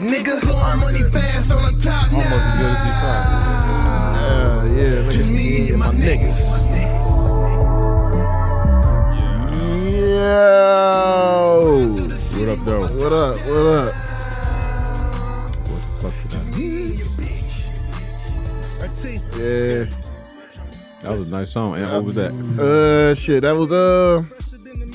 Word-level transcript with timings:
like 0.00 0.10
I 0.10 0.14
did 0.14 0.22
it, 0.22 0.24
nigga. 0.24 0.40
Blowing 0.42 0.80
money 0.80 1.02
fast 1.10 1.52
on 1.52 1.62
the 1.62 1.80
top 1.82 2.12
now. 2.12 2.18
Almost 2.18 2.34
as 2.34 2.58
good 2.58 2.70
as 2.70 2.78
C5. 2.78 3.02
Yeah, 4.18 5.02
yeah. 5.04 5.10
Just 5.10 5.28
me 5.28 5.70
and 5.70 5.78
my 5.78 5.86
niggas. 5.88 6.38
Yo. 9.98 11.94
What 12.38 12.48
up, 12.48 12.58
though? 12.64 12.80
What 12.82 13.12
up? 13.12 13.36
What 13.46 13.66
up? 13.66 13.94
What 15.68 15.82
the 16.00 16.10
fuck 16.10 16.34
I 16.34 16.48
Yeah. 19.38 19.84
That 21.02 21.10
was 21.12 21.28
a 21.28 21.30
nice 21.30 21.50
song. 21.50 21.76
And 21.76 21.90
what 21.90 22.04
was 22.04 22.14
that? 22.16 22.32
Uh, 22.32 23.14
shit. 23.14 23.42
That 23.42 23.52
was 23.52 23.70
uh, 23.72 24.24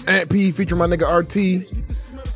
Ant 0.07 0.29
P 0.29 0.51
featuring 0.51 0.79
my 0.79 0.87
nigga 0.87 1.07
RT. 1.07 1.65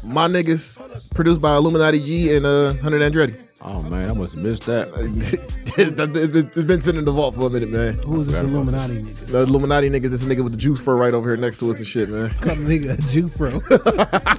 My 0.05 0.27
niggas 0.27 0.76
produced 1.13 1.41
by 1.41 1.55
Illuminati 1.55 1.99
G 1.99 2.35
and 2.35 2.45
uh, 2.45 2.73
Hunter 2.75 2.99
Andretti. 2.99 3.35
Oh 3.61 3.81
man, 3.83 4.09
I 4.09 4.13
must 4.13 4.35
have 4.35 4.43
missed 4.43 4.65
that. 4.67 4.89
it's 5.77 6.63
been 6.67 6.81
sitting 6.81 6.99
in 6.99 7.05
the 7.05 7.11
vault 7.11 7.35
for 7.35 7.47
a 7.47 7.49
minute, 7.49 7.69
man. 7.69 7.95
Who's 8.05 8.27
this 8.27 8.39
Illuminati 8.41 9.01
nigga? 9.01 9.25
The 9.27 9.39
Illuminati 9.39 9.89
niggas, 9.89 10.09
this 10.11 10.23
nigga 10.23 10.43
with 10.43 10.51
the 10.53 10.57
juice 10.57 10.79
fur 10.79 10.95
right 10.95 11.13
over 11.13 11.27
here 11.29 11.37
next 11.37 11.57
to 11.59 11.69
us 11.71 11.77
and 11.77 11.87
shit, 11.87 12.09
man. 12.09 12.29
Call 12.29 12.55
the 12.55 12.79
nigga 12.79 12.97
a 12.97 13.11
Jew 13.11 13.27
bro. 13.29 13.59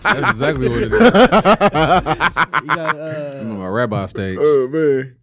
That's 0.03 0.31
exactly 0.31 0.69
what 0.69 0.83
it 0.83 0.93
is. 0.93 0.93
you 0.93 2.69
got 2.69 2.97
uh, 2.97 3.39
I'm 3.41 3.51
on 3.53 3.59
my 3.59 3.67
rabbi 3.67 4.07
stage. 4.07 4.39
Oh 4.41 4.69
man. 4.69 5.17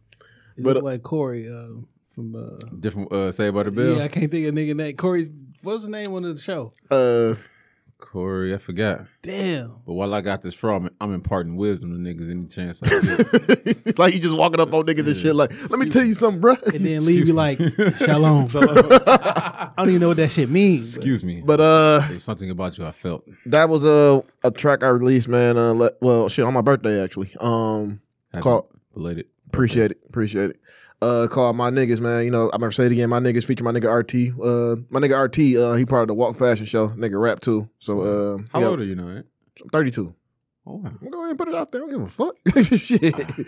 you 0.57 0.63
But, 0.63 0.75
look 0.75 0.83
like 0.83 1.03
Corey 1.03 1.47
uh, 1.47 1.67
from 2.13 2.35
uh, 2.35 2.57
Different 2.79 3.11
uh, 3.13 3.31
say 3.31 3.47
about 3.47 3.65
the 3.65 3.71
bill. 3.71 3.97
yeah, 3.97 4.03
I 4.03 4.07
can't 4.09 4.29
think 4.29 4.47
of 4.47 4.53
nigga 4.55 4.75
name. 4.75 4.97
Corey, 4.97 5.31
what 5.61 5.73
was 5.75 5.83
the 5.83 5.89
name 5.89 6.13
on 6.13 6.23
the 6.23 6.37
show? 6.37 6.73
Uh, 6.91 7.35
Corey, 8.05 8.53
I 8.53 8.57
forgot. 8.57 9.05
Damn. 9.21 9.77
But 9.85 9.93
while 9.93 10.13
I 10.13 10.21
got 10.21 10.41
this 10.41 10.53
from, 10.53 10.89
I'm 11.01 11.13
imparting 11.13 11.55
wisdom 11.57 11.91
to 11.91 11.97
niggas 11.97 12.29
any 12.31 12.45
chance 12.47 12.81
I 12.83 12.89
get. 13.01 13.97
like 13.99 14.13
you 14.13 14.19
just 14.21 14.37
walking 14.37 14.59
up 14.59 14.73
on 14.73 14.85
niggas 14.85 15.05
and 15.07 15.15
shit. 15.15 15.35
Like, 15.35 15.51
let 15.69 15.79
me 15.79 15.87
tell 15.89 16.03
you 16.03 16.13
something, 16.13 16.39
bro. 16.39 16.55
And 16.73 16.85
then 16.85 17.05
leave 17.05 17.27
you 17.27 17.33
like 17.33 17.57
shalom. 17.97 18.47
I 18.53 19.71
don't 19.77 19.89
even 19.89 20.01
know 20.01 20.09
what 20.09 20.17
that 20.17 20.31
shit 20.31 20.49
means. 20.49 20.95
Excuse 20.95 21.25
me. 21.25 21.41
But 21.45 21.59
uh, 21.59 21.99
There's 22.07 22.23
something 22.23 22.49
about 22.49 22.77
you 22.77 22.85
I 22.85 22.91
felt. 22.91 23.27
that 23.47 23.67
was 23.69 23.83
a 23.85 24.23
a 24.43 24.51
track 24.51 24.83
I 24.83 24.87
released, 24.89 25.27
man. 25.27 25.57
Uh, 25.57 25.71
le- 25.73 25.91
well, 26.01 26.29
shit, 26.29 26.45
on 26.45 26.53
my 26.53 26.61
birthday 26.61 27.03
actually. 27.03 27.31
Um, 27.39 28.01
Happy 28.31 28.43
Call- 28.43 28.69
belated. 28.93 29.25
appreciate 29.47 29.91
it, 29.91 29.99
appreciate 30.07 30.51
it. 30.51 30.59
Uh, 31.05 31.27
called 31.27 31.55
my 31.55 31.69
niggas, 31.69 32.01
man. 32.01 32.25
You 32.25 32.31
know, 32.31 32.49
I'm 32.51 32.59
gonna 32.59 32.71
say 32.71 32.85
it 32.85 32.91
again. 32.91 33.09
My 33.09 33.19
niggas 33.19 33.45
feature 33.45 33.63
my 33.63 33.71
nigga 33.71 33.93
RT. 33.93 34.33
Uh, 34.41 34.81
my 34.89 34.99
nigga 34.99 35.21
RT. 35.23 35.55
Uh, 35.55 35.73
he 35.75 35.85
part 35.85 36.01
of 36.01 36.07
the 36.07 36.15
Walk 36.15 36.35
Fashion 36.35 36.65
Show. 36.65 36.89
Nigga 36.89 37.21
rap 37.21 37.41
too. 37.41 37.69
So 37.79 38.01
uh, 38.01 38.37
How 38.51 38.59
yeah, 38.59 38.67
old 38.67 38.79
are 38.79 38.83
you 38.83 38.95
now? 38.95 39.03
Man? 39.03 39.23
I'm 39.61 39.69
32. 39.69 40.15
Oh, 40.67 40.75
wow. 40.77 40.89
I'm 40.89 40.97
gonna 40.97 41.11
go 41.11 41.19
ahead 41.19 41.29
and 41.29 41.37
put 41.37 41.47
it 41.47 41.55
out 41.55 41.71
there. 41.71 41.83
I 41.83 41.87
don't 41.87 41.91
give 41.91 42.01
a 42.01 42.07
fuck. 42.07 42.35
shit. 42.79 43.01
Getting 43.01 43.45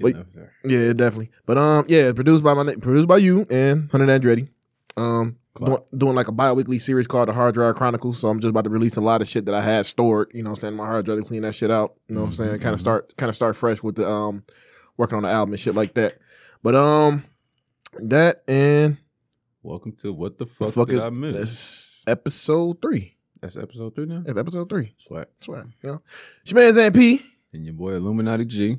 Wait. 0.00 0.16
up. 0.16 0.26
Yeah, 0.64 0.92
definitely. 0.92 1.30
But 1.44 1.58
um, 1.58 1.86
yeah, 1.88 2.12
produced 2.12 2.44
by 2.44 2.54
my 2.54 2.74
produced 2.76 3.08
by 3.08 3.16
you 3.16 3.46
and 3.50 3.90
Hunter 3.90 4.06
Andretti. 4.06 4.48
Um, 4.96 5.38
doing, 5.56 5.78
doing 5.96 6.14
like 6.14 6.28
a 6.28 6.32
bi-weekly 6.32 6.78
series 6.78 7.08
called 7.08 7.28
the 7.28 7.32
Hard 7.32 7.54
Drive 7.54 7.74
Chronicles. 7.74 8.20
So 8.20 8.28
I'm 8.28 8.38
just 8.38 8.50
about 8.50 8.64
to 8.64 8.70
release 8.70 8.96
a 8.96 9.00
lot 9.00 9.22
of 9.22 9.28
shit 9.28 9.46
that 9.46 9.54
I 9.54 9.62
had 9.62 9.86
stored. 9.86 10.30
You 10.32 10.44
know, 10.44 10.50
what 10.50 10.58
I'm 10.58 10.60
saying 10.60 10.74
my 10.74 10.86
hard 10.86 11.04
drive 11.04 11.18
to 11.18 11.24
clean 11.24 11.42
that 11.42 11.54
shit 11.54 11.70
out. 11.70 11.94
You 12.06 12.14
know, 12.14 12.20
what 12.20 12.28
I'm 12.28 12.32
saying 12.34 12.60
kind 12.60 12.74
of 12.74 12.80
start 12.80 13.16
kind 13.16 13.28
of 13.28 13.34
start 13.34 13.56
fresh 13.56 13.82
with 13.82 13.96
the 13.96 14.08
um 14.08 14.44
working 14.96 15.16
on 15.16 15.24
the 15.24 15.30
album 15.30 15.54
and 15.54 15.60
shit 15.60 15.74
like 15.74 15.94
that. 15.94 16.18
But 16.62 16.74
um, 16.74 17.24
that 17.98 18.42
and 18.46 18.96
Welcome 19.62 19.92
to 20.02 20.12
What 20.12 20.38
the 20.38 20.46
Fuck, 20.46 20.72
fuck 20.72 20.88
Did 20.88 20.98
it, 20.98 21.02
I 21.02 21.10
Miss? 21.10 21.34
that's 21.34 22.02
episode 22.06 22.80
three. 22.82 23.16
That's 23.40 23.56
episode 23.56 23.94
three 23.94 24.06
now? 24.06 24.22
Yeah, 24.26 24.38
episode 24.38 24.68
three. 24.68 24.94
Swag. 24.98 25.26
I 25.26 25.44
swear. 25.44 25.66
You 25.82 25.90
know, 25.90 26.02
it's 26.42 26.52
your 26.52 26.60
man's 26.60 26.76
MP. 26.76 27.20
And 27.52 27.64
your 27.64 27.74
boy 27.74 27.92
Illuminati 27.94 28.44
G. 28.44 28.78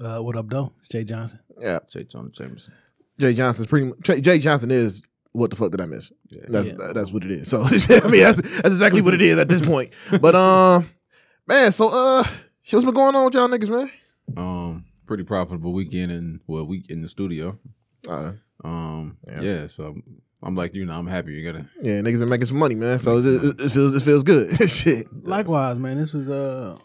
Uh, 0.00 0.18
what 0.18 0.36
up, 0.36 0.48
though? 0.48 0.72
It's 0.80 0.88
Jay 0.88 1.04
Johnson. 1.04 1.40
Yeah, 1.60 1.78
Jay 1.88 2.04
Johnson 2.04 2.32
Jameson. 2.46 2.74
Jay 3.18 3.34
Johnson's 3.34 3.66
pretty. 3.68 3.92
Jay 4.02 4.20
Jay 4.20 4.38
Johnson 4.38 4.70
is 4.70 5.02
what 5.32 5.50
the 5.50 5.56
fuck 5.56 5.70
did 5.70 5.80
I 5.80 5.86
miss? 5.86 6.12
Yeah. 6.28 6.42
That's 6.48 6.68
Yeah. 6.68 6.92
that's 6.94 7.12
what 7.12 7.24
it 7.24 7.30
is. 7.30 7.48
So 7.48 7.62
I 7.64 7.70
mean, 8.08 8.22
that's 8.22 8.40
that's 8.40 8.66
exactly 8.68 9.00
what 9.02 9.14
it 9.14 9.22
is 9.22 9.38
at 9.38 9.48
this 9.48 9.64
point. 9.64 9.90
But 10.20 10.34
um, 10.34 10.88
man, 11.46 11.72
so 11.72 11.88
uh, 11.88 12.22
shit, 12.62 12.74
what's 12.74 12.84
been 12.84 12.94
going 12.94 13.14
on 13.14 13.24
with 13.24 13.34
y'all 13.34 13.48
niggas, 13.48 13.70
man? 13.70 13.90
Um, 14.36 14.67
pretty 15.08 15.24
profitable 15.24 15.72
weekend 15.72 16.12
in 16.12 16.40
well, 16.46 16.64
week 16.64 16.88
in 16.88 17.02
the 17.02 17.08
studio. 17.08 17.58
Uh, 18.08 18.32
Um, 18.64 19.16
Yes. 19.26 19.42
yeah, 19.42 19.66
so 19.66 19.96
I'm 20.42 20.54
like 20.54 20.74
you 20.74 20.84
know, 20.86 20.92
I'm 20.98 21.06
happy 21.08 21.32
you 21.32 21.44
gotta 21.44 21.66
yeah, 21.82 22.00
niggas 22.00 22.20
been 22.20 22.28
making 22.28 22.46
some 22.46 22.58
money, 22.58 22.74
man. 22.76 22.98
So 23.00 23.18
it, 23.18 23.26
it, 23.26 23.60
it 23.60 23.70
feels 23.70 23.94
it 23.94 24.02
feels 24.02 24.22
good. 24.22 24.70
shit. 24.70 25.06
Likewise, 25.24 25.78
man. 25.78 25.96
This 25.98 26.12
was 26.12 26.28
uh, 26.28 26.76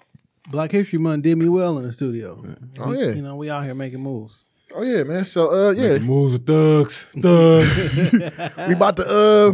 Black 0.49 0.71
History 0.71 0.97
Month 0.99 1.23
did 1.23 1.37
me 1.37 1.49
well 1.49 1.77
in 1.77 1.85
the 1.85 1.91
studio. 1.91 2.43
Oh, 2.79 2.89
We- 2.89 2.99
yeah. 2.99 3.11
You 3.11 3.21
know, 3.21 3.35
we 3.35 3.49
out 3.51 3.63
here 3.63 3.75
making 3.75 4.01
moves. 4.01 4.43
Oh 4.75 4.81
yeah, 4.81 5.03
man. 5.03 5.25
So 5.25 5.51
uh, 5.51 5.71
yeah, 5.71 5.99
moves 5.99 6.33
with 6.33 6.47
thugs, 6.47 7.05
thugs. 7.21 8.11
we 8.67 8.73
about 8.73 8.97
to 8.97 9.05
uh, 9.05 9.53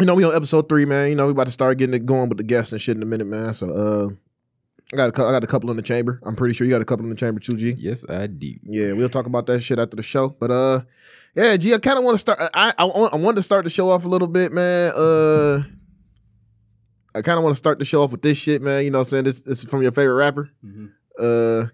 you 0.00 0.06
know, 0.06 0.14
we 0.16 0.24
on 0.24 0.34
episode 0.34 0.68
three, 0.68 0.84
man. 0.86 1.08
You 1.10 1.14
know, 1.14 1.26
we 1.26 1.32
about 1.32 1.46
to 1.46 1.52
start 1.52 1.78
getting 1.78 1.94
it 1.94 2.04
going 2.06 2.28
with 2.28 2.38
the 2.38 2.44
guests 2.44 2.72
and 2.72 2.80
shit 2.80 2.96
in 2.96 3.02
a 3.02 3.06
minute, 3.06 3.26
man. 3.28 3.54
So 3.54 3.70
uh, 3.70 4.08
I 4.92 4.96
got 4.96 5.18
a 5.18 5.22
I 5.24 5.32
got 5.32 5.44
a 5.44 5.46
couple 5.46 5.70
in 5.70 5.76
the 5.76 5.82
chamber. 5.82 6.20
I'm 6.24 6.36
pretty 6.36 6.54
sure 6.54 6.66
you 6.66 6.72
got 6.72 6.82
a 6.82 6.84
couple 6.84 7.04
in 7.04 7.10
the 7.10 7.16
chamber 7.16 7.40
too, 7.40 7.56
G. 7.56 7.74
yes, 7.78 8.04
I 8.08 8.26
do. 8.26 8.52
Yeah, 8.64 8.92
we'll 8.92 9.08
talk 9.08 9.26
about 9.26 9.46
that 9.46 9.60
shit 9.60 9.78
after 9.78 9.96
the 9.96 10.02
show. 10.02 10.28
But 10.30 10.50
uh, 10.50 10.80
yeah, 11.34 11.56
G, 11.56 11.72
I 11.74 11.78
kind 11.78 11.98
of 11.98 12.04
want 12.04 12.14
to 12.14 12.18
start. 12.18 12.38
I 12.54 12.74
I, 12.78 12.84
want- 12.84 13.14
I 13.14 13.16
wanted 13.16 13.36
to 13.36 13.42
start 13.42 13.64
the 13.64 13.70
show 13.70 13.88
off 13.90 14.04
a 14.04 14.08
little 14.08 14.28
bit, 14.28 14.52
man. 14.52 14.92
Uh, 14.94 15.62
I 17.14 17.22
kind 17.22 17.38
of 17.38 17.44
want 17.44 17.54
to 17.54 17.58
start 17.58 17.78
the 17.78 17.84
show 17.84 18.02
off 18.02 18.12
with 18.12 18.22
this 18.22 18.38
shit, 18.38 18.62
man. 18.62 18.84
You 18.84 18.90
know, 18.90 18.98
what 18.98 19.06
I'm 19.08 19.10
saying 19.10 19.24
this, 19.24 19.42
this 19.42 19.64
is 19.64 19.70
from 19.70 19.82
your 19.82 19.92
favorite 19.92 20.14
rapper. 20.14 20.50
Mhm. 20.64 20.90
Uh, 21.18 21.66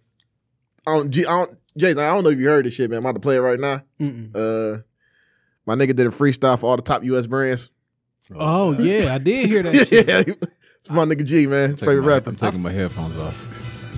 I 0.87 0.97
don't, 0.97 1.11
G, 1.11 1.27
I 1.27 1.31
don't, 1.31 1.59
Jason. 1.77 1.99
I 2.01 2.09
don't 2.13 2.25
know 2.25 2.31
if 2.31 2.39
you 2.39 2.49
heard 2.49 2.65
this 2.67 2.75
shit, 2.75 2.91
man. 2.91 2.99
I'm 2.99 3.05
about 3.05 3.15
to 3.15 3.21
play 3.21 3.37
it 3.37 3.41
right 3.41 3.59
now. 3.61 3.83
Mm-mm. 4.01 4.31
Uh, 4.35 4.83
my 5.67 5.75
nigga 5.75 5.95
did 5.95 6.07
a 6.07 6.11
freestyle 6.11 6.59
for 6.59 6.67
all 6.71 6.77
the 6.77 6.83
top 6.83 7.05
U.S. 7.05 7.27
brands. 7.27 7.71
Oh, 8.35 8.73
yeah, 8.79 9.15
I 9.15 9.19
did 9.19 9.47
hear 9.49 9.63
that 9.63 9.75
yeah, 9.93 10.23
shit. 10.23 10.45
It's 10.89 10.95
my 10.97 11.05
nigga 11.05 11.25
G, 11.25 11.47
man. 11.47 11.71
His 11.71 11.81
Taking 11.81 11.89
favorite 11.93 12.03
my- 12.07 12.13
rapper. 12.15 12.31
I'm 12.31 12.37
taking 12.37 12.63
my 12.63 12.73
headphones 12.73 13.19
off. 13.19 13.47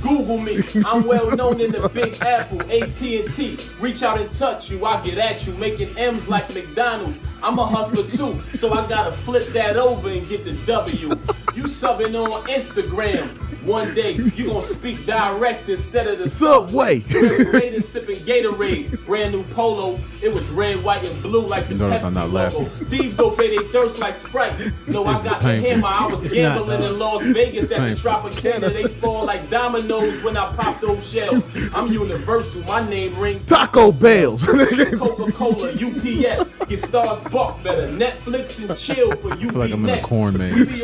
Google 0.02 0.38
me. 0.38 0.60
I'm 0.86 1.06
well 1.06 1.30
known 1.36 1.60
in 1.60 1.72
the 1.72 1.88
Big 1.90 2.20
Apple, 2.22 2.60
AT&T. 2.62 3.58
Reach 3.80 4.02
out 4.02 4.18
and 4.18 4.30
touch 4.30 4.70
you, 4.70 4.84
I 4.86 5.00
get 5.02 5.18
at 5.18 5.46
you, 5.46 5.54
making 5.54 5.96
M's 5.96 6.26
like 6.28 6.52
McDonald's. 6.54 7.26
I'm 7.42 7.58
a 7.58 7.64
hustler 7.66 8.04
too, 8.04 8.40
so 8.54 8.72
I 8.72 8.86
gotta 8.88 9.12
flip 9.12 9.44
that 9.48 9.76
over 9.76 10.08
and 10.10 10.28
get 10.28 10.44
the 10.44 10.52
W. 10.66 11.08
You 11.54 11.64
subbing 11.64 12.14
on 12.14 12.30
Instagram. 12.48 13.26
One 13.64 13.92
day 13.94 14.12
you 14.12 14.46
gonna 14.46 14.62
speak 14.62 15.04
direct 15.04 15.68
instead 15.68 16.06
of 16.06 16.18
the 16.18 16.28
Subway. 16.28 17.00
Raiders 17.52 17.88
sipping 17.88 18.16
Gatorade. 18.16 19.04
Brand 19.04 19.32
new 19.32 19.44
polo. 19.44 19.96
It 20.22 20.32
was 20.32 20.48
red, 20.50 20.82
white, 20.82 21.06
and 21.06 21.22
blue 21.22 21.46
like 21.46 21.66
the 21.68 21.74
Notice 21.74 22.02
Pepsi 22.02 22.04
I'm 22.06 22.14
not 22.14 22.30
logo. 22.30 22.58
laughing. 22.60 22.86
Thieves 22.86 23.18
obey 23.20 23.56
they 23.56 23.64
thirst 23.68 23.98
like 23.98 24.14
Sprite. 24.14 24.52
No, 24.86 25.04
I 25.04 25.12
This 25.14 25.24
is 25.24 25.30
got 25.30 25.40
the 25.40 25.46
painful. 25.48 25.70
hammer. 25.70 25.86
I 25.86 26.06
was 26.06 26.22
not, 26.22 26.32
gambling 26.32 26.80
dog. 26.80 26.88
in 26.90 26.94
uh, 26.94 26.98
Las 26.98 27.22
Vegas 27.24 27.70
at 27.72 27.78
the 27.80 27.86
painful. 27.86 28.10
Tropicana. 28.12 28.72
They 28.72 28.84
fall 29.00 29.24
like 29.24 29.50
dominoes 29.50 30.22
when 30.22 30.36
I 30.36 30.48
pop 30.54 30.80
those 30.80 31.06
shells. 31.06 31.44
I'm 31.74 31.92
universal. 31.92 32.62
My 32.62 32.88
name 32.88 33.18
rings. 33.18 33.46
Taco 33.46 33.92
Bells. 33.92 34.46
Coca-Cola, 34.46 35.72
UPS, 35.72 36.48
get 36.70 36.80
stars 36.80 37.20
buck 37.30 37.62
better. 37.64 37.88
Netflix 37.88 38.58
and 38.60 38.78
chill 38.78 39.14
for 39.16 39.34
you. 39.36 39.50
feel 39.50 39.58
like 39.58 39.72
I'm 39.72 39.84
in 39.84 39.98
a 39.98 40.00
corn 40.02 40.38
maze. 40.38 40.80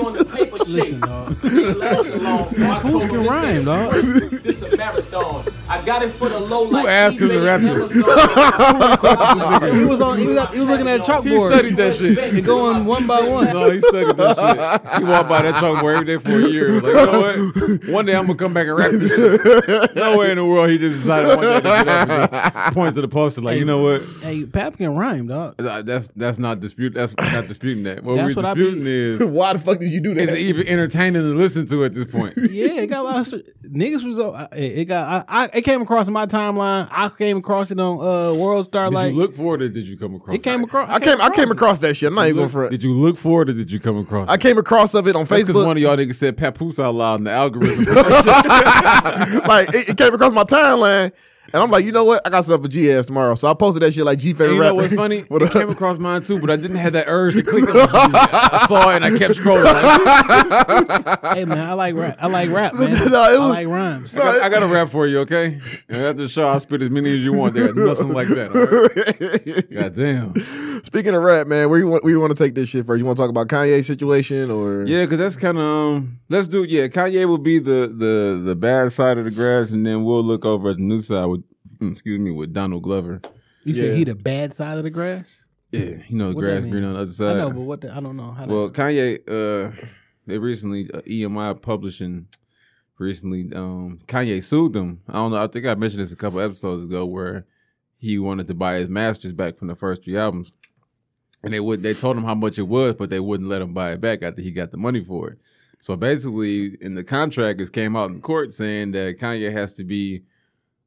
We 0.65 0.75
be 0.75 0.81
on 0.81 0.97
the 0.97 0.97
paper 0.97 1.01
chase. 1.01 1.01
Listen, 1.01 1.01
dog. 1.01 1.45
Ain't 1.45 1.79
lasting 1.79 2.23
long, 2.23 2.51
so 2.51 2.71
I 2.71 2.79
told 2.83 3.03
him 3.03 3.09
can 3.09 3.27
rhyme, 3.27 3.49
ain't 3.49 3.63
a 3.63 3.65
dog? 3.65 3.93
sprint, 3.95 4.43
This 4.43 4.63
a 4.63 4.77
marathon. 4.77 5.45
I 5.69 5.85
got 5.85 6.03
it 6.03 6.11
for 6.11 6.29
the 6.29 6.39
low 6.39 6.63
like 6.63 6.87
asked 6.87 7.21
him 7.21 7.29
to 7.29 7.35
eBay, 7.35 7.45
rap 7.45 7.61
this? 7.61 7.93
He 9.77 9.85
was 9.85 10.01
on. 10.01 10.19
He 10.19 10.27
was, 10.27 10.49
he 10.53 10.59
was 10.61 10.69
looking 10.69 10.89
at 10.89 11.01
a 11.01 11.03
chalkboard. 11.03 11.25
He 11.27 11.41
studied 11.41 11.77
that 11.77 11.97
shit. 11.97 12.19
and 12.19 12.45
going 12.45 12.85
one 12.85 13.07
by 13.07 13.21
one. 13.21 13.47
No, 13.47 13.71
he 13.71 13.81
studied 13.81 14.17
that 14.17 14.37
shit. 14.37 14.99
He 14.99 15.05
walked 15.05 15.29
by 15.29 15.43
that 15.43 15.55
chalkboard 15.57 15.95
every 15.95 16.07
day 16.07 16.19
for 16.19 16.31
a 16.45 16.49
year. 16.49 16.81
Like, 16.81 16.85
you 16.85 16.93
know 16.95 17.21
what? 17.21 17.89
One 17.89 18.05
day 18.07 18.15
I'm 18.15 18.27
gonna 18.27 18.39
come 18.39 18.53
back 18.55 18.67
and 18.67 18.77
rap 18.77 18.91
this 18.93 19.15
shit. 19.15 19.95
No 19.97 20.19
way 20.19 20.31
in 20.31 20.37
the 20.37 20.45
world 20.45 20.71
he 20.71 20.79
just 20.79 20.99
decided 20.99 21.29
one 21.29 21.41
day 21.41 21.61
to 21.61 21.69
sit 21.79 21.89
up 21.89 22.09
and 22.09 22.33
just 22.65 22.75
point 22.75 22.95
to 22.95 23.01
the 23.03 23.09
poster 23.09 23.41
like, 23.41 23.59
you 23.59 23.65
know 23.65 23.83
what? 23.83 24.03
Hey, 24.23 24.45
Pap 24.47 24.77
can 24.77 24.95
rhyme, 24.95 25.27
dog. 25.27 25.57
That's 25.59 26.09
that's 26.17 26.39
not 26.39 26.61
dispute. 26.61 26.95
That's 26.95 27.15
not 27.17 27.47
disputing 27.49 27.85
that. 27.85 28.03
What 28.05 28.17
That's 28.17 28.37
we're 28.37 28.43
what 28.43 28.55
be- 28.55 28.61
disputing 28.63 28.87
is 28.87 29.25
Why 29.37 29.53
the 29.53 29.59
fuck 29.59 29.79
did 29.79 29.91
you 29.91 30.01
do 30.01 30.13
is 30.13 30.29
that? 30.29 30.39
It 30.47 30.51
even 30.51 30.67
entertaining 30.69 31.23
to 31.23 31.35
listen 31.37 31.67
to 31.67 31.85
at 31.85 31.93
this 31.95 32.11
point? 32.11 32.35
Yeah, 32.57 32.81
it 32.81 32.87
got 32.87 33.01
a 33.01 33.03
lot 33.03 33.19
of 33.21 33.27
st- 33.27 33.47
niggas 33.65 34.03
was. 34.05 34.19
Uh, 34.19 34.49
it 34.53 34.79
it 34.79 34.85
got. 34.87 35.27
I, 35.29 35.45
I 35.45 35.51
it 35.55 35.63
came 35.63 35.83
across 35.83 36.09
my 36.09 36.27
timeline. 36.27 36.89
I 36.91 37.09
came 37.11 37.39
across 37.39 37.71
it 37.71 37.79
on 37.81 37.99
uh 37.99 38.35
World 38.35 38.67
Star. 38.67 38.87
Did 38.89 38.95
like 38.95 39.13
you 39.13 39.19
look 39.19 39.35
for 39.35 39.57
it 39.57 39.63
or 39.63 39.69
did 39.69 39.87
you 39.87 39.97
come 39.99 40.15
across? 40.15 40.35
it 40.37 40.43
came 40.43 40.65
across. 40.65 40.89
I 40.91 40.99
came 41.01 41.21
I 41.21 41.31
came 41.31 41.51
across 41.51 41.79
that 41.81 41.95
shit. 41.95 42.09
I'm 42.09 42.15
not 42.15 42.23
Did 42.25 42.31
even 42.31 42.43
you 42.45 42.49
for 42.49 42.63
look, 42.65 42.73
it. 42.73 42.77
did 42.77 42.83
you 42.85 42.93
look 42.95 43.17
for 43.17 43.43
it 43.43 43.51
or 43.51 43.53
did 43.53 43.71
you 43.71 43.81
come 43.81 43.99
across? 43.99 44.29
It? 44.29 44.31
I 44.33 44.35
it? 44.35 44.41
came 44.41 44.59
across 44.59 44.95
of 44.95 45.07
it 45.09 45.17
on 45.17 45.25
That's 45.25 45.43
because 45.43 45.57
Facebook. 45.57 45.67
one 45.67 45.77
of 45.77 45.83
y'all 45.83 45.97
niggas 45.97 46.15
said 46.15 46.37
Papoose 46.37 46.79
out 46.79 46.95
loud 46.95 47.17
in 47.21 47.25
the 47.25 47.31
algorithm. 47.33 47.85
like 49.47 49.69
it, 49.75 49.91
it 49.91 49.97
came 49.99 50.15
across 50.15 50.33
my 50.33 50.45
timeline, 50.45 51.13
and 51.53 51.63
I'm 51.63 51.71
like, 51.71 51.85
you 51.85 51.93
know 51.93 52.05
what? 52.05 52.27
I 52.27 52.31
got 52.31 52.45
stuff 52.45 52.63
for 52.63 52.69
GS 52.69 53.07
tomorrow, 53.07 53.35
so 53.35 53.49
I 53.49 53.55
posted 53.55 53.83
that 53.83 53.93
shit 53.93 54.05
like 54.05 54.19
G 54.19 54.33
favorite 54.33 54.47
And 54.49 54.57
you 54.57 54.63
know 54.63 54.75
what's 54.75 54.95
funny? 54.95 55.21
What 55.29 55.43
it 55.43 55.53
came 55.53 55.69
across 55.69 55.99
mine 55.99 56.23
too, 56.23 56.41
but 56.41 56.51
I 56.51 56.57
didn't 56.57 56.77
have 56.79 56.93
that 56.95 57.07
urge 57.09 57.35
to 57.35 57.43
click 57.43 57.69
on 57.69 57.77
it. 57.77 57.91
I 57.95 58.67
saw 58.69 58.91
it 58.91 58.97
and 58.97 59.05
I 59.05 59.19
kept 59.19 59.35
scrolling. 59.35 59.65
Like, 59.65 61.35
Hey 61.37 61.45
man, 61.45 61.59
I 61.59 61.73
like 61.73 61.95
rap. 61.95 62.17
I 62.21 62.27
like 62.29 62.51
rap, 62.51 62.75
man. 62.79 62.91
No, 62.91 62.97
it 62.97 63.11
I 63.11 63.37
like 63.37 63.69
rhymes. 63.69 64.17
I, 64.17 64.19
got, 64.23 64.41
I 64.43 64.49
got 64.49 64.63
a 64.63 64.67
rap 64.67 64.89
for 64.89 65.07
you, 65.07 65.21
okay? 65.21 65.59
And 65.89 65.97
after 65.99 66.23
the 66.23 66.29
show, 66.29 66.49
I'll 66.49 66.61
spit 66.61 66.83
as 66.83 66.91
many 66.91 67.17
as 67.17 67.25
you 67.25 67.33
want. 67.33 67.55
There's 67.55 67.75
nothing 67.75 68.09
like 68.11 68.29
that. 68.29 68.51
All 68.55 68.67
right? 68.67 69.71
God 69.71 69.95
damn. 69.95 70.83
Speaking 70.85 71.15
of 71.15 71.23
rap, 71.23 71.47
man, 71.47 71.69
where 71.69 71.79
you 71.79 71.89
want 71.89 72.05
where 72.05 72.13
you 72.13 72.21
want 72.21 72.37
to 72.37 72.43
take 72.43 72.55
this 72.55 72.69
shit 72.69 72.87
first? 72.87 72.99
You 73.01 73.05
want 73.07 73.17
to 73.17 73.23
talk 73.23 73.31
about 73.31 73.49
Kanye 73.49 73.85
situation 73.85 74.51
or 74.51 74.85
Yeah, 74.87 75.05
because 75.05 75.19
that's 75.19 75.37
kind 75.37 75.59
of 75.59 75.65
um. 75.65 76.19
Let's 76.29 76.49
do 76.49 76.65
yeah. 76.65 76.89
Kanye 76.89 77.27
will 77.27 77.39
be 77.39 77.59
the 77.59 77.93
the 77.97 78.41
the 78.45 78.55
bad 78.55 78.93
side 78.93 79.19
of 79.19 79.25
the 79.25 79.31
grass, 79.31 79.71
and 79.71 79.87
then 79.87 80.05
we'll 80.05 80.23
look 80.25 80.45
over 80.45 80.71
at 80.71 80.77
the 80.77 80.83
new 80.83 81.01
side 81.01 81.27
with 81.27 81.43
excuse 81.81 82.21
me 82.21 82.31
with 82.31 82.53
Donald 82.53 82.83
Glover. 82.83 83.21
You 83.65 83.75
Yeah. 83.75 83.83
said 83.83 83.97
he 83.97 84.05
the 84.05 84.15
bad 84.15 84.55
side 84.55 84.79
of 84.79 84.85
the 84.85 84.91
grass. 84.91 85.43
Yeah, 85.73 85.97
you 86.09 86.17
know, 86.17 86.29
What 86.29 86.37
grass 86.41 86.63
green 86.65 86.85
on 86.85 86.95
the 86.95 87.01
other 87.01 87.11
side. 87.11 87.37
I 87.37 87.39
know, 87.41 87.51
but 87.51 87.61
what? 87.61 87.81
The, 87.81 87.95
I 87.95 88.01
don't 88.01 88.17
know 88.17 88.31
how. 88.31 88.47
Well, 88.47 88.71
to, 88.71 88.81
Kanye, 88.81 89.19
uh, 89.29 89.73
they 90.27 90.39
recently 90.39 90.89
uh, 90.93 91.01
EMI 91.03 91.61
publishing 91.61 92.29
recently. 92.99 93.53
Um, 93.55 93.99
Kanye 94.07 94.43
sued 94.43 94.73
them. 94.73 95.01
I 95.09 95.15
don't 95.15 95.33
know. 95.33 95.43
I 95.43 95.49
think 95.49 95.67
I 95.67 95.75
mentioned 95.75 96.03
this 96.03 96.13
a 96.13 96.17
couple 96.17 96.41
episodes 96.41 96.85
ago 96.85 97.05
where 97.05 97.47
he 97.99 98.19
wanted 98.19 98.47
to 98.47 98.55
buy 98.55 98.77
his 98.77 98.89
masters 98.89 99.33
back 99.33 99.59
from 99.59 99.69
the 99.69 99.75
first 99.75 100.05
three 100.05 100.17
albums, 100.17 100.53
and 101.43 101.53
they 101.53 101.61
would. 101.61 101.83
They 101.83 101.95
told 101.95 102.17
him 102.17 102.25
how 102.25 102.35
much 102.37 102.59
it 102.59 102.69
was, 102.69 102.95
but 102.95 103.11
they 103.11 103.21
wouldn't 103.21 103.49
let 103.49 103.61
him 103.63 103.75
buy 103.75 103.93
it 103.93 104.01
back 104.01 104.23
after 104.23 104.41
he 104.43 104.53
got 104.53 104.71
the 104.71 104.77
money 104.77 105.03
for 105.03 105.31
it. 105.31 105.39
So 105.81 105.97
basically, 105.97 106.77
in 106.81 106.95
the 106.95 107.05
contract, 107.05 107.61
it 107.61 107.73
came 107.73 107.97
out 107.97 108.11
in 108.11 108.21
court 108.21 108.53
saying 108.53 108.93
that 108.93 109.19
Kanye 109.19 109.53
has 109.53 109.75
to 109.75 109.85
be 109.85 110.23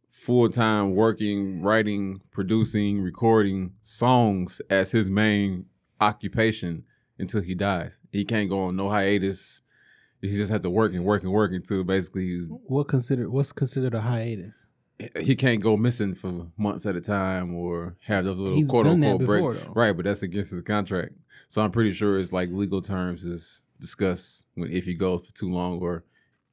full 0.10 0.50
time 0.50 0.96
working, 0.96 1.62
writing, 1.62 2.22
producing, 2.32 3.02
recording 3.02 3.74
songs 3.82 4.62
as 4.70 4.92
his 4.92 5.10
main 5.10 5.66
occupation 6.02 6.84
until 7.18 7.42
he 7.42 7.56
dies. 7.56 8.02
He 8.12 8.26
can't 8.26 8.50
go 8.50 8.66
on 8.66 8.76
no 8.76 8.90
hiatus. 8.90 9.62
He 10.22 10.28
just 10.28 10.52
has 10.52 10.62
to 10.62 10.70
work 10.70 10.94
and 10.94 11.06
work 11.06 11.24
and 11.24 11.32
work 11.32 11.52
until 11.54 11.84
basically 11.84 12.26
he's, 12.26 12.48
what 12.50 12.88
considered? 12.88 13.30
What's 13.30 13.52
considered 13.52 13.94
a 13.94 14.02
hiatus? 14.02 14.66
he 15.22 15.36
can't 15.36 15.62
go 15.62 15.78
missing 15.78 16.14
for 16.14 16.48
months 16.58 16.86
at 16.86 16.96
a 16.96 17.02
time 17.02 17.56
or 17.56 17.96
have 18.02 18.26
those 18.26 18.38
little 18.38 18.58
He's 18.58 18.68
quote 18.68 18.86
unquote 18.86 19.26
break. 19.26 19.40
before, 19.40 19.54
though. 19.54 19.72
Right, 19.74 19.96
but 19.96 20.04
that's 20.06 20.24
against 20.24 20.52
his 20.52 20.62
contract. 20.62 21.14
So 21.48 21.62
I'm 21.62 21.72
pretty 21.72 21.92
sure 21.92 22.20
it's 22.20 22.34
like 22.34 22.50
legal 22.52 22.82
terms 22.82 23.26
is 23.26 23.64
discussed 23.80 24.48
when 24.56 24.70
if 24.72 24.84
he 24.84 24.94
goes 24.96 25.26
for 25.26 25.34
too 25.34 25.50
long 25.50 25.80
or 25.80 26.04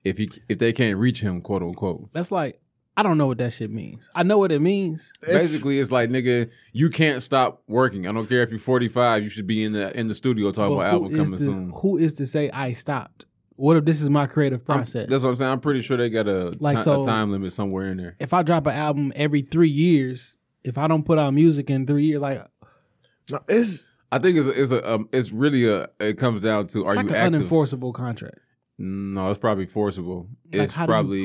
if 0.04 0.16
he 0.16 0.28
if 0.48 0.58
they 0.58 0.72
can't 0.72 0.96
reach 0.96 1.20
him, 1.20 1.40
quote 1.40 1.62
unquote. 1.62 2.08
That's 2.12 2.30
like 2.30 2.60
I 2.96 3.02
don't 3.02 3.18
know 3.18 3.26
what 3.26 3.38
that 3.38 3.52
shit 3.52 3.70
means. 3.70 4.08
I 4.14 4.22
know 4.22 4.38
what 4.38 4.50
it 4.52 4.60
means. 4.60 5.12
Basically, 5.20 5.78
it's 5.78 5.90
like 5.92 6.08
nigga, 6.10 6.50
you 6.72 6.88
can't 6.90 7.22
stop 7.22 7.62
working. 7.68 8.06
I 8.06 8.12
don't 8.12 8.26
care 8.28 8.42
if 8.42 8.50
you're 8.50 8.58
45. 8.58 9.22
You 9.22 9.28
should 9.28 9.46
be 9.46 9.62
in 9.64 9.72
the 9.72 9.94
in 9.98 10.08
the 10.08 10.14
studio 10.14 10.50
talking 10.52 10.74
about 10.76 10.90
who 10.92 11.04
album 11.04 11.14
coming 11.14 11.32
to, 11.32 11.44
soon. 11.44 11.72
Who 11.82 11.98
is 11.98 12.14
to 12.14 12.26
say 12.26 12.50
I 12.50 12.72
stopped? 12.72 13.26
What 13.56 13.76
if 13.76 13.84
this 13.84 14.00
is 14.02 14.10
my 14.10 14.26
creative 14.26 14.60
I'm- 14.68 14.78
process? 14.78 15.08
that's 15.08 15.22
what 15.22 15.30
I'm 15.30 15.34
saying. 15.36 15.50
I'm 15.50 15.60
pretty 15.60 15.80
sure 15.82 15.96
they 15.96 16.10
got 16.10 16.28
a, 16.28 16.52
Like, 16.60 16.78
ti- 16.78 16.84
so- 16.84 17.02
a 17.02 17.06
time 17.06 17.30
limit 17.32 17.52
somewhere 17.52 17.88
in 17.90 17.96
there. 17.96 18.16
if 18.18 18.32
I 18.34 18.42
drop 18.42 18.66
an 18.66 18.74
album 18.74 19.12
every 19.16 19.42
three 19.42 19.68
years, 19.70 20.36
if 20.64 20.76
I 20.78 20.86
don't 20.88 21.04
put 21.04 21.18
out 21.18 21.32
music 21.32 21.70
in 21.70 21.86
three 21.86 22.04
years, 22.04 22.20
like 22.20 22.40
No, 23.30 23.40
it's 23.48 23.88
I 24.12 24.18
think 24.18 24.38
it's 24.38 24.46
a, 24.46 24.60
it's 24.62 24.70
a 24.72 24.94
um, 24.94 25.08
it's 25.12 25.32
really 25.32 25.66
a 25.66 25.88
it 26.00 26.16
comes 26.18 26.40
down 26.40 26.66
to 26.68 26.80
it's 26.80 26.88
are 26.90 26.94
like 26.96 27.04
you 27.06 27.10
an 27.10 27.16
active? 27.34 27.42
unenforceable 27.48 27.92
contract. 27.92 28.38
No, 28.78 29.30
it's 29.30 29.40
probably 29.40 29.66
forcible. 29.66 30.28
Like 30.52 30.62
it's 30.64 30.74
how 30.74 30.86
probably 30.86 31.22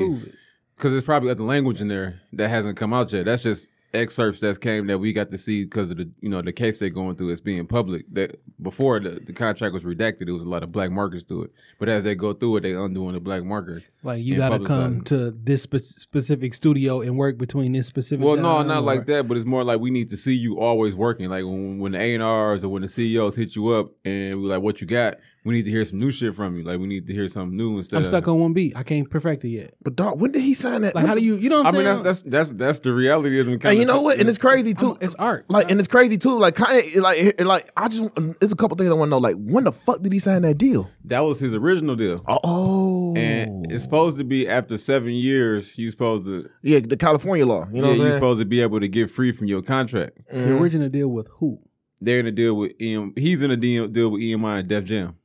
do 0.82 0.94
you 0.94 0.94
prove 0.94 0.96
it? 0.96 0.96
because 0.96 0.96
it's 0.96 1.06
probably 1.06 1.28
got 1.28 1.36
the 1.36 1.44
language 1.44 1.80
in 1.80 1.86
there 1.86 2.20
that 2.32 2.48
hasn't 2.48 2.76
come 2.76 2.92
out 2.92 3.12
yet. 3.12 3.26
That's 3.26 3.44
just 3.44 3.70
excerpts 3.94 4.40
that 4.40 4.60
came 4.60 4.86
that 4.86 4.98
we 4.98 5.12
got 5.12 5.30
to 5.30 5.38
see 5.38 5.64
because 5.64 5.90
of 5.90 5.98
the 5.98 6.10
you 6.20 6.28
know 6.28 6.42
the 6.42 6.52
case 6.52 6.78
they're 6.78 6.90
going 6.90 7.14
through. 7.14 7.30
It's 7.30 7.40
being 7.40 7.66
public. 7.66 8.04
That 8.12 8.40
before 8.60 8.98
the, 8.98 9.10
the 9.10 9.32
contract 9.32 9.74
was 9.74 9.84
redacted, 9.84 10.28
it 10.28 10.32
was 10.32 10.42
a 10.42 10.48
lot 10.48 10.64
of 10.64 10.72
black 10.72 10.90
markers 10.90 11.22
to 11.24 11.44
it. 11.44 11.52
But 11.78 11.88
as 11.88 12.02
they 12.02 12.16
go 12.16 12.32
through 12.32 12.56
it, 12.56 12.60
they 12.62 12.72
undoing 12.72 13.14
the 13.14 13.20
black 13.20 13.44
marker. 13.44 13.82
Like 14.02 14.22
you 14.22 14.36
got 14.36 14.58
to 14.58 14.64
come 14.64 15.02
to 15.02 15.30
this 15.30 15.62
spe- 15.62 15.76
specific 15.76 16.54
studio 16.54 17.00
and 17.00 17.16
work 17.16 17.38
between 17.38 17.72
this 17.72 17.86
specific. 17.86 18.24
Well, 18.24 18.36
no, 18.36 18.62
not 18.62 18.78
or- 18.78 18.80
like 18.80 19.06
that. 19.06 19.28
But 19.28 19.36
it's 19.36 19.46
more 19.46 19.62
like 19.62 19.80
we 19.80 19.90
need 19.90 20.10
to 20.10 20.16
see 20.16 20.34
you 20.34 20.58
always 20.58 20.94
working. 20.96 21.30
Like 21.30 21.44
when, 21.44 21.78
when 21.78 21.92
the 21.92 22.00
A 22.00 22.14
and 22.14 22.22
R's 22.22 22.64
or 22.64 22.68
when 22.70 22.82
the 22.82 22.88
CEOs 22.88 23.36
hit 23.36 23.54
you 23.54 23.68
up 23.68 23.92
and 24.04 24.42
we 24.42 24.48
like, 24.48 24.62
what 24.62 24.80
you 24.80 24.86
got? 24.86 25.16
We 25.44 25.54
need 25.54 25.64
to 25.64 25.70
hear 25.70 25.84
some 25.84 25.98
new 25.98 26.12
shit 26.12 26.36
from 26.36 26.56
you. 26.56 26.62
Like 26.62 26.78
we 26.78 26.86
need 26.86 27.06
to 27.08 27.12
hear 27.12 27.26
something 27.26 27.56
new 27.56 27.76
instead. 27.76 27.96
I'm 27.96 28.02
of, 28.02 28.06
stuck 28.06 28.28
on 28.28 28.38
one 28.38 28.52
beat. 28.52 28.76
I 28.76 28.84
can't 28.84 29.10
perfect 29.10 29.44
it 29.44 29.48
yet. 29.48 29.74
but 29.82 29.96
dog, 29.96 30.20
when 30.20 30.30
did 30.30 30.42
he 30.42 30.54
sign 30.54 30.82
that? 30.82 30.94
Like, 30.94 31.04
how 31.06 31.16
do 31.16 31.20
you? 31.20 31.34
You 31.36 31.48
know 31.48 31.58
what 31.62 31.66
I 31.66 31.68
I'm 31.70 31.74
mean, 31.74 31.84
that's 31.84 32.00
that's 32.00 32.22
that's 32.22 32.52
that's 32.52 32.80
the 32.80 32.92
reality 32.92 33.40
of 33.40 33.46
the. 33.46 33.58
And 33.68 33.76
you 33.78 33.84
know 33.84 34.02
what? 34.02 34.20
And 34.20 34.28
it's 34.28 34.38
crazy 34.38 34.72
too. 34.72 34.90
I'm- 34.90 34.98
it's 35.00 35.14
art. 35.16 35.46
Like, 35.48 35.68
and 35.70 35.80
it's 35.80 35.88
crazy 35.88 36.16
too. 36.16 36.38
Like, 36.38 36.54
Kanye, 36.54 36.96
like, 37.00 37.18
it- 37.18 37.40
like, 37.44 37.72
I 37.76 37.88
just, 37.88 38.14
there's 38.38 38.52
a 38.52 38.56
couple 38.56 38.76
things 38.76 38.90
I 38.90 38.94
want 38.94 39.08
to 39.08 39.10
know. 39.10 39.18
Like, 39.18 39.34
when 39.36 39.64
the 39.64 39.72
fuck 39.72 40.00
did 40.02 40.12
he 40.12 40.18
sign 40.20 40.42
that 40.42 40.58
deal? 40.58 40.88
that 41.06 41.20
was 41.20 41.40
his 41.40 41.54
original 41.56 41.96
deal. 41.96 42.22
Oh, 42.28 43.14
And 43.16 43.70
it's 43.72 43.82
supposed 43.82 44.18
to 44.18 44.24
be 44.24 44.46
after 44.48 44.78
seven 44.78 45.10
years, 45.10 45.76
you 45.76 45.90
supposed 45.90 46.26
to 46.26 46.48
yeah, 46.62 46.78
the 46.78 46.96
California 46.96 47.44
law. 47.44 47.66
You 47.72 47.82
know 47.82 47.90
yeah, 47.92 47.98
what 47.98 48.04
you're 48.04 48.12
supposed 48.12 48.38
to 48.40 48.46
be 48.46 48.60
able 48.60 48.78
to 48.78 48.86
get 48.88 49.10
free 49.10 49.32
from 49.32 49.48
your 49.48 49.62
contract. 49.62 50.20
the 50.30 50.56
original 50.56 50.88
deal 50.88 51.08
with 51.08 51.28
who? 51.38 51.58
They're 52.00 52.20
in 52.20 52.26
a 52.26 52.32
deal 52.32 52.54
with 52.56 52.72
EM. 52.80 53.14
He's 53.16 53.42
in 53.42 53.50
a 53.50 53.56
deal, 53.56 53.88
deal 53.88 54.10
with 54.10 54.22
EMI 54.22 54.60
and 54.60 54.68
Def 54.68 54.84
Jam. 54.84 55.16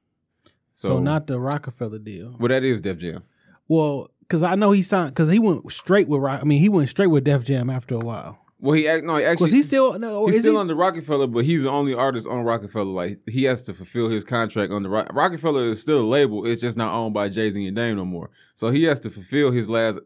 So, 0.77 0.99
not 0.99 1.25
the 1.25 1.39
Rockefeller 1.39 1.97
deal. 1.97 2.35
well, 2.39 2.49
that 2.49 2.63
is 2.63 2.81
Def 2.81 2.99
Jam. 2.99 3.23
Well, 3.67 4.11
because 4.21 4.43
I 4.43 4.53
know 4.55 4.71
he 4.71 4.83
signed 4.83 5.09
because 5.09 5.29
he 5.31 5.39
went 5.39 5.71
straight 5.71 6.07
with 6.07 6.21
Rock. 6.21 6.39
I 6.41 6.43
mean, 6.45 6.59
he 6.59 6.69
went 6.69 6.87
straight 6.87 7.07
with 7.07 7.23
Def 7.23 7.43
Jam 7.43 7.69
after 7.69 7.95
a 7.95 7.99
while. 7.99 8.37
Well, 8.59 8.73
he 8.73 8.87
act 8.87 9.03
no, 9.03 9.17
he 9.17 9.23
actually 9.23 9.45
Was 9.45 9.51
he 9.51 9.63
still 9.63 9.97
no? 9.97 10.27
He's 10.27 10.39
still 10.39 10.53
he? 10.53 10.59
under 10.59 10.75
Rockefeller, 10.75 11.25
but 11.27 11.45
he's 11.45 11.63
the 11.63 11.71
only 11.71 11.93
artist 11.95 12.27
on 12.27 12.43
Rockefeller. 12.43 12.85
Like 12.85 13.19
he 13.27 13.43
has 13.45 13.61
to 13.63 13.73
fulfill 13.73 14.09
his 14.09 14.23
contract 14.23 14.71
under 14.71 14.89
Rock- 14.89 15.11
Rockefeller 15.13 15.71
is 15.71 15.81
still 15.81 16.01
a 16.01 16.07
label. 16.07 16.45
It's 16.45 16.61
just 16.61 16.77
not 16.77 16.93
owned 16.93 17.13
by 17.13 17.29
Jay 17.29 17.49
Z 17.49 17.65
and 17.65 17.75
Dame 17.75 17.97
no 17.97 18.05
more. 18.05 18.29
So 18.53 18.69
he 18.69 18.83
has 18.83 18.99
to 19.01 19.09
fulfill 19.09 19.51
his 19.51 19.69
last. 19.69 19.99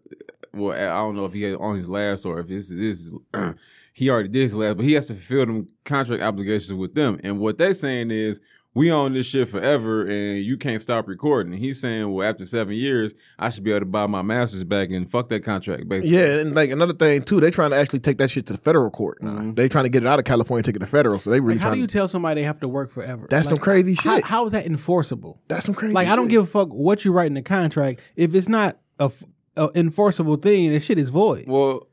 Well, 0.54 0.74
I 0.74 0.98
don't 0.98 1.16
know 1.16 1.26
if 1.26 1.34
he 1.34 1.44
had 1.44 1.56
on 1.60 1.76
his 1.76 1.90
last 1.90 2.26
or 2.26 2.40
if 2.40 2.48
this 2.48 2.72
is 2.72 2.78
this 2.78 3.00
is. 3.00 3.14
he 3.94 4.10
already 4.10 4.30
did 4.30 4.44
his 4.44 4.56
last, 4.56 4.78
but 4.78 4.86
he 4.86 4.94
has 4.94 5.08
to 5.08 5.16
fulfill 5.16 5.46
them 5.46 5.68
contract 5.86 6.24
obligations 6.24 6.74
with 6.74 6.94
them. 6.94 7.20
And 7.24 7.40
what 7.40 7.58
they're 7.58 7.74
saying 7.74 8.12
is, 8.12 8.42
we 8.74 8.92
own 8.92 9.14
this 9.14 9.28
shit 9.28 9.50
forever, 9.50 10.06
and 10.06 10.40
you 10.40 10.58
can't 10.58 10.82
stop 10.82 11.08
recording. 11.08 11.54
And 11.54 11.62
he's 11.62 11.82
saying, 11.82 12.10
well, 12.12 12.28
after 12.28 12.46
seven 12.46 12.74
years, 12.74 13.14
I 13.38 13.50
should 13.50 13.64
be 13.66 13.72
able 13.72 13.82
to 13.82 13.86
buy 13.86 14.08
my 14.08 14.22
masters 14.22 14.64
back 14.64 14.92
and 14.92 15.10
fuck 15.12 15.28
that 15.30 15.44
contract, 15.44 15.90
basically. 15.90 16.18
Yeah, 16.18 16.38
and 16.40 16.56
like 16.56 16.70
another 16.70 16.94
thing 16.94 17.24
too, 17.24 17.40
they're 17.42 17.52
trying 17.52 17.72
to 17.72 17.76
actually 17.78 18.00
take 18.00 18.18
that 18.20 18.30
shit 18.30 18.46
to 18.48 18.54
the 18.54 18.60
federal 18.60 18.90
court. 18.90 19.22
Now. 19.22 19.32
Mm-hmm. 19.32 19.54
They 19.56 19.68
trying 19.68 19.84
to 19.86 19.90
get 19.90 20.04
it 20.04 20.08
out 20.08 20.20
of 20.20 20.26
California, 20.26 20.64
take 20.64 20.78
it 20.78 20.80
to 20.80 20.86
federal. 20.86 21.20
So 21.20 21.30
they 21.30 21.40
really 21.42 21.56
Like, 21.56 21.64
how 21.64 21.74
do 21.74 21.80
you 21.80 21.88
to, 21.88 21.92
tell 21.94 22.08
somebody 22.08 22.42
they 22.42 22.46
have 22.46 22.60
to 22.62 22.68
work 22.68 22.92
forever? 22.92 23.28
That's 23.30 23.50
some 23.50 23.58
crazy 23.58 23.96
how- 23.96 24.16
shit. 24.16 24.26
how 24.26 24.46
is 24.46 24.54
that 24.54 24.66
enforceable? 24.66 25.42
that's 25.48 25.66
some 25.66 25.76
crazy. 25.76 25.92
Shit. 25.92 25.96
Like 25.96 26.08
I 26.08 26.16
don't 26.16 26.30
give 26.30 26.44
a 26.44 26.48
fuck 26.48 26.70
what 26.70 27.04
you 27.04 27.12
write 27.12 27.28
in 27.28 27.34
the 27.34 27.42
contract. 27.42 28.00
If 28.16 28.34
it's 28.36 28.48
not 28.48 28.78
a, 29.00 29.06
f- 29.06 29.24
a 29.58 29.70
enforceable 29.76 30.38
thing, 30.38 30.72
that 30.72 30.82
shit 30.82 30.98
is 30.98 31.10
void. 31.10 31.46
Well, 31.48 31.88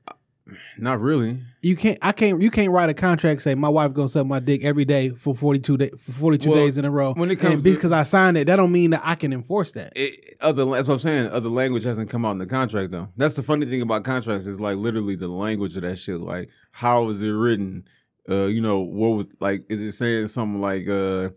not 0.78 1.00
really. 1.00 1.38
You 1.62 1.76
can't. 1.76 1.98
I 2.02 2.12
can't. 2.12 2.40
You 2.40 2.50
can't 2.50 2.70
write 2.70 2.88
a 2.88 2.94
contract 2.94 3.42
say 3.42 3.54
my 3.54 3.68
wife 3.68 3.92
gonna 3.92 4.08
suck 4.08 4.26
my 4.26 4.40
dick 4.40 4.64
every 4.64 4.84
day 4.84 5.10
for 5.10 5.34
forty 5.34 5.58
two 5.58 5.76
days 5.76 5.90
for 5.98 6.12
forty 6.12 6.38
two 6.38 6.50
Well, 6.50 6.58
days 6.64 6.78
in 6.78 6.84
a 6.84 6.90
row. 6.90 7.14
when 7.14 7.30
it 7.30 7.36
comes 7.36 7.62
because 7.62 7.92
I 7.92 8.02
signed 8.04 8.36
it, 8.36 8.46
that 8.46 8.56
don't 8.56 8.72
mean 8.72 8.90
that 8.90 9.02
I 9.04 9.14
can 9.14 9.32
enforce 9.32 9.72
that. 9.72 9.92
It, 9.96 10.36
other 10.40 10.64
that's 10.66 10.88
what 10.88 10.94
I'm 10.94 11.00
saying. 11.00 11.30
Other 11.30 11.48
language 11.48 11.84
hasn't 11.84 12.10
come 12.10 12.24
out 12.24 12.32
in 12.32 12.38
the 12.38 12.46
contract 12.46 12.90
though. 12.92 13.08
That's 13.16 13.36
the 13.36 13.42
funny 13.42 13.66
thing 13.66 13.82
about 13.82 14.04
contracts 14.04 14.46
is 14.46 14.60
like 14.60 14.76
literally 14.76 15.16
the 15.16 15.28
language 15.28 15.76
of 15.76 15.82
that 15.82 15.96
shit. 15.98 16.20
Like 16.20 16.48
how 16.70 17.08
is 17.08 17.22
it 17.22 17.30
written? 17.30 17.84
Uh, 18.30 18.46
you 18.46 18.60
know 18.60 18.80
what 18.80 19.08
was 19.08 19.28
like? 19.40 19.64
Is 19.68 19.80
it 19.80 19.92
saying 19.92 20.26
something 20.28 20.60
like, 20.60 20.86
uh, 20.88 21.30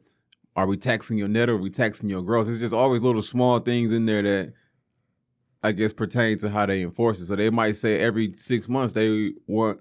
"Are 0.55 0.67
we 0.67 0.77
taxing 0.77 1.17
your 1.17 1.29
net 1.29 1.49
or 1.49 1.53
are 1.53 1.57
we 1.57 1.69
taxing 1.69 2.09
your 2.09 2.21
gross?" 2.21 2.47
It's 2.47 2.59
just 2.59 2.73
always 2.73 3.01
little 3.01 3.21
small 3.21 3.59
things 3.59 3.91
in 3.91 4.05
there 4.05 4.21
that 4.21 4.53
I 5.63 5.71
guess 5.71 5.93
pertain 5.93 6.37
to 6.39 6.49
how 6.49 6.65
they 6.65 6.81
enforce 6.81 7.19
it. 7.19 7.25
So 7.25 7.35
they 7.35 7.49
might 7.49 7.75
say 7.75 7.99
every 7.99 8.33
six 8.37 8.67
months 8.67 8.93
they 8.93 9.33
want 9.47 9.79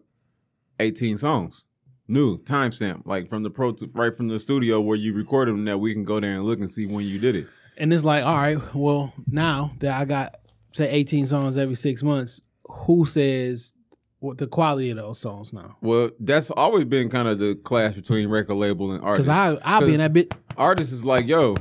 18 0.79 1.17
songs. 1.17 1.65
New 2.07 2.39
timestamp, 2.39 3.07
like 3.07 3.29
from 3.29 3.45
the 3.45 3.51
pro, 3.51 3.75
right 3.95 4.15
from 4.15 4.27
the 4.29 4.39
studio 4.39 4.81
where 4.81 4.97
you 4.97 5.15
recorded 5.15 5.53
them. 5.55 5.65
That 5.65 5.79
we 5.79 5.93
can 5.93 6.03
go 6.03 6.19
there 6.19 6.33
and 6.33 6.45
look 6.45 6.59
and 6.59 6.69
see 6.69 6.87
when 6.87 7.07
you 7.07 7.21
did 7.21 7.37
it. 7.37 7.47
And 7.77 7.93
it's 7.95 8.05
like, 8.05 8.25
all 8.25 8.37
right, 8.37 8.59
well, 8.75 9.13
now 9.29 9.73
that 9.79 9.99
I 9.99 10.05
got 10.07 10.37
say 10.73 10.91
eighteen 10.91 11.25
songs 11.25 11.57
every 11.57 11.77
six 11.77 12.03
months, 12.03 12.41
who 12.67 13.07
says 13.07 13.75
what 14.21 14.39
the 14.39 14.47
quality 14.47 14.91
of 14.91 14.99
those 14.99 15.19
songs 15.19 15.53
now? 15.53 15.77
Well, 15.81 16.11
that's 16.21 16.51
always 16.51 16.85
been 16.85 17.09
kind 17.09 17.27
of 17.27 17.39
the 17.39 17.55
clash 17.55 17.95
between 17.95 18.29
record 18.29 18.55
label 18.55 18.93
and 18.93 19.03
artist. 19.03 19.29
Because 19.29 19.63
I 19.63 19.69
I'll 19.69 19.81
be 19.81 19.95
in 19.95 19.99
that 19.99 20.13
bit. 20.13 20.35
Artist 20.57 20.93
is 20.93 21.05
like, 21.05 21.27
yo, 21.27 21.55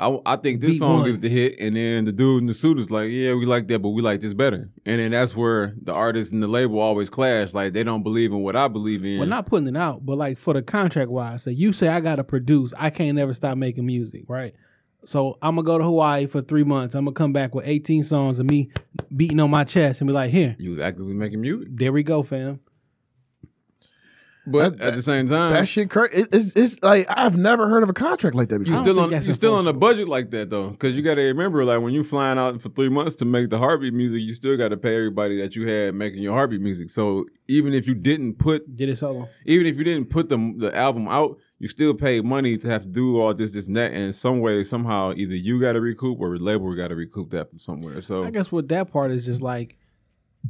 I, 0.00 0.16
I 0.24 0.36
think 0.36 0.60
this 0.60 0.70
Beat 0.70 0.78
song 0.78 1.00
one. 1.00 1.10
is 1.10 1.18
the 1.20 1.28
hit, 1.28 1.56
and 1.58 1.74
then 1.74 2.04
the 2.04 2.12
dude 2.12 2.42
in 2.42 2.46
the 2.46 2.54
suit 2.54 2.78
is 2.78 2.88
like, 2.90 3.08
yeah, 3.10 3.34
we 3.34 3.46
like 3.46 3.66
that, 3.66 3.80
but 3.80 3.88
we 3.88 4.00
like 4.00 4.20
this 4.20 4.32
better. 4.32 4.70
And 4.86 5.00
then 5.00 5.10
that's 5.10 5.34
where 5.34 5.74
the 5.82 5.92
artist 5.92 6.32
and 6.32 6.40
the 6.40 6.46
label 6.46 6.78
always 6.78 7.10
clash. 7.10 7.52
Like 7.52 7.72
they 7.72 7.82
don't 7.82 8.02
believe 8.04 8.30
in 8.30 8.40
what 8.40 8.54
I 8.54 8.68
believe 8.68 9.04
in. 9.04 9.18
Well, 9.18 9.28
not 9.28 9.46
putting 9.46 9.66
it 9.66 9.76
out, 9.76 10.06
but 10.06 10.16
like 10.16 10.38
for 10.38 10.54
the 10.54 10.62
contract 10.62 11.10
wise, 11.10 11.42
so 11.42 11.50
you 11.50 11.72
say 11.72 11.88
I 11.88 11.98
gotta 12.00 12.22
produce, 12.22 12.72
I 12.78 12.90
can't 12.90 13.16
never 13.16 13.32
stop 13.34 13.58
making 13.58 13.86
music, 13.86 14.24
right? 14.28 14.54
So 15.04 15.36
I'm 15.42 15.56
gonna 15.56 15.64
go 15.66 15.78
to 15.78 15.84
Hawaii 15.84 16.26
for 16.26 16.42
three 16.42 16.64
months. 16.64 16.94
I'm 16.94 17.04
gonna 17.04 17.14
come 17.14 17.32
back 17.32 17.54
with 17.54 17.66
18 17.66 18.04
songs 18.04 18.38
of 18.38 18.46
me 18.46 18.70
beating 19.16 19.40
on 19.40 19.50
my 19.50 19.64
chest 19.64 20.00
and 20.00 20.08
be 20.08 20.14
like, 20.14 20.30
here, 20.30 20.54
you 20.58 20.70
was 20.70 20.78
actively 20.78 21.14
making 21.14 21.40
music, 21.40 21.68
there 21.72 21.92
we 21.92 22.02
go, 22.02 22.22
fam. 22.22 22.60
But 24.50 24.78
That- 24.78 24.88
at 24.88 24.96
the 24.96 25.02
same 25.02 25.28
time, 25.28 25.50
That 25.52 25.68
shit 25.68 25.90
crazy. 25.90 26.22
It, 26.22 26.28
it's, 26.32 26.56
it's 26.56 26.82
like 26.82 27.06
I've 27.08 27.36
never 27.36 27.68
heard 27.68 27.82
of 27.82 27.88
a 27.88 27.92
contract 27.92 28.34
like 28.36 28.48
that 28.48 28.56
You 28.60 28.64
before. 28.64 28.76
don't 28.76 28.84
still 28.84 29.00
on 29.00 29.10
that's 29.10 29.26
you 29.26 29.32
still 29.32 29.54
on 29.54 29.66
a 29.66 29.72
budget 29.72 30.08
like 30.08 30.30
that 30.30 30.50
though, 30.50 30.70
because 30.70 30.96
you 30.96 31.02
got 31.02 31.14
to 31.16 31.22
remember, 31.22 31.64
like 31.64 31.80
when 31.80 31.92
you're 31.94 32.04
flying 32.04 32.38
out 32.38 32.60
for 32.60 32.68
three 32.70 32.88
months 32.88 33.16
to 33.16 33.24
make 33.24 33.50
the 33.50 33.58
heartbeat 33.58 33.94
music, 33.94 34.20
you 34.22 34.34
still 34.34 34.56
got 34.56 34.68
to 34.68 34.76
pay 34.76 34.94
everybody 34.96 35.40
that 35.40 35.54
you 35.56 35.68
had 35.68 35.94
making 35.94 36.22
your 36.22 36.32
heartbeat 36.34 36.60
music. 36.60 36.90
So 36.90 37.26
even 37.48 37.72
if 37.74 37.86
you 37.86 37.94
didn't 37.94 38.34
put, 38.38 38.76
Get 38.76 38.88
it 38.88 38.98
solo. 38.98 39.28
even 39.46 39.66
if 39.66 39.76
you 39.76 39.84
didn't 39.84 40.10
put 40.10 40.28
the 40.28 40.54
the 40.58 40.74
album 40.76 41.08
out, 41.08 41.38
you 41.60 41.66
still 41.68 41.92
pay 41.94 42.20
money 42.20 42.56
to 42.58 42.68
have 42.68 42.82
to 42.82 42.88
do 42.88 43.20
all 43.20 43.34
this, 43.34 43.52
this, 43.52 43.66
and 43.66 43.76
that, 43.76 43.92
and 43.92 44.14
some 44.14 44.40
way, 44.40 44.62
somehow, 44.64 45.12
either 45.16 45.34
you 45.34 45.60
got 45.60 45.72
to 45.72 45.80
recoup 45.80 46.20
or 46.20 46.38
the 46.38 46.44
label 46.44 46.72
got 46.76 46.88
to 46.88 46.94
recoup 46.94 47.30
that 47.30 47.50
from 47.50 47.58
somewhere. 47.58 48.00
So 48.00 48.22
I 48.24 48.30
guess 48.30 48.52
what 48.52 48.68
that 48.68 48.92
part 48.92 49.10
is 49.10 49.24
just 49.24 49.42
like, 49.42 49.76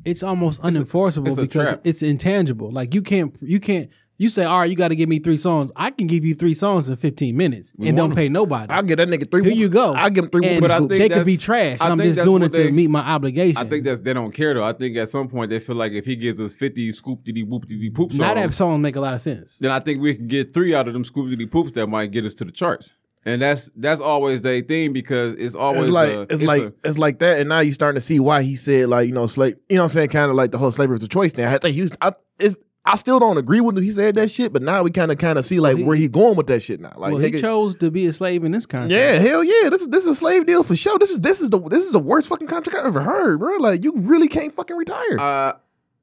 it's 0.04 0.22
almost 0.22 0.60
a- 0.60 0.64
unenforceable 0.64 1.28
it's 1.28 1.38
a 1.38 1.42
because 1.42 1.68
trap. 1.68 1.80
it's 1.84 2.02
intangible. 2.02 2.70
Like 2.70 2.94
you 2.94 3.02
can't, 3.02 3.34
you 3.40 3.60
can't. 3.60 3.90
You 4.20 4.30
say, 4.30 4.42
all 4.44 4.58
right, 4.58 4.68
you 4.68 4.74
got 4.74 4.88
to 4.88 4.96
give 4.96 5.08
me 5.08 5.20
three 5.20 5.36
songs. 5.36 5.70
I 5.76 5.92
can 5.92 6.08
give 6.08 6.24
you 6.24 6.34
three 6.34 6.52
songs 6.54 6.88
in 6.88 6.96
15 6.96 7.36
minutes 7.36 7.72
We 7.78 7.86
and 7.86 7.96
don't 7.96 8.16
pay 8.16 8.28
nobody. 8.28 8.68
I'll 8.68 8.82
get 8.82 8.96
that 8.96 9.06
nigga 9.08 9.30
three. 9.30 9.44
Here 9.44 9.52
you 9.52 9.68
go. 9.68 9.94
I'll 9.94 10.10
give 10.10 10.24
him 10.24 10.30
three. 10.30 10.44
and 10.44 10.60
But 10.60 10.72
I 10.72 10.78
think 10.78 10.90
they 10.90 11.08
could 11.08 11.24
be 11.24 11.36
trash. 11.36 11.78
I'm 11.80 11.96
just 11.98 12.24
doing 12.24 12.42
it 12.42 12.50
to 12.50 12.72
meet 12.72 12.90
my 12.90 12.98
obligation. 12.98 13.58
I 13.58 13.64
think 13.68 13.84
that's 13.84 14.00
they 14.00 14.12
don't 14.12 14.32
care 14.32 14.54
though. 14.54 14.64
I 14.64 14.72
think 14.72 14.96
at 14.96 15.08
some 15.08 15.28
point 15.28 15.50
they 15.50 15.60
feel 15.60 15.76
like 15.76 15.92
if 15.92 16.04
he 16.04 16.16
gives 16.16 16.40
us 16.40 16.52
fifty 16.52 16.90
scoop 16.90 17.22
diddy 17.22 17.44
whoop 17.44 17.68
diddy 17.68 17.90
poop 17.90 18.10
songs, 18.10 18.18
now 18.18 18.34
that 18.34 18.52
song 18.54 18.82
make 18.82 18.96
a 18.96 19.00
lot 19.00 19.14
of 19.14 19.20
sense. 19.20 19.58
then 19.58 19.70
I 19.70 19.78
think 19.78 20.00
we 20.02 20.16
can 20.16 20.26
get 20.26 20.52
three 20.52 20.74
out 20.74 20.88
of 20.88 20.94
them 20.94 21.04
scoop 21.04 21.30
diddy 21.30 21.46
poops 21.46 21.70
that 21.72 21.86
might 21.86 22.10
get 22.10 22.24
us 22.24 22.34
to 22.36 22.44
the 22.44 22.50
charts. 22.50 22.94
And 23.28 23.42
that's 23.42 23.70
that's 23.76 24.00
always 24.00 24.42
their 24.42 24.62
thing 24.62 24.92
because 24.92 25.34
it's 25.34 25.54
always 25.54 25.84
It's 25.84 25.92
like 25.92 26.08
a, 26.10 26.20
it's, 26.30 26.42
like 26.44 26.62
a- 26.62 26.72
it's 26.84 26.98
like 26.98 27.18
that, 27.18 27.38
and 27.40 27.48
now 27.48 27.60
you're 27.60 27.72
starting 27.74 27.96
to 27.96 28.04
see 28.04 28.20
why 28.20 28.42
he 28.42 28.56
said 28.56 28.88
like 28.88 29.06
you 29.06 29.12
know 29.14 29.26
slave. 29.26 29.56
You 29.68 29.76
know 29.76 29.82
what 29.82 29.90
I'm 29.90 29.94
saying? 29.94 30.08
Kind 30.08 30.30
of 30.30 30.36
like 30.36 30.50
the 30.50 30.58
whole 30.58 30.70
slavery 30.70 30.94
was 30.94 31.02
a 31.04 31.08
choice 31.08 31.32
thing. 31.32 31.44
I 31.44 31.58
think 31.58 31.74
he 31.74 31.82
was. 31.82 31.92
I, 32.00 32.12
it's, 32.38 32.56
I 32.84 32.96
still 32.96 33.18
don't 33.18 33.36
agree 33.36 33.60
with 33.60 33.78
he 33.82 33.90
said 33.90 34.14
that 34.14 34.30
shit, 34.30 34.50
but 34.50 34.62
now 34.62 34.82
we 34.82 34.90
kind 34.90 35.10
of 35.12 35.18
kind 35.18 35.38
of 35.38 35.44
see 35.44 35.60
like 35.60 35.76
he- 35.76 35.84
where 35.84 35.94
he 35.96 36.08
going 36.08 36.36
with 36.36 36.46
that 36.46 36.62
shit 36.62 36.80
now. 36.80 36.94
Like 36.96 37.12
well, 37.12 37.18
he 37.22 37.30
nigga, 37.30 37.40
chose 37.42 37.74
to 37.76 37.90
be 37.90 38.06
a 38.06 38.14
slave 38.14 38.44
in 38.44 38.52
this 38.52 38.64
contract. 38.64 38.92
yeah, 38.92 39.18
hell 39.18 39.44
yeah, 39.44 39.68
this 39.68 39.82
is 39.82 39.88
this 39.88 40.04
is 40.04 40.10
a 40.12 40.14
slave 40.14 40.46
deal 40.46 40.62
for 40.62 40.74
sure. 40.74 40.98
This 40.98 41.10
is 41.10 41.20
this 41.20 41.42
is 41.42 41.50
the 41.50 41.60
this 41.60 41.84
is 41.84 41.92
the 41.92 41.98
worst 41.98 42.28
fucking 42.28 42.48
contract 42.48 42.78
I've 42.78 42.86
ever 42.86 43.02
heard, 43.02 43.40
bro. 43.40 43.58
Like 43.58 43.84
you 43.84 43.92
really 43.94 44.28
can't 44.28 44.54
fucking 44.54 44.74
retire. 44.76 45.18
uh, 45.18 45.52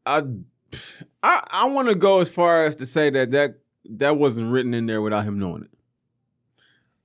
I 0.06 0.22
I 1.24 1.44
I 1.52 1.66
want 1.70 1.88
to 1.90 1.96
go 1.96 2.20
as 2.22 2.30
far 2.30 2.66
as 2.66 2.76
to 2.76 2.86
say 2.86 3.10
that 3.10 3.32
that 3.32 3.56
that 3.98 4.18
wasn't 4.18 4.52
written 4.52 4.74
in 4.76 4.86
there 4.86 5.02
without 5.02 5.24
him 5.24 5.40
knowing 5.40 5.64
it. 5.64 5.70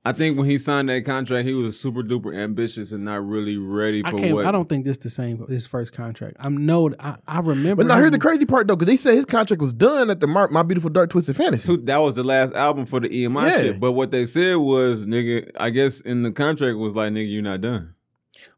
I 0.03 0.13
think 0.13 0.39
when 0.39 0.49
he 0.49 0.57
signed 0.57 0.89
that 0.89 1.05
contract, 1.05 1.47
he 1.47 1.53
was 1.53 1.79
super 1.79 2.03
duper 2.03 2.35
ambitious 2.35 2.91
and 2.93 3.05
not 3.05 3.23
really 3.27 3.59
ready 3.59 4.01
I 4.03 4.11
for 4.11 4.17
can't. 4.19 4.35
what. 4.35 4.47
I 4.47 4.51
don't 4.51 4.67
think 4.67 4.87
this 4.87 4.97
the 4.97 5.11
same. 5.11 5.47
His 5.47 5.67
first 5.67 5.93
contract. 5.93 6.37
I'm 6.41 6.65
no. 6.65 6.91
I, 6.99 7.17
I 7.29 7.41
remember. 7.41 7.83
but 7.85 7.87
now 7.87 7.97
here's 7.97 8.07
him- 8.07 8.13
the 8.13 8.19
crazy 8.19 8.47
part 8.47 8.67
though, 8.67 8.77
because 8.77 8.87
they 8.91 8.97
said 8.97 9.13
his 9.15 9.27
contract 9.27 9.61
was 9.61 9.75
done 9.75 10.09
at 10.09 10.21
the 10.21 10.27
Mar- 10.27 10.49
My 10.49 10.63
Beautiful 10.63 10.89
Dark 10.89 11.11
Twisted 11.11 11.37
Fantasy. 11.37 11.67
Two- 11.77 11.83
that 11.85 11.99
was 11.99 12.15
the 12.15 12.23
last 12.23 12.55
album 12.55 12.87
for 12.87 12.99
the 13.01 13.09
EMI 13.11 13.43
Yeah. 13.43 13.57
shit. 13.59 13.81
But 13.81 13.93
what 13.93 14.11
they 14.11 14.25
said 14.25 14.55
was, 14.57 15.07
nigga, 15.07 15.51
I 15.59 15.69
guess 15.69 16.01
in 16.01 16.23
the 16.23 16.33
contract 16.33 16.79
was 16.79 16.97
like, 16.97 17.13
nigga, 17.13 17.31
you're 17.31 17.43
not 17.43 17.61
done. 17.61 17.95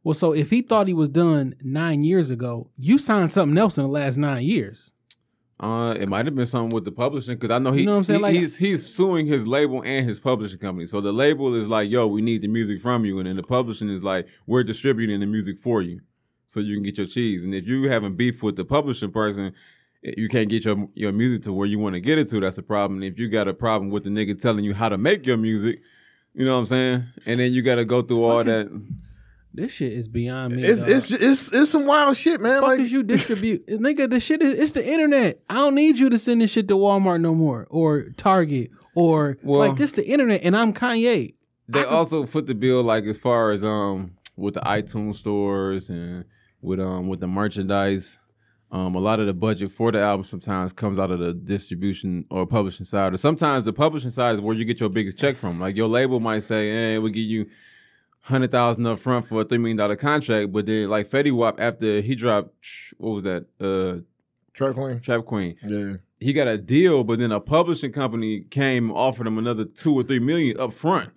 Well, 0.04 0.14
so 0.14 0.32
if 0.32 0.50
he 0.50 0.62
thought 0.62 0.86
he 0.86 0.94
was 0.94 1.08
done 1.08 1.56
nine 1.60 2.02
years 2.02 2.30
ago, 2.30 2.70
you 2.76 2.98
signed 2.98 3.32
something 3.32 3.58
else 3.58 3.78
in 3.78 3.82
the 3.82 3.90
last 3.90 4.16
nine 4.16 4.44
years. 4.44 4.92
Uh, 5.62 5.94
it 5.98 6.08
might 6.08 6.26
have 6.26 6.34
been 6.34 6.44
something 6.46 6.74
with 6.74 6.84
the 6.84 6.90
publishing 6.90 7.36
because 7.36 7.50
I 7.52 7.58
know 7.58 7.70
he, 7.70 7.80
You 7.80 7.86
know 7.86 7.92
what 7.92 7.98
I'm 7.98 8.04
saying? 8.04 8.18
he- 8.18 8.22
Like- 8.24 8.34
he's 8.34 8.56
he's 8.56 8.84
suing 8.86 9.26
his 9.26 9.46
label 9.46 9.82
and 9.84 10.06
his 10.08 10.18
publishing 10.18 10.58
company. 10.58 10.86
So 10.86 11.00
the 11.00 11.12
label 11.12 11.54
is 11.54 11.68
like, 11.68 11.88
"Yo, 11.88 12.06
we 12.08 12.20
need 12.20 12.42
the 12.42 12.48
music 12.48 12.80
from 12.80 13.04
you," 13.04 13.18
and 13.18 13.28
then 13.28 13.36
the 13.36 13.42
publishing 13.44 13.88
is 13.88 14.02
like, 14.02 14.26
"We're 14.46 14.64
distributing 14.64 15.20
the 15.20 15.26
music 15.26 15.58
for 15.60 15.80
you, 15.80 16.00
so 16.46 16.58
you 16.60 16.74
can 16.74 16.82
get 16.82 16.98
your 16.98 17.06
cheese." 17.06 17.44
And 17.44 17.54
if 17.54 17.66
you 17.68 17.88
having 17.88 18.16
beef 18.16 18.42
with 18.42 18.56
the 18.56 18.64
publishing 18.64 19.12
person, 19.12 19.52
you 20.02 20.28
can't 20.28 20.48
get 20.48 20.64
your 20.64 20.88
your 20.94 21.12
music 21.12 21.42
to 21.44 21.52
where 21.52 21.68
you 21.68 21.78
want 21.78 21.94
to 21.94 22.00
get 22.00 22.18
it 22.18 22.26
to. 22.28 22.40
That's 22.40 22.58
a 22.58 22.62
problem. 22.64 23.00
And 23.02 23.12
if 23.12 23.20
you 23.20 23.28
got 23.28 23.46
a 23.46 23.54
problem 23.54 23.90
with 23.90 24.02
the 24.02 24.10
nigga 24.10 24.40
telling 24.40 24.64
you 24.64 24.74
how 24.74 24.88
to 24.88 24.98
make 24.98 25.24
your 25.26 25.36
music, 25.36 25.80
you 26.34 26.44
know 26.44 26.54
what 26.54 26.58
I'm 26.58 26.66
saying? 26.66 27.04
And 27.24 27.38
then 27.38 27.52
you 27.52 27.62
got 27.62 27.76
to 27.76 27.84
go 27.84 28.02
through 28.02 28.24
all 28.24 28.38
Fuck 28.38 28.48
is- 28.48 28.64
that. 28.64 28.82
This 29.54 29.72
shit 29.72 29.92
is 29.92 30.08
beyond 30.08 30.56
me. 30.56 30.64
it's, 30.64 30.80
dog. 30.82 30.90
it's 30.90 31.10
it's 31.12 31.52
it's 31.52 31.70
some 31.70 31.86
wild 31.86 32.16
shit, 32.16 32.40
man. 32.40 32.60
fuck 32.60 32.68
Like 32.70 32.80
is 32.80 32.92
you 32.92 33.02
distribute, 33.14 33.66
nigga? 33.66 34.08
The 34.10 34.18
shit 34.20 34.40
is 34.42 34.58
it's 34.58 34.72
the 34.72 34.86
internet. 34.86 35.40
I 35.50 35.54
don't 35.54 35.74
need 35.74 35.98
you 35.98 36.08
to 36.10 36.18
send 36.18 36.40
this 36.40 36.50
shit 36.50 36.68
to 36.68 36.74
Walmart 36.74 37.20
no 37.20 37.34
more 37.34 37.66
or 37.70 38.10
Target 38.16 38.70
or 38.94 39.36
Well- 39.42 39.60
like 39.68 39.76
this 39.76 39.92
the 39.92 40.06
internet, 40.08 40.40
and 40.42 40.56
I'm 40.56 40.72
Kanye. 40.72 41.34
They 41.68 41.84
also 41.84 42.26
foot 42.26 42.46
the 42.46 42.54
bill 42.54 42.82
like 42.82 43.04
as 43.04 43.18
far 43.18 43.50
as 43.50 43.62
um 43.64 44.12
with 44.36 44.54
the 44.54 44.60
iTunes 44.60 45.16
stores 45.16 45.90
and 45.90 46.24
with 46.60 46.80
um 46.80 47.08
with 47.08 47.20
the 47.20 47.28
merchandise. 47.28 48.18
Um, 48.70 48.94
a 48.94 49.00
lot 49.00 49.20
of 49.20 49.26
the 49.26 49.34
budget 49.34 49.70
for 49.70 49.92
the 49.92 50.00
album 50.00 50.24
sometimes 50.24 50.72
comes 50.72 50.98
out 50.98 51.10
of 51.10 51.18
the 51.18 51.34
distribution 51.34 52.24
or 52.30 52.46
publishing 52.46 52.86
side, 52.86 53.12
or 53.12 53.18
sometimes 53.18 53.66
the 53.66 53.72
publishing 53.74 54.08
side 54.10 54.34
is 54.36 54.40
where 54.40 54.56
you 54.56 54.64
get 54.64 54.80
your 54.80 54.88
biggest 54.88 55.18
check 55.18 55.36
from. 55.36 55.60
Like 55.60 55.76
your 55.76 55.88
label 55.88 56.20
might 56.20 56.42
say, 56.42 56.70
"Hey, 56.70 56.98
we'll 56.98 57.12
give 57.12 57.24
you 57.26 57.48
hundred 58.22 58.50
thousand 58.50 58.86
up 58.86 58.98
front 58.98 59.26
for 59.26 59.40
a 59.42 59.44
three 59.44 59.58
million 59.58 59.76
dollar 59.76 59.96
contract," 59.96 60.52
but 60.52 60.66
then 60.66 60.88
like 60.88 61.08
Fetty 61.08 61.32
Wap 61.32 61.60
after 61.60 62.00
he 62.00 62.14
dropped 62.14 62.54
what 62.98 63.10
was 63.10 63.22
that 63.24 63.46
uh 63.60 64.02
Trap 64.54 64.74
Queen. 64.74 65.00
Trap 65.00 65.24
Queen, 65.24 65.56
Yeah. 65.66 65.94
he 66.20 66.32
got 66.34 66.46
a 66.46 66.58
deal, 66.58 67.04
but 67.04 67.18
then 67.18 67.32
a 67.32 67.40
publishing 67.40 67.90
company 67.92 68.40
came 68.42 68.90
offered 68.92 69.26
him 69.26 69.38
another 69.38 69.64
two 69.64 69.94
or 69.94 70.02
three 70.02 70.18
million 70.18 70.60
up 70.60 70.72
front. 70.72 71.10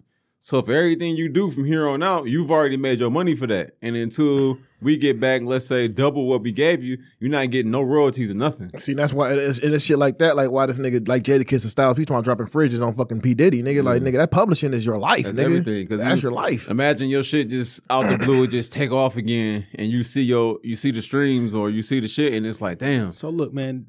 So 0.45 0.61
for 0.61 0.73
everything 0.73 1.15
you 1.17 1.27
do 1.27 1.49
from 1.49 1.65
here 1.65 1.87
on 1.87 2.03
out, 2.03 2.27
you've 2.27 2.51
already 2.51 2.77
made 2.77 2.99
your 2.99 3.09
money 3.09 3.33
for 3.33 3.47
that. 3.47 3.71
And 3.81 3.95
until 3.95 4.59
we 4.79 4.95
get 4.95 5.19
back, 5.19 5.41
let's 5.41 5.65
say 5.65 5.87
double 5.87 6.27
what 6.27 6.43
we 6.43 6.51
gave 6.51 6.83
you, 6.83 6.99
you're 7.19 7.31
not 7.31 7.49
getting 7.49 7.71
no 7.71 7.81
royalties 7.81 8.29
or 8.29 8.35
nothing. 8.35 8.69
See, 8.77 8.93
that's 8.93 9.11
why 9.11 9.33
it 9.33 9.39
is, 9.39 9.57
it 9.57 9.73
is 9.73 9.83
shit 9.83 9.97
like 9.97 10.19
that. 10.19 10.35
Like 10.35 10.51
why 10.51 10.67
this 10.67 10.77
nigga 10.77 11.07
like 11.07 11.23
Jadakiss 11.23 11.63
and 11.63 11.71
Styles, 11.71 11.97
we 11.97 12.05
talking 12.05 12.21
dropping 12.21 12.45
fridges 12.45 12.85
on 12.85 12.93
fucking 12.93 13.21
P 13.21 13.33
Diddy, 13.33 13.63
nigga. 13.63 13.83
Like 13.83 14.03
nigga, 14.03 14.17
that 14.17 14.29
publishing 14.29 14.75
is 14.75 14.85
your 14.85 14.99
life, 14.99 15.23
That's 15.23 15.35
nigga. 15.35 15.45
everything. 15.45 15.87
Cause 15.87 15.97
that's 15.97 16.21
you- 16.21 16.29
your 16.29 16.31
life. 16.31 16.69
Imagine 16.69 17.09
your 17.09 17.23
shit 17.23 17.49
just 17.49 17.81
out 17.89 18.03
the 18.07 18.23
blue, 18.23 18.45
just 18.45 18.71
take 18.71 18.91
off 18.91 19.17
again, 19.17 19.65
and 19.73 19.89
you 19.89 20.03
see 20.03 20.21
your 20.21 20.59
you 20.61 20.75
see 20.75 20.91
the 20.91 21.01
streams 21.01 21.55
or 21.55 21.71
you 21.71 21.81
see 21.81 21.99
the 21.99 22.07
shit, 22.07 22.33
and 22.33 22.45
it's 22.45 22.61
like, 22.61 22.77
damn, 22.77 23.09
So 23.09 23.31
look, 23.31 23.51
man. 23.51 23.87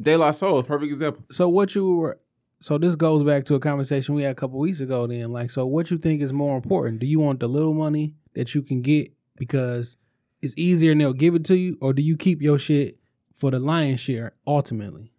De 0.00 0.16
La 0.16 0.30
Soul 0.30 0.60
is 0.60 0.64
a 0.64 0.68
perfect 0.68 0.90
example. 0.90 1.22
So 1.30 1.50
what 1.50 1.74
you 1.74 1.96
were 1.96 2.18
so 2.60 2.78
this 2.78 2.96
goes 2.96 3.24
back 3.24 3.44
to 3.46 3.54
a 3.54 3.60
conversation 3.60 4.14
we 4.14 4.22
had 4.22 4.32
a 4.32 4.34
couple 4.34 4.58
weeks 4.58 4.80
ago. 4.80 5.06
Then, 5.06 5.32
like, 5.32 5.50
so 5.50 5.66
what 5.66 5.90
you 5.90 5.98
think 5.98 6.20
is 6.20 6.32
more 6.32 6.56
important? 6.56 7.00
Do 7.00 7.06
you 7.06 7.20
want 7.20 7.40
the 7.40 7.48
little 7.48 7.74
money 7.74 8.14
that 8.34 8.54
you 8.54 8.62
can 8.62 8.82
get 8.82 9.12
because 9.36 9.96
it's 10.42 10.54
easier 10.56 10.92
and 10.92 11.00
they'll 11.00 11.12
give 11.12 11.34
it 11.34 11.44
to 11.46 11.56
you, 11.56 11.78
or 11.80 11.92
do 11.92 12.02
you 12.02 12.16
keep 12.16 12.42
your 12.42 12.58
shit 12.58 12.98
for 13.34 13.50
the 13.50 13.58
lion's 13.58 14.00
share 14.00 14.34
ultimately? 14.46 15.12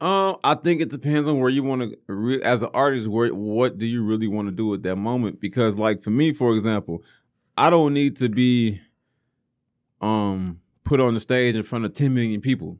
Um, 0.00 0.36
I 0.44 0.54
think 0.54 0.80
it 0.80 0.90
depends 0.90 1.26
on 1.26 1.40
where 1.40 1.50
you 1.50 1.64
want 1.64 1.82
to. 1.82 1.98
Re- 2.06 2.42
as 2.42 2.62
an 2.62 2.70
artist, 2.72 3.08
where 3.08 3.34
what 3.34 3.78
do 3.78 3.86
you 3.86 4.04
really 4.04 4.28
want 4.28 4.46
to 4.46 4.52
do 4.52 4.72
at 4.74 4.82
that 4.84 4.96
moment? 4.96 5.40
Because, 5.40 5.76
like 5.76 6.02
for 6.02 6.10
me, 6.10 6.32
for 6.32 6.54
example, 6.54 7.02
I 7.56 7.68
don't 7.70 7.94
need 7.94 8.16
to 8.18 8.28
be 8.28 8.80
um 10.00 10.60
put 10.84 11.00
on 11.00 11.14
the 11.14 11.20
stage 11.20 11.56
in 11.56 11.64
front 11.64 11.84
of 11.84 11.94
ten 11.94 12.14
million 12.14 12.40
people. 12.40 12.78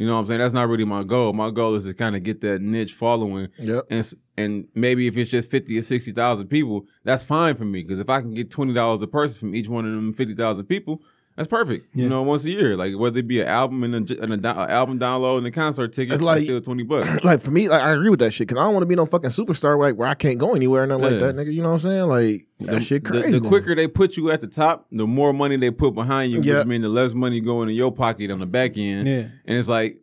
You 0.00 0.06
know 0.06 0.14
what 0.14 0.20
I'm 0.20 0.24
saying? 0.26 0.40
That's 0.40 0.54
not 0.54 0.66
really 0.66 0.86
my 0.86 1.02
goal. 1.02 1.34
My 1.34 1.50
goal 1.50 1.74
is 1.74 1.84
to 1.84 1.92
kind 1.92 2.16
of 2.16 2.22
get 2.22 2.40
that 2.40 2.62
niche 2.62 2.94
following, 2.94 3.48
Yep. 3.58 3.84
and 3.90 4.12
and 4.38 4.66
maybe 4.74 5.06
if 5.06 5.18
it's 5.18 5.30
just 5.30 5.50
fifty 5.50 5.76
or 5.76 5.82
sixty 5.82 6.10
thousand 6.10 6.48
people, 6.48 6.86
that's 7.04 7.22
fine 7.22 7.54
for 7.54 7.66
me. 7.66 7.82
Because 7.82 8.00
if 8.00 8.08
I 8.08 8.22
can 8.22 8.32
get 8.32 8.50
twenty 8.50 8.72
dollars 8.72 9.02
a 9.02 9.06
person 9.06 9.38
from 9.38 9.54
each 9.54 9.68
one 9.68 9.84
of 9.84 9.92
them 9.92 10.14
fifty 10.14 10.34
thousand 10.34 10.64
people, 10.64 11.02
that's 11.40 11.48
perfect. 11.48 11.86
You 11.94 12.06
know, 12.06 12.20
once 12.20 12.44
a 12.44 12.50
year, 12.50 12.76
like 12.76 12.98
whether 12.98 13.18
it 13.18 13.26
be 13.26 13.40
an 13.40 13.46
album 13.48 13.82
and 13.82 13.94
a, 13.94 14.00
j- 14.02 14.18
and 14.20 14.30
a, 14.34 14.36
do- 14.36 14.48
a 14.48 14.68
album 14.68 14.98
download 14.98 15.38
and 15.38 15.46
a 15.46 15.50
concert 15.50 15.94
ticket, 15.94 16.12
It's 16.14 16.22
like- 16.22 16.42
still 16.42 16.60
twenty 16.60 16.82
bucks. 16.82 17.24
like 17.24 17.40
for 17.40 17.50
me, 17.50 17.66
like, 17.70 17.80
I 17.80 17.92
agree 17.92 18.10
with 18.10 18.18
that 18.20 18.32
shit 18.32 18.46
because 18.46 18.60
I 18.60 18.64
don't 18.64 18.74
want 18.74 18.82
to 18.82 18.86
be 18.86 18.94
no 18.94 19.06
fucking 19.06 19.30
superstar 19.30 19.78
like 19.78 19.94
where 19.96 20.06
I 20.06 20.12
can't 20.14 20.38
go 20.38 20.54
anywhere 20.54 20.82
or 20.82 20.86
nothing 20.86 21.04
Yeah. 21.04 21.10
like 21.12 21.20
that, 21.20 21.36
nigga. 21.36 21.52
You 21.54 21.62
know 21.62 21.68
what 21.72 21.84
I'm 21.84 21.90
saying? 21.90 22.02
Like 22.08 22.46
that 22.58 22.66
the, 22.74 22.80
shit 22.82 23.04
crazy. 23.06 23.30
The, 23.32 23.40
nigga. 23.40 23.48
quicker 23.48 23.74
they 23.74 23.88
put 23.88 24.18
you 24.18 24.30
at 24.30 24.42
the 24.42 24.48
top, 24.48 24.86
the 24.92 25.06
more 25.06 25.32
money 25.32 25.56
they 25.56 25.70
put 25.70 25.94
behind 25.94 26.30
you, 26.32 26.42
Yeah. 26.42 26.58
which 26.58 26.66
means 26.66 26.82
the 26.82 26.90
less 26.90 27.14
money 27.14 27.40
going 27.40 27.70
in 27.70 27.74
your 27.74 27.90
pocket 27.90 28.30
on 28.30 28.38
the 28.40 28.46
back 28.46 28.76
end. 28.76 29.08
Yeah. 29.08 29.28
And 29.46 29.58
it's 29.58 29.68
like 29.70 29.96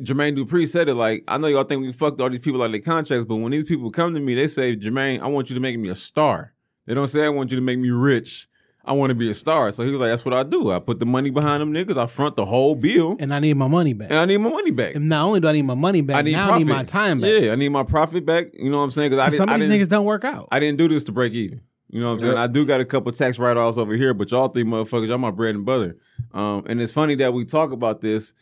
Jermaine 0.00 0.36
Dupri 0.36 0.68
said 0.68 0.88
it 0.90 0.94
like, 0.96 1.24
I 1.28 1.38
know 1.38 1.46
y'all 1.46 1.64
think 1.64 1.80
we 1.80 1.92
fucked 1.92 2.20
all 2.20 2.28
these 2.28 2.40
people 2.40 2.60
out 2.60 2.66
of 2.66 2.72
their 2.72 2.80
contracts, 2.82 3.24
but 3.26 3.36
when 3.36 3.52
these 3.52 3.64
people 3.64 3.90
come 3.90 4.12
to 4.12 4.20
me, 4.20 4.34
they 4.34 4.48
say, 4.48 4.76
Jermaine, 4.76 5.20
I 5.22 5.28
want 5.28 5.48
you 5.48 5.54
to 5.54 5.60
make 5.60 5.78
me 5.78 5.88
a 5.88 5.94
star. 5.94 6.52
They 6.86 6.92
don't 6.92 7.08
say 7.08 7.24
I 7.24 7.30
want 7.30 7.50
you 7.50 7.56
to 7.56 7.62
make 7.62 7.78
me 7.78 7.88
rich. 7.90 8.46
I 8.86 8.92
want 8.92 9.10
to 9.10 9.14
be 9.14 9.30
a 9.30 9.34
star. 9.34 9.72
So 9.72 9.82
he 9.82 9.90
was 9.90 9.98
like, 10.00 10.10
That's 10.10 10.24
what 10.24 10.34
I 10.34 10.42
do. 10.42 10.70
I 10.70 10.78
put 10.78 10.98
the 11.00 11.06
money 11.06 11.30
behind 11.30 11.60
them 11.62 11.72
niggas, 11.72 11.96
I 11.96 12.06
front 12.06 12.36
the 12.36 12.44
whole 12.44 12.74
bill, 12.74 13.16
And 13.18 13.32
I 13.32 13.38
need 13.38 13.54
my 13.54 13.66
money 13.68 13.92
back. 13.94 14.10
and 14.10 14.18
I 14.18 14.24
need 14.26 14.38
my 14.38 14.50
money 14.50 14.70
back. 14.70 14.94
And 14.94 15.08
not 15.08 15.24
only 15.26 15.40
do 15.40 15.48
I 15.48 15.52
need 15.52 15.62
my 15.62 15.74
money 15.74 16.00
back, 16.02 16.16
I 16.16 16.22
need 16.22 16.32
now 16.32 16.48
profit. 16.48 16.54
I 16.54 16.64
need 16.64 16.72
my 16.72 16.84
time 16.84 17.20
back. 17.20 17.30
Yeah, 17.42 17.52
I 17.52 17.54
need 17.56 17.68
my 17.70 17.82
profit 17.84 18.26
back. 18.26 18.48
You 18.52 18.70
know 18.70 18.78
what 18.78 18.84
I'm 18.84 18.90
saying? 18.90 19.10
Because 19.10 19.20
I 19.22 19.24
'Cause 19.26 19.32
didn't, 19.32 19.48
Some 19.48 19.54
of 19.54 19.60
these 19.60 19.68
didn't, 19.70 19.86
niggas 19.86 19.90
don't 19.90 20.04
work 20.04 20.24
out. 20.24 20.48
I 20.52 20.60
didn't 20.60 20.78
do 20.78 20.88
this 20.88 21.04
to 21.04 21.12
break 21.12 21.32
even. 21.32 21.60
You 21.90 22.00
know 22.00 22.08
what 22.08 22.12
I'm 22.14 22.20
saying? 22.20 22.36
I 22.38 22.46
do 22.48 22.66
got 22.66 22.80
a 22.80 22.84
couple 22.84 23.12
tax 23.12 23.38
write 23.38 23.56
offs 23.56 23.78
over 23.78 23.94
here, 23.94 24.12
but 24.14 24.30
y'all 24.32 24.48
three 24.48 24.64
motherfuckers, 24.64 25.06
y'all 25.08 25.18
my 25.18 25.30
bread 25.30 25.54
and 25.54 25.64
butter. 25.64 25.96
Um, 26.32 26.64
and 26.66 26.80
it's 26.82 26.92
funny 26.92 27.14
that 27.16 27.32
we 27.32 27.44
talk 27.44 27.70
about 27.72 28.00
this. 28.00 28.34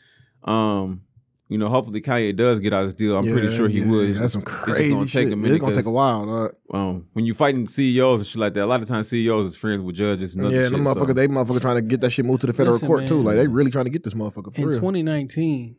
Um, 0.44 1.02
you 1.52 1.58
know, 1.58 1.68
hopefully 1.68 2.00
Kanye 2.00 2.34
does 2.34 2.58
get 2.60 2.72
out 2.72 2.82
of 2.84 2.88
this 2.88 2.94
deal. 2.94 3.16
I'm 3.16 3.30
pretty 3.30 3.54
sure 3.54 3.68
he 3.68 3.80
yeah, 3.80 3.86
would. 3.86 4.10
It's 4.10 4.18
That's 4.20 4.32
just- 4.34 4.46
some 4.46 4.54
it's 4.54 4.62
crazy 4.64 4.78
just 4.88 4.90
gonna 4.94 5.06
shit. 5.06 5.24
take 5.26 5.32
a 5.32 5.36
minute. 5.36 5.54
It's 5.56 5.60
gonna 5.60 5.74
take 5.76 5.86
a 5.86 5.90
while. 5.90 6.26
dog. 6.26 6.54
Um, 6.72 7.06
when 7.12 7.26
you're 7.26 7.34
fighting 7.34 7.66
CEOs 7.66 8.20
and 8.20 8.26
shit 8.26 8.40
like 8.40 8.54
that, 8.54 8.64
a 8.64 8.66
lot 8.66 8.80
of 8.82 8.88
times 8.88 9.08
CEOs 9.08 9.46
is 9.48 9.56
friends 9.56 9.82
with 9.82 9.94
judges 9.96 10.34
and 10.34 10.44
other 10.46 10.54
Yeah, 10.54 10.62
shit. 10.68 10.72
them 10.72 10.86
so- 10.86 11.04
they 11.04 11.28
motherfucker 11.28 11.60
trying 11.60 11.76
to 11.76 11.82
get 11.82 12.00
that 12.00 12.10
shit 12.10 12.24
moved 12.24 12.40
to 12.40 12.46
the 12.48 12.52
federal 12.52 12.74
Listen, 12.74 12.88
court 12.88 13.06
too. 13.06 13.22
Like 13.22 13.36
they 13.36 13.46
really 13.46 13.70
trying 13.70 13.84
to 13.84 13.90
get 13.90 14.02
this 14.02 14.14
motherfucker 14.14 14.54
for 14.54 14.60
In 14.62 14.66
real. 14.68 14.78
2019, 14.78 15.76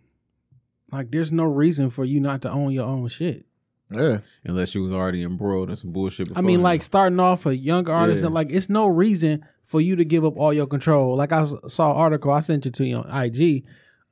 like 0.92 1.12
there's 1.12 1.32
no 1.32 1.46
reason 1.46 1.90
for 1.90 2.06
you 2.06 2.20
not 2.20 2.42
to 2.44 2.52
own 2.52 2.72
your 2.72 2.86
own 2.86 3.08
shit. 3.08 3.46
yeah, 3.92 4.20
unless 4.46 4.74
you 4.76 4.82
was 4.84 4.92
already 4.92 5.24
embroiled 5.24 5.70
in 5.70 5.76
some 5.76 5.92
bullshit. 5.92 6.28
I 6.30 6.42
mean, 6.42 6.58
beforehand. 6.60 6.64
like 6.64 6.84
starting 6.84 7.20
off 7.20 7.46
a 7.46 7.56
young 7.56 7.90
artist, 7.90 8.20
Yeah. 8.20 8.26
and 8.28 8.34
like 8.36 8.50
it's 8.50 8.70
no 8.70 8.88
reason 8.88 9.44
for 9.64 9.82
you 9.82 9.96
to 9.96 10.06
give 10.06 10.24
up 10.26 10.38
all 10.38 10.54
your 10.54 10.68
control. 10.68 11.16
Like 11.16 11.32
I 11.32 11.46
saw 11.68 11.92
an 11.92 11.98
article 11.98 12.32
I 12.32 12.42
sent 12.42 12.66
you 12.66 12.72
to 12.72 12.86
you 12.86 12.98
on 12.98 13.10
IG, 13.10 13.64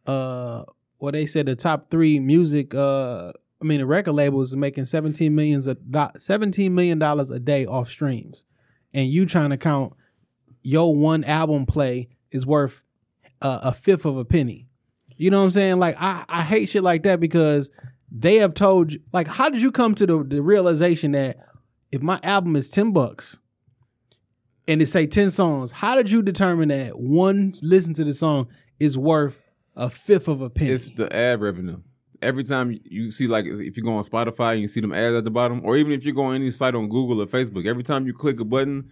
uh, 0.08 0.64
where 1.02 1.12
they 1.12 1.26
said 1.26 1.48
the 1.48 1.56
top 1.56 1.90
three 1.90 2.20
music, 2.20 2.76
uh, 2.76 3.34
I 3.60 3.66
mean, 3.66 3.80
the 3.80 3.88
record 3.88 4.12
labels 4.12 4.50
is 4.50 4.56
making 4.56 4.86
seventeen 4.86 5.34
millions 5.34 5.66
a 5.66 5.74
do- 5.74 6.20
seventeen 6.20 6.76
million 6.76 7.00
dollars 7.00 7.32
a 7.32 7.40
day 7.40 7.66
off 7.66 7.90
streams, 7.90 8.46
and 8.94 9.10
you 9.10 9.26
trying 9.26 9.50
to 9.50 9.58
count 9.58 9.94
your 10.62 10.96
one 10.96 11.24
album 11.24 11.66
play 11.66 12.08
is 12.30 12.46
worth 12.46 12.84
a, 13.42 13.60
a 13.64 13.74
fifth 13.74 14.06
of 14.06 14.16
a 14.16 14.24
penny. 14.24 14.70
You 15.18 15.32
know 15.32 15.40
what 15.40 15.46
I'm 15.46 15.52
saying? 15.52 15.80
Like 15.80 15.96
I, 16.00 16.24
I 16.30 16.44
hate 16.44 16.70
shit 16.70 16.84
like 16.84 17.02
that 17.02 17.20
because 17.20 17.72
they 18.12 18.36
have 18.36 18.54
told 18.54 18.92
you 18.92 19.00
like 19.12 19.28
how 19.28 19.50
did 19.50 19.60
you 19.60 19.72
come 19.72 19.96
to 19.96 20.06
the, 20.06 20.24
the 20.24 20.44
realization 20.44 21.14
that 21.14 21.38
if 21.92 22.04
my 22.04 22.20
album 22.22 22.56
is 22.56 22.70
10 22.70 22.92
bucks 22.92 23.40
and 24.68 24.84
it 24.84 24.86
say 24.86 25.08
10 25.08 25.32
songs, 25.32 25.72
how 25.72 25.96
did 25.96 26.12
you 26.12 26.22
determine 26.22 26.70
that 26.70 27.00
one 27.00 27.54
listen 27.64 27.96
to 27.96 28.04
the 28.04 28.14
song 28.14 28.50
is 28.80 29.00
worth 29.00 29.42
a 29.76 29.90
fifth 29.90 30.28
of 30.28 30.42
a 30.42 30.50
penny? 30.50 30.72
It's 30.72 30.92
the 30.92 31.14
ad 31.16 31.42
revenue. 31.42 31.82
Every 32.22 32.44
time 32.44 32.80
you 32.84 33.10
see, 33.10 33.26
like, 33.26 33.46
if 33.46 33.76
you 33.78 33.84
go 33.84 33.94
on 33.94 34.04
Spotify 34.04 34.54
and 34.54 34.62
you 34.62 34.68
see 34.68 34.80
them 34.80 34.94
ads 34.94 35.16
at 35.16 35.24
the 35.24 35.32
bottom, 35.32 35.62
or 35.64 35.76
even 35.78 35.92
if 35.92 36.06
you 36.06 36.14
go 36.14 36.24
on 36.24 36.36
any 36.36 36.52
site 36.52 36.76
on 36.76 36.88
Google 36.88 37.22
or 37.22 37.26
Facebook, 37.26 37.66
every 37.66 37.82
time 37.82 38.06
you 38.06 38.14
click 38.14 38.40
a 38.40 38.46
button, 38.46 38.92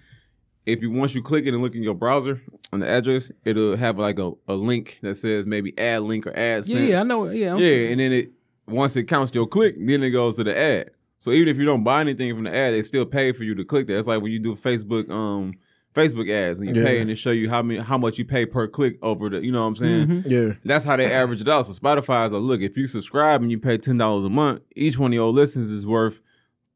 if 0.65 0.81
you 0.81 0.89
once 0.91 1.13
you 1.13 1.21
click 1.21 1.45
it 1.45 1.53
and 1.53 1.61
look 1.61 1.75
in 1.75 1.83
your 1.83 1.93
browser 1.93 2.41
on 2.73 2.79
the 2.79 2.87
address, 2.87 3.31
it'll 3.45 3.77
have 3.77 3.97
like 3.99 4.17
a, 4.19 4.31
a 4.47 4.55
link 4.55 4.99
that 5.03 5.15
says 5.15 5.45
maybe 5.45 5.77
ad 5.77 6.01
link 6.03 6.25
or 6.27 6.31
ad 6.31 6.63
yeah, 6.65 6.75
sense. 6.75 6.89
yeah, 6.89 7.01
I 7.01 7.03
know. 7.03 7.29
Yeah, 7.29 7.49
I'm- 7.49 7.59
Yeah, 7.59 7.89
and 7.91 7.99
then 7.99 8.11
it 8.11 8.31
once 8.67 8.95
it 8.95 9.03
counts 9.05 9.33
your 9.33 9.47
click, 9.47 9.75
then 9.79 10.03
it 10.03 10.09
goes 10.11 10.35
to 10.37 10.43
the 10.43 10.57
ad. 10.57 10.91
So 11.17 11.31
even 11.31 11.49
if 11.49 11.57
you 11.57 11.65
don't 11.65 11.83
buy 11.83 12.01
anything 12.01 12.33
from 12.33 12.43
the 12.45 12.55
ad, 12.55 12.73
they 12.73 12.81
still 12.83 13.05
pay 13.05 13.31
for 13.31 13.43
you 13.43 13.53
to 13.55 13.65
click 13.65 13.87
that. 13.87 13.97
It's 13.97 14.07
like 14.07 14.21
when 14.21 14.31
you 14.31 14.39
do 14.39 14.53
Facebook 14.55 15.09
um 15.11 15.53
Facebook 15.95 16.29
ads 16.29 16.59
and 16.59 16.69
you 16.73 16.81
Yeah. 16.81 16.87
pay 16.87 16.99
and 17.01 17.09
they 17.09 17.15
show 17.15 17.31
you 17.31 17.49
how 17.49 17.61
many 17.61 17.79
how 17.79 17.97
much 17.97 18.17
you 18.17 18.25
pay 18.25 18.45
per 18.45 18.67
click 18.67 18.97
over 19.01 19.29
the 19.29 19.43
you 19.43 19.51
know 19.51 19.61
what 19.61 19.67
I'm 19.67 19.75
saying? 19.75 20.07
Mhm. 20.07 20.23
yeah. 20.29 20.53
That's 20.63 20.85
how 20.85 20.95
they 20.95 21.11
average 21.11 21.41
it 21.41 21.47
out. 21.49 21.65
So 21.65 21.73
Spotify 21.73 22.25
is 22.27 22.31
like, 22.31 22.41
look, 22.43 22.61
if 22.61 22.77
you 22.77 22.85
subscribe 22.87 23.41
and 23.41 23.49
you 23.51 23.57
pay 23.59 23.77
ten 23.77 23.97
dollars 23.97 24.25
a 24.25 24.29
month, 24.29 24.61
each 24.75 24.97
one 24.99 25.11
of 25.11 25.15
your 25.15 25.31
listens 25.31 25.69
is 25.71 25.85
worth 25.87 26.21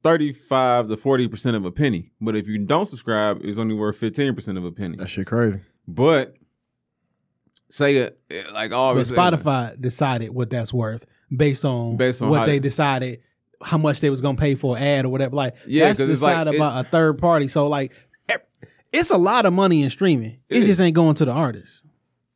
thirty-five 0.03 0.87
to 0.87 0.97
forty 0.97 1.27
percent 1.27 1.55
of 1.55 1.63
a 1.63 1.71
penny. 1.71 2.11
But 2.19 2.35
if 2.35 2.47
you 2.47 2.57
don't 2.57 2.87
subscribe, 2.87 3.39
it's 3.43 3.57
only 3.59 3.75
worth 3.75 3.97
fifteen 3.97 4.33
percent 4.33 4.57
of 4.57 4.65
a 4.65 4.71
penny. 4.71 4.97
That 4.97 5.09
shit 5.09 5.27
crazy. 5.27 5.61
But 5.87 6.33
say 7.69 7.95
it 7.97 8.19
like 8.53 8.71
But 8.71 8.77
always. 8.77 9.11
Spotify 9.11 9.79
decided 9.79 10.29
what 10.31 10.49
that's 10.49 10.73
worth 10.73 11.05
based 11.35 11.65
on, 11.65 11.97
Based 11.97 12.21
on 12.21 12.29
what 12.29 12.45
they 12.45 12.53
they- 12.53 12.59
decided 12.59 13.19
how 13.63 13.77
much 13.77 14.01
they 14.01 14.09
was 14.09 14.21
gonna 14.21 14.37
pay 14.37 14.55
for 14.55 14.75
an 14.77 14.83
ad 14.83 15.05
or 15.05 15.09
whatever. 15.09 15.35
Like 15.35 15.55
Yeah, 15.65 15.85
that's 15.87 15.99
'cause 15.99 16.09
it's 16.09 16.21
like- 16.21 16.33
decided 16.33 16.55
it- 16.55 16.59
by 16.59 16.79
a 16.81 16.83
third 16.83 17.17
party. 17.17 17.47
So 17.47 17.67
like 17.67 17.93
it's 18.93 19.09
a 19.09 19.17
lot 19.17 19.45
of 19.45 19.51
money 19.51 19.81
in 19.81 19.89
streaming. 19.89 20.39
It, 20.47 20.63
It 20.63 20.65
just 20.65 20.79
ain't 20.79 20.95
going 20.95 21.15
to 21.15 21.25
the 21.25 21.31
artist. 21.31 21.83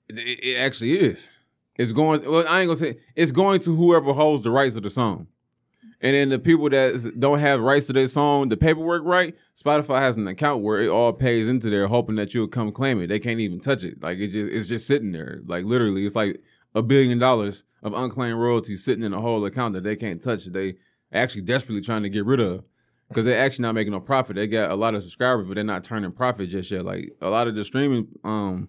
It, 0.10 0.16
it 0.44 0.58
actually 0.58 1.00
is. 1.00 1.30
It's 1.76 1.92
going. 1.92 2.24
Well, 2.24 2.46
I 2.48 2.62
ain't 2.62 2.68
gonna 2.68 2.76
say 2.76 2.98
it's 3.16 3.32
going 3.32 3.60
to 3.62 3.76
whoever 3.76 4.12
holds 4.12 4.44
the 4.44 4.50
rights 4.50 4.76
of 4.76 4.84
the 4.84 4.90
song, 4.90 5.28
and 6.02 6.16
then 6.16 6.30
the 6.30 6.40
people 6.40 6.70
that 6.70 7.14
don't 7.20 7.40
have 7.40 7.62
rights 7.62 7.88
to 7.88 7.94
their 7.94 8.08
song, 8.08 8.50
the 8.50 8.58
paperwork 8.58 9.04
right. 9.06 9.36
Spotify 9.56 10.00
has 10.02 10.18
an 10.18 10.28
account 10.28 10.64
where 10.64 10.82
it 10.82 10.90
all 10.90 11.14
pays 11.14 11.48
into 11.48 11.70
there, 11.70 11.88
hoping 11.88 12.16
that 12.16 12.34
you'll 12.34 12.48
come 12.48 12.72
claim 12.72 13.00
it. 13.02 13.08
They 13.08 13.20
can't 13.20 13.40
even 13.40 13.60
touch 13.60 13.84
it. 13.84 14.02
Like 14.02 14.18
it 14.18 14.30
just 14.30 14.52
it's 14.52 14.68
just 14.68 14.88
sitting 14.88 15.12
there. 15.12 15.42
Like 15.46 15.66
literally, 15.66 16.04
it's 16.06 16.16
like 16.16 16.42
a 16.74 16.82
billion 16.82 17.20
dollars 17.20 17.64
of 17.84 17.94
unclaimed 17.94 18.40
royalties 18.40 18.84
sitting 18.84 19.04
in 19.04 19.14
a 19.14 19.22
whole 19.22 19.46
account 19.46 19.76
that 19.76 19.84
they 19.84 19.96
can't 19.96 20.22
touch. 20.22 20.46
They 20.46 20.76
actually 21.14 21.42
desperately 21.42 21.82
trying 21.82 22.04
to 22.04 22.10
get 22.10 22.26
rid 22.26 22.40
of. 22.40 22.64
Because 23.10 23.24
they're 23.26 23.40
actually 23.40 23.64
not 23.64 23.76
making 23.76 23.94
no 23.94 24.00
profit. 24.02 24.36
They 24.36 24.48
got 24.48 24.70
a 24.70 24.76
lot 24.76 24.94
of 24.94 25.02
subscribers, 25.02 25.48
but 25.48 25.56
they're 25.56 25.64
not 25.64 25.84
turning 25.84 26.12
profit 26.12 26.50
just 26.50 26.70
yet. 26.72 26.84
Like 26.84 27.10
a 27.22 27.30
lot 27.30 27.48
of 27.48 27.56
the 27.56 27.64
streaming 27.64 28.08
um 28.24 28.68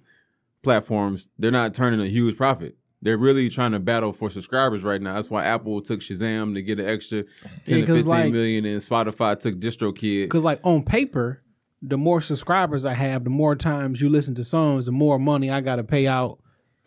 platforms, 0.62 1.28
they're 1.38 1.50
not 1.50 1.74
turning 1.74 2.00
a 2.00 2.06
huge 2.06 2.36
profit. 2.36 2.76
They're 3.00 3.16
really 3.18 3.48
trying 3.48 3.72
to 3.72 3.78
battle 3.80 4.12
for 4.12 4.28
subscribers 4.28 4.82
right 4.82 5.00
now. 5.00 5.14
That's 5.14 5.30
why 5.30 5.44
Apple 5.44 5.80
took 5.82 6.00
Shazam 6.00 6.54
to 6.54 6.62
get 6.62 6.80
an 6.80 6.86
extra 6.88 7.24
ten 7.64 7.80
Yeah, 7.80 7.86
to 7.86 7.94
fifteen 7.94 8.32
million, 8.32 8.64
like- 8.64 8.72
and 8.72 8.80
Spotify 8.82 9.38
took 9.38 9.56
DistroKid. 9.56 10.24
Because 10.24 10.42
like 10.44 10.60
on 10.64 10.82
paper, 10.82 11.42
the 11.80 11.96
more 11.96 12.20
subscribers 12.20 12.84
I 12.84 12.94
have, 12.94 13.22
the 13.24 13.30
more 13.30 13.54
times 13.54 14.00
you 14.00 14.08
listen 14.08 14.34
to 14.34 14.44
songs, 14.44 14.86
the 14.86 14.92
more 14.92 15.18
money 15.18 15.48
I 15.50 15.60
got 15.60 15.76
to 15.76 15.84
pay 15.84 16.08
out 16.08 16.40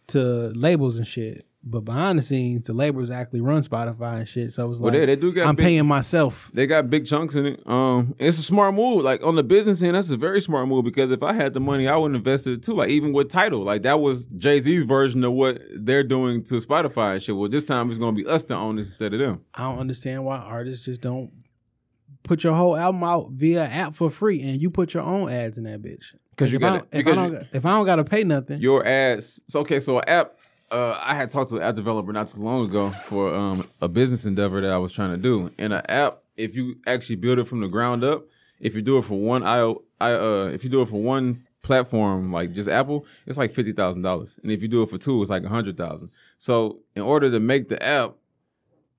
to 0.08 0.50
labels 0.50 0.98
and 0.98 1.08
shit. 1.08 1.46
But 1.64 1.82
behind 1.82 2.18
the 2.18 2.24
scenes, 2.24 2.64
the 2.64 2.74
labels 2.74 3.12
actually 3.12 3.42
run 3.42 3.62
Spotify 3.64 4.18
and 4.18 4.28
shit. 4.28 4.52
So 4.52 4.72
it's 4.72 4.80
Well, 4.80 4.92
like 4.92 5.02
they, 5.02 5.06
they 5.06 5.16
do 5.16 5.32
got 5.32 5.46
I'm 5.48 5.56
big, 5.56 5.64
paying 5.64 5.86
myself. 5.86 6.50
They 6.56 6.66
got 6.66 6.90
big 6.90 7.06
chunks 7.06 7.36
in 7.36 7.46
it. 7.46 7.62
Um, 7.70 8.16
it's 8.18 8.40
a 8.40 8.42
smart 8.42 8.74
move. 8.74 9.04
Like 9.04 9.24
on 9.24 9.36
the 9.36 9.44
business 9.44 9.84
end, 9.84 9.96
that's 9.96 10.10
a 10.10 10.18
very 10.18 10.42
smart 10.42 10.68
move 10.68 10.86
because 10.86 11.12
if 11.12 11.22
I 11.22 11.34
had 11.34 11.54
the 11.54 11.60
money, 11.60 11.88
I 11.88 11.96
would 11.98 12.16
invest 12.16 12.48
it 12.48 12.64
too. 12.64 12.74
Like 12.74 12.90
even 12.90 13.14
with 13.14 13.30
Tidal, 13.30 13.62
like 13.64 13.84
that 13.84 14.00
was 14.00 14.26
Jay 14.26 14.60
Z's 14.60 14.86
version 14.86 15.24
of 15.24 15.34
what 15.34 15.62
they're 15.76 16.04
doing 16.04 16.44
to 16.46 16.56
Spotify 16.56 17.14
and 17.14 17.22
shit. 17.22 17.36
Well, 17.38 17.48
this 17.48 17.64
time 17.64 17.90
it's 17.92 18.00
gonna 18.00 18.14
be 18.18 18.26
us 18.26 18.44
to 18.46 18.56
own 18.56 18.78
this 18.78 18.88
instead 18.88 19.14
of 19.14 19.20
them. 19.20 19.42
I 19.54 19.64
don't 19.66 19.78
understand 19.78 20.26
why 20.26 20.38
artists 20.38 20.84
just 20.84 21.02
don't 21.02 21.30
put 22.24 22.44
your 22.44 22.56
whole 22.56 22.76
album 22.76 23.04
out 23.04 23.30
via 23.34 23.66
app 23.66 23.94
for 23.94 24.10
free 24.10 24.42
and 24.42 24.60
you 24.60 24.72
put 24.72 24.96
your 24.96 25.04
own 25.04 25.30
ads 25.30 25.60
in 25.60 25.66
that 25.66 25.84
bitch. 25.84 26.16
'Cause 26.38 26.52
you 26.52 26.58
if, 26.58 26.64
I, 26.64 26.70
don't- 26.70 26.88
if, 26.92 27.06
I 27.06 27.10
you- 27.10 27.16
don't, 27.16 27.48
if 27.54 27.66
I 27.68 27.70
don't 27.72 27.86
gotta 27.86 28.04
pay 28.04 28.24
nothing, 28.24 28.62
your 28.62 28.84
ads. 28.84 29.40
So 29.48 29.60
okay, 29.60 29.80
so 29.80 30.00
an 30.00 30.06
app. 30.08 30.38
Uh, 30.72 30.98
I 31.04 31.16
had 31.16 31.30
talked 31.30 31.50
to 31.50 31.58
an 31.58 31.64
app 31.64 31.76
developer 31.76 32.14
not 32.14 32.30
too 32.30 32.42
long 32.42 32.66
ago 32.66 32.90
for 32.90 33.36
um, 33.36 33.70
a 33.82 33.90
business 33.90 34.26
endeavor 34.26 34.62
that 34.62 34.72
I 34.72 34.78
was 34.78 34.94
trying 34.94 35.12
to 35.12 35.18
do. 35.18 35.52
And 35.58 35.74
an 35.74 35.82
app, 35.90 36.20
if 36.38 36.56
you 36.56 36.78
actually 36.88 37.18
build 37.18 37.40
it 37.40 37.44
from 37.44 37.60
the 37.60 37.68
ground 37.68 38.06
up, 38.06 38.26
if 38.62 38.74
you 38.74 38.82
do 38.82 38.98
it 38.98 39.04
for 39.04 39.20
one 39.20 39.44
I, 39.44 39.74
I 40.00 40.14
uh, 40.14 40.50
if 40.54 40.64
you 40.64 40.70
do 40.70 40.82
it 40.82 40.88
for 40.88 41.02
one 41.02 41.46
platform 41.62 42.32
like 42.32 42.54
just 42.54 42.70
Apple, 42.70 43.06
it's 43.28 43.38
like 43.38 43.52
fifty 43.52 43.74
thousand 43.74 44.04
dollars. 44.04 44.40
And 44.42 44.52
if 44.52 44.62
you 44.62 44.68
do 44.68 44.82
it 44.82 44.90
for 44.90 44.98
two, 44.98 45.22
it's 45.22 45.30
like 45.30 45.44
a 45.44 45.50
hundred 45.50 45.78
thousand. 45.78 46.12
So 46.38 46.80
in 46.96 47.02
order 47.02 47.30
to 47.30 47.40
make 47.40 47.68
the 47.68 47.82
app, 47.84 48.16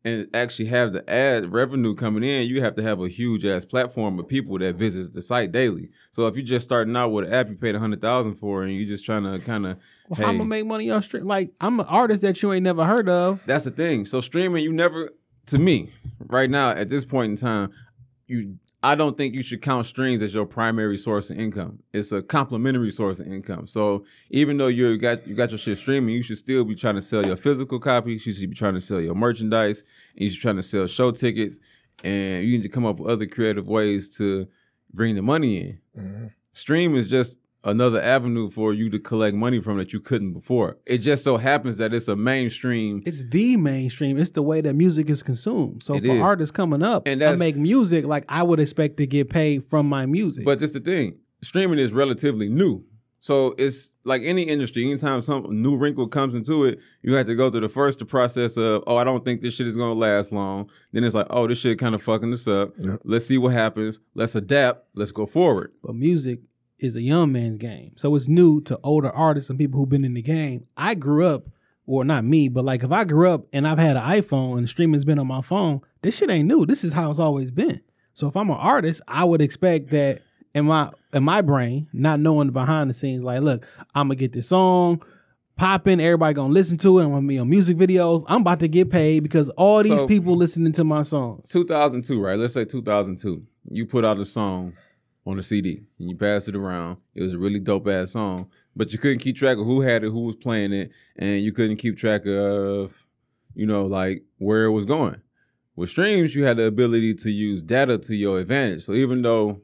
and 0.05 0.29
actually 0.35 0.67
have 0.67 0.93
the 0.93 1.09
ad 1.09 1.53
revenue 1.53 1.95
coming 1.95 2.25
in, 2.25 2.49
you 2.49 2.61
have 2.63 2.75
to 2.75 2.83
have 2.83 3.01
a 3.01 3.09
huge 3.09 3.45
ass 3.45 3.65
platform 3.65 4.19
of 4.19 4.27
people 4.27 4.59
that 4.59 4.75
visit 4.75 5.15
the 5.15 5.23
site 5.23 5.53
daily. 5.53 5.91
So 6.11 6.27
if 6.27 6.37
you're 6.37 6.45
just 6.45 6.65
starting 6.65 6.97
out 6.97 7.09
with 7.11 7.27
an 7.27 7.33
app 7.33 7.49
you 7.49 7.57
paid 7.57 7.75
a 7.75 7.79
hundred 7.79 8.01
thousand 8.01 8.37
for, 8.37 8.63
and 8.63 8.73
you're 8.73 8.89
just 8.89 9.05
trying 9.05 9.25
to 9.25 9.39
kind 9.39 9.67
of, 9.67 9.79
Well, 10.09 10.19
hey, 10.19 10.25
I'm 10.25 10.39
gonna 10.39 10.49
make 10.49 10.67
money 10.67 10.91
on 10.91 11.03
stream? 11.03 11.27
Like 11.27 11.53
I'm 11.61 11.79
an 11.79 11.87
artist 11.87 12.23
that 12.23 12.43
you 12.43 12.53
ain't 12.53 12.65
never 12.65 12.85
heard 12.85 13.09
of. 13.09 13.45
That's 13.47 13.65
the 13.65 13.71
thing. 13.71 14.07
So 14.07 14.21
streaming, 14.21 14.65
you 14.65 14.73
never, 14.73 15.11
to 15.47 15.59
me, 15.59 15.93
right 16.27 16.51
now 16.51 16.71
at 16.71 16.89
this 16.89 17.05
point 17.05 17.31
in 17.31 17.37
time, 17.37 17.71
you, 18.27 18.59
I 18.85 18.97
don't 18.97 19.17
think 19.17 19.35
you 19.35 19.43
should 19.43 19.63
count 19.63 19.87
streams 19.87 20.23
as 20.23 20.35
your 20.35 20.45
primary 20.45 20.97
source 20.97 21.31
of 21.31 21.39
income. 21.39 21.79
It's 21.93 22.11
a 22.11 22.21
complementary 22.21 22.91
source 22.91 23.21
of 23.21 23.29
income. 23.29 23.67
So 23.69 24.05
even 24.31 24.57
though 24.57 24.67
you 24.67 24.99
got 24.99 25.27
you 25.27 25.35
got 25.35 25.51
your 25.51 25.59
shit 25.59 25.79
streaming, 25.79 26.15
you 26.15 26.23
should 26.23 26.39
still 26.39 26.65
be 26.65 26.75
trying 26.75 26.97
to 26.97 27.03
sell 27.03 27.25
your 27.25 27.37
physical 27.37 27.79
copies. 27.79 28.27
You 28.27 28.33
should 28.33 28.51
be 28.51 28.57
trying 28.57 28.75
to 28.75 28.81
sell 28.81 29.01
your 29.01 29.15
merchandise. 29.15 29.85
And 30.15 30.25
you 30.25 30.31
should 30.31 30.39
be 30.39 30.43
trying 30.43 30.57
to 30.57 30.63
sell 30.63 30.87
show 30.89 31.13
tickets, 31.13 31.61
and 32.03 32.45
you 32.45 32.59
need 32.59 32.63
to 32.63 32.69
come 32.69 32.85
up 32.85 32.99
with 32.99 33.09
other 33.09 33.27
creative 33.27 33.69
ways 33.69 34.17
to 34.17 34.49
bring 34.93 35.15
the 35.15 35.23
money 35.23 35.59
in. 35.59 35.81
Mm-hmm. 35.97 36.27
Stream 36.53 36.97
is 36.97 37.09
just 37.09 37.39
another 37.65 38.01
avenue 38.03 38.51
for 38.51 38.73
you 38.73 38.91
to 38.91 38.99
collect 38.99 39.37
money 39.37 39.61
from 39.61 39.79
that 39.79 39.93
you 39.93 40.01
couldn't 40.01 40.33
before. 40.33 40.79
It 40.87 40.99
just 40.99 41.25
so 41.25 41.37
happens 41.37 41.79
that 41.79 41.95
it's 41.95 42.09
a 42.09 42.17
mainstream 42.17 43.03
It's 43.07 43.25
the 43.31 43.57
mainstream. 43.57 44.19
It's 44.19 44.31
the 44.31 44.43
way 44.43 44.61
that 44.61 44.75
music 44.75 45.09
is 45.11 45.23
consumed. 45.23 45.83
So 45.83 45.95
It 45.95 46.05
for 46.05 46.17
is. 46.17 46.21
artists 46.23 46.51
coming 46.51 46.83
up, 46.83 47.07
And 47.07 47.23
I 47.23 47.37
make 47.37 47.57
music 47.57 48.05
like 48.05 48.25
I 48.29 48.43
would 48.43 48.61
expect 48.61 48.97
to 48.99 49.07
get 49.07 49.31
paid 49.31 49.65
from 49.65 49.89
my 49.89 50.07
music. 50.07 50.45
But 50.45 50.61
that's 50.61 50.73
the 50.73 50.81
thing. 50.81 51.19
Streaming 51.43 51.79
is 51.79 51.93
relatively 51.93 52.49
new. 52.49 52.85
So 53.19 53.55
it's 53.57 53.95
like 54.05 54.23
any 54.25 54.43
industry. 54.43 54.83
Anytime 54.85 55.21
some 55.21 55.47
new 55.49 55.77
wrinkle 55.77 56.09
comes 56.09 56.35
into 56.35 56.65
it, 56.65 56.81
you 57.03 57.15
have 57.15 57.27
to 57.27 57.37
go 57.37 57.51
through 57.51 57.61
the 57.61 57.69
first 57.69 58.01
the 58.01 58.05
process 58.05 58.57
of, 58.57 58.83
oh, 58.89 58.97
I 58.97 59.05
don't 59.05 59.25
think 59.25 59.41
this 59.43 59.55
shit 59.55 59.69
is 59.69 59.77
gonna 59.77 59.93
last 59.95 60.33
long. 60.33 60.69
Then 60.91 61.05
it's 61.05 61.15
like, 61.15 61.29
oh, 61.31 61.47
this 61.47 61.61
shit 61.61 61.79
kind 61.79 61.95
of 61.95 62.03
fucking 62.03 62.31
this 62.33 62.49
up. 62.49 62.73
Yeah. 62.81 62.97
Let's 63.05 63.25
see 63.27 63.39
what 63.39 63.53
happens. 63.53 64.01
Let's 64.15 64.35
adapt. 64.35 64.87
Let's 64.97 65.13
go 65.13 65.27
forward. 65.27 65.71
but 65.85 65.95
music 65.95 66.41
is 66.83 66.97
a 66.97 67.03
young 67.03 67.33
man's 67.33 67.59
game. 67.59 67.93
So 67.97 68.15
it's 68.15 68.29
new 68.29 68.61
to 68.63 68.79
older 68.83 69.11
artists 69.11 69.51
and 69.51 69.59
people 69.59 69.79
who've 69.81 69.89
been 69.89 70.05
in 70.05 70.15
the 70.15 70.23
game. 70.23 70.67
I 70.77 70.95
grew 70.95 71.27
up, 71.27 71.49
or 71.87 72.05
not 72.05 72.25
me, 72.25 72.49
but 72.49 72.65
like 72.65 72.83
if 72.85 72.93
I 72.93 73.05
grew 73.05 73.31
up 73.31 73.47
and 73.53 73.67
I've 73.67 73.79
had 73.79 73.97
an 73.97 74.03
iPhone 74.05 74.59
and 74.59 74.69
streaming's 74.69 75.05
been 75.05 75.19
on 75.19 75.27
my 75.27 75.41
phone, 75.43 75.81
this 76.03 76.17
shit 76.17 76.31
ain't 76.31 76.49
new. 76.49 76.65
This 76.65 76.85
is 76.85 76.93
how 76.93 77.11
it's 77.11 77.19
always 77.19 77.51
been. 77.51 77.81
So 78.15 78.29
if 78.29 78.37
I'm 78.37 78.51
an 78.51 78.57
artist, 78.57 79.01
I 79.09 79.25
would 79.25 79.41
expect 79.43 79.91
that 79.91 80.23
in 80.55 80.67
my 80.67 80.91
in 81.13 81.25
my 81.25 81.41
brain, 81.41 81.89
not 81.93 82.21
knowing 82.21 82.47
the 82.47 82.53
behind 82.53 82.89
the 82.91 82.95
scenes, 82.95 83.23
like, 83.23 83.41
look, 83.41 83.67
I'm 83.95 84.07
gonna 84.07 84.17
get 84.17 84.33
this 84.33 84.49
song 84.49 85.03
popping, 85.57 86.01
everybody 86.01 86.35
gonna 86.35 86.53
listen 86.53 86.79
to 86.79 86.99
it, 86.99 87.05
I'm 87.05 87.11
gonna 87.11 87.27
be 87.27 87.39
on 87.39 87.49
music 87.49 87.77
videos. 87.77 88.23
I'm 88.27 88.41
about 88.43 88.61
to 88.61 88.69
get 88.69 88.91
paid 88.91 89.21
because 89.23 89.49
all 89.51 89.83
these 89.83 89.93
So- 89.99 90.07
people 90.07 90.37
listening 90.37 90.73
to 90.73 90.85
my 90.85 91.03
songs. 91.03 91.49
2002, 91.49 92.21
right? 92.21 92.39
Let's 92.39 92.55
say 92.55 92.65
2002. 92.65 93.43
You 93.71 93.87
put 93.87 94.05
out 94.05 94.19
a 94.19 94.25
song 94.25 94.73
on 95.27 95.39
a 95.39 95.43
CD 95.43 95.83
and 95.99 96.11
you 96.11 96.17
pass 96.17 96.49
it 96.49 96.57
around. 96.57 96.99
It 97.15 97.23
was 97.23 97.33
a 97.33 97.39
really 97.39 97.61
dope 97.61 97.89
ass 97.89 98.13
song, 98.13 98.51
but 98.75 98.93
you 98.93 98.99
couldn't 98.99 99.21
keep 99.21 99.37
track 99.37 99.59
of 99.59 99.67
who 99.67 99.81
had 99.81 100.05
it, 100.05 100.11
who 100.11 100.23
was 100.23 100.37
playing 100.37 100.73
it, 100.73 100.91
and 101.17 101.43
you 101.43 101.53
couldn't 101.53 101.77
keep 101.77 101.97
track 101.97 102.27
of, 102.27 103.07
you 103.55 103.67
know, 103.67 103.87
like 103.87 104.25
where 104.39 104.65
it 104.65 104.73
was 104.73 104.85
going. 104.85 105.21
With 105.77 105.91
streams, 105.91 106.35
you 106.35 106.45
had 106.45 106.59
the 106.59 106.65
ability 106.65 107.15
to 107.15 107.31
use 107.31 107.63
data 107.63 107.99
to 107.99 108.15
your 108.15 108.41
advantage. 108.41 108.83
So 108.83 108.93
even 108.93 109.23
though 109.23 109.63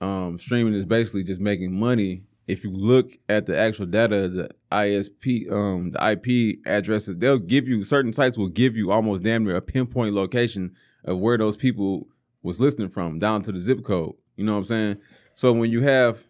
um, 0.00 0.38
streaming 0.38 0.74
is 0.74 0.84
basically 0.84 1.24
just 1.24 1.40
making 1.40 1.72
money, 1.72 2.24
if 2.46 2.62
you 2.62 2.70
look 2.70 3.16
at 3.28 3.46
the 3.46 3.58
actual 3.58 3.86
data, 3.86 4.28
the 4.28 4.50
ISP, 4.70 5.50
um, 5.50 5.92
the 5.92 6.10
IP 6.12 6.58
addresses, 6.66 7.16
they'll 7.16 7.38
give 7.38 7.66
you 7.66 7.82
certain 7.82 8.12
sites 8.12 8.38
will 8.38 8.48
give 8.48 8.76
you 8.76 8.92
almost 8.92 9.24
damn 9.24 9.44
near 9.44 9.56
a 9.56 9.62
pinpoint 9.62 10.14
location 10.14 10.74
of 11.04 11.18
where 11.18 11.38
those 11.38 11.56
people 11.56 12.08
was 12.42 12.60
listening 12.60 12.88
from, 12.88 13.18
down 13.18 13.42
to 13.42 13.52
the 13.52 13.58
zip 13.58 13.82
code. 13.82 14.14
You 14.36 14.44
know 14.44 14.52
what 14.52 14.58
I'm 14.58 14.64
saying? 14.64 14.96
So 15.34 15.52
when 15.52 15.70
you 15.70 15.80
have 15.82 16.24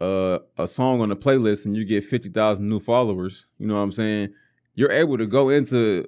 uh, 0.00 0.38
a 0.58 0.66
song 0.66 1.00
on 1.00 1.10
a 1.12 1.16
playlist 1.16 1.66
and 1.66 1.76
you 1.76 1.84
get 1.84 2.04
fifty 2.04 2.28
thousand 2.28 2.68
new 2.68 2.80
followers, 2.80 3.46
you 3.58 3.66
know 3.66 3.74
what 3.74 3.80
I'm 3.80 3.92
saying? 3.92 4.32
You're 4.74 4.90
able 4.92 5.18
to 5.18 5.26
go 5.26 5.48
into 5.50 6.06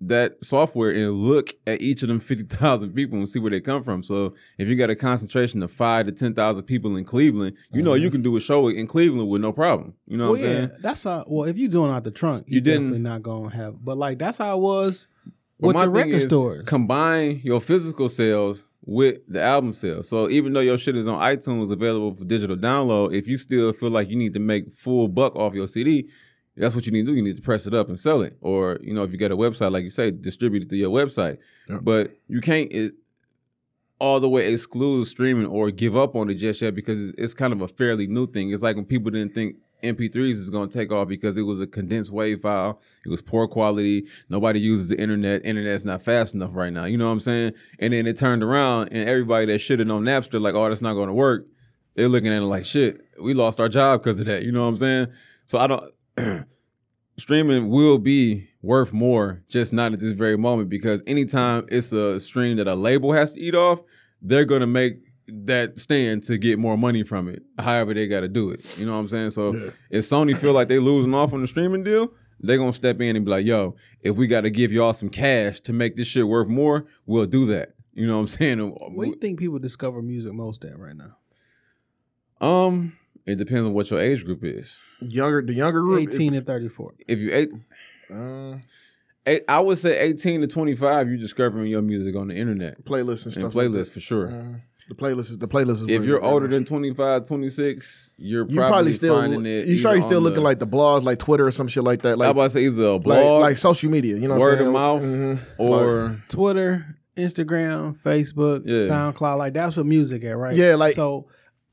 that 0.00 0.42
software 0.44 0.90
and 0.92 1.12
look 1.12 1.54
at 1.66 1.80
each 1.82 2.02
of 2.02 2.08
them 2.08 2.20
50,000 2.20 2.92
people 2.94 3.18
and 3.18 3.28
see 3.28 3.40
where 3.40 3.50
they 3.50 3.60
come 3.60 3.82
from. 3.82 4.02
So 4.04 4.34
if 4.56 4.68
you 4.68 4.76
got 4.76 4.90
a 4.90 4.94
concentration 4.94 5.60
of 5.60 5.72
five 5.72 6.06
to 6.06 6.12
10,000 6.12 6.62
people 6.62 6.96
in 6.96 7.04
Cleveland, 7.04 7.56
you 7.72 7.82
know 7.82 7.94
you 7.94 8.08
can 8.08 8.22
do 8.22 8.36
a 8.36 8.40
show 8.40 8.68
in 8.68 8.86
Cleveland 8.86 9.28
with 9.28 9.42
no 9.42 9.52
problem. 9.52 9.94
You 10.06 10.16
know 10.16 10.30
what 10.30 10.40
I'm 10.40 10.44
yeah, 10.46 10.52
saying? 10.52 10.70
that's 10.80 11.02
how. 11.04 11.24
Well, 11.26 11.48
if 11.48 11.58
you're 11.58 11.68
doing 11.68 11.90
out 11.92 12.04
the 12.04 12.12
trunk, 12.12 12.44
you, 12.46 12.56
You 12.56 12.60
didn't- 12.60 12.82
definitely 12.84 13.02
not 13.10 13.22
gonna 13.22 13.54
have. 13.54 13.84
But 13.84 13.98
like 13.98 14.18
that's 14.18 14.38
how 14.38 14.56
it 14.56 14.60
was 14.60 15.08
But 15.60 15.66
with 15.68 15.74
my 15.76 15.86
the 15.86 15.92
thing 15.92 16.06
record 16.10 16.22
is, 16.22 16.28
stores. 16.28 16.64
Combine 16.64 17.40
your 17.44 17.60
physical 17.60 18.08
sales 18.08 18.64
with 18.88 19.18
the 19.28 19.42
album 19.42 19.70
sales. 19.70 20.08
So 20.08 20.30
even 20.30 20.54
though 20.54 20.60
your 20.60 20.78
shit 20.78 20.96
is 20.96 21.06
on 21.06 21.20
iTunes 21.20 21.70
available 21.70 22.14
for 22.14 22.24
digital 22.24 22.56
download, 22.56 23.14
if 23.14 23.28
you 23.28 23.36
still 23.36 23.70
feel 23.74 23.90
like 23.90 24.08
you 24.08 24.16
need 24.16 24.32
to 24.32 24.40
make 24.40 24.72
full 24.72 25.08
buck 25.08 25.36
off 25.36 25.52
your 25.52 25.68
CD, 25.68 26.08
that's 26.56 26.74
what 26.74 26.86
you 26.86 26.92
need 26.92 27.04
to 27.04 27.12
do. 27.12 27.14
You 27.14 27.22
need 27.22 27.36
to 27.36 27.42
press 27.42 27.66
it 27.66 27.74
up 27.74 27.88
and 27.88 28.00
sell 28.00 28.22
it. 28.22 28.38
Or, 28.40 28.78
you 28.80 28.94
know, 28.94 29.02
if 29.02 29.12
you 29.12 29.18
got 29.18 29.30
a 29.30 29.36
website, 29.36 29.72
like 29.72 29.84
you 29.84 29.90
say, 29.90 30.10
distribute 30.10 30.62
it 30.62 30.70
to 30.70 30.76
your 30.76 30.88
website. 30.88 31.36
Yep. 31.68 31.80
But 31.82 32.16
you 32.28 32.40
can't 32.40 32.72
it, 32.72 32.94
all 33.98 34.20
the 34.20 34.28
way 34.28 34.50
exclude 34.50 35.04
streaming 35.04 35.46
or 35.46 35.70
give 35.70 35.94
up 35.94 36.16
on 36.16 36.30
it 36.30 36.36
just 36.36 36.62
yet 36.62 36.74
because 36.74 37.10
it's, 37.10 37.18
it's 37.18 37.34
kind 37.34 37.52
of 37.52 37.60
a 37.60 37.68
fairly 37.68 38.06
new 38.06 38.26
thing. 38.26 38.52
It's 38.52 38.62
like 38.62 38.76
when 38.76 38.86
people 38.86 39.10
didn't 39.10 39.34
think 39.34 39.56
MP3s 39.82 40.32
is 40.32 40.50
going 40.50 40.68
to 40.68 40.78
take 40.78 40.92
off 40.92 41.08
because 41.08 41.36
it 41.36 41.42
was 41.42 41.60
a 41.60 41.66
condensed 41.66 42.10
wave 42.10 42.40
file. 42.40 42.80
It 43.04 43.08
was 43.08 43.22
poor 43.22 43.46
quality. 43.46 44.06
Nobody 44.28 44.60
uses 44.60 44.88
the 44.88 45.00
internet. 45.00 45.44
Internet's 45.44 45.84
not 45.84 46.02
fast 46.02 46.34
enough 46.34 46.50
right 46.52 46.72
now. 46.72 46.84
You 46.84 46.98
know 46.98 47.06
what 47.06 47.12
I'm 47.12 47.20
saying? 47.20 47.52
And 47.78 47.92
then 47.92 48.06
it 48.06 48.16
turned 48.16 48.42
around 48.42 48.88
and 48.88 49.08
everybody 49.08 49.46
that 49.46 49.60
shitted 49.60 49.92
on 49.92 50.04
Napster 50.04 50.40
like, 50.40 50.54
oh, 50.54 50.68
that's 50.68 50.82
not 50.82 50.94
going 50.94 51.08
to 51.08 51.14
work. 51.14 51.46
They're 51.94 52.08
looking 52.08 52.32
at 52.32 52.42
it 52.42 52.46
like, 52.46 52.64
shit, 52.64 53.00
we 53.20 53.34
lost 53.34 53.60
our 53.60 53.68
job 53.68 54.00
because 54.00 54.20
of 54.20 54.26
that. 54.26 54.44
You 54.44 54.52
know 54.52 54.62
what 54.62 54.68
I'm 54.68 54.76
saying? 54.76 55.06
So 55.46 55.58
I 55.58 55.66
don't. 55.66 56.46
streaming 57.18 57.68
will 57.68 57.98
be 57.98 58.48
worth 58.62 58.92
more, 58.92 59.42
just 59.48 59.72
not 59.72 59.92
at 59.92 60.00
this 60.00 60.12
very 60.12 60.38
moment 60.38 60.68
because 60.68 61.02
anytime 61.06 61.66
it's 61.68 61.92
a 61.92 62.18
stream 62.20 62.56
that 62.56 62.68
a 62.68 62.74
label 62.74 63.12
has 63.12 63.32
to 63.32 63.40
eat 63.40 63.54
off, 63.54 63.82
they're 64.22 64.44
gonna 64.44 64.66
make 64.66 65.07
that 65.28 65.78
stand 65.78 66.22
to 66.24 66.38
get 66.38 66.58
more 66.58 66.76
money 66.76 67.02
from 67.02 67.28
it. 67.28 67.42
However, 67.58 67.94
they 67.94 68.06
got 68.08 68.20
to 68.20 68.28
do 68.28 68.50
it. 68.50 68.78
You 68.78 68.86
know 68.86 68.92
what 68.92 68.98
I'm 68.98 69.08
saying? 69.08 69.30
So 69.30 69.72
if 69.90 70.04
Sony 70.04 70.36
feel 70.36 70.52
like 70.52 70.68
they 70.68 70.78
losing 70.78 71.14
off 71.14 71.32
on 71.32 71.40
the 71.40 71.46
streaming 71.46 71.84
deal, 71.84 72.12
they're 72.40 72.58
gonna 72.58 72.72
step 72.72 73.00
in 73.00 73.16
and 73.16 73.24
be 73.24 73.30
like, 73.30 73.46
"Yo, 73.46 73.74
if 74.00 74.16
we 74.16 74.26
got 74.26 74.42
to 74.42 74.50
give 74.50 74.70
y'all 74.70 74.92
some 74.92 75.08
cash 75.10 75.60
to 75.60 75.72
make 75.72 75.96
this 75.96 76.06
shit 76.08 76.28
worth 76.28 76.48
more, 76.48 76.86
we'll 77.06 77.26
do 77.26 77.46
that." 77.46 77.74
You 77.92 78.06
know 78.06 78.14
what 78.14 78.20
I'm 78.20 78.26
saying? 78.28 78.58
Where 78.60 79.06
do 79.06 79.10
you 79.10 79.18
think 79.18 79.38
people 79.40 79.58
discover 79.58 80.00
music 80.02 80.32
most 80.32 80.64
at 80.64 80.78
right 80.78 80.94
now? 80.96 81.16
Um, 82.40 82.96
it 83.26 83.36
depends 83.36 83.66
on 83.66 83.74
what 83.74 83.90
your 83.90 84.00
age 84.00 84.24
group 84.24 84.44
is. 84.44 84.78
Younger, 85.00 85.42
the 85.42 85.54
younger 85.54 85.80
group. 85.80 86.08
Eighteen 86.08 86.34
and 86.34 86.46
thirty 86.46 86.68
four. 86.68 86.94
If 87.08 87.18
you 87.18 87.30
eight, 87.32 87.50
uh, 88.12 88.58
eight 89.26 89.42
I 89.48 89.60
would 89.60 89.78
say 89.78 89.98
18 89.98 90.42
to 90.42 90.46
25, 90.46 91.08
you're 91.08 91.18
discovering 91.18 91.66
your 91.66 91.82
music 91.82 92.14
on 92.16 92.28
the 92.28 92.36
internet 92.36 92.84
playlists 92.84 93.26
and 93.26 93.44
and 93.44 93.52
playlists 93.52 93.74
Like 93.74 93.86
for 93.88 94.00
sure. 94.00 94.30
Uh, 94.30 94.58
the 94.88 94.94
playlist 94.94 95.30
is 95.30 95.38
the 95.38 95.48
playlist 95.48 95.70
is. 95.70 95.82
if 95.88 96.04
you're 96.04 96.18
you- 96.18 96.24
older 96.26 96.48
than 96.48 96.64
25, 96.64 97.26
26, 97.26 98.12
you're 98.16 98.46
you 98.48 98.56
probably, 98.56 98.70
probably 98.72 98.92
still. 98.94 99.16
finding 99.20 99.46
it. 99.46 99.66
You 99.66 99.76
sure 99.76 99.92
either 99.92 100.02
still 100.02 100.20
looking 100.20 100.36
the- 100.36 100.40
like 100.42 100.58
the 100.58 100.66
blogs, 100.66 101.02
like 101.04 101.18
Twitter 101.18 101.46
or 101.46 101.50
some 101.50 101.68
shit 101.68 101.84
like 101.84 102.02
that, 102.02 102.12
I 102.12 102.14
like 102.14 102.30
about 102.30 102.44
to 102.44 102.50
say 102.50 102.64
either 102.64 102.82
a 102.84 102.92
like, 102.94 103.02
blog, 103.02 103.42
like 103.42 103.58
social 103.58 103.90
media. 103.90 104.16
You 104.16 104.28
know, 104.28 104.34
what 104.34 104.40
word 104.40 104.48
I'm 104.48 104.52
of 104.54 104.58
saying? 104.60 104.72
mouth, 104.72 105.02
Mhm. 105.02 105.40
or 105.58 106.22
Twitter, 106.28 106.96
Instagram, 107.16 107.96
Facebook, 108.02 108.62
Yeah. 108.64 108.88
SoundCloud, 108.88 109.38
like 109.38 109.52
that's 109.54 109.76
what 109.76 109.86
music 109.86 110.24
at, 110.24 110.36
right? 110.36 110.54
Yeah, 110.56 110.74
like- 110.76 110.94
so. 110.94 111.26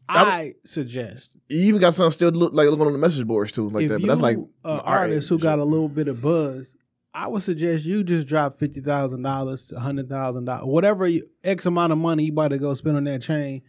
I 0.07 0.21
would- 0.23 0.31
I 0.33 0.53
suggest 0.63 1.35
you 1.49 1.61
even 1.61 1.81
got 1.81 1.95
some 1.95 2.11
still 2.11 2.29
look 2.29 2.53
like 2.53 2.69
looking 2.69 2.85
on 2.85 2.93
the 2.93 2.99
message 2.99 3.25
boards 3.25 3.51
too, 3.51 3.69
like 3.69 3.85
if 3.85 3.89
that. 3.89 3.95
But 3.95 4.01
you 4.01 4.07
that's 4.07 4.21
like 4.21 4.37
an 4.37 4.47
our 4.63 4.99
artist 4.99 5.29
who 5.29 5.39
got 5.39 5.57
a 5.57 5.63
little 5.63 5.89
bit 5.89 6.07
of 6.07 6.21
buzz, 6.21 6.67
I 7.15 7.27
would 7.27 7.43
suggest 7.43 7.85
you 7.85 8.03
just 8.03 8.27
drop 8.27 8.59
fifty 8.59 8.81
thousand 8.81 9.21
dollars, 9.23 9.71
hundred 9.77 10.09
thousand 10.09 10.45
dollars, 10.45 10.65
whatever 10.65 11.07
you, 11.07 11.25
X 11.43 11.65
amount 11.65 11.93
of 11.93 11.97
money 11.97 12.25
you 12.25 12.31
about 12.33 12.49
to 12.49 12.57
go 12.57 12.73
spend 12.73 12.97
on 12.97 13.05
that 13.05 13.21
chain 13.21 13.61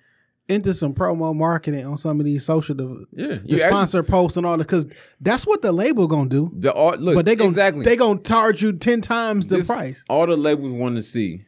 into 0.48 0.74
some 0.74 0.94
promo 0.94 1.34
marketing 1.34 1.86
on 1.86 1.96
some 1.96 2.18
of 2.20 2.26
these 2.26 2.44
social 2.44 2.76
yeah, 3.12 3.26
the 3.26 3.42
you 3.44 3.56
actually- 3.56 3.58
sponsor 3.58 4.02
posts 4.02 4.36
and 4.36 4.44
all 4.46 4.56
that 4.56 4.64
because 4.64 4.86
that's 5.20 5.46
what 5.46 5.62
the 5.62 5.70
label 5.72 6.06
gonna 6.08 6.28
do. 6.28 6.50
the 6.56 6.72
art. 6.74 6.98
Look, 7.00 7.14
but 7.14 7.24
they 7.24 7.36
gonna 7.36 7.48
exactly 7.50 7.84
they 7.84 7.94
gonna 7.96 8.20
charge 8.20 8.62
you 8.62 8.72
ten 8.72 9.00
times 9.00 9.46
the 9.46 9.56
This- 9.58 9.68
price. 9.68 10.04
All 10.08 10.26
the 10.26 10.36
labels 10.36 10.72
want 10.72 10.96
to 10.96 11.02
see, 11.04 11.42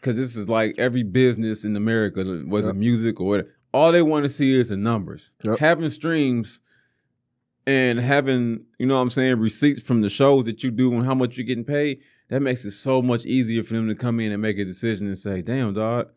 because 0.00 0.16
this 0.16 0.36
is 0.36 0.48
like 0.48 0.74
every 0.78 1.02
business 1.02 1.64
in 1.66 1.76
America, 1.76 2.24
whether 2.46 2.68
Yep. 2.68 2.76
music 2.76 3.20
or 3.20 3.26
whatever. 3.28 3.50
All 3.74 3.92
they 3.92 4.02
want 4.02 4.22
to 4.24 4.28
see 4.30 4.58
is 4.58 4.68
the 4.70 4.76
numbers. 4.76 5.32
Yep. 5.42 5.58
Having 5.58 5.90
streams 5.90 6.60
and 7.66 7.98
having, 7.98 8.64
you 8.78 8.86
know 8.86 8.96
what 8.96 9.00
I'm 9.02 9.10
saying, 9.10 9.38
receipts 9.38 9.82
from 9.82 10.02
the 10.02 10.10
shows 10.10 10.44
that 10.44 10.62
you 10.62 10.70
do 10.70 10.92
and 10.94 11.04
how 11.04 11.14
much 11.14 11.36
you're 11.36 11.46
getting 11.46 11.64
paid, 11.64 12.00
that 12.28 12.40
makes 12.40 12.64
it 12.64 12.72
so 12.72 13.00
much 13.02 13.24
easier 13.26 13.62
for 13.62 13.74
them 13.74 13.88
to 13.88 13.94
come 13.94 14.20
in 14.20 14.32
and 14.32 14.42
make 14.42 14.58
a 14.58 14.64
decision 14.64 15.06
and 15.06 15.18
say, 15.18 15.42
damn, 15.42 15.74
dog, 15.74 16.08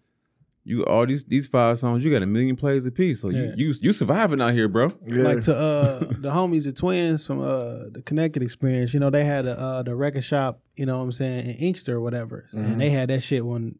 you 0.63 0.85
all 0.85 1.05
these 1.05 1.23
these 1.23 1.47
five 1.47 1.79
songs, 1.79 2.03
you 2.03 2.11
got 2.11 2.21
a 2.21 2.25
million 2.25 2.57
plays 2.57 2.85
a 2.85 2.91
piece. 2.91 3.21
So 3.21 3.29
Yeah. 3.29 3.53
you 3.55 3.67
you 3.69 3.73
you 3.81 3.93
surviving 3.93 4.41
out 4.41 4.53
here, 4.53 4.67
bro. 4.67 4.91
Yeah. 5.05 5.23
Like 5.23 5.41
to 5.43 5.55
uh 5.55 5.99
the 5.99 6.29
homies, 6.29 6.65
the 6.65 6.73
twins 6.73 7.25
from 7.25 7.39
uh 7.39 7.85
the 7.91 8.01
connected 8.05 8.43
experience, 8.43 8.93
you 8.93 8.99
know, 8.99 9.09
they 9.09 9.23
had 9.23 9.45
a, 9.45 9.57
uh 9.57 9.83
the 9.83 9.95
record 9.95 10.25
shop, 10.25 10.59
you 10.75 10.85
know 10.85 10.97
what 10.97 11.03
I'm 11.05 11.11
saying, 11.13 11.45
in 11.49 11.55
Inkster 11.55 11.95
or 11.95 12.01
whatever. 12.01 12.47
Mm-hmm. 12.53 12.65
And 12.65 12.81
they 12.81 12.89
had 12.89 13.09
that 13.09 13.21
shit 13.21 13.45
when 13.45 13.75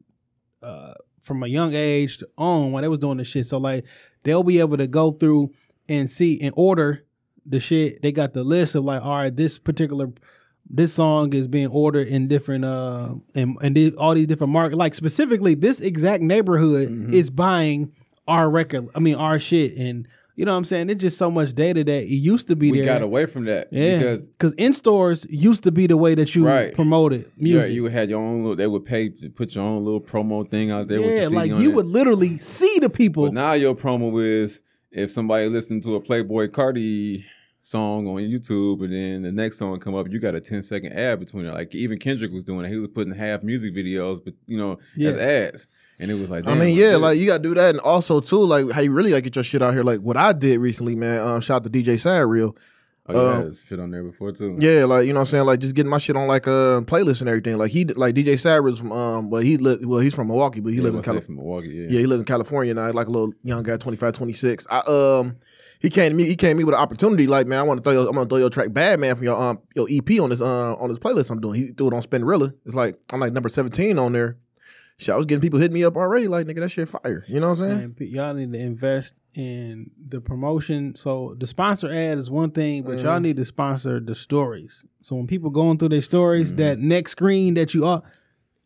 uh 0.64 0.94
from 1.22 1.44
a 1.44 1.48
young 1.48 1.74
age 1.74 2.20
to 2.20 2.30
on 2.38 2.72
when 2.72 2.84
they 2.84 2.88
was 2.88 3.00
doing 3.00 3.18
the 3.18 3.26
shit. 3.26 3.48
So 3.48 3.58
like 3.58 3.84
they'll 4.24 4.44
be 4.44 4.60
able 4.60 4.78
to 4.78 4.88
go 4.88 5.12
through 5.12 5.52
and 5.90 6.10
see 6.10 6.40
and 6.42 6.54
order 6.56 7.04
the 7.48 7.60
shit. 7.60 8.02
They 8.02 8.12
got 8.12 8.34
the 8.34 8.44
list 8.44 8.76
of 8.76 8.84
like, 8.84 9.02
all 9.04 9.16
right, 9.16 9.36
this 9.36 9.58
particular 9.58 10.10
this 10.70 10.94
song 10.94 11.32
is 11.34 11.48
being 11.48 11.68
ordered 11.68 12.10
in 12.10 12.28
different 12.28 12.66
uh 12.66 13.16
and 13.36 13.58
and 13.62 13.96
all 13.96 14.14
these 14.14 14.28
different 14.28 14.52
markets. 14.54 14.78
Like 14.78 14.94
specifically, 14.94 15.56
this 15.56 15.80
exact 15.80 16.22
neighborhood 16.24 16.90
Mm-hmm. 16.90 17.14
is 17.14 17.30
buying 17.30 17.94
our 18.28 18.50
record. 18.50 18.88
I 18.94 19.00
mean, 19.00 19.16
our 19.16 19.40
shit, 19.40 19.78
and 19.78 20.06
you 20.36 20.44
know 20.46 20.52
what 20.52 20.58
I'm 20.58 20.66
saying. 20.66 20.90
It's 20.90 21.00
just 21.02 21.18
so 21.18 21.32
much 21.32 21.54
data 21.54 21.84
that 21.86 22.04
it 22.04 22.08
used 22.14 22.48
to 22.50 22.56
be 22.58 22.70
We 22.70 22.80
there. 22.80 22.86
got 22.86 23.02
away 23.02 23.26
from 23.26 23.46
that 23.46 23.70
yeah, 23.72 23.98
because 23.98 24.28
because 24.28 24.54
in 24.54 24.74
stores 24.74 25.26
used 25.30 25.64
to 25.64 25.72
be 25.72 25.88
the 25.88 25.96
way 25.98 26.14
that 26.16 26.36
you 26.36 26.46
Right. 26.46 26.74
promoted 26.74 27.32
music. 27.38 27.72
you 27.74 27.86
had 27.86 28.10
your 28.10 28.20
own 28.22 28.40
little. 28.42 28.56
They 28.58 28.68
would 28.68 28.84
pay 28.86 29.08
to 29.10 29.30
put 29.30 29.56
your 29.56 29.64
own 29.64 29.86
little 29.86 30.02
promo 30.02 30.48
thing 30.52 30.70
out 30.70 30.90
there. 30.90 31.00
with 31.02 31.14
yeah, 31.16 31.30
the 31.30 31.36
like 31.36 31.52
on 31.54 31.62
you 31.62 31.72
would 31.72 31.86
literally 31.86 32.38
see 32.40 32.78
the 32.80 32.90
people. 32.90 33.24
But 33.24 33.34
now 33.34 33.54
your 33.54 33.74
promo 33.74 34.22
is 34.22 34.60
if 34.92 35.10
somebody 35.12 35.48
listening 35.48 35.80
to 35.82 35.96
a 35.96 36.02
Playboi 36.02 36.50
Carti 36.50 37.24
song 37.68 38.08
on 38.08 38.16
YouTube 38.18 38.84
and 38.84 38.94
then 38.94 39.22
the 39.24 39.32
next 39.32 39.58
song 39.58 39.80
come 39.80 39.94
up, 39.94 40.08
you 40.10 40.20
got 40.20 40.36
a 40.36 40.42
10 40.42 40.64
second 40.64 40.94
ad 40.94 41.20
between 41.20 41.46
it. 41.46 41.54
Like 41.54 41.76
even 41.76 42.00
Kendrick 42.00 42.32
was 42.32 42.44
doing 42.44 42.66
it. 42.66 42.70
He 42.70 42.78
was 42.78 42.88
putting 42.88 43.14
half 43.14 43.44
music 43.44 43.74
videos, 43.76 44.24
but 44.24 44.34
you 44.46 44.58
know, 44.58 44.80
as 45.00 45.18
ads. 45.18 45.68
And 46.00 46.12
it 46.12 46.14
was 46.14 46.30
like, 46.30 46.48
I 46.48 46.54
mean, 46.54 46.78
yeah, 46.78 46.92
this? 46.92 47.00
like 47.00 47.18
you 47.18 47.26
gotta 47.26 47.42
do 47.42 47.56
that, 47.56 47.72
and 47.72 47.80
also 47.80 48.20
too, 48.20 48.38
like 48.38 48.70
how 48.70 48.82
you 48.82 48.94
really 48.94 49.10
gotta 49.10 49.22
get 49.22 49.36
your 49.36 49.44
shit 49.44 49.64
out 49.64 49.74
here. 49.74 49.84
Like 49.84 50.00
what 50.00 50.16
I 50.16 50.32
did 50.32 50.60
recently, 50.60 50.96
man. 50.96 51.20
Um, 51.20 51.42
shout 51.42 51.58
out 51.58 51.64
to 51.64 51.70
DJ 51.72 52.00
Sad 52.00 52.28
Real. 52.28 52.56
oh, 53.10 53.28
uh, 53.28 53.42
had 53.42 53.56
shit 53.56 53.80
on 53.80 53.90
there 53.90 54.04
before 54.04 54.32
too. 54.32 54.58
Yeah, 54.60 54.86
like 54.86 55.08
you 55.08 55.14
know 55.14 55.22
what 55.22 55.28
I'm 55.28 55.32
saying, 55.32 55.46
like 55.46 55.60
just 55.60 55.74
getting 55.74 55.90
my 55.90 55.98
shit 55.98 56.16
on 56.16 56.28
like 56.28 56.46
a 56.46 56.84
playlist 56.86 57.22
and 57.22 57.30
everything. 57.30 57.58
Like 57.58 57.72
he, 57.72 57.84
like 57.86 58.14
DJ 58.14 58.38
Sad 58.40 58.64
Real's 58.64 58.78
from, 58.78 58.92
um, 58.92 59.32
well 59.32 59.42
he 59.42 59.58
lived, 59.58 59.84
well 59.86 60.00
he's 60.00 60.14
from 60.14 60.28
Milwaukee, 60.28 60.60
but 60.60 60.70
he 60.70 60.78
yeah, 60.78 60.84
lived 60.84 60.98
in 60.98 61.04
California. 61.04 61.42
Milwaukee. 61.42 61.70
Yeah. 61.70 61.88
Yeah, 61.90 62.00
he 62.00 62.06
lives 62.06 62.22
in 62.22 62.28
California 62.28 62.76
now. 62.76 62.86
He's 62.86 62.96
like 62.96 63.08
a 63.08 63.12
little 63.12 63.34
young 63.44 63.64
guy, 63.64 63.78
25, 63.78 64.14
26. 64.14 64.68
I 64.70 64.78
um 64.86 65.38
he 65.80 65.90
came 65.90 66.10
to 66.12 66.16
me, 66.16 66.24
he 66.26 66.36
came 66.36 66.52
to 66.52 66.56
me 66.58 66.64
with 66.64 66.74
an 66.76 66.82
opportunity, 66.82 67.28
like, 67.28 67.48
man, 67.48 67.60
I 67.60 67.64
want 67.64 67.78
to 67.78 67.84
throw 67.84 67.94
your, 67.94 68.08
I'm 68.10 68.16
gonna 68.16 68.28
throw 68.30 68.38
your 68.40 68.50
track 68.50 68.74
Bad 68.74 69.00
Man 69.00 69.16
for 69.16 69.24
your 69.24 69.40
um 69.42 69.60
your 69.76 69.88
EP 69.90 70.20
on 70.22 70.30
this 70.30 70.42
uh 70.42 70.76
on 70.76 70.90
this 70.90 71.00
playlist 71.00 71.30
I'm 71.32 71.40
doing. 71.42 71.62
He 71.62 71.68
threw 71.72 71.88
it 71.88 71.94
on 71.94 72.02
Spinrilla. 72.02 72.54
It's 72.66 72.76
like 72.76 73.00
I'm 73.12 73.20
like 73.20 73.34
number 73.34 73.50
17 73.50 73.98
on 74.00 74.14
there. 74.14 74.38
Shit, 75.00 75.14
I 75.14 75.16
was 75.18 75.28
getting 75.28 75.42
people 75.42 75.60
hitting 75.60 75.76
me 75.76 75.84
up 75.84 75.96
already, 75.96 76.28
like 76.28 76.48
nigga, 76.48 76.60
that 76.62 76.70
shit 76.70 76.90
fire. 76.90 77.24
You 77.28 77.40
know 77.40 77.50
what 77.50 77.60
I'm 77.60 77.66
saying? 77.66 77.78
Man, 77.78 77.94
p- 77.94 78.06
y'all 78.06 78.34
need 78.34 78.52
to 78.54 78.60
invest 78.60 79.14
in 79.36 79.92
the 80.08 80.20
promotion. 80.20 80.96
So 80.96 81.36
the 81.38 81.46
sponsor 81.46 81.88
ad 81.92 82.18
is 82.18 82.32
one 82.32 82.50
thing, 82.50 82.82
but 82.82 82.98
Mm. 82.98 83.04
y'all 83.04 83.20
need 83.20 83.38
to 83.38 83.46
sponsor 83.46 84.00
the 84.00 84.16
stories. 84.16 84.84
So 85.02 85.16
when 85.16 85.28
people 85.28 85.52
going 85.52 85.78
through 85.78 85.90
their 85.90 86.02
stories, 86.02 86.50
Mm-hmm. 86.50 86.58
that 86.58 86.80
next 86.80 87.12
screen 87.12 87.54
that 87.54 87.76
you 87.76 87.86
are, 87.86 88.02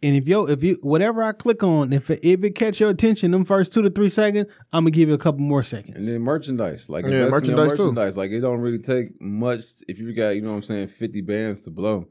and 0.04 0.16
if 0.16 0.28
yo, 0.28 0.46
if 0.46 0.64
you 0.64 0.78
whatever 0.82 1.22
I 1.24 1.32
click 1.32 1.62
on, 1.64 1.94
if 1.94 2.10
it, 2.10 2.20
if 2.24 2.44
it 2.44 2.52
catch 2.52 2.80
your 2.80 2.90
attention, 2.90 3.32
them 3.32 3.46
first 3.46 3.74
two 3.74 3.82
to 3.84 3.90
three 3.90 4.10
seconds, 4.10 4.48
I'm 4.74 4.84
gonna 4.84 4.92
give 4.92 5.10
you 5.10 5.16
a 5.16 5.20
couple 5.20 5.42
more 5.42 5.64
seconds. 5.64 5.96
And 5.98 6.08
then 6.08 6.22
merchandise, 6.22 6.90
like 6.90 7.06
Yeah, 7.06 7.26
invest 7.26 7.44
in 7.44 7.50
your 7.50 7.58
merchandise, 7.58 7.78
too. 7.78 7.84
merchandise. 7.86 8.18
Like 8.18 8.32
it 8.32 8.40
don't 8.42 8.60
really 8.62 8.80
take 8.80 9.22
much 9.22 9.62
if 9.88 10.00
you 10.00 10.14
got, 10.14 10.30
you 10.30 10.42
know 10.42 10.50
what 10.50 10.56
I'm 10.56 10.62
saying, 10.64 10.88
50 10.88 11.22
bands 11.22 11.62
to 11.62 11.70
blow. 11.70 12.08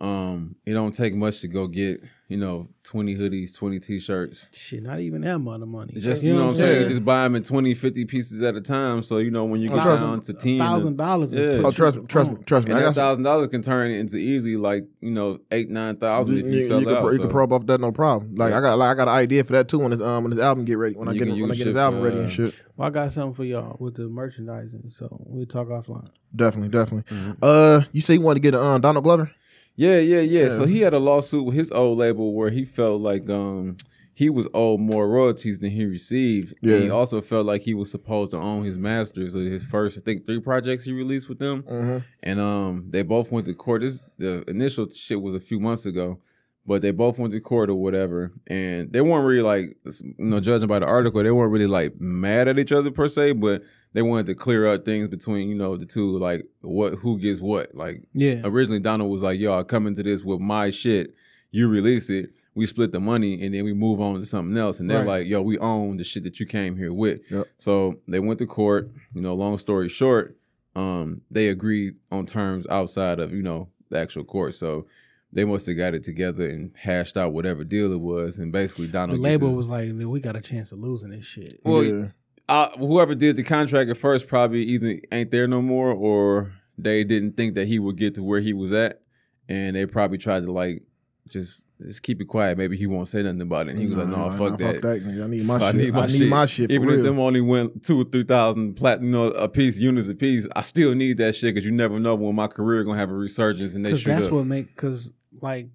Um, 0.00 0.54
it 0.64 0.74
don't 0.74 0.92
take 0.92 1.14
much 1.14 1.40
to 1.40 1.48
go 1.48 1.66
get, 1.66 2.02
you 2.28 2.36
know, 2.36 2.68
20 2.84 3.16
hoodies, 3.16 3.56
20 3.56 3.80
t-shirts. 3.80 4.46
Shit, 4.52 4.82
not 4.82 5.00
even 5.00 5.22
that 5.22 5.34
amount 5.34 5.62
of 5.62 5.68
money. 5.68 5.94
Just 5.98 6.22
you 6.22 6.34
know, 6.34 6.46
what 6.46 6.50
I'm 6.50 6.54
saying? 6.54 6.70
saying, 6.70 6.82
you 6.84 6.88
just 6.90 7.04
buy 7.04 7.24
them 7.24 7.34
in 7.34 7.42
20, 7.42 7.74
50 7.74 8.04
pieces 8.04 8.40
at 8.42 8.54
a 8.54 8.60
time. 8.60 9.02
So 9.02 9.18
you 9.18 9.30
know 9.32 9.44
when 9.44 9.60
you 9.60 9.68
get 9.68 9.82
trust 9.82 10.02
down 10.02 10.18
me. 10.18 10.24
to 10.24 10.32
ten, 10.34 10.58
thousand 10.58 10.96
dollars. 10.96 11.34
Yeah. 11.34 11.62
Oh, 11.64 11.72
trust 11.72 11.96
me, 11.96 12.06
trust 12.06 12.30
me, 12.30 12.36
trust 12.44 12.66
me. 12.66 12.72
and 12.74 12.80
I 12.80 12.84
that 12.84 12.94
thousand 12.94 13.24
dollars 13.24 13.48
can 13.48 13.60
turn 13.60 13.90
into 13.90 14.16
easily 14.16 14.56
like 14.56 14.84
you 15.00 15.10
know 15.10 15.40
eight 15.50 15.68
nine 15.68 15.96
thousand 15.96 16.34
you, 16.36 16.40
if 16.40 16.46
you, 16.46 16.52
you, 16.52 16.62
sell 16.62 16.80
you 16.80 16.86
it 16.86 16.90
can, 16.90 16.96
out. 16.96 17.02
pro- 17.02 17.12
you 17.12 17.18
can 17.18 17.30
probe 17.30 17.52
off 17.52 17.66
that 17.66 17.80
no 17.80 17.90
problem. 17.90 18.36
Like 18.36 18.52
Yeah. 18.52 18.58
I 18.58 18.60
got 18.60 18.78
like 18.78 18.88
I 18.90 18.94
got 18.94 19.08
an 19.08 19.14
idea 19.14 19.42
for 19.42 19.54
that 19.54 19.68
too 19.68 19.80
when 19.80 19.90
his 19.90 20.00
um 20.00 20.22
when 20.22 20.30
his 20.30 20.40
album 20.40 20.64
get 20.64 20.78
ready 20.78 20.94
when 20.94 21.08
I 21.08 21.12
get 21.14 21.24
can 21.26 21.30
when 21.30 21.44
I 21.44 21.48
get 21.48 21.56
shit 21.56 21.66
his 21.66 21.76
album 21.76 22.00
for, 22.00 22.04
ready 22.04 22.18
uh, 22.18 22.22
and 22.22 22.30
shit. 22.30 22.54
Well, 22.76 22.86
I 22.86 22.90
got 22.90 23.10
something 23.12 23.34
for 23.34 23.44
y'all 23.44 23.76
with 23.80 23.96
the 23.96 24.08
merchandising, 24.08 24.90
so 24.90 25.08
we'll 25.26 25.46
talk 25.46 25.68
offline. 25.68 26.08
Definitely, 26.34 26.68
definitely. 26.68 27.16
Mm-hmm. 27.16 27.32
Uh, 27.42 27.82
you 27.92 28.00
say 28.00 28.14
you 28.14 28.20
want 28.20 28.36
to 28.36 28.40
get 28.40 28.54
a 28.54 28.62
um, 28.62 28.80
Donald 28.80 29.02
Glover? 29.02 29.30
Yeah, 29.78 29.98
yeah, 29.98 30.20
yeah. 30.22 30.48
So 30.48 30.66
he 30.66 30.80
had 30.80 30.92
a 30.92 30.98
lawsuit 30.98 31.46
with 31.46 31.54
his 31.54 31.70
old 31.70 31.98
label 31.98 32.34
where 32.34 32.50
he 32.50 32.64
felt 32.64 33.00
like 33.00 33.30
um 33.30 33.76
he 34.12 34.28
was 34.28 34.48
owed 34.52 34.80
more 34.80 35.08
royalties 35.08 35.60
than 35.60 35.70
he 35.70 35.86
received. 35.86 36.52
And 36.74 36.82
he 36.82 36.90
also 36.90 37.20
felt 37.20 37.46
like 37.46 37.62
he 37.62 37.74
was 37.74 37.88
supposed 37.88 38.32
to 38.32 38.38
own 38.38 38.64
his 38.64 38.76
masters 38.76 39.36
of 39.36 39.42
his 39.42 39.62
first, 39.62 39.96
I 39.96 40.00
think, 40.00 40.26
three 40.26 40.40
projects 40.40 40.84
he 40.84 40.90
released 40.90 41.28
with 41.28 41.38
them. 41.38 41.62
Mm-hmm. 41.62 41.98
And 42.24 42.40
um 42.40 42.86
they 42.90 43.04
both 43.04 43.30
went 43.30 43.46
to 43.46 43.54
court. 43.54 43.82
This 43.82 44.02
the 44.18 44.42
initial 44.50 44.88
shit 44.88 45.22
was 45.22 45.36
a 45.36 45.40
few 45.40 45.60
months 45.60 45.86
ago. 45.86 46.18
But 46.66 46.82
they 46.82 46.90
both 46.90 47.16
went 47.18 47.32
to 47.32 47.40
court 47.40 47.70
or 47.70 47.76
whatever, 47.76 48.30
and 48.46 48.92
they 48.92 49.00
weren't 49.00 49.24
really 49.24 49.40
like, 49.40 49.78
you 50.02 50.14
know, 50.18 50.38
judging 50.38 50.68
by 50.68 50.80
the 50.80 50.86
article, 50.86 51.22
they 51.22 51.30
weren't 51.30 51.50
really 51.50 51.66
like 51.66 51.98
mad 51.98 52.46
at 52.46 52.58
each 52.58 52.72
other 52.72 52.90
per 52.90 53.08
se, 53.08 53.32
but 53.32 53.62
they 53.92 54.02
wanted 54.02 54.26
to 54.26 54.34
clear 54.34 54.66
up 54.66 54.84
things 54.84 55.08
between, 55.08 55.48
you 55.48 55.54
know, 55.54 55.76
the 55.76 55.86
two, 55.86 56.18
like 56.18 56.46
what, 56.60 56.94
who 56.94 57.18
gets 57.18 57.40
what. 57.40 57.74
Like 57.74 58.02
Yeah, 58.12 58.40
originally 58.44 58.80
Donald 58.80 59.10
was 59.10 59.22
like, 59.22 59.40
"Yo, 59.40 59.58
I 59.58 59.62
come 59.62 59.86
into 59.86 60.02
this 60.02 60.22
with 60.24 60.40
my 60.40 60.70
shit. 60.70 61.14
You 61.50 61.68
release 61.68 62.10
it. 62.10 62.30
We 62.54 62.66
split 62.66 62.90
the 62.92 63.00
money, 63.00 63.42
and 63.44 63.54
then 63.54 63.64
we 63.64 63.72
move 63.72 64.00
on 64.00 64.20
to 64.20 64.26
something 64.26 64.56
else." 64.56 64.80
And 64.80 64.90
they're 64.90 64.98
Right. 65.04 65.20
like, 65.20 65.26
"Yo, 65.26 65.40
we 65.42 65.56
own 65.58 65.96
the 65.96 66.04
shit 66.04 66.24
that 66.24 66.38
you 66.40 66.46
came 66.46 66.76
here 66.76 66.92
with." 66.92 67.20
Yep. 67.30 67.46
So 67.56 68.00
they 68.08 68.20
went 68.20 68.38
to 68.40 68.46
court. 68.46 68.90
You 69.14 69.22
know, 69.22 69.34
long 69.34 69.56
story 69.58 69.88
short, 69.88 70.36
um, 70.76 71.22
they 71.30 71.48
agreed 71.48 71.94
on 72.10 72.26
terms 72.26 72.66
outside 72.68 73.18
of 73.20 73.32
you 73.32 73.42
know 73.42 73.68
the 73.90 73.98
actual 73.98 74.24
court. 74.24 74.54
So 74.54 74.86
they 75.32 75.44
must 75.44 75.66
have 75.66 75.76
got 75.76 75.94
it 75.94 76.02
together 76.02 76.48
and 76.48 76.70
hashed 76.74 77.16
out 77.16 77.32
whatever 77.32 77.62
deal 77.64 77.92
it 77.92 78.00
was, 78.00 78.38
and 78.38 78.50
basically 78.52 78.86
the 78.86 78.92
Donald 78.92 79.18
gets 79.18 79.24
label 79.24 79.48
his- 79.48 79.56
was 79.56 79.68
like, 79.68 79.90
"We 79.94 80.20
got 80.20 80.36
a 80.36 80.40
chance 80.40 80.72
of 80.72 80.78
losing 80.78 81.10
this 81.10 81.24
shit." 81.26 81.60
well, 81.64 81.84
yeah. 81.84 82.08
Uh, 82.48 82.70
whoever 82.78 83.14
did 83.14 83.36
the 83.36 83.42
contract 83.42 83.90
at 83.90 83.96
first 83.96 84.26
probably 84.28 84.62
either 84.62 85.00
ain't 85.12 85.30
there 85.30 85.46
no 85.48 85.60
more 85.62 85.92
or 85.92 86.52
they 86.76 87.04
didn't 87.04 87.36
think 87.36 87.54
that 87.56 87.66
he 87.68 87.78
would 87.78 87.96
get 87.96 88.14
to 88.16 88.22
where 88.22 88.40
he 88.40 88.52
was 88.52 88.72
at, 88.72 89.02
and 89.48 89.76
they 89.76 89.86
probably 89.86 90.18
tried 90.18 90.44
to 90.44 90.52
like 90.52 90.82
just 91.28 91.62
just 91.80 92.02
keep 92.02 92.20
it 92.20 92.24
quiet. 92.24 92.58
Maybe 92.58 92.76
he 92.76 92.86
won't 92.86 93.06
say 93.06 93.22
nothing 93.22 93.40
about 93.40 93.68
it. 93.68 93.72
And 93.72 93.78
he 93.80 93.86
was 93.86 93.96
like, 93.96 94.08
"No, 94.08 94.30
fuck 94.30 94.58
that." 94.58 94.80
nigga. 94.80 95.24
I 95.24 95.26
need 95.28 95.44
my 95.46 95.54
I 95.56 95.58
shit. 95.72 95.74
need 95.76 95.94
my 95.94 96.02
I 96.02 96.06
need 96.06 96.28
my 96.30 96.46
shit. 96.46 96.68
For 96.70 96.72
Even 96.74 96.88
real. 96.88 96.98
if 96.98 97.04
them 97.04 97.18
only 97.20 97.40
went 97.40 97.84
two 97.84 98.00
or 98.00 98.04
three 98.04 98.24
thousand 98.24 98.74
platinum, 98.74 99.06
you 99.06 99.12
know, 99.12 99.24
a 99.32 99.48
piece, 99.48 99.78
units 99.78 100.08
a 100.08 100.14
piece, 100.14 100.48
I 100.56 100.62
still 100.62 100.94
need 100.94 101.18
that 101.18 101.34
shit 101.36 101.54
because 101.54 101.64
you 101.66 101.72
never 101.72 101.98
know 102.00 102.14
when 102.14 102.34
my 102.34 102.46
career 102.48 102.82
gonna 102.84 102.98
have 102.98 103.10
a 103.10 103.14
resurgence 103.14 103.74
and 103.74 103.84
they 103.84 103.90
Because 103.90 104.00
shoot 104.02 104.10
that's 104.10 104.26
up. 104.26 104.32
what 104.32 104.46
make 104.46 104.68
because 104.74 105.10
like 105.42 105.68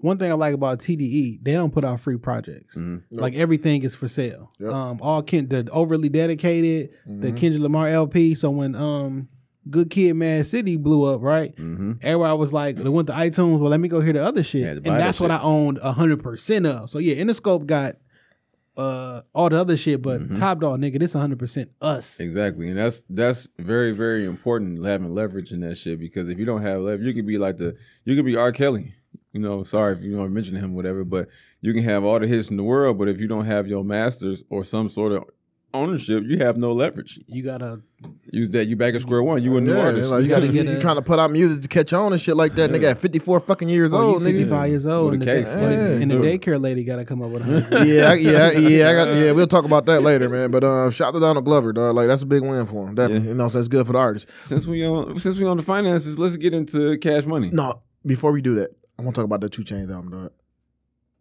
one 0.00 0.16
thing 0.18 0.30
I 0.30 0.34
like 0.34 0.54
about 0.54 0.78
TDE, 0.78 1.40
they 1.42 1.52
don't 1.54 1.72
put 1.72 1.84
out 1.84 2.00
free 2.00 2.16
projects. 2.18 2.76
Mhm. 2.76 3.02
Like 3.10 3.34
everything 3.34 3.82
is 3.82 3.94
for 3.94 4.06
sale. 4.08 4.52
Yep. 4.60 4.70
Um, 4.72 4.98
all 5.02 5.22
Ken, 5.22 5.48
the 5.48 5.68
overly 5.72 6.08
dedicated, 6.08 6.90
the 7.06 7.32
Mhm. 7.32 7.36
Kendrick 7.36 7.62
Lamar 7.62 7.88
LP. 7.88 8.34
So 8.36 8.50
when 8.50 8.74
um, 8.76 9.28
Good 9.70 9.90
Kid, 9.90 10.14
Mad 10.14 10.46
City 10.46 10.76
blew 10.76 11.04
up, 11.04 11.20
right? 11.20 11.52
hmm 11.58 11.92
Everybody 12.02 12.38
was 12.38 12.52
like, 12.52 12.76
they 12.76 12.88
went 12.88 13.08
to 13.08 13.12
iTunes. 13.12 13.58
Well, 13.58 13.70
let 13.70 13.80
me 13.80 13.88
go 13.88 14.00
hear 14.00 14.12
the 14.14 14.24
other 14.24 14.42
shit, 14.42 14.62
Yeah, 14.62 14.68
and 14.70 14.82
buy 14.84 14.90
that 14.92 14.98
that's 14.98 15.20
what 15.20 15.30
shit. 15.30 15.40
I 15.40 15.42
owned 15.42 15.78
hundred 15.78 16.22
percent 16.22 16.64
of. 16.66 16.88
So 16.90 16.98
yeah, 17.00 17.16
Interscope 17.16 17.66
got 17.66 17.96
uh 18.76 19.22
all 19.34 19.48
the 19.50 19.56
other 19.60 19.76
shit, 19.76 20.00
but 20.00 20.20
Mhm. 20.20 20.38
Top 20.38 20.60
Dawg, 20.60 20.80
nigga, 20.80 21.00
this 21.00 21.12
hundred 21.12 21.38
percent 21.40 21.70
us. 21.82 22.20
Exactly, 22.20 22.68
and 22.68 22.78
that's 22.78 23.02
that's 23.10 23.48
very 23.58 23.90
very 23.92 24.24
important 24.24 24.84
having 24.86 25.12
leverage 25.12 25.52
in 25.52 25.60
that 25.60 25.76
shit 25.76 25.98
because 25.98 26.28
if 26.28 26.38
you 26.38 26.44
don't 26.44 26.62
have 26.62 26.80
leverage, 26.82 27.06
you 27.08 27.12
could 27.14 27.26
be 27.26 27.38
like 27.38 27.56
the 27.56 27.74
you 28.04 28.14
could 28.14 28.24
be 28.24 28.36
R. 28.36 28.52
Kelly. 28.52 28.94
You 29.32 29.40
know, 29.40 29.62
sorry 29.62 29.94
if 29.94 30.02
you 30.02 30.16
don't 30.16 30.32
mention 30.32 30.56
him, 30.56 30.74
whatever, 30.74 31.04
but 31.04 31.28
you 31.60 31.72
can 31.74 31.82
have 31.84 32.02
all 32.04 32.18
the 32.18 32.26
hits 32.26 32.50
in 32.50 32.56
the 32.56 32.62
world, 32.64 32.98
but 32.98 33.08
if 33.08 33.20
you 33.20 33.28
don't 33.28 33.44
have 33.44 33.66
your 33.66 33.84
masters 33.84 34.42
or 34.48 34.64
some 34.64 34.88
sort 34.88 35.12
of 35.12 35.24
ownership, 35.74 36.24
you 36.26 36.38
have 36.38 36.56
no 36.56 36.72
leverage. 36.72 37.20
You 37.26 37.42
gotta 37.42 37.82
Use 38.30 38.50
that, 38.50 38.68
you 38.68 38.76
back 38.76 38.94
at 38.94 39.00
square 39.00 39.22
one. 39.22 39.42
You 39.42 39.56
a 39.56 39.60
new 39.60 39.74
yeah, 39.74 39.84
artist. 39.86 40.10
like 40.12 40.22
you 40.22 40.28
gotta 40.28 40.46
get 40.46 40.64
get 40.64 40.74
you 40.74 40.80
trying 40.80 40.96
to 40.96 41.02
put 41.02 41.18
out 41.18 41.30
music 41.30 41.62
to 41.62 41.68
catch 41.68 41.92
on 41.92 42.12
and 42.12 42.20
shit 42.20 42.36
like 42.36 42.54
that. 42.54 42.70
Nigga 42.70 42.92
at 42.92 42.98
54 42.98 43.40
fucking 43.40 43.68
years 43.68 43.92
oh, 43.92 43.98
old, 43.98 44.22
you 44.22 44.28
fifty 44.28 44.44
nigga. 44.44 44.68
years 44.68 44.86
old, 44.86 45.06
With 45.10 45.14
and 45.14 45.22
the, 45.22 45.26
case, 45.26 45.52
day- 45.52 45.92
like, 45.92 46.02
and 46.02 46.10
the 46.10 46.14
daycare 46.16 46.60
lady 46.60 46.84
got 46.84 46.96
to 46.96 47.04
come 47.04 47.20
up 47.22 47.30
with 47.30 47.46
a 47.46 47.86
yeah, 47.86 48.14
yeah, 48.14 48.50
yeah. 48.52 48.88
I 48.88 48.92
got 48.94 49.08
yeah. 49.14 49.32
We'll 49.32 49.46
talk 49.46 49.64
about 49.64 49.84
that 49.86 50.02
later, 50.02 50.28
man. 50.30 50.50
But 50.50 50.64
uh, 50.64 50.90
shout 50.90 51.08
out 51.08 51.12
to 51.14 51.20
Donald 51.20 51.44
Glover, 51.44 51.72
dog. 51.72 51.94
Like 51.96 52.06
that's 52.06 52.22
a 52.22 52.26
big 52.26 52.42
win 52.42 52.64
for 52.66 52.88
him. 52.88 52.94
Definitely, 52.94 53.24
Yeah. 53.26 53.32
you 53.32 53.36
know, 53.36 53.48
so 53.48 53.58
that's 53.58 53.68
good 53.68 53.86
for 53.86 53.92
the 53.92 53.98
artist. 53.98 54.28
since 54.40 54.66
we 54.66 54.86
on 54.86 55.18
since 55.18 55.36
we 55.38 55.44
on 55.44 55.56
the 55.58 55.62
finances, 55.62 56.18
let's 56.18 56.36
get 56.36 56.54
into 56.54 56.96
cash 56.98 57.26
money. 57.26 57.50
No, 57.52 57.82
before 58.06 58.30
we 58.32 58.40
do 58.40 58.54
that, 58.56 58.70
I 58.98 59.02
want 59.02 59.14
to 59.14 59.20
talk 59.20 59.26
about 59.26 59.40
the 59.40 59.48
Two 59.48 59.62
Chainz 59.62 59.92
album, 59.92 60.10
dog. 60.10 60.32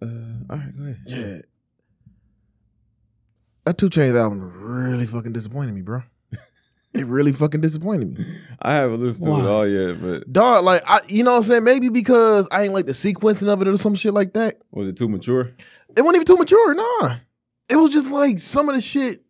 Uh, 0.02 0.54
all 0.54 0.58
right, 0.58 0.78
go 0.78 0.84
ahead. 0.84 0.98
Yeah, 1.06 1.42
that 3.66 3.78
Two 3.78 3.90
Chainz 3.90 4.20
album 4.20 4.42
really 4.62 5.06
fucking 5.06 5.34
disappointed 5.34 5.74
me, 5.76 5.82
bro. 5.82 6.02
it 6.94 7.06
really 7.06 7.34
fucking 7.34 7.62
disappointed 7.62 8.18
me, 8.18 8.26
I 8.62 8.74
haven't 8.74 9.02
listened 9.02 9.28
to 9.28 9.34
it 9.34 9.46
all 9.46 9.68
yet, 9.68 10.02
but 10.02 10.32
dog. 10.32 10.64
Like 10.64 10.82
I, 10.88 11.02
you 11.08 11.24
know, 11.24 11.32
what 11.32 11.38
I'm 11.38 11.44
saying 11.44 11.64
maybe 11.64 11.90
because 11.90 12.48
I 12.52 12.64
ain't 12.64 12.74
like 12.74 12.86
the 12.86 12.94
sequencing 12.94 13.48
of 13.48 13.62
it 13.62 13.68
or 13.68 13.78
some 13.78 13.94
shit 13.94 14.14
like 14.14 14.34
that. 14.34 14.56
was 14.72 14.88
it 14.88 14.98
too 14.98 15.10
mature? 15.10 15.52
It 15.96 16.02
wasn't 16.02 16.16
even 16.16 16.26
too 16.26 16.38
mature, 16.38 16.74
nah. 16.74 17.16
it 17.70 17.76
was 17.76 17.92
just 17.92 18.08
like 18.08 18.40
some 18.40 18.70
of 18.70 18.76
the 18.76 18.82
shit. 18.82 19.24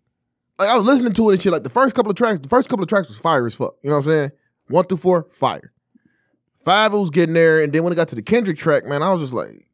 Like 0.57 0.69
I 0.69 0.77
was 0.77 0.86
listening 0.86 1.13
to 1.13 1.29
it 1.29 1.33
and 1.33 1.41
shit. 1.41 1.51
Like 1.51 1.63
the 1.63 1.69
first 1.69 1.95
couple 1.95 2.12
of 2.12 2.17
tracks, 2.17 2.39
the 2.39 2.49
first 2.49 2.69
couple 2.69 2.83
of 2.83 2.89
tracks 2.89 3.10
was 3.10 3.17
fire 3.17 3.45
as 3.45 3.55
fuck. 3.55 3.75
You 3.83 3.89
know 3.89 3.97
what 3.97 4.05
I'm 4.05 4.12
saying? 4.12 4.31
One 4.69 4.86
through 4.86 4.97
four, 4.97 5.27
fire. 5.31 5.73
Five, 6.67 6.91
was 6.91 7.10
getting 7.12 7.34
there, 7.34 7.63
and 7.63 7.71
then 7.71 7.86
when 7.86 7.93
it 7.93 7.95
got 7.95 8.10
to 8.10 8.15
the 8.15 8.21
Kendrick 8.21 8.58
track, 8.58 8.86
man, 8.86 9.01
I 9.01 9.10
was 9.13 9.21
just 9.21 9.32
like, 9.32 9.65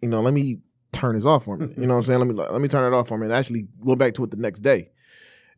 you 0.00 0.08
know, 0.08 0.22
let 0.22 0.32
me 0.32 0.60
turn 0.90 1.16
this 1.16 1.26
off 1.26 1.44
for 1.44 1.58
me. 1.58 1.66
You 1.76 1.86
know 1.86 1.88
what 1.88 1.96
I'm 1.96 2.02
saying? 2.04 2.18
Let 2.18 2.28
me 2.28 2.32
let 2.34 2.60
me 2.62 2.68
turn 2.68 2.90
it 2.90 2.96
off 2.96 3.08
for 3.08 3.18
me, 3.18 3.26
and 3.26 3.34
actually 3.34 3.66
went 3.80 3.98
back 3.98 4.14
to 4.14 4.24
it 4.24 4.30
the 4.30 4.38
next 4.38 4.60
day. 4.60 4.88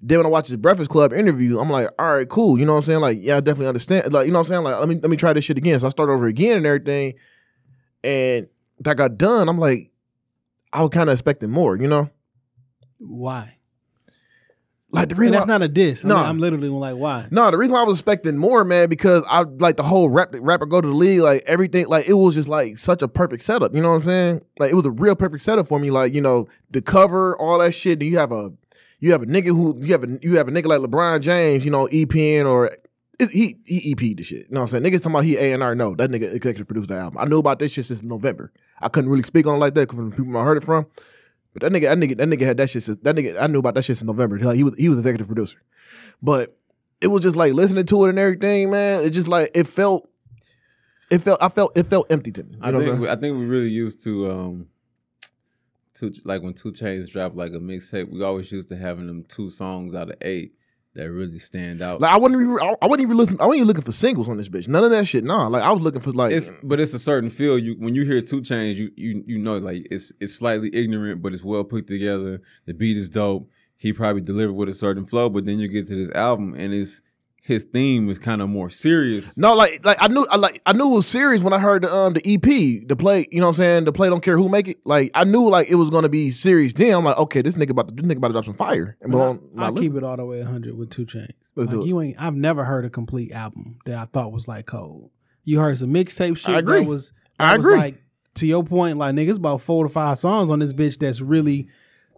Then 0.03 0.19
when 0.19 0.27
I 0.27 0.29
watched 0.29 0.49
his 0.49 0.57
Breakfast 0.57 0.91
Club 0.91 1.13
interview, 1.13 1.61
I'm 1.61 1.71
like, 1.71 1.89
all 2.01 2.15
right, 2.15 2.29
cool. 2.29 2.59
You 2.59 2.67
know 2.67 2.73
what 2.73 2.79
I'm 2.79 2.85
saying? 2.85 3.01
Like, 3.01 3.19
yeah, 3.21 3.37
I 3.37 3.41
definitely 3.41 3.69
understand. 3.69 4.13
Like, 4.13 4.27
you 4.27 4.33
know 4.33 4.41
what 4.41 4.47
I'm 4.47 4.49
saying? 4.49 4.65
Like, 4.65 4.81
let 4.81 4.89
me 4.89 4.97
let 4.97 5.09
me 5.09 5.17
try 5.17 5.33
this 5.33 5.45
shit 5.45 5.57
again. 5.57 5.79
So 5.79 5.87
I 5.87 5.91
started 5.91 6.13
over 6.13 6.27
again 6.27 6.57
and 6.57 6.67
everything. 6.67 7.15
And 8.03 8.49
that 8.81 8.97
got 8.97 9.17
done. 9.17 9.49
I'm 9.49 9.61
like, 9.61 9.93
I 10.73 10.83
was 10.83 10.91
kind 10.91 11.09
of 11.09 11.13
expecting 11.13 11.53
more, 11.53 11.77
you 11.77 11.87
know? 11.87 12.11
Why? 12.99 13.56
Like 14.93 15.09
the 15.09 15.15
And 15.15 15.19
reason 15.19 15.33
that's 15.35 15.45
I- 15.47 15.49
not 15.49 15.63
a 15.63 15.69
diss. 15.69 16.05
No. 16.05 16.15
mean, 16.17 16.25
I'm 16.25 16.39
literally 16.39 16.69
like, 16.69 16.95
why? 16.97 17.27
No, 17.31 17.51
the 17.51 17.57
reason 17.59 17.73
why 17.73 17.81
I 17.81 17.85
was 17.85 17.99
expecting 17.99 18.39
more, 18.39 18.65
man, 18.65 18.89
because 18.89 19.25
I 19.29 19.43
like 19.43 19.77
the 19.77 19.83
whole 19.83 20.09
rap 20.09 20.31
rapper 20.41 20.65
go 20.67 20.81
to 20.81 20.87
the 20.89 20.95
league, 20.95 21.21
like 21.21 21.43
everything, 21.47 21.87
like 21.89 22.09
it 22.09 22.15
was 22.15 22.35
just 22.37 22.49
like 22.49 22.79
such 22.79 23.03
a 23.03 23.09
perfect 23.09 23.43
setup. 23.43 23.75
You 23.75 23.83
know 23.83 23.91
what 23.91 23.97
I'm 23.97 24.03
saying? 24.03 24.43
Like 24.59 24.71
it 24.71 24.75
was 24.75 24.87
a 24.87 24.91
real 24.93 25.17
perfect 25.17 25.43
setup 25.43 25.67
for 25.67 25.79
me. 25.81 25.91
Like 25.91 26.15
you 26.15 26.21
know 26.21 26.47
the 26.71 26.81
cover, 26.83 27.37
all 27.39 27.59
that 27.59 27.73
shit. 27.73 28.01
You 28.01 28.17
have 28.19 28.31
a 28.33 28.53
you 29.01 29.13
have 29.13 29.23
a 29.23 29.27
nigga 29.27 29.47
who 29.49 29.77
you 29.85 29.93
have 29.93 30.05
a 30.05 30.19
you 30.23 30.37
have 30.37 30.49
a 30.49 30.53
nigga 30.53 30.67
like 30.67 30.81
LeBron 30.81 31.21
James, 31.21 31.65
you 31.65 31.71
know, 31.71 31.87
EPN 31.89 32.47
or 32.49 32.67
it, 33.19 33.31
he 33.33 33.57
he 33.67 33.91
EP'd 33.93 34.19
the 34.19 34.23
shit. 34.23 34.39
You 34.41 34.47
know 34.53 34.61
what 34.61 34.73
I'm 34.73 34.83
saying? 34.83 34.85
Niggas 34.85 34.99
talking 35.03 35.13
about 35.13 35.25
he 35.25 35.37
A 35.37 35.53
and 35.53 35.63
R. 35.65 35.75
No, 35.75 35.95
that 35.97 36.11
nigga 36.11 36.33
executive 36.33 36.69
produced 36.69 36.89
the 36.89 36.97
album. 36.97 37.19
I 37.19 37.25
knew 37.25 37.39
about 37.39 37.59
this 37.59 37.73
shit 37.73 37.87
since 37.87 38.03
November. 38.05 38.53
I 38.81 38.89
couldn't 38.89 39.11
really 39.11 39.23
speak 39.25 39.47
on 39.49 39.57
it 39.57 39.59
like 39.59 39.75
that 39.75 39.81
because 39.89 39.97
from 39.99 40.11
the 40.11 40.17
people 40.17 40.37
I 40.39 40.45
heard 40.45 40.59
it 40.59 40.65
from. 40.65 40.87
But 41.57 41.73
that 41.73 41.81
nigga, 41.81 41.89
that 41.89 41.97
nigga, 41.97 42.19
that 42.19 42.29
nigga 42.29 42.43
had 42.45 42.59
that 42.59 42.69
shit. 42.69 42.83
Since, 42.83 42.99
that 43.01 43.17
nigga, 43.17 43.41
I 43.41 43.47
knew 43.47 43.61
about 43.61 43.75
that 43.77 43.83
shit 43.83 43.99
in 44.03 44.07
November. 44.07 44.39
Like, 44.39 44.57
he 44.57 44.63
was 44.63 44.77
he 44.77 44.91
was 44.91 44.99
executive 44.99 45.27
producer. 45.27 45.57
But 46.21 46.55
it 47.01 47.07
was 47.07 47.23
just 47.23 47.35
like 47.35 47.55
listening 47.55 47.87
to 47.87 48.05
it 48.05 48.11
and 48.11 48.19
everything, 48.19 48.71
man. 48.71 49.03
It 49.03 49.11
just 49.11 49.27
like 49.27 49.53
it 49.55 49.67
felt, 49.67 50.07
it 51.11 51.21
felt, 51.21 51.43
I 51.43 51.49
felt, 51.49 51.75
it 51.79 51.85
felt 51.85 52.13
empty 52.13 52.31
to 52.33 52.45
me. 52.45 52.57
You 52.57 52.59
I 52.61 52.71
know 52.73 52.81
think 52.83 53.01
we, 53.01 53.09
I 53.09 53.17
think 53.17 53.39
we 53.39 53.47
really 53.47 53.71
used 53.71 54.05
to 54.05 54.31
um, 54.31 54.69
two 55.95 56.13
like 56.25 56.43
when 56.43 56.53
2 56.53 56.73
Chainz 56.73 57.11
dropped 57.11 57.37
like 57.37 57.53
a 57.53 57.59
mixtape. 57.59 58.11
We 58.11 58.23
always 58.23 58.53
used 58.53 58.69
to 58.69 58.77
having 58.77 59.07
them 59.07 59.25
two 59.25 59.49
songs 59.49 59.95
out 59.95 60.11
of 60.11 60.17
eight 60.21 60.53
that 60.97 61.11
really 61.11 61.39
stand 61.39 61.83
out. 61.83 62.01
Like 62.01 62.13
I 62.13 62.17
wasn't 62.17 62.43
even, 62.43 62.59
I, 62.61 62.75
I 62.83 62.87
wasn't 62.87 63.03
even 63.03 63.17
listening. 63.17 63.41
I 63.41 63.47
wasn't 63.47 63.59
even 63.59 63.69
looking 63.69 63.85
for 63.85 63.93
singles 63.93 64.29
on 64.29 64.39
this 64.39 64.49
bitch. 64.49 64.67
None 64.67 64.83
of 64.83 64.91
that 64.91 65.07
shit. 65.07 65.25
Nah, 65.25 65.47
like 65.47 65.63
I 65.63 65.71
was 65.71 65.83
looking 65.83 66.01
for 66.01 66.11
like, 66.11 66.33
it's 66.33 66.51
but 66.63 66.81
it's 66.81 66.95
a 66.95 66.99
certain 66.99 67.31
feel. 67.31 67.59
You 67.59 67.77
when 67.79 67.95
you 67.95 68.05
hear 68.05 68.21
2 68.21 68.41
Chainz, 68.41 68.77
you 68.77 68.91
you 68.97 69.23
you 69.27 69.39
know 69.39 69.59
like 69.59 69.87
it's 69.91 70.13
it's 70.21 70.35
slightly 70.35 70.75
ignorant, 70.75 71.23
but 71.23 71.33
it's 71.33 71.45
well 71.45 71.65
put 71.65 71.87
together. 71.87 72.41
The 72.65 72.75
beat 72.75 72.97
is 72.97 73.11
dope. 73.11 73.49
He 73.77 73.93
probably 73.93 74.23
delivered 74.23 74.55
with 74.55 74.71
a 74.71 74.75
certain 74.75 75.07
flow, 75.07 75.29
but 75.29 75.45
then 75.45 75.59
you 75.59 75.69
get 75.69 75.87
to 75.89 75.95
this 75.95 76.15
album 76.15 76.55
and 76.55 76.73
it's 76.73 77.03
his 77.47 77.63
theme 77.65 78.11
is 78.11 78.19
kind 78.19 78.43
of 78.43 78.49
more 78.49 78.69
serious. 78.69 79.39
no, 79.39 79.55
like 79.55 79.85
like 79.85 79.97
I 80.01 80.09
knew, 80.09 80.27
I 80.29 80.37
like 80.37 80.61
I 80.67 80.73
knew 80.73 80.91
it 80.91 80.97
was 80.97 81.07
serious 81.07 81.43
when 81.43 81.53
I 81.53 81.59
heard 81.61 81.83
the 81.83 81.95
um 81.95 82.13
the 82.13 82.23
EP, 82.27 82.87
the 82.89 82.97
play. 82.97 83.27
You 83.31 83.39
know 83.39 83.47
what 83.47 83.51
I'm 83.51 83.55
saying? 83.55 83.85
The 83.85 83.93
play 83.93 84.09
don't 84.09 84.23
care 84.23 84.37
who 84.37 84.49
make 84.49 84.67
it. 84.67 84.79
Like 84.85 85.13
I 85.15 85.23
knew 85.25 85.49
like 85.49 85.69
it 85.71 85.77
was 85.77 85.89
gonna 85.89 86.09
be 86.09 86.33
serious. 86.33 86.73
Then 86.73 86.93
I'm 86.93 87.05
like, 87.05 87.17
okay, 87.19 87.43
this 87.43 87.55
nigga 87.55 87.71
about 87.71 87.89
to 87.89 87.95
this 87.95 88.05
nigga 88.05 88.17
about 88.17 88.29
to 88.29 88.33
drop 88.33 88.45
some 88.47 88.55
fire. 88.55 88.97
And 89.01 89.13
But 89.13 89.19
on, 89.21 89.41
I, 89.57 89.71
will 89.71 89.81
keep 89.81 89.95
it 89.95 90.03
all 90.03 90.17
the 90.17 90.25
way 90.27 90.39
100 90.39 90.77
with 90.77 90.91
2 90.91 91.07
Chainz. 91.07 91.31
Let's 91.55 91.69
like 91.69 91.71
do 91.71 91.83
it. 91.83 91.87
you 91.87 92.01
ain't. 92.01 92.21
I've 92.21 92.35
never 92.35 92.65
heard 92.65 92.85
a 92.85 92.91
complete 92.91 93.31
album 93.31 93.79
that 93.85 93.97
I 93.97 94.05
thought 94.07 94.33
was 94.33 94.49
like 94.49 94.67
cold. 94.67 95.11
You 95.45 95.61
heard 95.61 95.79
some 95.79 95.91
mixtape 95.91 96.37
shit. 96.37 96.55
I 96.55 96.59
agree. 96.59 96.81
That 96.81 96.89
was. 96.89 97.13
I 97.39 97.57
was 97.57 97.65
agree. 97.65 97.79
Like 97.79 98.03
to 98.35 98.47
your 98.47 98.65
point, 98.65 98.99
like 98.99 99.15
nigga, 99.15 99.29
it's 99.29 99.39
about 99.39 99.61
four 99.61 99.85
to 99.87 99.89
five 99.89 100.19
songs 100.19 100.51
on 100.51 100.59
this 100.59 100.73
bitch 100.73 100.99
that's 100.99 101.21
really, 101.21 101.69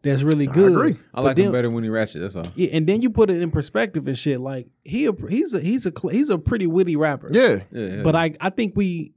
that's 0.03 0.23
really 0.23 0.47
good. 0.47 0.73
agree. 0.73 0.97
I 1.15 1.21
like 1.21 1.37
then- 1.37 1.47
him 1.47 1.53
better 1.53 1.71
when 1.71 1.85
he 1.85 1.91
ratchet. 1.91 2.21
That's 2.23 2.37
all. 2.37 2.45
Yeah, 2.55 2.71
and 2.73 2.87
then 2.87 3.03
you 3.03 3.11
put 3.11 3.31
it 3.31 3.41
in 3.43 3.51
perspective 3.51 4.07
and 4.09 4.19
shit. 4.19 4.41
Like 4.41 4.69
he, 4.85 5.07
a, 5.07 5.13
he's 5.29 5.53
a 5.55 5.61
he's 5.61 5.87
a 5.87 5.93
he's 6.11 6.31
a 6.31 6.39
pretty 6.39 6.67
witty 6.67 6.97
rapper. 6.97 7.31
Yeah, 7.33 7.61
Yeah, 7.71 7.87
yeah. 7.87 8.03
But 8.03 8.15
I 8.15 8.35
I 8.41 8.51
think 8.51 8.75
we 8.77 9.13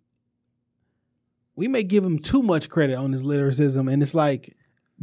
we 1.56 1.68
may 1.68 1.84
give 1.84 2.04
him 2.04 2.20
too 2.20 2.42
much 2.42 2.70
credit 2.70 2.96
on 2.96 3.12
his 3.12 3.24
lyricism, 3.24 3.88
and 3.88 4.02
it's 4.02 4.16
like 4.16 4.56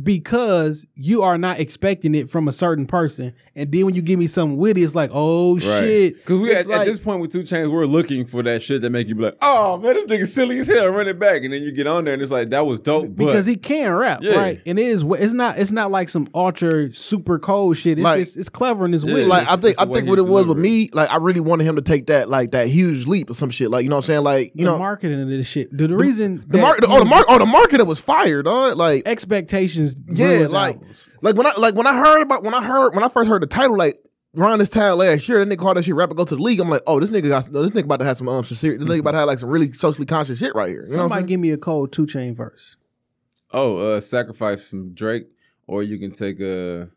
because 0.02 0.86
you 0.94 1.22
are 1.22 1.36
not 1.38 1.58
expecting 1.58 2.14
it 2.14 2.30
from 2.30 2.46
a 2.48 2.52
certain 2.52 2.86
person, 2.86 3.32
and 3.54 3.72
then 3.72 3.84
when 3.86 3.94
you 3.94 4.02
give 4.02 4.18
me 4.18 4.26
something 4.26 4.56
witty, 4.56 4.82
it's 4.82 4.94
like 4.94 5.10
oh 5.12 5.58
shit. 5.58 6.16
Because 6.16 6.38
we 6.38 6.50
It's 6.50 6.68
at, 6.70 6.80
at 6.82 6.86
this 6.86 6.98
point 6.98 7.20
with 7.20 7.32
2 7.32 7.42
Chainz, 7.42 7.70
we're 7.70 7.86
looking 7.86 8.24
for 8.24 8.42
that 8.44 8.62
shit 8.62 8.82
that 8.82 8.90
make 8.90 9.08
you 9.08 9.14
be 9.14 9.22
like, 9.24 9.36
oh 9.42 9.76
man, 9.78 9.94
this 9.94 10.06
nigga 10.06 10.26
silly 10.26 10.58
as 10.60 10.66
hell. 10.68 10.88
Run 10.88 11.08
it 11.08 11.18
back, 11.18 11.42
and 11.42 11.52
then 11.52 11.62
you 11.62 11.72
get 11.72 11.86
on 11.86 12.04
there 12.04 12.14
and 12.14 12.22
it's 12.22 12.30
like 12.32 12.50
that 12.50 12.66
was 12.66 12.80
dope. 12.80 13.14
because 13.16 13.46
but 13.46 13.50
he 13.50 13.56
can 13.56 13.92
rap, 13.92 14.20
Yeah. 14.22 14.36
right? 14.36 14.62
And 14.66 14.78
it 14.78 14.86
is. 14.86 15.02
It's 15.02 15.34
not. 15.34 15.58
It's 15.58 15.72
not 15.72 15.90
like 15.90 16.08
some 16.08 16.28
ultra 16.34 16.92
super 16.92 17.38
cold 17.38 17.76
shit. 17.76 17.98
It's 17.98 18.04
Like- 18.04 18.20
it's, 18.20 18.36
it's 18.36 18.48
clever 18.48 18.84
and 18.84 18.94
it's 18.94 19.04
Yeah, 19.04 19.14
witty. 19.14 19.26
like 19.26 19.48
I 19.48 19.56
think 19.56 19.76
I 19.80 19.84
think 19.86 20.08
what 20.08 20.18
it 20.18 20.22
was 20.26 20.46
with 20.46 20.58
me, 20.58 20.90
like 20.92 21.10
I 21.10 21.16
really 21.16 21.40
wanted 21.40 21.64
him 21.64 21.76
to 21.76 21.82
take 21.82 22.06
that 22.06 22.28
like 22.28 22.52
that 22.52 22.68
huge 22.68 23.06
leap 23.06 23.30
or 23.30 23.34
some 23.34 23.50
shit. 23.50 23.70
Like 23.70 23.82
you 23.82 23.88
know 23.88 23.96
what 23.96 24.04
I'm 24.04 24.06
saying? 24.06 24.22
Like 24.24 24.52
you 24.54 24.64
the 24.64 24.72
know 24.72 24.78
marketing 24.78 25.20
of 25.22 25.28
this 25.28 25.48
shit. 25.48 25.76
The, 25.76 25.88
the 25.88 25.96
reason 25.96 26.44
the 26.46 26.58
that 26.58 26.62
market. 26.62 26.88
you 26.88 26.94
Oh 26.94 26.98
the 27.00 27.04
market. 27.04 27.28
just- 27.28 27.30
Oh 27.30 27.38
the 27.38 27.46
market 27.46 27.84
was 27.86 27.98
fired, 28.00 28.44
dog. 28.44 28.76
Like 28.76 29.02
expectations. 29.06 29.87
Yeah, 30.06 30.46
like 30.50 30.76
albums. 30.76 31.08
like 31.22 31.36
when 31.36 31.46
I 31.46 31.52
like 31.58 31.74
when 31.74 31.86
I 31.86 31.96
heard 31.98 32.22
about 32.22 32.42
when 32.42 32.54
I 32.54 32.64
heard 32.64 32.94
when 32.94 33.04
I 33.04 33.08
first 33.08 33.28
heard 33.28 33.42
the 33.42 33.46
title 33.46 33.76
like 33.76 33.96
around 34.36 34.58
this 34.58 34.68
time 34.68 34.96
last 34.98 35.28
year, 35.28 35.44
that 35.44 35.48
nigga 35.52 35.58
called 35.60 35.76
that 35.76 35.84
shit 35.84 35.94
Rap 35.94 36.10
or 36.10 36.14
Go 36.14 36.24
to 36.24 36.36
the 36.36 36.42
League. 36.42 36.60
I'm 36.60 36.68
like, 36.68 36.82
oh, 36.86 37.00
this 37.00 37.10
nigga 37.10 37.28
got 37.28 37.44
this 37.44 37.52
nigga 37.72 37.84
about 37.84 37.98
to 38.00 38.04
have 38.04 38.16
some 38.16 38.28
um 38.28 38.44
sincere. 38.44 38.76
This 38.78 38.88
nigga 38.88 39.00
about 39.00 39.12
to 39.12 39.18
have 39.18 39.26
like 39.26 39.38
some 39.38 39.48
really 39.50 39.72
socially 39.72 40.06
conscious 40.06 40.38
shit 40.38 40.54
right 40.54 40.68
here. 40.68 40.82
You 40.84 40.90
know 40.92 40.96
what 40.98 41.02
I'm 41.04 41.08
Somebody 41.08 41.20
saying? 41.20 41.26
give 41.26 41.40
me 41.40 41.50
a 41.52 41.56
cold 41.58 41.92
two 41.92 42.06
chain 42.06 42.34
verse. 42.34 42.76
oh, 43.52 43.78
uh, 43.78 44.00
sacrifice 44.00 44.68
from 44.68 44.92
Drake, 44.94 45.26
or 45.66 45.82
you 45.82 45.98
can 45.98 46.10
take 46.12 46.40
a. 46.40 46.88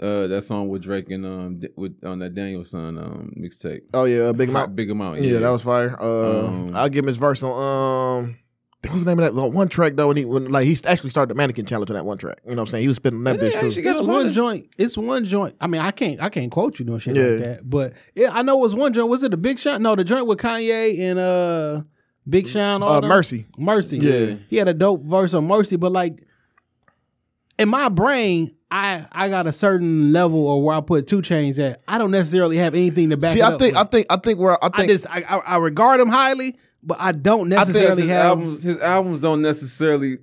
Uh, 0.00 0.26
that 0.26 0.42
song 0.44 0.68
with 0.68 0.82
Drake 0.82 1.08
and 1.10 1.24
um 1.24 1.60
with 1.76 1.96
on 2.04 2.18
that 2.18 2.34
Daniel 2.34 2.64
son 2.64 2.98
um 2.98 3.32
mixtape. 3.38 3.82
Oh 3.94 4.04
yeah, 4.04 4.24
uh, 4.24 4.32
big 4.34 4.48
amount. 4.50 4.74
big 4.76 4.90
amount. 4.90 5.20
Yeah, 5.22 5.38
that 5.38 5.48
was 5.48 5.62
fire. 5.62 5.96
Uh, 5.98 6.46
Um, 6.48 6.76
I'll 6.76 6.88
give 6.90 7.04
him 7.04 7.06
his 7.08 7.16
verse 7.16 7.42
on 7.42 8.24
um. 8.24 8.36
What 8.84 8.92
was 8.94 9.04
the 9.04 9.10
name 9.10 9.18
of 9.18 9.24
that 9.24 9.34
well, 9.34 9.50
one 9.50 9.68
track 9.68 9.94
though? 9.96 10.08
When 10.08 10.16
he 10.16 10.24
when 10.24 10.50
like 10.50 10.66
he 10.66 10.76
actually 10.86 11.10
started 11.10 11.30
the 11.30 11.34
mannequin 11.36 11.66
challenge 11.66 11.90
on 11.90 11.96
that 11.96 12.04
one 12.04 12.18
track. 12.18 12.38
You 12.44 12.50
know 12.50 12.56
what 12.56 12.68
I'm 12.68 12.72
saying? 12.72 12.82
He 12.82 12.88
was 12.88 12.96
spitting 12.96 13.18
on 13.18 13.24
that 13.24 13.36
Yeah, 13.36 13.48
bitch 13.48 13.54
actually 13.54 13.70
too. 13.74 13.82
got 13.82 13.96
It's 13.98 14.06
one 14.06 14.32
joint. 14.32 14.68
It's 14.78 14.96
one 14.96 15.24
joint. 15.24 15.56
I 15.60 15.66
mean, 15.66 15.80
I 15.80 15.90
can't. 15.90 16.20
I 16.22 16.28
can't 16.28 16.50
quote 16.50 16.78
you 16.78 16.84
no 16.84 16.98
shit 16.98 17.16
Yeah. 17.16 17.22
like 17.24 17.38
that. 17.40 17.70
But 17.70 17.92
yeah, 18.14 18.30
I 18.32 18.42
know 18.42 18.58
it 18.58 18.62
was 18.62 18.74
one 18.74 18.92
joint. 18.92 19.08
Was 19.08 19.22
it 19.22 19.32
a 19.34 19.36
Big 19.36 19.58
Shot? 19.58 19.80
No, 19.80 19.96
the 19.96 20.04
joint 20.04 20.26
with 20.26 20.38
Kanye 20.38 20.98
and 21.00 21.18
uh 21.18 21.82
Big 22.28 22.48
Sean. 22.48 22.82
All 22.82 22.88
Uh, 22.90 23.00
them? 23.00 23.08
Mercy. 23.08 23.46
Mercy. 23.58 23.98
Yeah. 23.98 24.34
he 24.48 24.56
had 24.56 24.68
a 24.68 24.74
dope 24.74 25.02
verse 25.04 25.34
on 25.34 25.46
Mercy, 25.46 25.76
but 25.76 25.92
like 25.92 26.22
in 27.58 27.68
my 27.68 27.88
brain, 27.88 28.50
I 28.70 29.06
I 29.12 29.28
got 29.28 29.46
a 29.46 29.52
certain 29.52 30.12
level 30.12 30.46
or 30.46 30.62
where 30.62 30.76
I 30.76 30.80
put 30.80 31.06
2 31.06 31.18
Chainz 31.22 31.58
at. 31.58 31.80
I 31.86 31.98
don't 31.98 32.10
necessarily 32.10 32.56
have 32.56 32.74
anything 32.74 33.10
to 33.10 33.16
back. 33.16 33.32
See, 33.34 33.40
it 33.40 33.44
I 33.44 33.52
up 33.52 33.58
think 33.60 33.74
with. 33.76 33.86
I 33.86 33.88
think 33.88 34.06
I 34.10 34.16
think 34.16 34.38
where 34.40 34.62
I 34.64 34.66
I 34.66 34.76
think 34.76 34.90
just 34.90 35.06
I, 35.08 35.20
I, 35.22 35.36
I 35.38 35.56
regard 35.58 36.00
him 36.00 36.08
highly, 36.08 36.56
but 36.84 36.98
I 37.00 37.12
don't 37.12 37.52
I 37.52 37.64
think 37.64 37.68
necessarily 37.74 38.02
his 38.02 38.10
have. 38.10 38.24
albums. 38.26 38.62
His 38.62 38.80
albums 38.80 39.20
don't 39.22 39.42
necessarily 39.42 40.18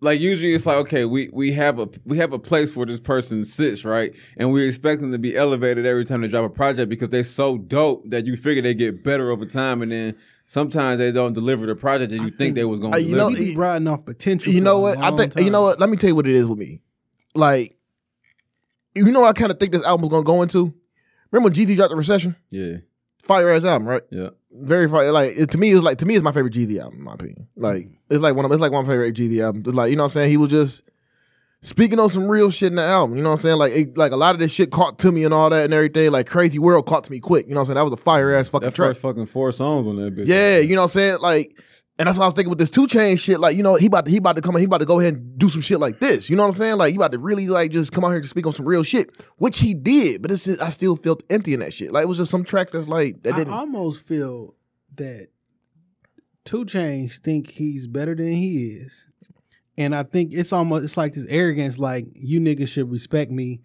like 0.00 0.20
usually 0.20 0.52
it's 0.52 0.66
like 0.66 0.76
okay 0.76 1.06
we 1.06 1.30
we 1.32 1.52
have 1.52 1.78
a 1.78 1.88
we 2.04 2.18
have 2.18 2.32
a 2.34 2.38
place 2.38 2.76
where 2.76 2.84
this 2.84 3.00
person 3.00 3.42
sits 3.46 3.82
right 3.82 4.14
and 4.36 4.52
we 4.52 4.66
expect 4.68 5.00
them 5.00 5.10
to 5.10 5.18
be 5.18 5.34
elevated 5.34 5.86
every 5.86 6.04
time 6.04 6.20
they 6.20 6.28
drop 6.28 6.44
a 6.44 6.50
project 6.54 6.90
because 6.90 7.08
they're 7.08 7.24
so 7.24 7.56
dope 7.56 8.02
that 8.10 8.26
you 8.26 8.36
figure 8.36 8.62
they 8.62 8.74
get 8.74 9.02
better 9.02 9.30
over 9.30 9.46
time 9.46 9.80
and 9.80 9.90
then 9.90 10.14
sometimes 10.44 10.98
they 10.98 11.10
don't 11.10 11.32
deliver 11.32 11.64
the 11.64 11.74
project 11.74 12.10
that 12.12 12.18
you 12.18 12.28
think 12.30 12.54
they 12.56 12.64
was 12.66 12.78
going 12.78 12.92
Uh, 12.92 12.98
to 12.98 13.02
you 13.02 13.14
deliver. 13.14 13.30
know, 13.30 13.36
he 13.36 13.44
be 13.52 13.56
riding 13.56 13.88
off 13.88 14.04
potential. 14.04 14.52
you 14.52 14.60
know 14.60 14.80
what 14.80 14.98
I 14.98 15.08
long 15.08 15.16
think. 15.18 15.34
You 15.40 15.50
know 15.50 15.62
what? 15.62 15.80
Let 15.80 15.88
me 15.88 15.96
tell 15.96 16.08
you 16.10 16.14
what 16.14 16.26
it 16.26 16.34
is 16.34 16.46
with 16.46 16.58
me. 16.58 16.82
Like, 17.34 17.76
you 18.94 19.10
know, 19.10 19.20
what 19.22 19.36
I 19.36 19.38
kind 19.38 19.50
of 19.50 19.58
think 19.58 19.72
this 19.72 19.84
album's 19.84 20.10
gonna 20.10 20.24
go 20.24 20.42
into. 20.42 20.74
Remember 21.32 21.46
when 21.48 21.54
Jeezy 21.54 21.74
dropped 21.74 21.90
the 21.90 21.96
recession? 21.96 22.36
yeah 22.50 22.76
Fire 23.22 23.50
ass 23.50 23.64
album, 23.64 23.88
right? 23.88 24.02
yeah 24.10 24.28
Very 24.58 24.88
fire. 24.88 25.12
Like 25.12 25.32
it, 25.36 25.50
to 25.50 25.58
me, 25.58 25.72
it's 25.72 25.82
like 25.82 25.98
to 25.98 26.06
me, 26.06 26.14
it's 26.14 26.24
my 26.24 26.32
favorite 26.32 26.54
Jeezy 26.54 26.80
album, 26.80 26.98
in 26.98 27.04
my 27.04 27.14
opinion. 27.14 27.48
Like 27.56 27.86
mm. 27.86 27.96
it's 28.10 28.20
like 28.20 28.34
one 28.34 28.44
of 28.44 28.52
it's 28.52 28.60
like 28.60 28.72
one 28.72 28.82
of 28.82 28.86
my 28.86 28.92
favorite 28.92 29.14
Jeezy 29.14 29.42
albums. 29.42 29.68
It's 29.68 29.76
like 29.76 29.90
you 29.90 29.96
know 29.96 30.04
what 30.04 30.12
I'm 30.12 30.12
saying. 30.12 30.30
He 30.30 30.36
was 30.36 30.50
just 30.50 30.82
speaking 31.60 31.98
on 31.98 32.08
some 32.08 32.28
real 32.28 32.50
shit 32.50 32.70
in 32.70 32.76
the 32.76 32.82
album. 32.82 33.16
You 33.16 33.22
know 33.22 33.30
what 33.30 33.36
I'm 33.36 33.40
saying? 33.40 33.56
Like 33.58 33.72
it, 33.72 33.96
like 33.96 34.12
a 34.12 34.16
lot 34.16 34.34
of 34.34 34.40
this 34.40 34.52
shit 34.52 34.70
caught 34.70 34.98
to 35.00 35.12
me 35.12 35.24
and 35.24 35.34
all 35.34 35.50
that 35.50 35.64
and 35.64 35.74
everything. 35.74 36.10
Like 36.10 36.26
Crazy 36.26 36.58
World 36.58 36.86
caught 36.86 37.04
to 37.04 37.10
me 37.10 37.20
quick. 37.20 37.46
You 37.46 37.54
know 37.54 37.60
what 37.60 37.62
I'm 37.62 37.66
saying? 37.66 37.74
That 37.76 37.84
was 37.84 37.92
a 37.92 37.98
fire 37.98 38.34
ass 38.34 38.48
fucking 38.48 38.68
that 38.68 38.74
track. 38.74 38.96
fucking 38.96 39.26
four 39.26 39.52
songs 39.52 39.86
on 39.86 39.96
that 39.96 40.14
bitch 40.14 40.26
Yeah, 40.26 40.58
you 40.58 40.74
know 40.74 40.82
what 40.82 40.84
I'm 40.84 40.88
saying? 40.88 41.18
Like, 41.20 41.58
and 41.98 42.06
that's 42.06 42.18
what 42.18 42.24
I 42.24 42.26
was 42.26 42.34
thinking 42.34 42.50
with 42.50 42.58
this 42.58 42.70
two 42.70 42.86
chain 42.86 43.16
shit. 43.16 43.40
Like, 43.40 43.56
you 43.56 43.62
know, 43.62 43.76
he 43.76 43.86
about 43.86 44.04
to 44.04 44.10
he 44.10 44.18
about 44.18 44.36
to 44.36 44.42
come 44.42 44.54
in, 44.56 44.60
he 44.60 44.66
about 44.66 44.78
to 44.78 44.86
go 44.86 45.00
ahead 45.00 45.14
and 45.14 45.38
do 45.38 45.48
some 45.48 45.62
shit 45.62 45.80
like 45.80 45.98
this. 45.98 46.28
You 46.28 46.36
know 46.36 46.42
what 46.42 46.50
I'm 46.50 46.56
saying? 46.56 46.76
Like, 46.76 46.90
he 46.90 46.96
about 46.96 47.12
to 47.12 47.18
really 47.18 47.48
like 47.48 47.70
just 47.70 47.92
come 47.92 48.04
out 48.04 48.10
here 48.10 48.20
to 48.20 48.28
speak 48.28 48.46
on 48.46 48.52
some 48.52 48.66
real 48.66 48.82
shit, 48.82 49.10
which 49.36 49.58
he 49.58 49.72
did. 49.72 50.20
But 50.20 50.30
it's 50.30 50.44
just, 50.44 50.60
I 50.60 50.70
still 50.70 50.96
felt 50.96 51.22
empty 51.30 51.54
in 51.54 51.60
that 51.60 51.72
shit. 51.72 51.92
Like, 51.92 52.04
it 52.04 52.06
was 52.08 52.18
just 52.18 52.30
some 52.30 52.44
tracks 52.44 52.72
that's 52.72 52.88
like 52.88 53.22
that 53.22 53.36
didn't. 53.36 53.52
I 53.52 53.58
almost 53.58 54.06
feel 54.06 54.54
that 54.96 55.28
2 56.44 56.66
Chainz 56.66 57.18
think 57.18 57.50
he's 57.50 57.86
better 57.86 58.14
than 58.14 58.32
he 58.32 58.78
is, 58.82 59.06
and 59.78 59.94
I 59.94 60.02
think 60.02 60.34
it's 60.34 60.52
almost 60.52 60.84
it's 60.84 60.96
like 60.98 61.14
this 61.14 61.26
arrogance, 61.28 61.78
like 61.78 62.06
you 62.12 62.40
niggas 62.40 62.68
should 62.68 62.90
respect 62.90 63.30
me 63.30 63.62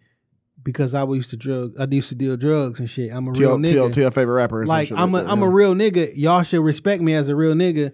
because 0.63 0.93
I 0.93 1.03
used 1.03 1.31
to 1.31 1.37
drug, 1.37 1.73
I 1.77 1.85
used 1.89 2.09
to 2.09 2.15
deal 2.15 2.37
drugs 2.37 2.79
and 2.79 2.89
shit. 2.89 3.11
I'm 3.11 3.27
a 3.27 3.31
real 3.31 3.61
tell, 3.61 3.89
nigga. 3.89 3.93
tell, 3.93 4.11
favorite 4.11 4.35
rapper. 4.35 4.65
Like 4.65 4.89
I'm 4.91 5.13
a 5.15 5.23
that, 5.23 5.31
am 5.31 5.39
yeah. 5.39 5.45
a 5.45 5.49
real 5.49 5.75
nigga. 5.75 6.11
Y'all 6.15 6.43
should 6.43 6.61
respect 6.61 7.01
me 7.01 7.13
as 7.13 7.27
a 7.27 7.35
real 7.35 7.55
nigga. 7.55 7.91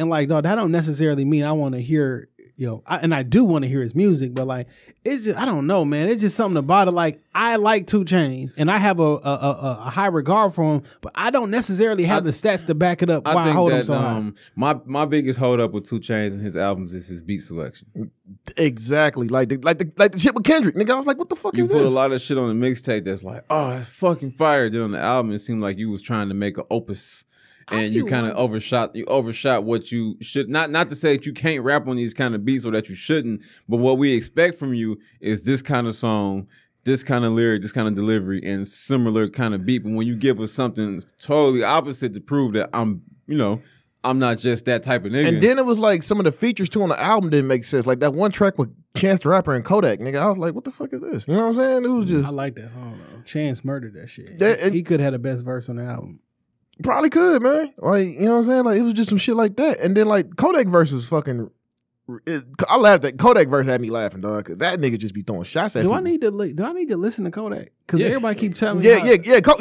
And 0.00 0.10
like, 0.10 0.28
dog, 0.28 0.44
that 0.44 0.54
don't 0.54 0.72
necessarily 0.72 1.24
mean 1.24 1.44
I 1.44 1.52
want 1.52 1.74
to 1.74 1.80
hear 1.80 2.28
you 2.60 2.66
know, 2.66 2.82
I, 2.86 2.98
and 2.98 3.14
I 3.14 3.22
do 3.22 3.46
want 3.46 3.64
to 3.64 3.70
hear 3.70 3.80
his 3.80 3.94
music, 3.94 4.34
but 4.34 4.46
like 4.46 4.66
it's 5.02 5.24
just 5.24 5.38
I 5.38 5.46
don't 5.46 5.66
know, 5.66 5.82
man. 5.82 6.10
It's 6.10 6.20
just 6.20 6.36
something 6.36 6.58
about 6.58 6.88
it. 6.88 6.90
Like 6.90 7.22
I 7.34 7.56
like 7.56 7.86
2 7.86 8.04
Chainz, 8.04 8.52
and 8.58 8.70
I 8.70 8.76
have 8.76 9.00
a 9.00 9.02
a, 9.02 9.16
a, 9.16 9.82
a 9.86 9.90
high 9.90 10.08
regard 10.08 10.52
for 10.52 10.74
him, 10.74 10.82
but 11.00 11.12
I 11.14 11.30
don't 11.30 11.50
necessarily 11.50 12.04
have 12.04 12.22
the 12.22 12.32
stats 12.32 12.66
to 12.66 12.74
back 12.74 13.00
it 13.00 13.08
up. 13.08 13.26
I 13.26 13.34
why 13.34 13.40
I 13.40 13.44
think 13.44 13.56
hold 13.56 13.72
him 13.72 13.78
that 13.78 13.86
so 13.86 13.94
high. 13.94 14.10
um, 14.10 14.34
my 14.56 14.78
my 14.84 15.06
biggest 15.06 15.38
hold 15.38 15.58
up 15.58 15.72
with 15.72 15.88
2 15.88 16.00
Chainz 16.00 16.32
and 16.32 16.42
his 16.42 16.54
albums 16.54 16.92
is 16.92 17.08
his 17.08 17.22
beat 17.22 17.40
selection. 17.40 18.10
Exactly. 18.58 19.28
Like 19.28 19.48
the 19.48 19.56
like 19.56 19.78
the 19.78 19.90
like 19.96 20.12
the 20.12 20.18
shit 20.18 20.34
with 20.34 20.44
Kendrick. 20.44 20.74
Nigga, 20.74 20.90
I 20.90 20.96
was 20.96 21.06
like, 21.06 21.16
what 21.16 21.30
the 21.30 21.36
fuck 21.36 21.56
You 21.56 21.64
is 21.64 21.72
put 21.72 21.80
a 21.80 21.88
lot 21.88 22.12
of 22.12 22.20
shit 22.20 22.36
on 22.36 22.60
the 22.60 22.66
mixtape 22.66 23.04
that's 23.04 23.24
like, 23.24 23.42
oh, 23.48 23.70
that's 23.70 23.88
fucking 23.88 24.32
fire. 24.32 24.68
Then 24.68 24.82
on 24.82 24.90
the 24.90 25.00
album, 25.00 25.32
it 25.32 25.38
seemed 25.38 25.62
like 25.62 25.78
you 25.78 25.88
was 25.88 26.02
trying 26.02 26.28
to 26.28 26.34
make 26.34 26.58
an 26.58 26.64
opus, 26.70 27.24
and 27.70 27.92
you 27.92 28.06
kind 28.06 28.26
of 28.26 28.36
overshot. 28.36 28.94
You 28.94 29.04
overshot 29.06 29.64
what 29.64 29.90
you 29.92 30.16
should. 30.20 30.48
Not 30.48 30.70
not 30.70 30.88
to 30.88 30.96
say 30.96 31.16
that 31.16 31.26
you 31.26 31.32
can't 31.32 31.62
rap 31.64 31.86
on 31.86 31.96
these 31.96 32.14
kind 32.14 32.34
of 32.34 32.44
beats 32.44 32.64
or 32.64 32.72
that 32.72 32.88
you 32.88 32.94
shouldn't, 32.94 33.42
but 33.68 33.78
what 33.78 33.98
we 33.98 34.12
expect 34.14 34.58
from 34.58 34.74
you 34.74 34.98
is 35.20 35.44
this 35.44 35.62
kind 35.62 35.86
of 35.86 35.94
song. 35.94 36.46
This 36.84 37.02
kind 37.02 37.26
of 37.26 37.32
lyric, 37.34 37.60
this 37.60 37.72
kind 37.72 37.86
of 37.86 37.94
delivery, 37.94 38.40
and 38.42 38.66
similar 38.66 39.28
kind 39.28 39.52
of 39.52 39.66
beat. 39.66 39.80
But 39.84 39.92
when 39.92 40.06
you 40.06 40.16
give 40.16 40.40
us 40.40 40.50
something 40.50 41.02
totally 41.20 41.62
opposite 41.62 42.14
to 42.14 42.20
prove 42.22 42.54
that 42.54 42.70
I'm, 42.72 43.02
you 43.26 43.36
know, 43.36 43.60
I'm 44.02 44.18
not 44.18 44.38
just 44.38 44.64
that 44.64 44.82
type 44.82 45.04
of 45.04 45.12
nigga. 45.12 45.28
And 45.28 45.42
then 45.42 45.58
it 45.58 45.66
was 45.66 45.78
like 45.78 46.02
some 46.02 46.18
of 46.18 46.24
the 46.24 46.32
features 46.32 46.70
too 46.70 46.82
on 46.82 46.88
the 46.88 46.98
album 46.98 47.28
didn't 47.28 47.48
make 47.48 47.66
sense. 47.66 47.86
Like 47.86 48.00
that 48.00 48.14
one 48.14 48.30
track 48.30 48.56
with 48.58 48.74
Chance 48.96 49.20
the 49.20 49.28
Rapper 49.28 49.54
and 49.54 49.62
Kodak, 49.62 49.98
nigga. 50.00 50.20
I 50.22 50.28
was 50.28 50.38
like, 50.38 50.54
what 50.54 50.64
the 50.64 50.70
fuck 50.70 50.90
is 50.94 51.00
this? 51.00 51.28
You 51.28 51.34
know 51.34 51.40
what 51.40 51.48
I'm 51.48 51.54
saying? 51.54 51.84
It 51.84 51.88
was 51.88 52.06
mm, 52.06 52.08
just 52.08 52.28
I 52.28 52.30
like 52.32 52.54
that 52.54 52.72
song 52.72 52.98
though. 53.14 53.20
Chance 53.22 53.62
murdered 53.62 53.92
that 53.94 54.08
shit. 54.08 54.38
That- 54.38 54.58
it- 54.68 54.72
he 54.72 54.82
could 54.82 55.00
have 55.00 55.12
had 55.12 55.14
the 55.14 55.18
best 55.18 55.44
verse 55.44 55.68
on 55.68 55.76
the 55.76 55.84
album. 55.84 56.20
Probably 56.82 57.10
could, 57.10 57.42
man. 57.42 57.72
Like, 57.78 58.06
you 58.06 58.20
know 58.20 58.32
what 58.32 58.36
I'm 58.38 58.44
saying? 58.44 58.64
Like 58.64 58.78
it 58.78 58.82
was 58.82 58.94
just 58.94 59.08
some 59.08 59.18
shit 59.18 59.36
like 59.36 59.56
that. 59.56 59.80
And 59.80 59.96
then 59.96 60.06
like 60.06 60.36
Kodak 60.36 60.66
versus 60.68 61.08
fucking 61.08 61.50
it, 62.26 62.44
I 62.68 62.76
laughed 62.76 63.04
at 63.04 63.18
Kodak 63.18 63.48
verse 63.48 63.66
had 63.66 63.80
me 63.80 63.88
laughing, 63.90 64.20
dog. 64.20 64.44
Cause 64.46 64.56
that 64.58 64.80
nigga 64.80 64.98
just 64.98 65.14
be 65.14 65.22
throwing 65.22 65.44
shots 65.44 65.76
at 65.76 65.82
Do 65.82 65.88
people. 65.88 65.94
I 65.96 66.00
need 66.00 66.20
to 66.22 66.30
li- 66.32 66.52
do 66.52 66.64
I 66.64 66.72
need 66.72 66.88
to 66.88 66.96
listen 66.96 67.24
to 67.24 67.30
Kodak? 67.30 67.70
Because 67.86 68.00
Yeah. 68.00 68.06
everybody 68.08 68.38
keep 68.38 68.54
telling 68.56 68.80
me, 68.80 68.88
Yeah, 68.88 69.04
yeah, 69.04 69.16
yeah. 69.22 69.40
Ko- 69.40 69.56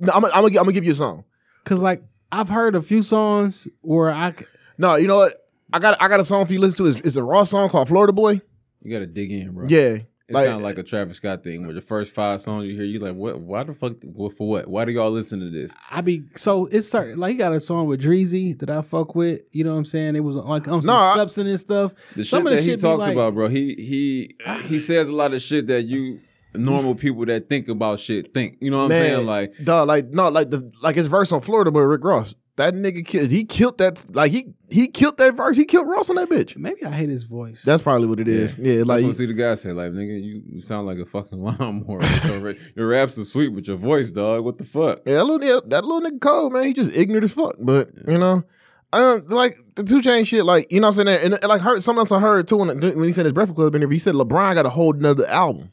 no, 0.00 0.12
I'm, 0.12 0.20
gonna- 0.20 0.34
I'm, 0.34 0.42
gonna, 0.42 0.46
I'm 0.46 0.52
gonna 0.64 0.72
give 0.72 0.84
you 0.84 0.92
a 0.92 0.96
song. 0.96 1.24
Cause 1.64 1.80
like 1.80 2.02
I've 2.30 2.48
heard 2.50 2.74
a 2.74 2.82
few 2.82 3.02
songs 3.02 3.66
where 3.80 4.10
I 4.10 4.32
c- 4.32 4.44
No, 4.76 4.96
you 4.96 5.06
know 5.06 5.16
what? 5.16 5.32
I 5.72 5.78
got 5.78 5.96
I 6.02 6.08
got 6.08 6.20
a 6.20 6.24
song 6.24 6.44
for 6.46 6.52
you 6.52 6.58
to 6.58 6.62
listen 6.66 6.84
to. 6.84 6.90
It's, 6.90 7.00
it's 7.00 7.16
a 7.16 7.22
raw 7.22 7.44
song 7.44 7.68
called 7.70 7.88
Florida 7.88 8.12
Boy. 8.12 8.40
you 8.82 8.90
got 8.92 8.98
to 8.98 9.06
dig 9.06 9.32
in, 9.32 9.52
bro. 9.54 9.66
Yeah. 9.68 9.98
It's 10.26 10.34
Like- 10.34 10.46
kind 10.46 10.56
of 10.56 10.62
like 10.62 10.78
a 10.78 10.82
Travis 10.82 11.18
Scott 11.18 11.44
thing, 11.44 11.66
where 11.66 11.74
the 11.74 11.82
first 11.82 12.14
five 12.14 12.40
songs 12.40 12.66
you 12.66 12.74
hear, 12.74 12.84
you 12.84 12.98
like, 12.98 13.14
what? 13.14 13.40
Why 13.40 13.62
the 13.62 13.74
fuck? 13.74 13.92
What 14.04 14.32
for? 14.32 14.48
What? 14.48 14.68
Why 14.68 14.86
do 14.86 14.92
y'all 14.92 15.10
listen 15.10 15.38
to 15.40 15.50
this? 15.50 15.74
I 15.90 16.00
be 16.00 16.22
so 16.34 16.64
it's 16.66 16.88
certain 16.88 17.18
like 17.18 17.32
he 17.32 17.36
got 17.36 17.52
a 17.52 17.60
song 17.60 17.88
with 17.88 18.00
Dreezy 18.02 18.58
that 18.60 18.70
I 18.70 18.80
fuck 18.80 19.14
with. 19.14 19.42
You 19.52 19.64
know 19.64 19.72
what 19.72 19.78
I'm 19.80 19.84
saying? 19.84 20.16
It 20.16 20.20
was 20.20 20.36
like 20.36 20.66
um, 20.66 20.74
on 20.76 20.80
some 20.82 20.86
No, 20.86 20.94
I- 20.94 21.14
substance 21.16 21.50
and 21.50 21.60
stuff. 21.60 21.94
The 22.16 22.24
Some 22.24 22.38
shit 22.38 22.46
of 22.46 22.50
the 22.52 22.56
that 22.56 22.62
he 22.62 22.68
shit 22.70 22.78
be 22.78 22.82
talks 22.82 23.02
like- 23.02 23.12
about, 23.12 23.34
bro. 23.34 23.48
He 23.48 23.74
he 23.74 24.34
ah. 24.46 24.62
he 24.66 24.78
says 24.78 25.08
a 25.08 25.12
lot 25.12 25.34
of 25.34 25.42
shit 25.42 25.66
that 25.66 25.82
you 25.82 26.20
normal 26.54 26.94
people 26.94 27.26
that 27.26 27.50
think 27.50 27.68
about 27.68 28.00
shit 28.00 28.32
think. 28.32 28.56
You 28.62 28.70
know 28.70 28.78
what 28.78 28.84
I'm 28.84 28.90
saying? 28.92 29.26
Like, 29.26 29.52
dog, 29.62 29.88
like 29.88 30.06
no, 30.08 30.30
like 30.30 30.48
the 30.50 30.66
like 30.82 30.96
his 30.96 31.08
verse 31.08 31.32
on 31.32 31.42
Florida 31.42 31.70
Boy, 31.70 31.80
Rick 31.82 32.02
Ross. 32.02 32.34
That 32.56 32.74
nigga 32.74 33.04
killed. 33.04 33.30
He 33.30 33.44
killed 33.44 33.78
that. 33.78 34.14
Like 34.14 34.30
he 34.30 34.46
he 34.70 34.86
killed 34.86 35.18
that 35.18 35.34
verse. 35.34 35.56
He 35.56 35.64
killed 35.64 35.88
Ross 35.88 36.08
on 36.08 36.16
that 36.16 36.28
bitch. 36.28 36.56
Maybe 36.56 36.84
I 36.84 36.90
hate 36.90 37.08
his 37.08 37.24
voice. 37.24 37.62
That's 37.64 37.82
probably 37.82 38.06
what 38.06 38.20
it 38.20 38.28
is. 38.28 38.56
Yeah, 38.56 38.78
like, 38.78 38.86
like 38.86 39.02
want 39.02 39.14
to 39.14 39.18
see 39.18 39.26
the 39.26 39.34
guy 39.34 39.56
say, 39.56 39.72
like, 39.72 39.90
nigga, 39.90 40.22
you, 40.22 40.42
you 40.46 40.60
sound 40.60 40.86
like 40.86 40.98
a 40.98 41.04
fucking 41.04 41.42
lawnmower. 41.42 42.00
your, 42.28 42.54
your 42.76 42.86
raps 42.86 43.18
are 43.18 43.24
sweet, 43.24 43.48
but 43.48 43.66
your 43.66 43.76
voice, 43.76 44.12
dog, 44.12 44.44
what 44.44 44.58
the 44.58 44.64
fuck? 44.64 45.00
yeah, 45.04 45.14
that 45.14 45.24
little 45.24 45.46
yeah, 45.46 45.60
that 45.66 45.84
little 45.84 46.08
nigga 46.08 46.20
cold 46.20 46.52
man. 46.52 46.64
He 46.64 46.72
just 46.72 46.92
ignorant 46.92 47.24
as 47.24 47.32
fuck. 47.32 47.56
But 47.58 47.90
you 48.06 48.18
know, 48.18 48.44
I 48.92 48.98
don't 48.98 49.28
like 49.30 49.58
the 49.74 49.82
two 49.82 50.00
chain 50.00 50.22
shit. 50.22 50.44
Like 50.44 50.70
you 50.70 50.80
know 50.80 50.88
what 50.88 50.98
I'm 51.00 51.06
saying. 51.06 51.24
And, 51.24 51.34
and 51.34 51.44
like 51.48 51.60
heard 51.60 51.82
something 51.82 51.98
else 51.98 52.12
I 52.12 52.20
heard 52.20 52.46
too 52.46 52.58
when, 52.58 52.68
when 52.68 53.04
he 53.04 53.12
said 53.12 53.26
his 53.26 53.32
Breakfast 53.32 53.56
Club 53.56 53.74
interview. 53.74 53.94
He 53.94 53.98
said 53.98 54.14
LeBron 54.14 54.54
got 54.54 54.64
a 54.64 54.70
whole 54.70 54.92
nother 54.92 55.26
album 55.26 55.72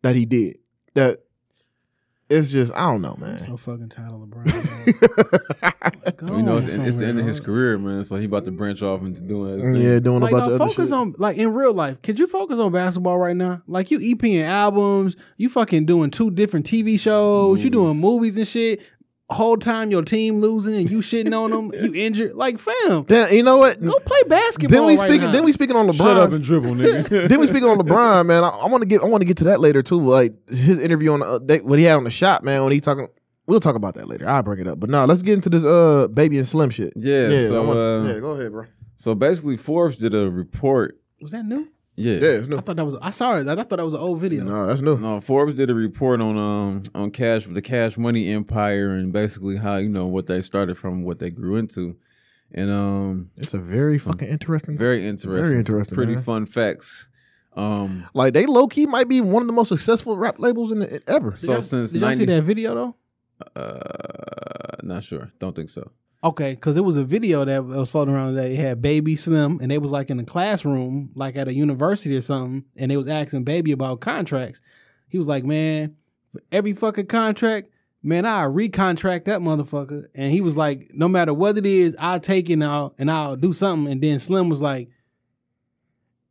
that 0.00 0.16
he 0.16 0.24
did. 0.24 0.56
That 0.94 1.23
it's 2.34 2.52
just 2.52 2.74
I 2.74 2.90
don't 2.90 3.02
know, 3.02 3.16
man. 3.16 3.34
I'm 3.34 3.38
so 3.38 3.56
fucking 3.56 3.88
tired 3.88 4.12
of 4.12 4.20
LeBron. 4.20 6.16
Go 6.16 6.36
you 6.36 6.42
know, 6.42 6.58
it's, 6.58 6.68
on 6.68 6.80
it's 6.84 6.96
the 6.96 7.06
end 7.06 7.18
of 7.18 7.26
his 7.26 7.40
career, 7.40 7.78
man. 7.78 8.04
So 8.04 8.16
he 8.16 8.26
about 8.26 8.44
to 8.44 8.50
branch 8.50 8.82
off 8.82 9.02
into 9.02 9.22
doing 9.22 9.76
yeah, 9.76 9.98
doing 9.98 10.20
Like, 10.20 10.32
a 10.32 10.36
bunch 10.36 10.48
no, 10.48 10.54
of 10.54 10.60
other 10.60 10.70
focus 10.70 10.88
shit. 10.88 10.92
on 10.92 11.14
like 11.18 11.36
in 11.36 11.52
real 11.54 11.72
life. 11.72 12.02
Could 12.02 12.18
you 12.18 12.26
focus 12.26 12.58
on 12.58 12.72
basketball 12.72 13.18
right 13.18 13.36
now? 13.36 13.62
Like 13.66 13.90
you 13.90 13.98
EPing 13.98 14.42
albums, 14.42 15.16
you 15.36 15.48
fucking 15.48 15.86
doing 15.86 16.10
two 16.10 16.30
different 16.30 16.66
TV 16.66 16.98
shows, 16.98 17.62
you 17.62 17.70
doing 17.70 17.96
movies 17.98 18.36
and 18.36 18.46
shit. 18.46 18.80
Whole 19.30 19.56
time 19.56 19.90
your 19.90 20.02
team 20.02 20.38
losing 20.40 20.74
and 20.76 20.88
you 20.90 20.98
shitting 21.00 21.32
on 21.34 21.50
them, 21.50 21.72
you 21.82 21.94
injured. 22.04 22.34
Like 22.34 22.58
fam, 22.58 23.04
Then 23.08 23.34
you 23.34 23.42
know 23.42 23.56
what? 23.56 23.80
go 23.80 23.98
play 24.04 24.22
basketball. 24.28 24.78
Then 24.80 24.86
we 24.86 24.96
right 25.00 25.08
speaking. 25.08 25.26
now. 25.28 25.32
Then 25.32 25.44
we 25.44 25.52
speaking 25.52 25.76
on 25.76 25.86
LeBron. 25.88 25.96
Shut 25.96 26.16
up 26.18 26.32
and 26.32 26.44
dribble, 26.44 26.70
nigga. 26.74 27.28
then 27.28 27.40
we 27.40 27.46
speaking 27.46 27.64
on 27.68 27.78
LeBron, 27.78 28.26
man. 28.26 28.44
I, 28.44 28.48
I 28.50 28.66
want 28.68 28.82
to 28.82 28.86
get 28.88 29.00
I 29.02 29.06
want 29.06 29.22
to 29.22 29.26
get 29.26 29.38
to 29.38 29.44
that 29.44 29.60
later 29.60 29.82
too. 29.82 29.98
Like 29.98 30.34
his 30.48 30.78
interview 30.78 31.12
on 31.12 31.22
uh, 31.22 31.38
they, 31.42 31.60
what 31.60 31.78
he 31.78 31.86
had 31.86 31.96
on 31.96 32.04
the 32.04 32.10
shop, 32.10 32.42
man. 32.42 32.62
When 32.64 32.72
he 32.72 32.80
talking, 32.80 33.08
we'll 33.46 33.60
talk 33.60 33.76
about 33.76 33.94
that 33.94 34.08
later. 34.08 34.28
I'll 34.28 34.42
bring 34.42 34.60
it 34.60 34.68
up. 34.68 34.78
But 34.78 34.90
no, 34.90 35.06
let's 35.06 35.22
get 35.22 35.32
into 35.34 35.48
this 35.48 35.64
uh 35.64 36.06
baby 36.08 36.36
and 36.36 36.46
slim 36.46 36.68
shit. 36.68 36.92
Yeah, 36.94 37.48
so, 37.48 37.62
I 37.62 37.66
want- 37.66 37.78
uh, 37.78 38.12
yeah, 38.14 38.20
go 38.20 38.32
ahead, 38.32 38.52
bro. 38.52 38.66
so 38.96 39.14
basically, 39.14 39.56
Forbes 39.56 39.96
did 39.96 40.14
a 40.14 40.30
report. 40.30 41.00
was 41.22 41.30
that 41.30 41.44
new? 41.46 41.66
Yeah, 41.96 42.14
Yeah, 42.14 42.20
it's 42.38 42.48
new. 42.48 42.56
I 42.58 42.60
thought 42.60 42.76
that 42.76 42.84
was. 42.84 42.96
I 43.00 43.10
saw 43.12 43.36
it. 43.38 43.46
I 43.46 43.54
thought 43.54 43.68
that 43.70 43.84
was 43.84 43.94
an 43.94 44.00
old 44.00 44.20
video. 44.20 44.42
No, 44.44 44.66
that's 44.66 44.80
new. 44.80 44.98
No, 44.98 45.20
Forbes 45.20 45.54
did 45.54 45.70
a 45.70 45.74
report 45.74 46.20
on 46.20 46.36
um 46.36 46.82
on 46.94 47.10
cash 47.12 47.46
the 47.46 47.62
Cash 47.62 47.96
Money 47.96 48.32
Empire 48.32 48.90
and 48.94 49.12
basically 49.12 49.56
how 49.56 49.76
you 49.76 49.88
know 49.88 50.06
what 50.06 50.26
they 50.26 50.42
started 50.42 50.76
from, 50.76 51.04
what 51.04 51.18
they 51.20 51.30
grew 51.30 51.54
into, 51.56 51.96
and 52.52 52.70
um 52.70 53.30
It's 53.36 53.54
a 53.54 53.58
very 53.58 53.98
fucking 53.98 54.26
interesting. 54.28 54.76
very 54.76 55.06
interesting, 55.06 55.32
Very 55.42 55.50
some 55.52 55.58
interesting, 55.58 55.94
pretty 55.94 56.14
man. 56.14 56.22
fun 56.24 56.46
facts. 56.46 57.08
Um, 57.56 58.04
like 58.14 58.34
they 58.34 58.46
low 58.46 58.66
key 58.66 58.86
might 58.86 59.08
be 59.08 59.20
one 59.20 59.42
of 59.42 59.46
the 59.46 59.52
most 59.52 59.68
successful 59.68 60.16
rap 60.16 60.40
labels 60.40 60.72
in 60.72 60.80
the, 60.80 61.00
ever. 61.06 61.36
so 61.36 61.60
since 61.60 61.92
Did 61.92 62.00
y'all 62.00 62.12
see 62.12 62.24
that 62.24 62.42
video 62.42 62.74
though? 62.74 62.96
uh, 63.60 64.76
not 64.82 65.04
sure, 65.04 65.30
don't 65.38 65.54
think 65.54 65.68
so. 65.68 65.90
Okay, 66.24 66.54
because 66.54 66.78
it 66.78 66.84
was 66.84 66.96
a 66.96 67.04
video 67.04 67.44
that 67.44 67.66
was 67.66 67.90
floating 67.90 68.14
around 68.14 68.36
that 68.36 68.50
had 68.54 68.80
Baby 68.80 69.14
Slim, 69.14 69.58
and 69.60 69.70
they 69.70 69.76
was 69.76 69.92
like 69.92 70.08
in 70.08 70.18
a 70.18 70.24
classroom, 70.24 71.10
like 71.14 71.36
at 71.36 71.48
a 71.48 71.54
university 71.54 72.16
or 72.16 72.22
something, 72.22 72.64
and 72.76 72.90
they 72.90 72.96
was 72.96 73.08
asking 73.08 73.44
Baby 73.44 73.72
about 73.72 74.00
contracts. 74.00 74.62
He 75.06 75.18
was 75.18 75.26
like, 75.26 75.44
"Man, 75.44 75.96
every 76.50 76.72
fucking 76.72 77.08
contract, 77.08 77.68
man, 78.02 78.24
I 78.24 78.44
recontract 78.44 79.26
that 79.26 79.40
motherfucker." 79.40 80.06
And 80.14 80.32
he 80.32 80.40
was 80.40 80.56
like, 80.56 80.92
"No 80.94 81.08
matter 81.08 81.34
what 81.34 81.58
it 81.58 81.66
is, 81.66 81.94
I'll 81.98 82.20
take 82.20 82.48
it 82.48 82.56
now 82.56 82.94
and 82.96 83.10
I'll 83.10 83.36
do 83.36 83.52
something." 83.52 83.92
And 83.92 84.02
then 84.02 84.18
Slim 84.18 84.48
was 84.48 84.62
like, 84.62 84.88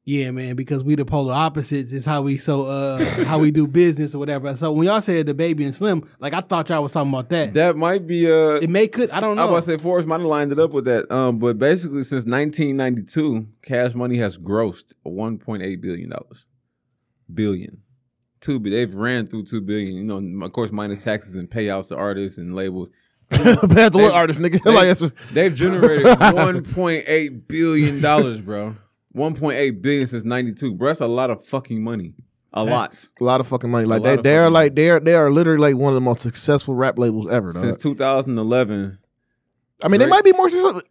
"Yeah, 0.06 0.32
man, 0.32 0.56
because 0.56 0.84
we 0.84 0.95
the 0.95 1.06
polar 1.06 1.34
opposites 1.34 1.91
is 1.93 2.06
how 2.06 2.22
we 2.22 2.38
so 2.38 2.64
uh 2.66 3.04
how 3.26 3.39
we 3.39 3.51
do 3.51 3.68
business 3.82 4.14
or 4.14 4.20
whatever." 4.20 4.56
So 4.58 4.72
when 4.72 4.88
y'all 4.88 5.01
said 5.01 5.26
the 5.26 5.34
Baby 5.34 5.64
and 5.66 5.74
Slim, 5.74 6.08
like 6.20 6.34
I 6.34 6.41
thought 6.41 6.70
y'all 6.70 6.84
was 6.84 6.91
talking 6.91 7.12
about 7.12 7.30
that. 7.30 7.54
That 7.54 7.76
might 7.78 8.06
be 8.08 8.30
uh 8.32 8.56
it 8.62 8.70
may 8.70 8.88
could 8.88 9.10
I 9.12 9.20
don't 9.20 9.36
know. 9.36 9.43
I 9.43 9.45
was 9.45 9.68
about 9.68 9.74
to 9.74 9.80
say 9.80 9.84
Forbes 9.84 10.06
might 10.08 10.20
have 10.20 10.28
lined 10.28 10.51
it 10.51 10.60
up 10.60 10.72
with 10.72 10.86
that. 10.86 11.12
Um, 11.12 11.39
but 11.39 11.58
basically, 11.58 12.04
since 12.04 12.26
1992, 12.26 13.47
Cash 13.62 13.93
Money 13.95 14.18
has 14.18 14.38
grossed 14.38 14.93
1.8 15.06 15.82
billion 15.82 16.10
dollars. 16.10 16.45
Billion. 17.34 17.82
Two. 18.41 18.60
They've 18.60 18.93
ran 18.93 19.28
through 19.28 19.45
two 19.45 19.62
billion. 19.62 19.95
You 19.95 20.04
know, 20.04 20.45
of 20.45 20.51
course, 20.51 20.72
minus 20.74 21.04
taxes 21.04 21.36
and 21.38 21.49
payouts 21.49 21.88
to 21.88 21.95
artists 21.95 22.38
and 22.38 22.54
labels. 22.56 22.89
Bad 23.30 23.62
to 23.62 23.68
They- 23.70 24.04
what 24.04 24.14
artist, 24.14 24.39
nigga? 24.41 24.62
they- 24.66 24.76
like, 24.76 24.97
just, 24.97 25.16
They've 25.34 25.56
generated 25.56 26.06
1.8 26.06 27.47
billion 27.47 28.01
dollars, 28.01 28.41
bro. 28.41 28.76
1.8 29.16 29.82
billion 29.82 30.07
since 30.07 30.24
92, 30.24 30.74
bro. 30.74 30.89
That's 30.89 31.01
a 31.01 31.07
lot 31.07 31.30
of 31.30 31.45
fucking 31.45 31.84
money. 31.84 32.14
A 32.55 32.64
lot. 32.64 33.07
a 33.20 33.24
lot 33.24 33.39
of 33.39 33.47
fucking 33.47 33.70
money. 33.70 33.88
Like 33.88 34.03
they, 34.03 34.16
they 34.18 34.38
are 34.38 34.49
like 34.49 34.76
they 34.76 34.91
are 34.91 34.99
they 34.99 35.16
are 35.16 35.32
literally 35.32 35.74
like 35.74 35.76
one 35.76 35.89
of 35.89 35.95
the 35.95 36.01
most 36.01 36.22
successful 36.22 36.76
rap 36.76 36.99
labels 36.99 37.28
ever. 37.28 37.47
dog. 37.47 37.55
Since 37.55 37.78
2011, 37.78 38.99
I 39.84 39.88
mean, 39.89 39.99
they 39.99 40.07
might 40.07 40.24
be 40.24 40.32
more 40.34 40.49
successful. 40.49 40.82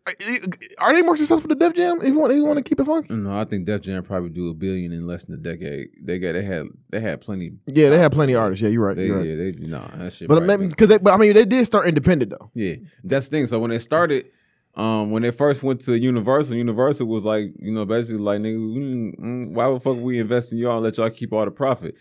Are 0.79 0.95
they 0.95 1.03
more 1.03 1.17
successful 1.17 1.49
than 1.49 1.59
Def 1.59 1.75
Jam? 1.75 1.99
If 2.03 2.09
you 2.09 2.19
want, 2.19 2.33
if 2.33 2.37
you 2.37 2.45
want 2.45 2.59
to 2.59 2.65
keep 2.65 2.79
it 2.79 2.85
funky. 2.85 3.15
no, 3.15 3.39
I 3.39 3.45
think 3.45 3.65
Def 3.65 3.81
Jam 3.81 4.03
probably 4.03 4.29
do 4.29 4.51
a 4.51 4.55
billion 4.55 4.93
in 4.93 5.07
less 5.07 5.25
than 5.25 5.37
a 5.37 5.39
decade. 5.39 5.89
They 6.03 6.19
got 6.19 6.33
they 6.33 6.43
had 6.43 6.67
they 6.91 7.01
had 7.01 7.21
plenty. 7.21 7.53
Yeah, 7.67 7.89
they 7.89 7.99
have 7.99 8.13
plenty 8.13 8.35
of 8.35 8.41
artists. 8.41 8.63
Yeah, 8.63 8.69
you're 8.69 8.87
right. 8.87 8.97
They, 8.97 9.07
you're 9.07 9.19
right. 9.19 9.27
yeah, 9.27 9.37
they 9.37 9.53
no 9.53 9.91
that 9.95 10.13
shit. 10.13 10.29
But 10.29 10.43
maybe 10.43 10.67
because 10.67 10.89
they, 10.89 10.99
but 10.99 11.15
I 11.15 11.17
mean, 11.17 11.33
they 11.33 11.45
did 11.45 11.65
start 11.65 11.89
independent 11.89 12.33
though. 12.33 12.51
Yeah, 12.55 12.75
that's 13.03 13.29
the 13.29 13.37
thing. 13.37 13.47
So 13.47 13.59
when 13.61 13.71
they 13.71 13.79
started, 13.79 14.27
um, 14.75 15.11
when 15.11 15.23
they 15.23 15.31
first 15.31 15.63
went 15.63 15.81
to 15.83 15.99
Universal, 15.99 16.57
Universal 16.57 17.07
was 17.07 17.25
like, 17.25 17.53
you 17.59 17.73
know, 17.73 17.85
basically 17.85 18.23
like, 18.23 18.41
nigga, 18.41 19.17
mm, 19.19 19.53
why 19.53 19.71
the 19.71 19.81
fuck 19.81 19.99
we 19.99 20.19
invest 20.19 20.53
in 20.53 20.59
y'all 20.59 20.77
and 20.77 20.85
let 20.85 20.97
y'all 20.97 21.11
keep 21.11 21.33
all 21.33 21.45
the 21.45 21.51
profit? 21.51 21.95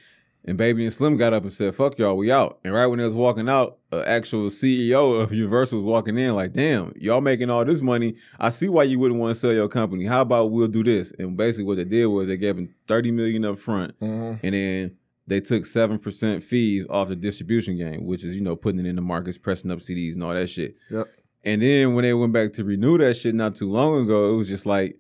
And 0.43 0.57
Baby 0.57 0.83
and 0.85 0.93
Slim 0.93 1.17
got 1.17 1.33
up 1.33 1.43
and 1.43 1.53
said, 1.53 1.75
"Fuck 1.75 1.99
y'all, 1.99 2.17
we 2.17 2.31
out." 2.31 2.59
And 2.63 2.73
right 2.73 2.87
when 2.87 2.97
they 2.97 3.05
was 3.05 3.13
walking 3.13 3.47
out, 3.47 3.77
an 3.91 4.03
actual 4.07 4.49
CEO 4.49 5.21
of 5.21 5.31
Universal 5.31 5.79
was 5.79 5.85
walking 5.85 6.17
in, 6.17 6.33
like, 6.33 6.51
"Damn, 6.53 6.93
y'all 6.99 7.21
making 7.21 7.51
all 7.51 7.63
this 7.63 7.83
money. 7.83 8.15
I 8.39 8.49
see 8.49 8.67
why 8.67 8.83
you 8.83 8.97
wouldn't 8.97 9.19
want 9.19 9.35
to 9.35 9.39
sell 9.39 9.53
your 9.53 9.67
company. 9.67 10.05
How 10.05 10.21
about 10.21 10.49
we'll 10.49 10.67
do 10.67 10.83
this?" 10.83 11.13
And 11.19 11.37
basically, 11.37 11.65
what 11.65 11.77
they 11.77 11.83
did 11.83 12.07
was 12.07 12.27
they 12.27 12.37
gave 12.37 12.57
him 12.57 12.73
thirty 12.87 13.11
million 13.11 13.45
up 13.45 13.59
front, 13.59 13.93
and 14.01 14.39
then 14.41 14.95
they 15.27 15.41
took 15.41 15.67
seven 15.67 15.99
percent 15.99 16.43
fees 16.43 16.87
off 16.89 17.09
the 17.09 17.15
distribution 17.15 17.77
game, 17.77 18.07
which 18.07 18.23
is 18.23 18.35
you 18.35 18.41
know 18.41 18.55
putting 18.55 18.79
it 18.79 18.89
in 18.89 18.95
the 18.95 19.01
markets, 19.03 19.37
pressing 19.37 19.69
up 19.69 19.77
CDs 19.77 20.15
and 20.15 20.23
all 20.23 20.33
that 20.33 20.47
shit. 20.47 20.75
Yep. 20.89 21.07
And 21.43 21.61
then 21.61 21.95
when 21.95 22.03
they 22.03 22.13
went 22.13 22.33
back 22.33 22.53
to 22.53 22.63
renew 22.63 22.97
that 22.99 23.15
shit 23.15 23.33
not 23.35 23.55
too 23.55 23.69
long 23.69 24.01
ago, 24.03 24.31
it 24.33 24.37
was 24.37 24.47
just 24.47 24.65
like 24.65 24.97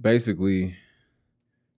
basically 0.00 0.74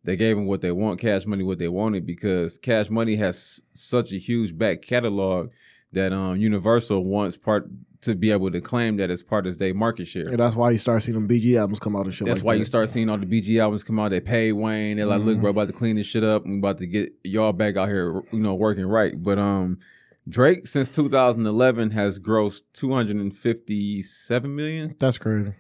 they 0.04 0.16
gave 0.16 0.36
them 0.36 0.46
what 0.46 0.60
they 0.60 0.72
want, 0.72 1.00
Cash 1.00 1.26
Money 1.26 1.42
what 1.44 1.58
they 1.58 1.68
wanted 1.68 2.06
because 2.06 2.58
Cash 2.58 2.90
Money 2.90 3.16
has 3.16 3.60
such 3.74 4.12
a 4.12 4.16
huge 4.16 4.56
back 4.56 4.82
catalog 4.82 5.50
that 5.92 6.12
um 6.12 6.36
Universal 6.38 7.04
wants 7.04 7.36
part 7.36 7.68
to 8.02 8.14
be 8.14 8.30
able 8.30 8.50
to 8.50 8.60
claim 8.60 8.98
that 8.98 9.10
as 9.10 9.22
part 9.22 9.46
of 9.46 9.58
their 9.58 9.74
market 9.74 10.06
share. 10.06 10.28
And 10.28 10.38
that's 10.38 10.54
why 10.54 10.70
you 10.70 10.78
start 10.78 11.02
seeing 11.02 11.14
them 11.14 11.26
BG 11.26 11.58
albums 11.58 11.80
come 11.80 11.96
out 11.96 12.04
and 12.04 12.14
shit. 12.14 12.26
That's 12.26 12.40
like 12.40 12.46
why 12.46 12.52
that. 12.54 12.58
you 12.60 12.64
start 12.64 12.88
seeing 12.90 13.08
all 13.08 13.18
the 13.18 13.26
BG 13.26 13.60
albums 13.60 13.82
come 13.82 13.98
out. 13.98 14.10
They 14.10 14.20
pay 14.20 14.52
Wayne. 14.52 14.96
They're 14.98 15.06
like, 15.06 15.20
Mm-hmm. 15.20 15.28
"Look, 15.28 15.40
bro, 15.40 15.50
about 15.50 15.66
to 15.68 15.72
clean 15.72 15.96
this 15.96 16.06
shit 16.06 16.22
up. 16.22 16.44
We 16.46 16.56
about 16.58 16.78
to 16.78 16.86
get 16.86 17.12
y'all 17.24 17.52
back 17.52 17.76
out 17.76 17.88
here, 17.88 18.22
you 18.32 18.38
know, 18.38 18.54
working 18.54 18.86
right." 18.86 19.20
But 19.20 19.38
um, 19.38 19.78
Drake 20.28 20.66
since 20.66 20.90
2011 20.90 21.90
has 21.92 22.18
grossed 22.18 22.62
257 22.72 24.54
million. 24.54 24.94
That's 24.98 25.18
crazy. 25.18 25.52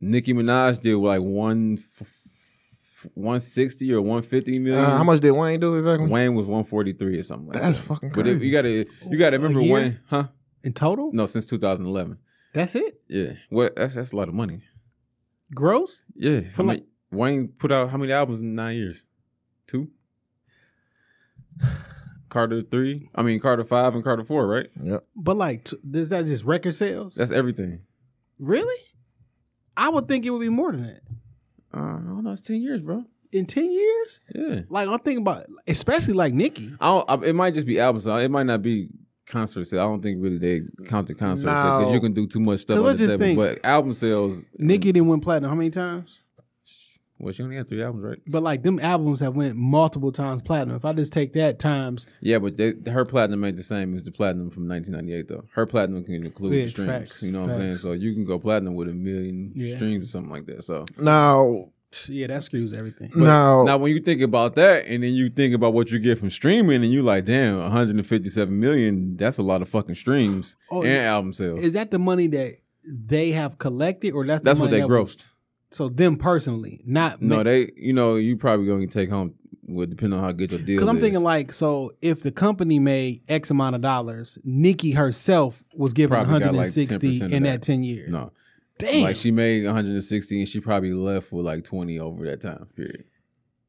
Nicki 0.00 0.34
Minaj 0.34 0.80
did 0.80 0.96
like 0.96 1.20
one 1.22 1.78
f- 1.78 2.02
f- 2.02 3.06
160 3.14 3.92
or 3.94 4.00
150 4.02 4.58
million. 4.58 4.84
Uh, 4.84 4.98
how 4.98 5.04
much 5.04 5.20
did 5.20 5.32
Wayne 5.32 5.58
do 5.60 5.74
exactly? 5.76 6.08
Wayne 6.08 6.34
was 6.34 6.46
143 6.46 7.18
or 7.18 7.22
something 7.22 7.48
like 7.48 7.62
That's 7.62 7.78
that. 7.80 7.86
fucking 7.86 8.10
crazy. 8.10 8.22
But 8.22 8.28
it, 8.28 8.32
crazy. 8.32 8.46
you 8.46 8.52
gotta 8.52 8.86
you 9.10 9.18
gotta 9.18 9.38
remember? 9.38 9.62
Wayne, 9.62 10.00
huh? 10.06 10.28
In 10.62 10.72
total? 10.74 11.10
No, 11.12 11.24
since 11.26 11.46
2011. 11.46 12.18
That's 12.52 12.74
it? 12.74 13.00
Yeah, 13.08 13.32
what? 13.48 13.74
That's 13.76 13.94
that's 13.94 14.12
a 14.12 14.16
lot 14.16 14.28
of 14.28 14.34
money. 14.34 14.60
Gross? 15.54 16.02
Yeah, 16.14 16.40
For 16.52 16.62
I 16.62 16.64
mean, 16.64 16.68
like- 16.68 16.84
Wayne 17.10 17.48
put 17.48 17.72
out 17.72 17.90
how 17.90 17.96
many 17.96 18.12
albums 18.12 18.40
in 18.42 18.54
nine 18.54 18.76
years? 18.76 19.04
Two. 19.66 19.88
Carter 22.30 22.62
three. 22.62 23.10
I 23.14 23.22
mean 23.22 23.38
Carter 23.40 23.64
five 23.64 23.94
and 23.94 24.02
Carter 24.02 24.24
four, 24.24 24.46
right? 24.46 24.68
Yep. 24.82 25.04
But 25.14 25.36
like, 25.36 25.64
t- 25.64 25.76
is 25.92 26.08
that 26.10 26.24
just 26.26 26.44
record 26.44 26.74
sales? 26.74 27.14
That's 27.14 27.30
everything. 27.30 27.80
Really? 28.38 28.82
I 29.76 29.88
would 29.90 30.08
think 30.08 30.24
it 30.24 30.30
would 30.30 30.40
be 30.40 30.48
more 30.48 30.72
than 30.72 30.82
that. 30.84 31.00
Uh, 31.72 31.78
I 31.80 31.90
don't 31.98 32.24
know. 32.24 32.30
It's 32.32 32.40
ten 32.40 32.62
years, 32.62 32.80
bro. 32.80 33.04
In 33.32 33.46
10 33.46 33.70
years? 33.70 34.18
Yeah. 34.34 34.60
Like, 34.70 34.88
I'm 34.88 34.98
thinking 34.98 35.22
about, 35.22 35.44
especially 35.68 36.14
like 36.14 36.34
Nicki. 36.34 36.72
I 36.80 36.86
don't. 36.86 37.08
I, 37.24 37.28
it 37.28 37.32
might 37.36 37.54
just 37.54 37.64
be 37.64 37.78
albums. 37.78 38.04
It 38.08 38.28
might 38.28 38.42
not 38.46 38.60
be 38.60 38.88
concert 39.26 39.64
sales. 39.66 39.80
I 39.80 39.84
don't 39.84 40.02
think 40.02 40.20
really 40.20 40.38
they 40.38 40.62
count 40.86 41.06
the 41.06 41.14
concert 41.14 41.44
sales 41.48 41.80
because 41.80 41.86
No. 41.86 41.92
you 41.94 42.00
can 42.00 42.12
do 42.12 42.26
too 42.26 42.40
much 42.40 42.58
stuff 42.60 42.78
on 42.84 42.96
the 42.96 43.06
table. 43.06 43.18
think- 43.18 43.38
But 43.38 43.64
album 43.64 43.94
sales. 43.94 44.42
Nicki 44.58 44.90
didn't 44.90 45.06
win 45.06 45.20
platinum 45.20 45.48
how 45.50 45.54
many 45.56 45.70
times? 45.70 46.18
Well, 47.20 47.32
she 47.32 47.42
only 47.42 47.56
had 47.56 47.68
three 47.68 47.82
albums, 47.82 48.02
right? 48.04 48.18
But 48.26 48.42
like, 48.42 48.62
them 48.62 48.80
albums 48.80 49.20
have 49.20 49.36
went 49.36 49.54
multiple 49.54 50.10
times 50.10 50.40
platinum. 50.42 50.74
If 50.76 50.84
I 50.86 50.92
just 50.94 51.12
take 51.12 51.34
that 51.34 51.58
times, 51.58 52.06
Yeah, 52.20 52.38
but 52.38 52.56
they, 52.56 52.72
her 52.90 53.04
platinum 53.04 53.44
ain't 53.44 53.56
the 53.56 53.62
same 53.62 53.94
as 53.94 54.04
the 54.04 54.10
platinum 54.10 54.50
from 54.50 54.66
1998 54.68 55.28
though. 55.28 55.44
Her 55.52 55.66
platinum 55.66 56.02
can 56.04 56.24
include 56.24 56.54
Yeah, 56.54 56.66
streams. 56.66 56.88
facts, 56.90 57.22
you 57.22 57.30
know 57.30 57.42
what 57.42 57.50
I'm 57.50 57.56
saying? 57.56 57.76
So 57.76 57.92
you 57.92 58.14
can 58.14 58.24
go 58.24 58.38
platinum 58.38 58.74
with 58.74 58.88
a 58.88 58.92
million 58.94 59.52
Yeah. 59.54 59.76
streams 59.76 60.04
or 60.04 60.08
something 60.08 60.30
like 60.32 60.46
that. 60.46 60.64
So 60.64 60.86
Now, 60.98 61.66
yeah, 62.08 62.28
that 62.28 62.42
screws 62.44 62.72
everything. 62.72 63.10
now, 63.14 63.64
now 63.64 63.76
when 63.76 63.92
you 63.92 64.00
think 64.00 64.22
about 64.22 64.54
that, 64.54 64.86
and 64.86 65.02
then 65.02 65.12
you 65.12 65.28
think 65.28 65.54
about 65.54 65.74
what 65.74 65.90
you 65.90 65.98
get 65.98 66.18
from 66.18 66.30
streaming, 66.30 66.82
and 66.84 66.92
you 66.92 67.02
like, 67.02 67.26
damn, 67.26 67.58
157 67.58 68.58
million. 68.58 69.16
That's 69.16 69.38
a 69.38 69.42
lot 69.42 69.60
of 69.60 69.68
fucking 69.68 69.96
streams 69.96 70.56
Oh, 70.70 70.82
and 70.82 70.90
yeah. 70.90 71.02
album 71.12 71.32
sales. 71.32 71.60
Is 71.60 71.72
that 71.74 71.90
the 71.90 71.98
money 71.98 72.28
that 72.28 72.56
they 72.86 73.32
have 73.32 73.58
collected, 73.58 74.12
or 74.14 74.24
that's 74.26 74.40
the 74.40 74.44
That's 74.44 74.60
what 74.60 74.70
they 74.70 74.80
that 74.80 74.88
was- 74.88 75.16
grossed. 75.16 75.26
So 75.70 75.88
them 75.88 76.16
personally, 76.16 76.80
not 76.84 77.22
No, 77.22 77.42
they, 77.42 77.70
you 77.76 77.92
know, 77.92 78.16
you 78.16 78.36
probably 78.36 78.66
gonna 78.66 78.86
take 78.86 79.08
home 79.08 79.34
with 79.66 79.90
depending 79.90 80.18
on 80.18 80.24
how 80.24 80.32
good 80.32 80.50
your 80.50 80.60
deal. 80.60 80.76
Because 80.78 80.88
I'm 80.88 80.96
is. 80.96 81.02
thinking 81.02 81.22
like, 81.22 81.52
so 81.52 81.92
if 82.02 82.22
the 82.22 82.32
company 82.32 82.78
made 82.80 83.22
X 83.28 83.50
amount 83.50 83.76
of 83.76 83.82
dollars, 83.82 84.36
Nicki 84.42 84.90
herself 84.92 85.62
was 85.74 85.92
given 85.92 86.16
Probably 86.16 86.40
got, 86.40 86.54
like, 86.54 86.74
160 86.74 87.22
in 87.34 87.44
that. 87.44 87.60
that 87.60 87.62
10 87.62 87.84
years. 87.84 88.10
no, 88.10 88.32
Damn. 88.78 89.02
like 89.02 89.16
she 89.16 89.30
made 89.30 89.64
160, 89.64 90.40
and 90.40 90.48
she 90.48 90.58
probably 90.60 90.92
left 90.92 91.32
with 91.32 91.46
like 91.46 91.62
20 91.64 92.00
over 92.00 92.24
that 92.26 92.40
time 92.40 92.66
period. 92.74 93.04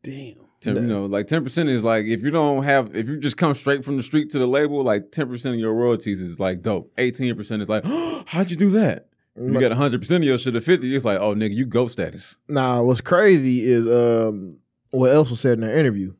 Damn. 0.04 0.36
10, 0.62 0.76
you 0.76 0.82
know, 0.82 1.06
like 1.06 1.26
ten 1.26 1.44
percent 1.44 1.70
is 1.70 1.84
like 1.84 2.06
if 2.06 2.22
you 2.22 2.30
don't 2.30 2.64
have 2.64 2.96
if 2.96 3.08
you 3.08 3.18
just 3.18 3.36
come 3.36 3.56
straight 3.56 3.84
from 3.84 3.98
the 3.98 4.04
street 4.04 4.30
to 4.30 4.38
the 4.38 4.46
label, 4.46 4.84
like 4.84 5.12
ten 5.12 5.28
percent 5.28 5.56
of 5.56 5.60
your 5.60 5.74
royalties 5.74 6.22
is 6.22 6.40
like 6.40 6.62
dope. 6.62 6.92
Eighteen 7.00 7.36
percent 7.36 7.64
is 7.64 7.70
like, 7.70 7.84
how'd 8.28 8.52
you 8.52 8.58
do 8.58 8.70
that? 8.72 9.08
You 9.36 9.60
got 9.60 9.72
hundred 9.72 10.02
percent 10.02 10.24
of 10.24 10.28
your 10.28 10.38
shit 10.38 10.56
at 10.56 10.64
fifty. 10.64 10.94
It's 10.96 11.06
like, 11.06 11.20
oh 11.20 11.34
nigga, 11.34 11.56
you 11.56 11.66
go 11.66 11.88
status. 11.88 12.38
now, 12.48 12.84
what's 12.84 13.02
crazy 13.02 13.62
is 13.62 13.88
um, 13.88 14.52
what 14.92 15.12
else 15.12 15.30
was 15.30 15.40
said 15.40 15.54
in 15.54 15.62
that 15.62 15.78
interview. 15.78 16.14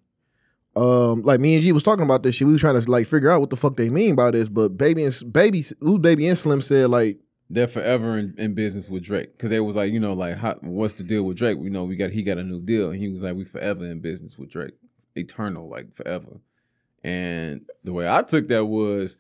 Um, 0.76 1.22
like 1.24 1.42
me 1.42 1.56
and 1.56 1.62
G 1.62 1.74
was 1.74 1.84
talking 1.84 2.06
about 2.06 2.24
this 2.24 2.36
shit. 2.36 2.48
We 2.48 2.54
was 2.54 2.62
trying 2.62 2.80
to 2.80 2.90
like 2.90 3.06
figure 3.06 3.30
out 3.30 3.42
what 3.42 3.50
the 3.50 3.58
fuck 3.58 3.76
they 3.76 3.90
mean 3.90 4.16
by 4.16 4.32
this, 4.32 4.48
but 4.48 4.78
baby 4.78 5.04
and 5.04 5.34
baby, 5.34 5.62
who 5.82 6.00
baby 6.00 6.26
and 6.28 6.38
Slim 6.38 6.62
said 6.62 6.90
like 6.90 7.20
They're 7.50 7.68
forever 7.68 8.18
in, 8.18 8.34
in 8.38 8.54
business 8.54 8.90
with 8.90 9.04
Drake 9.04 9.34
because 9.34 9.50
they 9.50 9.60
was 9.60 9.76
like, 9.76 9.92
you 9.92 10.00
know, 10.00 10.14
like, 10.14 10.38
how, 10.38 10.56
what's 10.62 10.94
the 10.94 11.04
deal 11.04 11.24
with 11.24 11.36
Drake? 11.36 11.58
We 11.58 11.70
know 11.70 11.84
we 11.84 11.98
got 11.98 12.12
he 12.12 12.24
got 12.24 12.38
a 12.38 12.44
new 12.44 12.62
deal, 12.62 12.92
and 12.92 12.98
he 12.98 13.10
was 13.10 13.22
like, 13.22 13.36
we 13.36 13.44
forever 13.44 13.84
in 13.84 14.00
business 14.00 14.38
with 14.38 14.50
Drake, 14.50 14.76
eternal, 15.16 15.70
like 15.70 15.94
forever. 15.94 16.40
And 17.04 17.66
the 17.84 17.92
way 17.92 18.08
I 18.08 18.22
took 18.22 18.48
that 18.48 18.66
was, 18.66 19.18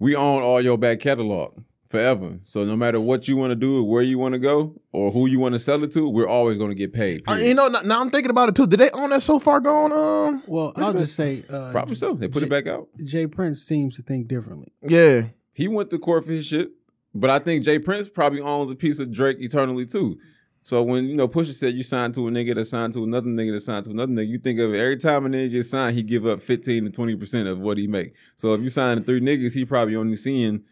we 0.00 0.16
own 0.16 0.42
all 0.42 0.60
your 0.60 0.78
back 0.78 0.98
catalog 0.98 1.62
forever. 1.90 2.38
So 2.44 2.64
no 2.64 2.76
matter 2.76 3.00
what 3.00 3.28
you 3.28 3.36
want 3.36 3.50
to 3.50 3.56
do, 3.56 3.80
or 3.80 3.82
where 3.88 4.02
you 4.02 4.16
want 4.18 4.32
to 4.34 4.38
go, 4.38 4.80
or 4.92 5.10
who 5.10 5.26
you 5.26 5.38
want 5.38 5.54
to 5.54 5.58
sell 5.58 5.82
it 5.84 5.90
to, 5.92 6.08
we're 6.08 6.26
always 6.28 6.56
going 6.56 6.70
to 6.70 6.74
get 6.76 6.92
paid. 6.94 7.22
Uh, 7.28 7.34
you 7.34 7.52
know, 7.52 7.68
now, 7.68 7.80
now 7.80 8.00
I'm 8.00 8.10
thinking 8.10 8.30
about 8.30 8.48
it 8.48 8.54
too. 8.54 8.66
Did 8.66 8.80
they 8.80 8.90
own 8.92 9.10
that 9.10 9.22
so 9.22 9.38
far 9.38 9.60
gone? 9.60 9.92
Um, 9.92 10.42
Well, 10.46 10.72
I'll 10.76 10.92
just 10.92 11.16
say, 11.16 11.44
uh, 11.50 11.72
Probably 11.72 11.96
so. 11.96 12.14
They 12.14 12.28
put 12.28 12.40
J- 12.40 12.46
it 12.46 12.50
back 12.50 12.66
out. 12.66 12.88
J. 13.04 13.26
Prince 13.26 13.62
seems 13.62 13.96
to 13.96 14.02
think 14.02 14.28
differently. 14.28 14.72
yeah. 14.82 15.24
He 15.52 15.68
went 15.68 15.90
to 15.90 15.98
court 15.98 16.24
for 16.24 16.30
his 16.32 16.46
shit, 16.46 16.70
but 17.14 17.28
I 17.28 17.38
think 17.40 17.64
J. 17.64 17.80
Prince 17.80 18.08
probably 18.08 18.40
owns 18.40 18.70
a 18.70 18.74
piece 18.76 18.98
of 19.00 19.12
Drake 19.12 19.36
eternally 19.40 19.84
too. 19.84 20.16
So 20.62 20.82
when 20.82 21.06
you 21.06 21.16
know 21.16 21.26
Pusha 21.26 21.52
said 21.54 21.74
you 21.74 21.82
signed 21.82 22.14
to 22.14 22.28
a 22.28 22.30
nigga 22.30 22.54
that 22.54 22.66
signed 22.66 22.92
to 22.92 23.02
another 23.02 23.26
nigga 23.28 23.52
that 23.54 23.60
signed 23.62 23.84
to 23.86 23.90
another 23.90 24.12
nigga, 24.12 24.28
you 24.28 24.38
think 24.38 24.58
of 24.60 24.72
it, 24.72 24.78
every 24.78 24.96
time 24.96 25.26
a 25.26 25.28
nigga 25.28 25.50
gets 25.52 25.70
signed, 25.70 25.96
he 25.96 26.02
give 26.02 26.24
up 26.26 26.40
fifteen 26.40 26.84
to 26.84 26.90
twenty 26.90 27.16
percent 27.16 27.48
of 27.48 27.58
what 27.58 27.78
he 27.78 27.86
make. 27.88 28.14
So 28.36 28.52
if 28.54 28.60
you 28.60 28.68
sign 28.68 28.98
to 28.98 29.02
three 29.02 29.20
niggas, 29.20 29.54
he 29.54 29.64
probably 29.64 29.96
only 29.96 30.16
seeing 30.16 30.62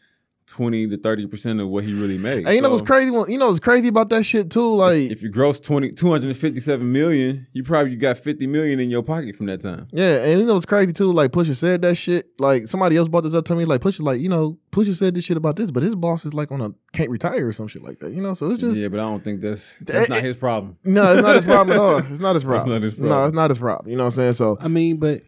twenty 0.49 0.89
to 0.89 0.97
thirty 0.97 1.27
percent 1.27 1.61
of 1.61 1.69
what 1.69 1.85
he 1.85 1.93
really 1.95 2.19
makes. 2.19 2.47
And 2.47 2.57
you 2.57 2.63
know 2.63 2.71
what's 2.71 2.83
crazy? 2.83 3.13
You 3.13 3.39
know 3.39 3.49
what's 3.49 3.61
crazy 3.61 3.89
about 3.89 4.09
that 4.11 4.25
shit 4.25 4.51
too? 4.51 4.75
Like, 4.75 5.11
If 5.11 5.23
you 5.23 5.29
gross 5.29 5.61
20, 5.61 5.93
257 5.93 6.91
million, 6.93 7.47
you 7.53 7.63
probably 7.63 7.95
got 7.97 8.19
fifty 8.19 8.47
million 8.47 8.81
in 8.81 8.91
your 8.91 9.03
pocket 9.03 9.37
from 9.37 9.47
that 9.47 9.61
time. 9.61 9.87
yeah, 9.93 10.25
and 10.25 10.41
you 10.41 10.47
know 10.47 10.55
what's 10.55 10.67
crazy 10.67 10.93
too? 10.93 11.13
Like 11.13 11.31
Pusha 11.31 11.55
said 11.55 11.83
that 11.83 11.95
shit. 11.97 12.29
Like 12.41 12.67
somebody 12.69 12.97
else 12.97 13.09
brought 13.09 13.23
this 13.25 13.35
up 13.35 13.45
to 13.47 13.55
me. 13.55 13.65
Like 13.65 13.81
Pusha, 13.83 14.01
like 14.03 14.21
you 14.21 14.29
know, 14.29 14.59
Pusha 14.73 14.95
said 14.95 15.15
this 15.15 15.25
shit 15.25 15.37
about 15.37 15.57
this, 15.57 15.71
but 15.71 15.83
his 15.83 15.95
boss 15.95 16.25
is 16.25 16.35
like 16.35 16.51
on 16.51 16.61
a 16.61 16.71
can't 16.93 17.11
retire 17.11 17.47
or 17.47 17.53
some 17.53 17.69
shit 17.69 17.83
like 17.83 17.99
that. 18.01 18.13
You 18.13 18.23
know, 18.23 18.35
so 18.35 18.51
it's 18.51 18.61
just 18.61 18.77
yeah, 18.77 18.89
but 18.89 19.01
I 19.01 19.05
don't 19.05 19.23
think 19.23 19.41
that's 19.41 19.77
that's 19.83 20.11
Eh, 20.11 20.15
not 20.15 20.19
eh, 20.19 20.27
his 20.27 20.37
problem. 20.37 20.77
no, 20.85 21.13
it's 21.13 21.23
not 21.23 21.37
his 21.37 21.45
problem 21.45 21.77
at 21.77 21.81
all. 21.81 21.99
It's 22.11 22.21
not 22.21 22.35
his 22.35 22.45
problem. 22.45 22.71
not 22.71 22.83
his 22.83 22.99
No, 22.99 23.25
it's 23.25 23.35
not 23.35 23.51
his 23.51 23.59
problem. 23.59 23.91
You 23.91 23.97
know 23.97 24.05
what 24.05 24.15
I'm 24.15 24.17
saying? 24.17 24.33
So 24.35 24.57
I 24.61 24.69
mean, 24.69 24.97
but 24.97 25.23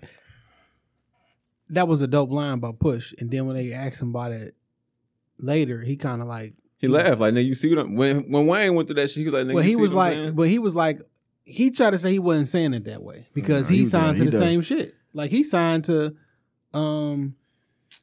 that 1.70 1.86
was 1.86 2.02
a 2.02 2.06
dope 2.08 2.30
line 2.30 2.58
by 2.58 2.72
Push. 2.72 3.14
And 3.18 3.30
then 3.30 3.46
when 3.46 3.56
they 3.56 3.72
asked 3.72 4.02
him 4.02 4.08
about 4.10 4.32
it 4.32 4.54
later, 5.42 5.80
he 5.82 5.96
kind 5.96 6.20
of 6.22 6.28
like, 6.28 6.54
He 6.78 6.88
laughed 6.88 7.20
like, 7.20 7.34
"Nigga, 7.34 7.44
you 7.44 7.54
see 7.54 7.74
what 7.74 7.84
I'm, 7.86 7.94
when 7.94 8.30
when 8.30 8.46
Wayne 8.46 8.74
went 8.74 8.88
through 8.88 8.96
that 8.96 9.08
shit? 9.10 9.18
He 9.18 9.24
was 9.24 9.34
like, 9.34 9.44
Nigga, 9.44 9.54
well, 9.54 9.64
you 9.64 9.70
he 9.70 9.74
see 9.76 9.80
was 9.82 9.94
what 9.94 10.16
like, 10.16 10.34
but 10.36 10.48
he 10.48 10.58
was 10.58 10.74
like, 10.74 11.00
he 11.44 11.70
tried 11.70 11.90
to 11.90 11.98
say 11.98 12.10
he 12.12 12.18
wasn't 12.18 12.48
saying 12.48 12.74
it 12.74 12.84
that 12.84 13.02
way 13.02 13.26
because 13.34 13.68
Nah, 13.68 13.70
he, 13.70 13.76
he 13.76 13.82
was 13.82 13.90
signed 13.90 14.16
to 14.16 14.22
he 14.22 14.24
the 14.26 14.30
does. 14.32 14.40
same 14.40 14.62
shit. 14.62 14.94
Like 15.12 15.30
he 15.30 15.42
signed 15.42 15.84
to 15.84 16.14
um 16.74 17.34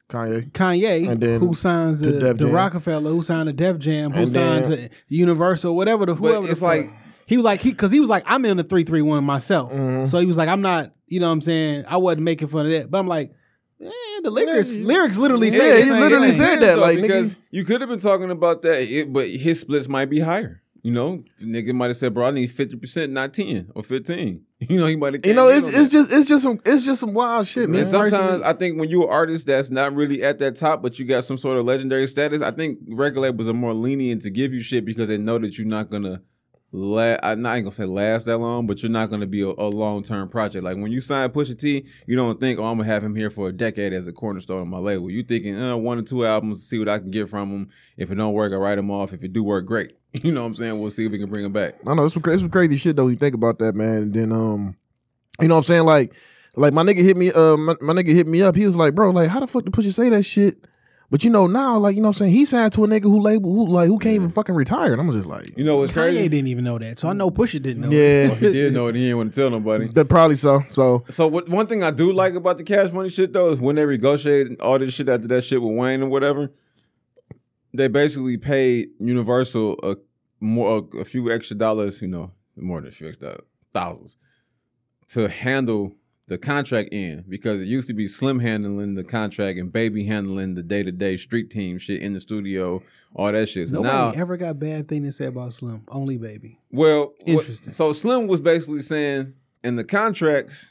Kanye. 0.08 0.50
Kanye, 0.52 1.08
And 1.10 1.20
then 1.20 1.40
who 1.40 1.54
signs 1.54 2.00
to 2.02 2.12
to 2.12 2.18
Def 2.18 2.38
the 2.38 2.44
Jam. 2.46 2.54
Rockefeller, 2.54 3.10
who 3.10 3.20
signed 3.22 3.46
to 3.48 3.52
Def 3.52 3.78
Jam, 3.78 4.12
who 4.12 4.20
And 4.22 4.28
then- 4.30 4.64
signs 4.64 4.76
to 4.76 4.88
Universal, 5.08 5.76
whatever 5.76 6.06
the 6.06 6.14
whoever. 6.14 6.46
the 6.46 6.52
it's 6.52 6.60
fuck. 6.60 6.68
like- 6.68 6.92
he 7.26 7.36
was 7.36 7.44
like 7.44 7.60
he 7.60 7.70
because 7.72 7.90
he 7.90 8.00
was 8.00 8.08
like 8.08 8.22
I'm 8.26 8.44
in 8.46 8.56
the 8.56 8.64
three 8.64 8.84
three 8.84 9.02
one 9.02 9.22
myself, 9.24 9.70
Mm-hmm. 9.70 10.06
so 10.06 10.18
he 10.18 10.24
was 10.26 10.38
like 10.38 10.48
I'm 10.48 10.62
not, 10.62 10.94
you 11.08 11.20
know 11.20 11.26
what 11.26 11.32
I'm 11.34 11.40
saying 11.42 11.84
I 11.86 11.98
wasn't 11.98 12.22
making 12.22 12.48
fun 12.48 12.64
of 12.66 12.72
that, 12.72 12.90
but 12.90 12.96
I'm 12.98 13.06
like, 13.06 13.32
eh, 13.82 14.20
the 14.22 14.30
lyrics 14.30 14.76
lyrics 14.76 15.18
literally 15.18 15.48
Yeah, 15.50 15.58
say 15.58 15.78
the 15.80 15.94
he 15.94 16.00
literally 16.00 16.28
thing. 16.28 16.36
said 16.38 16.52
It 16.52 16.54
is, 16.54 16.66
that, 16.66 16.74
though, 16.76 16.80
like, 16.82 17.00
because 17.00 17.34
nigga- 17.34 17.38
you 17.50 17.64
could 17.64 17.80
have 17.80 17.90
been 17.90 17.98
talking 17.98 18.30
about 18.30 18.62
that, 18.62 18.80
it, 18.82 19.12
but 19.12 19.28
his 19.28 19.60
splits 19.60 19.88
might 19.88 20.06
be 20.10 20.20
higher. 20.20 20.62
You 20.82 20.92
know, 20.92 21.22
nigga 21.42 21.74
might 21.74 21.88
have 21.88 21.96
said, 21.96 22.14
"Bro, 22.14 22.26
I 22.26 22.30
need 22.30 22.46
fifty 22.52 22.76
percent, 22.76 23.12
not 23.12 23.34
ten 23.34 23.70
or 23.74 23.82
15. 23.82 24.42
You 24.60 24.78
know, 24.80 24.86
he 24.86 24.96
might 24.96 25.14
have. 25.14 25.24
You 25.26 25.34
know, 25.34 25.46
it's, 25.48 25.72
it's 25.74 25.88
just 25.88 26.12
it's 26.12 26.26
just 26.26 26.42
some 26.44 26.60
it's 26.64 26.84
just 26.84 26.98
some 27.00 27.14
wild 27.14 27.46
shit, 27.46 27.68
man. 27.68 27.80
And 27.80 27.88
sometimes 27.88 28.42
I 28.42 28.52
think 28.54 28.78
when 28.78 28.88
you're 28.88 29.04
an 29.04 29.08
artist 29.10 29.46
that's 29.46 29.70
not 29.70 29.94
really 29.94 30.22
at 30.22 30.38
that 30.40 30.56
top, 30.56 30.82
but 30.82 30.98
you 30.98 31.04
got 31.04 31.24
some 31.24 31.36
sort 31.36 31.58
of 31.58 31.64
legendary 31.64 32.06
status, 32.08 32.42
I 32.42 32.50
think 32.52 32.78
record 32.88 33.20
labels 33.20 33.46
are 33.48 33.52
more 33.54 33.72
lenient 33.74 34.22
to 34.22 34.30
give 34.30 34.52
you 34.52 34.58
shit 34.60 34.84
because 34.84 35.06
they 35.08 35.18
know 35.18 35.38
that 35.38 35.58
you're 35.58 35.66
not 35.66 35.90
gonna 35.90 36.22
la- 36.72 37.18
I'm 37.22 37.42
not 37.42 37.56
gonna 37.58 37.72
say 37.72 37.84
last 37.84 38.26
that 38.26 38.38
long, 38.38 38.66
but 38.66 38.82
you're 38.82 38.90
not 38.90 39.10
gonna 39.10 39.26
be 39.26 39.42
a, 39.42 39.48
a 39.48 39.68
long 39.68 40.02
term 40.02 40.28
project. 40.28 40.64
Like 40.64 40.76
when 40.76 40.92
you 40.92 41.00
sign 41.00 41.28
Pusha 41.30 41.58
T, 41.58 41.86
you 42.06 42.16
don't 42.16 42.38
think, 42.40 42.58
oh, 42.58 42.64
I'm 42.64 42.78
gonna 42.78 42.90
have 42.90 43.02
him 43.02 43.14
here 43.14 43.30
for 43.30 43.48
a 43.48 43.52
decade 43.52 43.92
as 43.92 44.06
a 44.06 44.12
cornerstone 44.12 44.62
of 44.62 44.68
my 44.68 44.78
label. 44.78 45.10
You 45.10 45.22
thinking, 45.22 45.58
uh, 45.58 45.76
one 45.76 45.98
or 45.98 46.02
two 46.02 46.26
albums, 46.26 46.62
see 46.62 46.78
what 46.78 46.88
I 46.88 46.98
can 46.98 47.10
get 47.10 47.28
from 47.28 47.50
him. 47.50 47.68
If 47.96 48.10
it 48.10 48.16
don't 48.16 48.34
work, 48.34 48.52
I 48.52 48.56
write 48.56 48.78
him 48.78 48.90
off. 48.90 49.12
If 49.12 49.22
it 49.22 49.32
do 49.32 49.42
work, 49.42 49.66
great. 49.66 49.92
You 50.22 50.32
know 50.32 50.40
what 50.40 50.48
I'm 50.48 50.54
saying? 50.54 50.80
We'll 50.80 50.90
see 50.90 51.04
if 51.04 51.12
we 51.12 51.18
can 51.18 51.28
bring 51.28 51.44
him 51.44 51.52
back. 51.52 51.74
I 51.86 51.92
know 51.94 52.06
it's 52.06 52.14
some, 52.14 52.22
it's 52.26 52.40
some 52.40 52.50
crazy 52.50 52.78
shit 52.78 52.96
though. 52.96 53.04
When 53.04 53.12
you 53.12 53.18
think 53.18 53.34
about 53.34 53.58
that, 53.58 53.74
man. 53.74 54.02
And 54.02 54.14
then 54.14 54.32
um, 54.32 54.74
you 55.40 55.48
know 55.48 55.54
what 55.54 55.58
I'm 55.58 55.64
saying? 55.64 55.84
Like, 55.84 56.14
like 56.56 56.72
my 56.72 56.82
nigga 56.82 57.02
hit 57.02 57.16
me. 57.16 57.30
Uh, 57.30 57.56
my, 57.58 57.74
my 57.82 57.92
nigga 57.92 58.14
hit 58.14 58.26
me 58.26 58.42
up. 58.42 58.56
He 58.56 58.64
was 58.64 58.74
like, 58.74 58.94
bro, 58.94 59.10
like, 59.10 59.28
how 59.28 59.38
the 59.38 59.46
fuck 59.46 59.64
did 59.64 59.72
Pusha 59.72 59.92
say 59.92 60.08
that 60.08 60.22
shit? 60.22 60.66
But 61.10 61.24
you 61.24 61.30
know 61.30 61.46
now, 61.46 61.78
like 61.78 61.96
you 61.96 62.02
know, 62.02 62.08
what 62.08 62.16
I'm 62.16 62.18
saying 62.18 62.32
he 62.32 62.44
signed 62.44 62.72
to 62.74 62.84
a 62.84 62.86
nigga 62.86 63.04
who 63.04 63.18
label 63.20 63.50
who 63.50 63.66
like 63.66 63.88
who 63.88 63.98
can't 63.98 64.14
even 64.16 64.28
fucking 64.28 64.54
retire, 64.54 64.92
and 64.92 65.00
I'm 65.00 65.10
just 65.10 65.26
like, 65.26 65.56
You 65.56 65.64
know 65.64 65.78
what's 65.78 65.90
Kanye 65.92 65.94
crazy? 65.94 66.28
didn't 66.28 66.48
even 66.48 66.64
know 66.64 66.78
that, 66.78 66.98
so 66.98 67.08
I 67.08 67.14
know 67.14 67.30
Pusha 67.30 67.62
didn't 67.62 67.80
know. 67.80 67.90
yeah, 67.90 68.28
Well, 68.28 68.34
he 68.36 68.52
did 68.52 68.74
know 68.74 68.88
it, 68.88 68.94
he 68.94 69.02
didn't 69.04 69.16
want 69.16 69.32
to 69.32 69.40
tell 69.40 69.50
nobody. 69.50 69.88
that 69.88 70.04
probably 70.10 70.36
so. 70.36 70.60
So 70.68 71.04
So 71.08 71.26
what, 71.26 71.48
one 71.48 71.66
thing 71.66 71.82
I 71.82 71.90
do 71.92 72.12
like 72.12 72.34
about 72.34 72.58
the 72.58 72.64
Cash 72.64 72.92
Money 72.92 73.08
shit 73.08 73.32
though 73.32 73.50
is 73.50 73.58
when 73.60 73.76
they 73.76 73.86
negotiated 73.86 74.60
all 74.60 74.78
this 74.78 74.92
shit 74.92 75.08
after 75.08 75.26
that 75.28 75.44
shit 75.44 75.62
with 75.62 75.74
Wayne 75.74 76.02
or 76.02 76.08
whatever, 76.08 76.50
they 77.72 77.88
basically 77.88 78.36
paid 78.36 78.88
Universal 79.00 79.78
a 79.82 79.96
more 80.40 80.86
a, 80.98 81.04
few 81.06 81.32
extra 81.32 81.56
dollars, 81.56 82.02
you 82.02 82.08
know, 82.08 82.32
more 82.54 82.80
than 82.80 82.88
a 82.88 82.92
few 82.92 83.08
extra 83.08 83.38
thousands, 83.72 84.16
to 85.08 85.28
handle 85.28 85.94
the 86.28 86.38
contract 86.38 86.90
end 86.92 87.24
because 87.28 87.60
it 87.60 87.64
used 87.64 87.88
to 87.88 87.94
be 87.94 88.06
Slim 88.06 88.38
handling 88.38 88.94
the 88.94 89.02
contract 89.04 89.58
and 89.58 89.72
Baby 89.72 90.04
handling 90.04 90.54
the 90.54 90.62
day 90.62 90.82
to 90.82 90.92
day 90.92 91.16
street 91.16 91.50
team 91.50 91.78
shit 91.78 92.02
in 92.02 92.12
the 92.14 92.20
studio, 92.20 92.82
all 93.14 93.32
that 93.32 93.48
shit. 93.48 93.68
So 93.68 93.76
Nobody 93.82 94.16
now, 94.16 94.22
ever 94.22 94.36
got 94.36 94.58
bad 94.58 94.88
thing 94.88 95.04
to 95.04 95.12
say 95.12 95.26
about 95.26 95.54
Slim. 95.54 95.84
Only 95.88 96.18
baby. 96.18 96.58
well, 96.70 97.14
what- 97.24 97.26
Interesting. 97.26 97.72
so 97.72 97.92
Slim 97.92 98.26
was 98.26 98.40
basically 98.40 98.82
saying 98.82 99.32
in 99.64 99.76
the 99.76 99.84
contracts, 99.84 100.70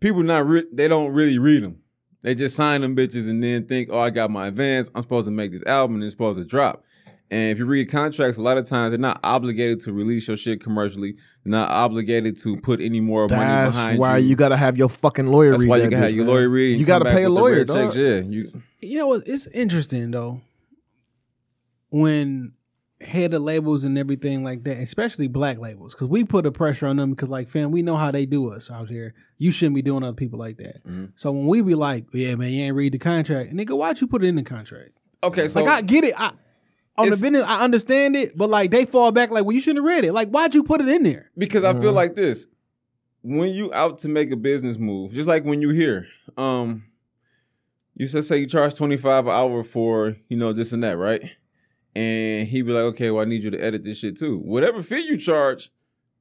people 0.00 0.22
not 0.22 0.46
re- 0.46 0.66
they 0.72 0.88
don't 0.88 1.12
really 1.12 1.38
read 1.38 1.62
them. 1.62 1.80
They 2.22 2.34
just 2.34 2.56
sign 2.56 2.80
them 2.80 2.96
bitches 2.96 3.28
and 3.28 3.42
then 3.44 3.66
think, 3.66 3.90
oh, 3.92 3.98
I 3.98 4.08
got 4.08 4.30
my 4.30 4.46
advance. 4.46 4.90
I'm 4.94 5.02
supposed 5.02 5.26
to 5.26 5.30
make 5.30 5.52
this 5.52 5.62
album 5.66 5.96
and 5.96 6.04
it's 6.04 6.14
supposed 6.14 6.38
to 6.38 6.44
drop. 6.46 6.82
And 7.34 7.50
if 7.50 7.58
you 7.58 7.64
read 7.64 7.90
contracts, 7.90 8.38
a 8.38 8.42
lot 8.42 8.58
of 8.58 8.68
times 8.68 8.92
they're 8.92 8.98
not 8.98 9.18
obligated 9.24 9.80
to 9.80 9.92
release 9.92 10.28
your 10.28 10.36
shit 10.36 10.60
commercially. 10.62 11.14
They're 11.42 11.50
not 11.50 11.68
obligated 11.68 12.38
to 12.42 12.56
put 12.58 12.80
any 12.80 13.00
more 13.00 13.22
money 13.26 13.40
that's 13.40 13.76
behind 13.76 13.98
why 13.98 14.18
you. 14.18 14.28
you 14.28 14.36
gotta 14.36 14.56
have 14.56 14.76
your 14.76 14.88
fucking 14.88 15.26
lawyer 15.26 15.50
That's 15.50 15.62
read 15.62 15.68
why 15.70 15.78
that 15.78 15.84
you 15.86 15.90
can 15.90 15.98
have 15.98 16.12
your 16.12 16.26
man. 16.26 16.34
lawyer 16.34 16.48
read. 16.48 16.70
and 16.72 16.80
You 16.80 16.86
come 16.86 17.00
gotta 17.00 17.04
back 17.06 17.14
pay 17.16 17.24
a 17.24 17.28
with 17.30 17.34
the 17.36 17.42
lawyer, 17.42 17.56
red 17.56 17.66
dog. 17.66 17.76
checks. 17.92 17.96
Yeah, 17.96 18.20
you, 18.20 18.46
You 18.82 18.98
know 18.98 19.08
what? 19.08 19.22
It's 19.26 19.46
interesting 19.48 20.12
though 20.12 20.42
when 21.90 22.52
head 23.00 23.34
of 23.34 23.42
labels 23.42 23.84
and 23.84 23.98
everything 23.98 24.44
like 24.44 24.64
that, 24.64 24.78
especially 24.78 25.28
black 25.28 25.58
labels, 25.58 25.92
because 25.94 26.08
we 26.08 26.24
put 26.24 26.46
a 26.46 26.52
pressure 26.52 26.86
on 26.86 26.96
them 26.96 27.10
because 27.10 27.28
like, 27.28 27.48
fam, 27.48 27.70
we 27.70 27.82
know 27.82 27.96
how 27.96 28.10
they 28.10 28.26
do 28.26 28.50
us 28.50 28.70
out 28.70 28.88
here. 28.88 29.14
You 29.38 29.50
shouldn't 29.50 29.74
be 29.74 29.82
doing 29.82 30.02
other 30.02 30.14
people 30.14 30.38
like 30.38 30.56
that. 30.58 30.86
Mm-hmm. 30.86 31.06
So 31.16 31.30
when 31.32 31.46
we 31.46 31.62
be 31.62 31.74
like, 31.74 32.06
yeah, 32.12 32.34
man, 32.36 32.50
you 32.52 32.62
ain't 32.64 32.76
read 32.76 32.92
the 32.94 32.98
contract, 32.98 33.52
nigga, 33.52 33.76
why'd 33.76 34.00
you 34.00 34.06
put 34.06 34.24
it 34.24 34.28
in 34.28 34.36
the 34.36 34.42
contract? 34.42 34.90
okay. 35.22 35.48
So 35.48 35.62
like 35.62 35.72
I 35.72 35.80
get 35.82 36.04
it. 36.04 36.14
I, 36.20 36.32
on 36.96 37.06
the 37.06 37.16
business, 37.16 37.44
I 37.44 37.64
understand 37.64 38.16
it, 38.16 38.36
but 38.36 38.48
like 38.50 38.70
they 38.70 38.84
fall 38.84 39.10
back 39.12 39.30
like, 39.30 39.44
well, 39.44 39.54
you 39.54 39.60
shouldn't 39.60 39.84
have 39.84 39.88
read 39.96 40.04
it. 40.04 40.12
Like, 40.12 40.28
why'd 40.30 40.54
you 40.54 40.62
put 40.62 40.80
it 40.80 40.88
in 40.88 41.02
there? 41.02 41.30
because 41.36 41.64
I 41.64 41.78
feel 41.80 41.92
like 41.92 42.14
this 42.14 42.46
when 43.22 43.50
you 43.50 43.72
out 43.72 43.98
to 43.98 44.08
make 44.08 44.30
a 44.30 44.36
business 44.36 44.76
move, 44.76 45.12
just 45.12 45.26
like 45.28 45.44
when 45.44 45.62
you 45.62 45.70
here, 45.70 46.06
um, 46.36 46.84
you 47.94 48.06
said 48.06 48.24
say 48.24 48.38
you 48.38 48.46
charge 48.46 48.74
twenty 48.74 48.96
five 48.96 49.26
an 49.26 49.32
hour 49.32 49.64
for 49.64 50.16
you 50.28 50.36
know 50.36 50.52
this 50.52 50.72
and 50.72 50.82
that, 50.84 50.98
right? 50.98 51.22
And 51.96 52.48
he 52.48 52.62
be 52.62 52.72
like, 52.72 52.82
okay, 52.94 53.10
well 53.10 53.22
I 53.22 53.24
need 53.24 53.42
you 53.44 53.50
to 53.50 53.58
edit 53.58 53.84
this 53.84 53.98
shit 53.98 54.18
too. 54.18 54.38
Whatever 54.38 54.82
fee 54.82 55.06
you 55.06 55.16
charge 55.16 55.70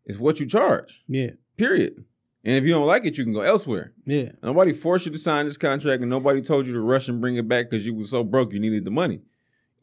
is 0.05 0.19
what 0.19 0.39
you 0.39 0.45
charge. 0.45 1.03
Yeah, 1.07 1.32
Period. 1.57 2.05
And 2.45 2.55
if 2.57 2.63
you 2.65 2.71
don't 2.71 2.86
like 2.88 3.05
it, 3.05 3.17
you 3.17 3.24
can 3.24 3.32
go 3.34 3.39
elsewhere. 3.41 3.93
yeah. 4.05 4.32
Nobody 4.43 4.74
forced 4.74 5.05
you 5.05 5.13
to 5.13 5.17
sign 5.17 5.45
this 5.45 5.57
contract, 5.57 6.01
and 6.01 6.09
nobody 6.09 6.41
told 6.41 6.67
you 6.67 6.74
to 6.74 6.82
rush 6.82 7.07
and 7.07 7.21
bring 7.21 7.38
it 7.38 7.47
back 7.47 7.69
because 7.69 7.86
you 7.86 7.93
was 7.93 8.09
so 8.09 8.24
broke 8.24 8.51
you 8.51 8.59
needed 8.59 8.84
the 8.86 8.91
money. 8.91 9.21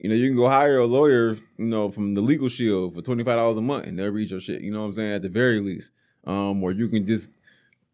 You 0.00 0.08
know, 0.08 0.14
you 0.14 0.28
can 0.28 0.36
go 0.36 0.48
hire 0.48 0.78
a 0.78 0.86
lawyer, 0.86 1.34
you 1.58 1.66
know, 1.66 1.90
from 1.90 2.14
the 2.14 2.20
Legal 2.22 2.48
Shield 2.48 2.94
for 2.94 3.02
twenty 3.02 3.22
five 3.22 3.36
dollars 3.36 3.56
a 3.58 3.60
month, 3.60 3.86
and 3.86 3.98
they'll 3.98 4.08
read 4.10 4.30
your 4.30 4.40
shit. 4.40 4.62
You 4.62 4.72
know 4.72 4.80
what 4.80 4.86
I'm 4.86 4.92
saying? 4.92 5.12
At 5.12 5.22
the 5.22 5.28
very 5.28 5.60
least, 5.60 5.92
um, 6.26 6.62
or 6.64 6.72
you 6.72 6.88
can 6.88 7.06
just 7.06 7.28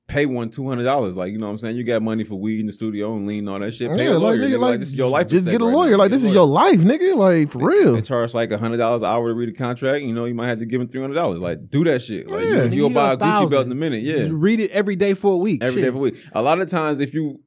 pay 0.07 0.25
one 0.25 0.49
two 0.51 0.69
hundred 0.69 0.85
dollars. 0.85 1.17
Like 1.17 1.33
you 1.33 1.39
know 1.39 1.47
what 1.47 1.51
I'm 1.51 1.59
saying? 1.59 1.77
You 1.77 1.83
got 1.83 2.01
money 2.01 2.23
for 2.23 2.37
weed 2.37 2.61
in 2.61 2.67
the 2.67 2.73
studio 2.73 3.17
and 3.17 3.27
lean 3.27 3.41
and 3.41 3.49
all 3.49 3.59
that 3.59 3.73
shit. 3.75 3.91
Pay 3.91 4.05
Yeah, 4.05 4.11
a 4.11 4.13
like, 4.13 4.23
lawyer. 4.23 4.37
nigga, 4.39 4.53
nigga, 4.55 4.61
like, 4.61 4.79
this 4.79 4.89
is 4.91 4.95
your 4.95 5.09
life. 5.09 5.27
Just 5.27 5.47
get 5.47 5.61
a 5.61 5.65
right 5.65 5.75
lawyer. 5.75 5.97
Like 5.97 6.13
this 6.13 6.23
is 6.23 6.33
your 6.33 6.47
life, 6.47 6.79
nigga. 6.79 7.17
Like 7.17 7.49
for 7.51 7.59
real. 7.67 7.95
They 7.95 8.03
charge 8.03 8.33
like 8.35 8.53
hundred 8.53 8.77
dollars 8.77 9.03
an 9.03 9.09
hour 9.09 9.27
to 9.29 9.35
read 9.35 9.49
a 9.49 9.53
contract. 9.53 10.05
You 10.05 10.13
know, 10.15 10.27
you 10.27 10.35
might 10.35 10.47
have 10.47 10.61
to 10.61 10.65
give 10.67 10.79
them 10.79 10.89
three 10.89 11.01
hundred 11.01 11.15
dollars. 11.15 11.41
Like, 11.41 11.69
do 11.71 11.83
that 11.85 12.03
shit. 12.03 12.31
Like, 12.31 12.45
Yeah. 12.45 12.65
you, 12.67 12.71
you'll 12.71 12.91
Nigga, 12.91 13.19
buy 13.19 13.27
a 13.27 13.41
you 13.41 13.47
Gucci 13.47 13.51
belt 13.51 13.67
in 13.67 13.73
a 13.73 13.75
minute. 13.75 14.05
Yeah, 14.05 14.19
Just 14.19 14.33
read 14.33 14.61
it 14.61 14.71
every 14.71 14.95
day 14.95 15.15
for 15.15 15.33
a 15.35 15.39
week. 15.39 15.65
every 15.65 15.83
Shit. 15.83 15.87
day 15.87 15.91
for 15.91 15.97
a 15.99 16.01
week. 16.03 16.25
A 16.35 16.41
lot 16.43 16.61
of 16.61 16.71
times, 16.71 17.01
if 17.01 17.13
you 17.13 17.41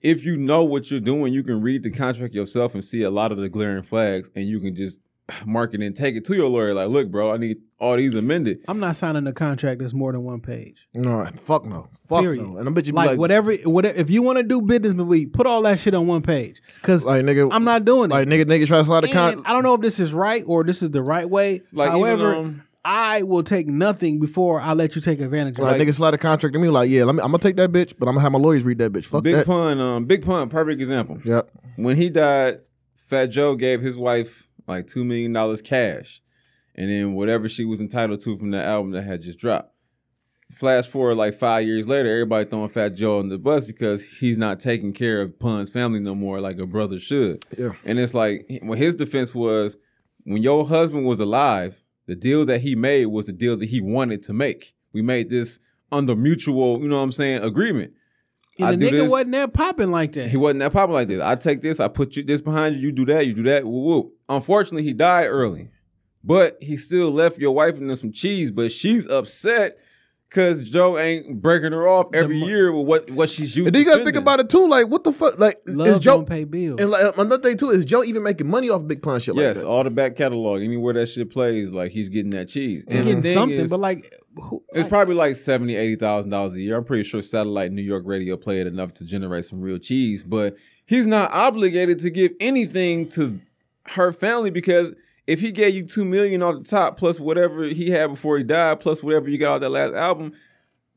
if 0.00 0.24
you 0.24 0.36
know 0.36 0.64
what 0.64 0.90
you're 0.90 1.00
doing, 1.00 1.32
you 1.32 1.42
can 1.42 1.60
read 1.60 1.82
the 1.82 1.90
contract 1.90 2.34
yourself 2.34 2.74
and 2.74 2.84
see 2.84 3.02
a 3.02 3.10
lot 3.10 3.32
of 3.32 3.38
the 3.38 3.48
glaring 3.48 3.82
flags, 3.82 4.30
and 4.34 4.46
you 4.46 4.60
can 4.60 4.74
just 4.74 5.00
mark 5.46 5.74
it 5.74 5.80
and 5.80 5.94
take 5.94 6.16
it 6.16 6.24
to 6.26 6.34
your 6.34 6.48
lawyer. 6.48 6.74
Like, 6.74 6.88
look, 6.88 7.10
bro, 7.10 7.32
I 7.32 7.36
need 7.36 7.58
all 7.78 7.96
these 7.96 8.14
amended. 8.14 8.64
I'm 8.68 8.80
not 8.80 8.96
signing 8.96 9.26
a 9.26 9.32
contract 9.32 9.80
that's 9.80 9.94
more 9.94 10.12
than 10.12 10.22
one 10.22 10.40
page. 10.40 10.76
No, 10.94 11.28
fuck 11.36 11.64
no, 11.64 11.88
fuck 12.08 12.20
Period. 12.20 12.46
no. 12.46 12.58
And 12.58 12.68
I 12.68 12.72
bet 12.72 12.86
you 12.86 12.92
be 12.92 12.96
like, 12.96 13.10
like, 13.10 13.18
whatever, 13.18 13.54
whatever. 13.54 13.98
If 13.98 14.10
you 14.10 14.22
want 14.22 14.38
to 14.38 14.42
do 14.42 14.60
business 14.60 14.94
with 14.94 15.08
me, 15.08 15.26
put 15.26 15.46
all 15.46 15.62
that 15.62 15.78
shit 15.80 15.94
on 15.94 16.06
one 16.06 16.22
page. 16.22 16.60
Cause 16.82 17.04
like 17.04 17.24
nigga, 17.24 17.48
I'm 17.52 17.64
not 17.64 17.84
doing 17.84 18.10
like 18.10 18.26
it. 18.26 18.30
Like, 18.30 18.46
nigga, 18.46 18.50
nigga 18.50 18.66
try 18.66 18.78
to 18.78 18.84
slide 18.84 19.04
a 19.04 19.08
con. 19.08 19.42
I 19.46 19.52
don't 19.52 19.62
know 19.62 19.74
if 19.74 19.80
this 19.80 19.98
is 20.00 20.12
right 20.12 20.42
or 20.46 20.64
this 20.64 20.82
is 20.82 20.90
the 20.90 21.02
right 21.02 21.28
way. 21.28 21.60
like 21.74 21.88
even, 21.90 22.00
However, 22.00 22.34
um, 22.34 22.62
I 22.84 23.22
will 23.22 23.42
take 23.42 23.66
nothing 23.66 24.20
before 24.20 24.60
I 24.60 24.72
let 24.72 24.96
you 24.96 25.02
take 25.02 25.20
advantage 25.20 25.54
of 25.54 25.60
it. 25.60 25.62
Like, 25.64 25.80
it. 25.80 25.86
nigga 25.86 25.94
slide 25.94 26.14
a 26.14 26.18
contract 26.18 26.54
to 26.54 26.58
me, 26.58 26.68
like, 26.68 26.88
yeah, 26.88 27.04
let 27.04 27.14
me, 27.14 27.20
I'm 27.20 27.30
gonna 27.30 27.38
take 27.38 27.56
that 27.56 27.70
bitch, 27.70 27.94
but 27.98 28.08
I'm 28.08 28.14
gonna 28.14 28.22
have 28.22 28.32
my 28.32 28.38
lawyers 28.38 28.62
read 28.62 28.78
that 28.78 28.92
bitch. 28.92 29.04
Fuck 29.04 29.22
Big 29.22 29.34
that. 29.34 29.46
pun, 29.46 29.78
um, 29.80 30.06
big 30.06 30.24
pun, 30.24 30.48
perfect 30.48 30.80
example. 30.80 31.18
Yep. 31.24 31.50
When 31.76 31.96
he 31.96 32.08
died, 32.08 32.60
Fat 32.94 33.26
Joe 33.26 33.54
gave 33.54 33.82
his 33.82 33.98
wife 33.98 34.48
like 34.66 34.86
two 34.86 35.04
million 35.04 35.32
dollars 35.32 35.60
cash, 35.60 36.22
and 36.74 36.88
then 36.88 37.14
whatever 37.14 37.48
she 37.48 37.64
was 37.64 37.80
entitled 37.80 38.20
to 38.20 38.38
from 38.38 38.50
the 38.50 38.62
album 38.62 38.92
that 38.92 39.02
had 39.02 39.20
just 39.20 39.38
dropped. 39.38 39.74
Flash 40.52 40.88
forward 40.88 41.16
like 41.16 41.34
five 41.34 41.66
years 41.66 41.86
later, 41.86 42.10
everybody 42.10 42.48
throwing 42.48 42.70
Fat 42.70 42.90
Joe 42.90 43.18
on 43.18 43.28
the 43.28 43.38
bus 43.38 43.66
because 43.66 44.04
he's 44.04 44.38
not 44.38 44.58
taking 44.58 44.92
care 44.92 45.20
of 45.20 45.38
Pun's 45.38 45.70
family 45.70 46.00
no 46.00 46.14
more 46.14 46.40
like 46.40 46.58
a 46.58 46.66
brother 46.66 46.98
should. 46.98 47.42
Yeah. 47.56 47.72
And 47.84 48.00
it's 48.00 48.14
like 48.14 48.48
when 48.62 48.78
his 48.78 48.96
defense 48.96 49.34
was 49.34 49.76
when 50.24 50.42
your 50.42 50.66
husband 50.66 51.06
was 51.06 51.20
alive, 51.20 51.80
the 52.10 52.16
deal 52.16 52.44
that 52.44 52.60
he 52.60 52.74
made 52.74 53.06
was 53.06 53.26
the 53.26 53.32
deal 53.32 53.56
that 53.56 53.66
he 53.68 53.80
wanted 53.80 54.20
to 54.24 54.32
make. 54.32 54.74
We 54.92 55.00
made 55.00 55.30
this 55.30 55.60
under 55.92 56.16
mutual, 56.16 56.80
you 56.80 56.88
know 56.88 56.96
what 56.96 57.02
I'm 57.02 57.12
saying, 57.12 57.44
agreement. 57.44 57.92
I 58.60 58.72
and 58.72 58.82
the 58.82 58.86
nigga 58.86 58.90
this. 58.90 59.10
wasn't 59.12 59.30
that 59.30 59.54
popping 59.54 59.92
like 59.92 60.10
that. 60.14 60.28
He 60.28 60.36
wasn't 60.36 60.58
that 60.58 60.72
popping 60.72 60.94
like 60.94 61.06
this. 61.06 61.22
I 61.22 61.36
take 61.36 61.60
this, 61.60 61.78
I 61.78 61.86
put 61.86 62.16
you 62.16 62.24
this 62.24 62.40
behind 62.40 62.74
you, 62.74 62.82
you 62.82 62.90
do 62.90 63.04
that, 63.04 63.28
you 63.28 63.32
do 63.32 63.44
that. 63.44 63.64
Woo 63.64 63.82
woo. 63.82 64.12
Unfortunately, 64.28 64.82
he 64.82 64.92
died 64.92 65.26
early, 65.26 65.70
but 66.24 66.60
he 66.60 66.76
still 66.76 67.12
left 67.12 67.38
your 67.38 67.54
wife 67.54 67.78
and 67.78 67.96
some 67.96 68.10
cheese. 68.10 68.50
But 68.50 68.72
she's 68.72 69.06
upset 69.06 69.78
because 70.30 70.70
Joe 70.70 70.96
ain't 70.96 71.42
breaking 71.42 71.72
her 71.72 71.88
off 71.88 72.06
every 72.14 72.38
year 72.38 72.72
with 72.72 72.86
what 72.86 73.10
what 73.10 73.28
she's 73.28 73.56
used. 73.56 73.66
And 73.66 73.74
then 73.74 73.82
you 73.82 73.86
gotta 73.88 74.04
think 74.04 74.16
about 74.16 74.38
it 74.40 74.48
too. 74.48 74.66
Like, 74.68 74.86
what 74.88 75.02
the 75.04 75.12
fuck? 75.12 75.38
Like, 75.40 75.60
Love 75.66 75.88
is 75.88 75.98
Joe 75.98 76.18
don't 76.18 76.28
pay 76.28 76.44
bills. 76.44 76.80
and 76.80 76.90
like 76.90 77.16
another 77.18 77.38
thing 77.42 77.56
too 77.56 77.70
is 77.70 77.84
Joe 77.84 78.04
even 78.04 78.22
making 78.22 78.48
money 78.48 78.70
off 78.70 78.86
Big 78.86 79.02
Pun 79.02 79.18
shit 79.20 79.34
Yes, 79.34 79.56
like 79.56 79.64
that? 79.64 79.68
all 79.68 79.82
the 79.84 79.90
back 79.90 80.16
catalog, 80.16 80.62
anywhere 80.62 80.94
that 80.94 81.06
shit 81.06 81.30
plays, 81.30 81.72
like 81.72 81.90
he's 81.90 82.08
getting 82.08 82.30
that 82.30 82.46
cheese. 82.48 82.84
He 82.88 82.96
And 82.96 83.06
getting 83.06 83.22
something, 83.34 83.58
is, 83.58 83.70
but 83.70 83.80
like, 83.80 84.14
who, 84.36 84.62
It's 84.70 84.82
like, 84.84 84.88
probably 84.88 85.16
like 85.16 85.34
seventy, 85.36 85.74
eighty 85.74 85.96
thousand 85.96 86.30
dollars 86.30 86.54
a 86.54 86.60
year. 86.60 86.76
I'm 86.76 86.84
pretty 86.84 87.04
sure 87.04 87.20
satellite 87.22 87.72
New 87.72 87.82
York 87.82 88.04
radio 88.06 88.36
played 88.36 88.66
enough 88.68 88.94
to 88.94 89.04
generate 89.04 89.44
some 89.44 89.60
real 89.60 89.78
cheese, 89.78 90.22
but 90.22 90.56
he's 90.86 91.06
not 91.08 91.32
obligated 91.32 91.98
to 92.00 92.10
give 92.10 92.32
anything 92.38 93.08
to 93.10 93.40
her 93.88 94.12
family 94.12 94.50
because 94.50 94.94
if 95.30 95.40
he 95.40 95.52
gave 95.52 95.72
you 95.76 95.84
two 95.84 96.04
million 96.04 96.42
off 96.42 96.56
the 96.56 96.64
top 96.64 96.98
plus 96.98 97.20
whatever 97.20 97.62
he 97.62 97.88
had 97.88 98.08
before 98.08 98.36
he 98.36 98.42
died, 98.42 98.80
plus 98.80 99.00
whatever 99.00 99.30
you 99.30 99.38
got 99.38 99.54
out 99.54 99.60
that 99.60 99.70
last 99.70 99.94
album, 99.94 100.32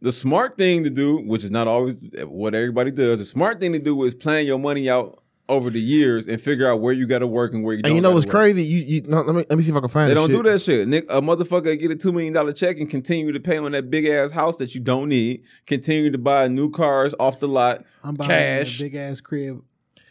the 0.01 0.11
smart 0.11 0.57
thing 0.57 0.83
to 0.83 0.89
do, 0.89 1.17
which 1.17 1.43
is 1.43 1.51
not 1.51 1.67
always 1.67 1.95
what 2.25 2.55
everybody 2.55 2.89
does, 2.89 3.19
the 3.19 3.25
smart 3.25 3.59
thing 3.59 3.73
to 3.73 3.79
do 3.79 4.03
is 4.05 4.15
plan 4.15 4.47
your 4.47 4.57
money 4.57 4.89
out 4.89 5.21
over 5.49 5.69
the 5.69 5.79
years 5.79 6.25
and 6.25 6.41
figure 6.41 6.67
out 6.67 6.81
where 6.81 6.93
you 6.93 7.05
got 7.05 7.19
to 7.19 7.27
work 7.27 7.53
and 7.53 7.63
where 7.63 7.75
you 7.75 7.83
don't. 7.83 7.91
And 7.91 7.95
you 7.95 8.01
know 8.01 8.11
what's 8.11 8.25
gotta 8.25 8.37
work. 8.37 8.45
crazy? 8.45 8.63
You 8.63 8.79
you 8.79 9.01
no, 9.03 9.21
let 9.21 9.35
me 9.35 9.45
let 9.47 9.55
me 9.55 9.63
see 9.63 9.69
if 9.69 9.77
I 9.77 9.81
can 9.81 9.89
find. 9.89 10.09
They 10.09 10.15
don't 10.15 10.29
shit. 10.29 10.43
do 10.43 10.49
that 10.49 10.59
shit. 10.59 10.87
Nick, 10.87 11.05
a 11.11 11.21
motherfucker 11.21 11.79
get 11.79 11.91
a 11.91 11.95
two 11.95 12.11
million 12.11 12.33
dollar 12.33 12.53
check 12.53 12.79
and 12.79 12.89
continue 12.89 13.31
to 13.33 13.39
pay 13.39 13.59
on 13.59 13.71
that 13.73 13.91
big 13.91 14.07
ass 14.07 14.31
house 14.31 14.57
that 14.57 14.73
you 14.73 14.81
don't 14.81 15.09
need. 15.09 15.43
Continue 15.67 16.09
to 16.09 16.17
buy 16.17 16.47
new 16.47 16.71
cars 16.71 17.13
off 17.19 17.39
the 17.39 17.47
lot, 17.47 17.85
I'm 18.03 18.15
buying 18.15 18.29
cash. 18.29 18.79
a 18.79 18.83
big 18.85 18.95
ass 18.95 19.21
crib 19.21 19.63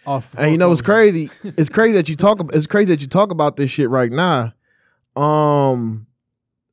off. 0.07 0.35
And 0.39 0.51
you 0.53 0.59
know 0.59 0.69
what's 0.69 0.81
foreclosure. 0.81 1.29
crazy? 1.43 1.55
It's 1.59 1.69
crazy 1.71 1.93
that 1.95 2.09
you 2.09 2.17
talk. 2.17 2.41
It's 2.55 2.67
crazy 2.67 2.87
that 2.95 3.01
you 3.03 3.09
talk 3.09 3.31
about 3.31 3.57
this 3.57 3.71
shit 3.71 3.89
right 3.91 4.11
now. 4.13 4.53
Um, 5.17 6.07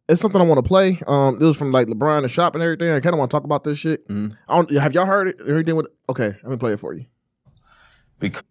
it's 0.08 0.22
something 0.22 0.42
I 0.42 0.44
want 0.46 0.58
to 0.58 0.68
play. 0.68 1.00
Um, 1.08 1.36
this 1.40 1.48
was 1.48 1.58
from 1.58 1.72
like 1.72 1.88
LeBron 1.88 2.24
and 2.24 2.32
shop 2.32 2.56
and 2.56 2.64
everything. 2.64 2.90
I 2.92 3.00
kind 3.00 3.14
of 3.14 3.20
want 3.20 3.30
to 3.30 3.36
talk 3.36 3.44
about 3.44 3.64
this 3.64 3.78
shit. 3.78 4.08
Mhm. 4.08 4.36
I 4.48 4.56
don't, 4.56 4.72
have 4.72 4.94
y'all 4.94 5.06
heard 5.06 5.28
it? 5.28 5.38
Everything 5.42 5.76
with? 5.76 5.88
Okay, 6.10 6.28
let 6.44 6.46
me 6.46 6.58
play 6.58 6.74
it 6.74 6.80
for 6.80 6.94
you. 6.94 7.06
Because 8.20 8.44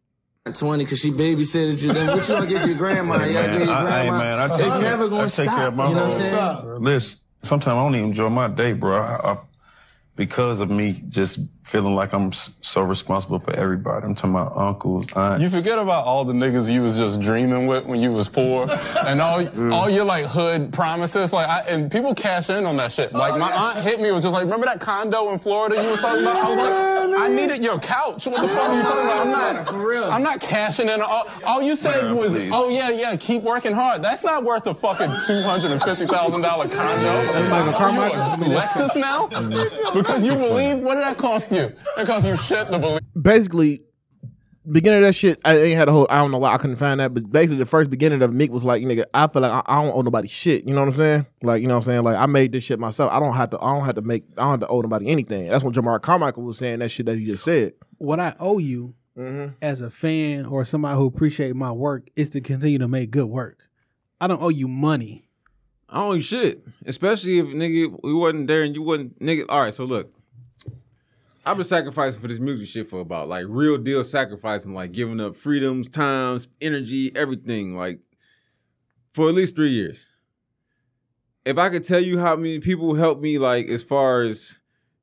20 0.55 0.85
because 0.85 0.99
she 1.01 1.11
babysitted 1.11 1.83
you. 1.83 1.93
Then 1.93 2.07
what 2.09 2.27
you 2.29 2.35
gonna 2.35 2.47
get 2.47 2.67
your 2.67 2.77
grandma? 2.77 3.23
You 3.25 3.33
gotta 3.35 3.49
get 3.59 3.67
your 3.67 3.71
I, 3.77 3.81
I, 3.81 3.85
grandma. 4.05 4.19
man, 4.19 4.39
I 4.39 4.49
take 4.57 4.67
it's 4.67 4.73
care, 4.75 4.81
never 4.83 5.05
I 5.05 5.09
gonna 5.09 5.23
take 5.31 5.45
stop. 5.47 5.57
care 5.59 5.67
of 5.69 5.75
my 5.75 5.89
you 5.89 5.95
know 5.95 6.07
what 6.09 6.15
I'm 6.15 6.63
saying? 6.63 6.83
Listen, 6.83 7.19
sometimes 7.43 7.73
I 7.75 7.83
don't 7.83 7.95
even 7.97 8.09
enjoy 8.09 8.29
my 8.31 8.49
day, 8.49 8.73
bro. 8.73 8.97
I, 8.97 9.33
I, 9.33 9.39
because 10.17 10.61
of 10.61 10.71
me 10.71 11.05
just 11.09 11.39
feeling 11.69 11.95
like 11.95 12.15
I'm 12.15 12.33
so 12.33 12.81
responsible 12.81 13.39
for 13.39 13.55
everybody. 13.55 14.07
I'm 14.07 14.15
talking 14.15 14.31
about 14.31 14.57
uncles, 14.57 15.07
aunts. 15.15 15.43
You 15.43 15.51
forget 15.51 15.79
about 15.79 16.05
all 16.05 16.25
the 16.25 16.33
niggas 16.33 16.73
you 16.73 16.83
was 16.83 16.97
just 16.97 17.21
dreaming 17.21 17.67
with 17.67 17.85
when 17.85 18.01
you 18.01 18.11
was 18.11 18.29
poor, 18.29 18.63
and 19.07 19.21
all 19.21 19.45
mm. 19.45 19.73
all 19.73 19.91
your 19.91 20.05
like 20.05 20.25
hood 20.25 20.73
promises. 20.73 21.33
Like, 21.33 21.49
I, 21.49 21.61
and 21.69 21.93
people 21.93 22.15
cash 22.15 22.49
in 22.49 22.65
on 22.65 22.79
that 22.79 22.93
shit. 22.93 23.13
Like, 23.13 23.35
oh, 23.35 23.39
my 23.39 23.53
aunt 23.53 23.85
hit 23.85 24.01
me 24.01 24.11
was 24.11 24.23
just 24.23 24.33
like, 24.33 24.45
remember 24.45 24.67
that 24.67 24.81
condo 24.81 25.31
in 25.31 25.39
Florida 25.39 25.77
you 25.83 25.91
was 25.91 26.01
talking 26.01 26.23
about? 26.23 26.37
I 26.37 26.49
was 26.49 26.59
like, 26.59 27.21
I 27.21 27.29
needed 27.29 27.63
your 27.63 27.79
couch. 27.79 28.27
What 28.27 28.41
the 28.41 28.49
fuck 28.49 28.69
are 28.69 28.77
you 28.77 28.83
talking 28.83 29.05
about? 29.05 29.27
I'm 29.27 29.31
not 29.31 29.69
for 29.69 29.87
real. 29.87 30.05
I'm 30.05 30.23
not 30.23 30.41
cashing 30.41 30.89
in. 30.89 31.03
All, 31.03 31.29
all 31.45 31.63
you 31.63 31.77
said 31.77 32.03
Man, 32.03 32.17
was, 32.17 32.33
please. 32.33 32.51
oh 32.55 32.71
yeah, 32.71 32.91
yeah, 32.91 33.15
keep 33.17 33.43
working 33.43 33.73
hard. 33.73 34.03
That's 34.03 34.25
not 34.25 34.43
worth 34.43 34.67
a 34.67 34.75
fucking 34.75 35.11
two 35.27 35.43
hundred 35.43 35.73
and 35.73 35.83
fifty 35.83 36.07
thousand 36.07 36.41
dollar 36.41 36.69
condo. 36.69 37.03
That's 37.05 37.51
Michael 37.51 37.73
Carmichael? 37.73 38.23
I 38.23 38.35
Are 38.35 38.39
mean, 38.39 38.51
you 38.53 38.57
a 38.57 38.61
Lexus 38.61 38.97
now? 38.99 39.27
Mm. 39.29 39.95
Because 39.95 40.25
you 40.25 40.35
believe. 40.35 40.79
What 40.79 40.95
did 40.95 41.05
that 41.05 41.19
cost 41.19 41.53
you? 41.53 41.58
It 41.59 42.07
cost 42.07 42.27
you 42.27 42.37
shit 42.37 42.71
to 42.71 42.79
believe. 42.79 43.01
basically 43.21 43.83
beginning 44.71 44.99
of 44.99 45.05
that 45.07 45.15
shit, 45.15 45.41
I 45.45 45.57
ain't 45.57 45.79
had 45.79 45.89
a 45.89 45.93
whole. 45.93 46.07
I 46.11 46.19
don't 46.19 46.31
know 46.31 46.39
why 46.39 46.53
I 46.55 46.59
couldn't 46.59 46.77
find 46.77 47.01
that, 47.01 47.15
but 47.15 47.31
basically 47.31 47.57
the 47.57 47.67
first 47.67 47.91
beginning 47.91 48.23
of 48.23 48.31
Mick 48.33 48.51
was 48.51 48.65
like, 48.65 48.83
nigga, 48.83 49.05
I 49.15 49.27
feel 49.27 49.43
like 49.43 49.51
I, 49.51 49.63
I 49.67 49.83
don't 49.83 49.95
owe 49.95 50.03
nobody 50.03 50.29
shit. 50.29 50.65
You 50.67 50.75
know 50.75 50.81
what 50.83 50.89
I'm 50.89 50.95
saying? 50.95 51.27
Like, 51.43 51.63
you 51.63 51.69
know 51.69 51.75
what 51.75 51.85
I'm 51.85 51.91
saying? 51.93 52.03
Like, 52.05 52.17
I 52.17 52.27
made 52.27 52.53
this 52.53 52.65
shit 52.65 52.79
myself. 52.79 53.11
I 53.13 53.19
don't 53.21 53.35
have 53.35 53.51
to. 53.51 53.59
I 53.61 53.75
don't 53.75 53.85
have 53.85 53.95
to 53.95 54.03
make. 54.03 54.25
I 54.37 54.43
don't 54.43 54.51
have 54.51 54.61
to 54.61 54.69
owe 54.69 54.81
nobody 54.81 55.09
anything. 55.09 55.49
That's 55.49 55.65
when 55.65 55.73
Jamar 55.73 56.01
Carmichael 56.03 56.43
was 56.43 56.59
saying 56.59 56.81
that 56.81 56.91
shit 56.91 57.07
that 57.07 57.19
he 57.19 57.25
just 57.25 57.45
said. 57.45 57.73
What 57.99 58.21
I 58.21 58.35
owe 58.39 58.59
you 58.59 58.95
Mm-hmm. 59.17 59.55
as 59.61 59.81
a 59.81 59.91
fan 59.91 60.47
or 60.47 60.65
somebody 60.65 60.97
who 60.97 61.05
appreciate 61.05 61.57
my 61.57 61.73
work 61.73 62.07
is 62.15 62.31
to 62.31 62.41
continue 62.41 62.79
to 62.79 62.87
make 62.87 63.11
good 63.11 63.27
work. 63.27 63.69
I 64.21 64.29
don't 64.29 64.41
owe 64.41 64.49
you 64.49 64.69
money. 64.69 65.29
I 65.89 65.97
don't 65.97 66.07
owe 66.11 66.13
you 66.13 66.23
shit. 66.23 66.65
Especially 66.87 67.41
if 67.41 67.47
nigga 67.47 67.99
we 68.05 68.15
wasn't 68.15 68.47
there 68.47 68.63
and 68.63 68.77
you 68.77 68.83
wasn't 68.83 69.19
nigga. 69.19 69.47
All 69.49 69.61
right, 69.61 69.75
so 69.75 69.85
look. 69.87 70.13
I've 71.49 71.57
been 71.57 71.65
sacrificing 71.65 72.21
for 72.21 72.29
this 72.29 72.41
music 72.41 72.69
shit 72.69 72.89
for 72.89 73.01
about 73.01 73.27
like 73.27 73.47
real 73.49 73.79
deal 73.79 74.05
sacrificing, 74.05 74.75
like 74.75 74.93
giving 74.93 75.19
up 75.19 75.35
freedoms, 75.35 75.89
times, 75.89 76.47
energy, 76.61 77.11
everything, 77.17 77.75
like 77.75 78.01
for 79.13 79.31
at 79.31 79.35
least 79.35 79.57
three 79.57 79.71
years. 79.71 79.99
If 81.47 81.57
I 81.57 81.71
could 81.71 81.85
tell 81.85 82.01
you 82.01 82.19
how 82.19 82.37
many 82.37 82.59
people 82.59 82.95
helped 82.95 83.23
me, 83.23 83.39
like 83.39 83.69
as 83.69 83.83
far 83.83 84.25
as 84.25 84.59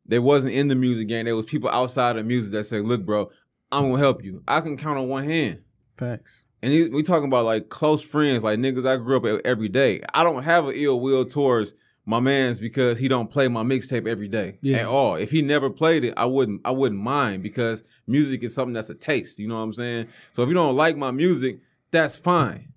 they 0.06 0.20
wasn't 0.20 0.54
in 0.54 0.68
the 0.68 0.76
music 0.76 1.08
game, 1.08 1.26
there 1.26 1.36
was 1.36 1.48
people 1.48 1.68
outside 1.68 2.16
of 2.16 2.28
music 2.28 2.52
that 2.52 2.66
say, 2.66 2.80
"Look, 2.80 3.04
bro, 3.08 3.32
I'm 3.72 3.90
gonna 3.90 3.98
help 3.98 4.24
you." 4.24 4.44
I 4.48 4.62
can 4.62 4.78
count 4.78 5.00
on 5.00 5.08
one 5.08 5.24
hand. 5.24 5.64
Facts. 5.98 6.46
And 6.62 6.72
we 6.94 7.02
talking 7.02 7.28
about 7.28 7.46
like 7.46 7.70
close 7.70 8.04
friends, 8.04 8.44
like 8.44 8.60
niggas 8.60 8.86
I 8.86 8.98
grew 8.98 9.18
up 9.18 9.24
with 9.24 9.42
every 9.46 9.70
day. 9.70 10.02
I 10.14 10.24
don't 10.24 10.44
have 10.44 10.68
an 10.68 10.76
ill 10.76 11.00
will 11.00 11.26
towards 11.26 11.74
my 12.08 12.20
man's 12.20 12.60
because 12.60 13.00
he 13.00 13.08
don't 13.08 13.32
play 13.32 13.48
my 13.48 13.64
mixtape 13.64 14.08
every 14.08 14.28
day 14.28 14.58
Yeah. 14.62 14.78
at 14.78 14.86
all. 14.86 15.16
If 15.16 15.32
he 15.32 15.42
never 15.42 15.70
played 15.70 16.04
it, 16.04 16.14
I 16.18 16.26
wouldn't 16.26 16.62
I 16.66 16.72
wouldn't 16.72 17.02
mind 17.02 17.42
because 17.44 17.84
music 18.08 18.44
is 18.44 18.54
something 18.54 18.74
that's 18.74 18.90
a 18.90 18.96
taste. 18.96 19.40
You 19.40 19.48
know 19.48 19.56
what 19.56 19.62
I'm 19.62 19.74
saying? 19.74 20.08
So 20.32 20.44
if 20.44 20.48
you 20.50 20.54
don't 20.56 20.76
like 20.76 20.98
my 20.98 21.12
music, 21.12 21.60
that's 21.92 22.16
fine. 22.18 22.70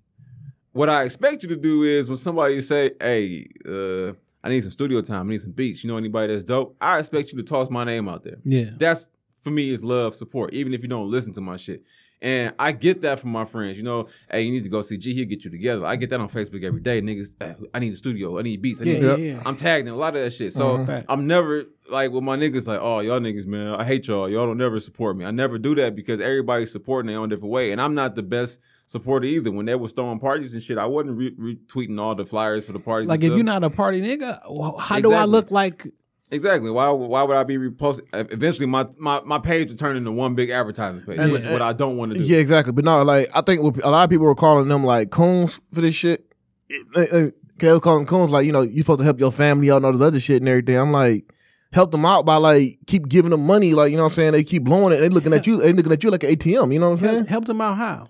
What 0.71 0.89
I 0.89 1.03
expect 1.03 1.43
you 1.43 1.49
to 1.49 1.55
do 1.57 1.83
is 1.83 2.09
when 2.09 2.17
somebody 2.17 2.59
say, 2.61 2.91
"Hey, 3.01 3.47
uh, 3.67 4.13
I 4.43 4.49
need 4.49 4.61
some 4.61 4.71
studio 4.71 5.01
time. 5.01 5.27
I 5.27 5.31
need 5.31 5.41
some 5.41 5.51
beats." 5.51 5.83
You 5.83 5.89
know 5.89 5.97
anybody 5.97 6.31
that's 6.33 6.45
dope? 6.45 6.75
I 6.79 6.99
expect 6.99 7.31
you 7.31 7.37
to 7.37 7.43
toss 7.43 7.69
my 7.69 7.83
name 7.83 8.07
out 8.07 8.23
there. 8.23 8.37
Yeah. 8.45 8.71
That's 8.77 9.09
for 9.41 9.49
me 9.51 9.71
is 9.71 9.83
love, 9.83 10.15
support, 10.15 10.53
even 10.53 10.73
if 10.73 10.81
you 10.81 10.87
don't 10.87 11.09
listen 11.09 11.33
to 11.33 11.41
my 11.41 11.55
shit. 11.57 11.83
And 12.21 12.53
I 12.59 12.73
get 12.73 13.01
that 13.03 13.19
from 13.21 13.31
my 13.31 13.45
friends. 13.45 13.77
You 13.77 13.83
know, 13.83 14.07
hey, 14.29 14.41
you 14.41 14.51
need 14.51 14.63
to 14.65 14.69
go 14.69 14.81
see 14.81 14.97
G. 14.97 15.13
He'll 15.13 15.25
get 15.27 15.45
you 15.45 15.51
together. 15.51 15.85
I 15.85 15.95
get 15.95 16.09
that 16.09 16.19
on 16.19 16.27
Facebook 16.27 16.63
every 16.65 16.81
day. 16.81 17.01
Niggas, 17.01 17.35
"Eh, 17.39 17.53
I 17.73 17.79
need 17.79 17.93
a 17.93 17.95
studio. 17.95 18.37
I 18.37 18.41
need 18.41 18.61
beats. 18.61 18.81
I 18.81 18.85
need 18.85 19.01
Yeah, 19.01 19.15
yeah, 19.15 19.35
yeah. 19.35 19.41
I'm 19.45 19.55
tagged 19.55 19.87
in 19.87 19.93
a 19.93 19.97
lot 19.97 20.15
of 20.17 20.23
that 20.23 20.31
shit. 20.31 20.51
So 20.51 20.79
Mhm. 20.79 21.05
I'm 21.07 21.27
never 21.27 21.63
like 21.89 22.11
with 22.11 22.23
my 22.23 22.35
niggas 22.37 22.67
like, 22.67 22.79
oh, 22.81 22.99
y'all 22.99 23.19
niggas, 23.21 23.47
man, 23.47 23.73
I 23.73 23.85
hate 23.85 24.07
y'all. 24.07 24.27
Y'all 24.29 24.45
don't 24.45 24.57
never 24.57 24.79
support 24.81 25.15
me. 25.17 25.23
I 25.25 25.31
never 25.31 25.57
do 25.57 25.73
that 25.75 25.95
because 25.95 26.19
everybody's 26.19 26.71
supporting 26.71 27.09
their 27.09 27.19
own 27.19 27.29
different 27.29 27.51
way. 27.53 27.71
And 27.71 27.79
I'm 27.81 27.95
not 27.95 28.15
the 28.15 28.21
best 28.23 28.59
supporter 28.85 29.25
either. 29.25 29.49
When 29.51 29.65
they 29.65 29.75
was 29.75 29.93
throwing 29.93 30.19
parties 30.19 30.53
and 30.53 30.61
shit, 30.61 30.77
I 30.77 30.85
wasn't 30.87 31.17
re- 31.17 31.35
retweeting 31.35 31.99
all 31.99 32.15
the 32.15 32.25
flyers 32.25 32.65
for 32.65 32.73
the 32.73 32.79
parties. 32.79 33.07
Like 33.07 33.19
and 33.19 33.23
if 33.23 33.29
stuff. 33.29 33.37
you're 33.37 33.45
not 33.45 33.63
a 33.63 33.69
party 33.69 34.01
nigga, 34.01 34.39
wh- 34.45 34.79
how 34.79 34.99
do 34.99 35.13
I 35.13 35.23
look 35.23 35.51
like? 35.51 35.87
Exactly. 36.31 36.69
Why 36.69 36.89
why 36.89 37.23
would 37.23 37.35
I 37.35 37.43
be 37.43 37.57
reposting? 37.57 38.01
Eventually, 38.13 38.67
my 38.67 38.87
my, 38.97 39.21
my 39.25 39.39
page 39.39 39.69
would 39.69 39.79
turn 39.79 39.95
into 39.95 40.11
one 40.11 40.35
big 40.35 40.49
advertising 40.51 41.01
page, 41.01 41.17
And- 41.17 41.31
which 41.31 41.41
is 41.41 41.47
what 41.47 41.61
I 41.63 41.73
don't 41.73 41.97
want 41.97 42.13
to 42.13 42.19
do. 42.19 42.23
Yeah, 42.25 42.37
exactly. 42.37 42.71
But 42.71 42.85
no, 42.85 43.01
like 43.03 43.27
I 43.33 43.41
think 43.41 43.63
what- 43.63 43.83
a 43.83 43.89
lot 43.89 44.03
of 44.03 44.09
people 44.09 44.25
were 44.27 44.35
calling 44.35 44.67
them 44.67 44.83
like 44.83 45.09
coons 45.09 45.59
for 45.73 45.81
this 45.81 45.95
shit. 45.95 46.25
It- 46.69 46.85
it- 46.95 47.13
it- 47.13 47.35
They 47.57 47.71
were 47.71 47.79
calling 47.79 48.05
them 48.05 48.07
coons 48.07 48.29
like 48.31 48.45
you 48.45 48.51
know 48.51 48.61
you 48.61 48.79
supposed 48.81 48.99
to 48.99 49.03
help 49.05 49.19
your 49.19 49.31
family 49.31 49.71
out 49.71 49.77
and 49.77 49.85
all 49.87 49.91
this 49.91 50.01
other 50.01 50.19
shit 50.19 50.41
and 50.41 50.49
everything. 50.49 50.77
I'm 50.77 50.91
like. 50.91 51.25
Help 51.71 51.91
them 51.91 52.03
out 52.03 52.25
by 52.25 52.37
like 52.37 52.79
keep 52.87 53.07
giving 53.07 53.29
them 53.29 53.45
money, 53.45 53.75
like 53.75 53.91
you 53.91 53.97
know 53.97 54.01
what 54.01 54.09
I'm 54.09 54.15
saying. 54.15 54.31
They 54.31 54.43
keep 54.43 54.63
blowing 54.63 54.91
it. 54.91 55.01
They 55.01 55.09
looking 55.09 55.31
at 55.33 55.45
you. 55.45 55.61
They 55.61 55.71
looking 55.71 55.91
at 55.91 56.03
you 56.03 56.09
like 56.09 56.23
an 56.23 56.31
ATM. 56.31 56.73
You 56.73 56.79
know 56.79 56.89
what 56.89 56.99
I'm 56.99 57.05
saying? 57.05 57.15
Help, 57.17 57.27
help 57.27 57.45
them 57.45 57.61
out 57.61 57.77
how? 57.77 58.07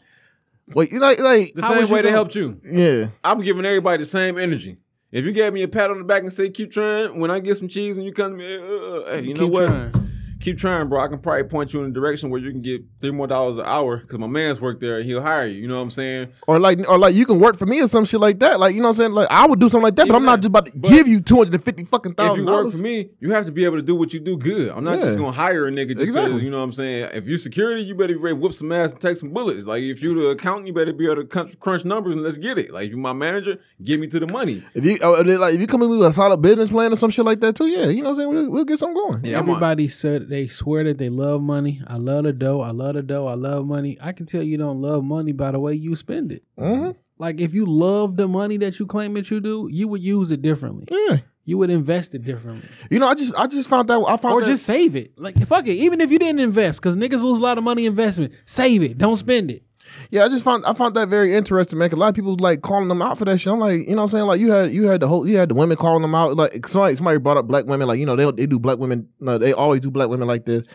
Wait, 0.73 0.93
like 0.93 1.19
like 1.19 1.51
The 1.55 1.61
How 1.63 1.73
same 1.77 1.89
way 1.89 2.01
they 2.01 2.09
helped 2.09 2.35
you. 2.35 2.61
yeah. 2.63 3.07
I'm 3.21 3.41
giving 3.41 3.65
everybody 3.65 3.97
the 4.01 4.05
same 4.05 4.37
energy. 4.37 4.77
If 5.11 5.25
you 5.25 5.31
gave 5.31 5.53
me 5.53 5.63
a 5.63 5.67
pat 5.67 5.89
on 5.89 5.97
the 5.97 6.03
back 6.03 6.21
and 6.21 6.31
say 6.31 6.49
keep 6.49 6.71
trying, 6.71 7.19
when 7.19 7.31
I 7.31 7.39
get 7.39 7.57
some 7.57 7.67
cheese 7.67 7.97
and 7.97 8.05
you 8.05 8.13
come 8.13 8.31
to 8.33 8.37
me, 8.37 8.55
uh, 8.55 8.61
uh, 8.61 9.09
hey, 9.15 9.23
you 9.23 9.33
know 9.33 9.45
Keep 9.45 9.51
what? 9.51 9.65
trying. 9.67 9.98
Keep 10.39 10.57
trying, 10.57 10.87
bro. 10.87 11.01
I 11.01 11.07
can 11.09 11.19
probably 11.19 11.43
point 11.43 11.73
you 11.73 11.83
in 11.83 11.91
a 11.91 11.93
direction 11.93 12.29
where 12.29 12.39
you 12.39 12.49
can 12.51 12.61
get 12.61 12.81
three 13.01 13.11
more 13.11 13.27
dollars 13.27 13.57
an 13.57 13.65
hour 13.65 13.97
because 13.97 14.17
my 14.17 14.27
man's 14.27 14.61
work 14.61 14.79
there 14.79 14.97
and 14.97 15.05
he'll 15.05 15.21
hire 15.21 15.45
you. 15.47 15.61
You 15.61 15.67
know 15.67 15.75
what 15.75 15.81
I'm 15.81 15.91
saying? 15.91 16.29
Or 16.47 16.59
like, 16.59 16.79
or 16.89 16.97
like 16.97 17.13
you 17.13 17.25
can 17.25 17.39
work 17.39 17.57
for 17.57 17.65
me 17.65 17.81
or 17.81 17.87
some 17.89 18.05
shit 18.05 18.21
like 18.21 18.39
that. 18.39 18.57
Like 18.59 18.73
you 18.73 18.81
know 18.81 18.87
what 18.87 18.95
I'm 18.95 18.97
saying? 18.97 19.11
Like 19.11 19.27
I 19.29 19.45
would 19.45 19.59
do 19.59 19.67
something 19.67 19.83
like 19.83 19.95
that, 19.97 20.07
but 20.07 20.15
I'm 20.15 20.23
not 20.23 20.39
just 20.39 20.47
about 20.47 20.67
to 20.67 20.71
give 20.71 21.07
you 21.09 21.19
two 21.19 21.35
hundred 21.35 21.55
and 21.55 21.63
fifty 21.63 21.83
fucking 21.83 22.13
thousand. 22.13 22.41
If 22.43 22.47
you 22.47 22.53
work 22.53 22.71
for 22.71 22.77
me, 22.77 23.09
you 23.19 23.31
have 23.31 23.45
to 23.47 23.51
be 23.51 23.65
able 23.65 23.75
to 23.75 23.81
do 23.81 23.95
what 23.97 24.13
you 24.13 24.21
do 24.21 24.37
good. 24.37 24.69
I'm 24.69 24.83
not 24.85 24.99
Yeah. 24.99 25.05
just 25.05 25.17
gonna 25.17 25.31
hire 25.33 25.67
a 25.67 25.71
nigga 25.71 25.89
just 25.89 25.99
because 25.99 26.15
Exactly. 26.15 26.43
you 26.45 26.49
know 26.51 26.57
what 26.59 26.63
I'm 26.63 26.73
saying. 26.73 27.09
If 27.13 27.27
you 27.27 27.37
security, 27.37 27.81
you 27.81 27.93
better 27.95 28.13
be 28.13 28.19
ready 28.19 28.35
to 28.35 28.41
whip 28.41 28.53
some 28.53 28.71
ass 28.71 28.93
and 28.93 29.01
take 29.01 29.17
some 29.17 29.31
bullets. 29.31 29.67
Like 29.67 29.83
if 29.83 30.01
you 30.01 30.13
the 30.21 30.29
accountant, 30.29 30.67
you 30.67 30.73
better 30.73 30.93
be 30.93 31.05
able 31.05 31.17
to 31.17 31.25
crunch, 31.25 31.59
crunch 31.59 31.83
numbers 31.83 32.15
and 32.15 32.23
let's 32.23 32.37
get 32.37 32.57
it. 32.57 32.71
Like 32.71 32.85
if 32.85 32.91
you 32.91 32.97
my 32.97 33.11
manager, 33.11 33.57
give 33.83 33.99
me 33.99 34.07
to 34.07 34.19
the 34.21 34.27
money. 34.31 34.63
If 34.73 34.85
you 34.85 34.97
uh, 35.03 35.21
like 35.37 35.55
if 35.55 35.59
you 35.59 35.67
come 35.67 35.81
in 35.81 35.89
with 35.89 36.01
a 36.01 36.13
solid 36.13 36.41
business 36.41 36.71
plan 36.71 36.93
or 36.93 36.95
some 36.95 37.09
shit 37.09 37.25
like 37.25 37.41
that 37.41 37.57
too, 37.57 37.67
yeah, 37.67 37.87
you 37.87 38.01
know 38.03 38.11
what 38.11 38.11
I'm 38.11 38.15
saying? 38.17 38.29
We'll, 38.29 38.51
we'll 38.51 38.65
get 38.65 38.79
something 38.79 38.95
going. 38.95 39.25
Yeah, 39.25 39.39
Everybody 39.39 39.87
said 39.89 40.28
they 40.29 40.47
swear 40.47 40.83
that 40.85 40.97
they 40.97 41.09
love 41.09 41.41
money. 41.41 41.81
I 41.87 41.97
love 41.97 42.23
the 42.23 42.33
dough. 42.33 42.61
I 42.61 42.71
love 42.71 42.93
the 42.95 43.01
dough. 43.03 43.27
I 43.27 43.33
love 43.33 43.65
money. 43.65 43.97
I 44.01 44.11
can 44.11 44.25
tell 44.25 44.43
you 44.43 44.57
don't 44.57 44.81
love 44.81 45.03
money 45.03 45.31
by 45.31 45.51
the 45.51 45.59
way 45.59 45.73
you 45.73 45.95
spend 45.95 46.31
it. 46.31 46.43
Mhm. 46.57 46.95
Like 47.17 47.41
if 47.41 47.53
you 47.53 47.65
love 47.65 48.15
the 48.15 48.27
money 48.27 48.57
that 48.57 48.79
you 48.79 48.85
claim 48.85 49.13
that 49.15 49.29
you 49.31 49.39
do, 49.39 49.67
you 49.71 49.87
would 49.87 50.03
use 50.03 50.31
it 50.31 50.41
differently. 50.41 50.85
Yeah. 50.89 51.17
You 51.45 51.57
would 51.57 51.71
invest 51.71 52.13
it 52.13 52.23
differently, 52.23 52.69
You 52.91 52.99
know, 52.99 53.07
I 53.07 53.15
just 53.15 53.33
I 53.35 53.47
just 53.47 53.67
found 53.69 53.87
that 53.87 53.99
I 54.07 54.17
found 54.17 54.35
or 54.35 54.41
that, 54.41 54.47
just 54.47 54.65
save 54.67 54.95
it. 54.95 55.17
Like 55.17 55.35
fuck 55.47 55.65
it, 55.67 55.71
even 55.73 55.99
if 55.99 56.11
you 56.11 56.19
didn't 56.19 56.39
invest, 56.41 56.79
because 56.79 56.95
niggas 56.95 57.23
lose 57.23 57.39
a 57.39 57.41
lot 57.41 57.57
of 57.57 57.63
money 57.63 57.87
investment. 57.87 58.33
Save 58.45 58.83
it. 58.83 58.99
Don't 58.99 59.15
spend 59.15 59.49
it. 59.49 59.63
Yeah, 60.11 60.23
I 60.23 60.29
just 60.29 60.43
found 60.43 60.65
I 60.65 60.73
found 60.73 60.95
that 60.95 61.07
very 61.07 61.33
interesting, 61.33 61.77
man. 61.77 61.91
a 61.91 61.95
lot 61.95 62.09
of 62.09 62.15
people 62.15 62.35
like 62.39 62.61
calling 62.61 62.87
them 62.87 63.01
out 63.01 63.17
for 63.17 63.25
that 63.25 63.37
shit. 63.37 63.53
I'm 63.53 63.59
like, 63.59 63.87
you 63.87 63.95
know 63.95 63.97
what 63.97 64.03
I'm 64.03 64.09
saying? 64.09 64.25
Like 64.25 64.39
you 64.39 64.51
had 64.51 64.71
you 64.71 64.87
had 64.87 65.01
the 65.01 65.07
whole 65.07 65.27
you 65.27 65.37
had 65.37 65.49
the 65.49 65.55
women 65.55 65.77
calling 65.77 66.01
them 66.01 66.15
out. 66.15 66.35
Like 66.35 66.65
somebody 66.67 66.95
somebody 66.95 67.19
brought 67.19 67.37
up 67.37 67.47
black 67.47 67.65
women, 67.65 67.87
like, 67.87 67.99
you 67.99 68.05
know, 68.05 68.15
they 68.15 68.29
they 68.31 68.45
do 68.47 68.59
black 68.59 68.79
women 68.79 69.07
they 69.19 69.53
always 69.53 69.81
do 69.81 69.91
black 69.91 70.09
women 70.09 70.27
like 70.27 70.45
this 70.45 70.65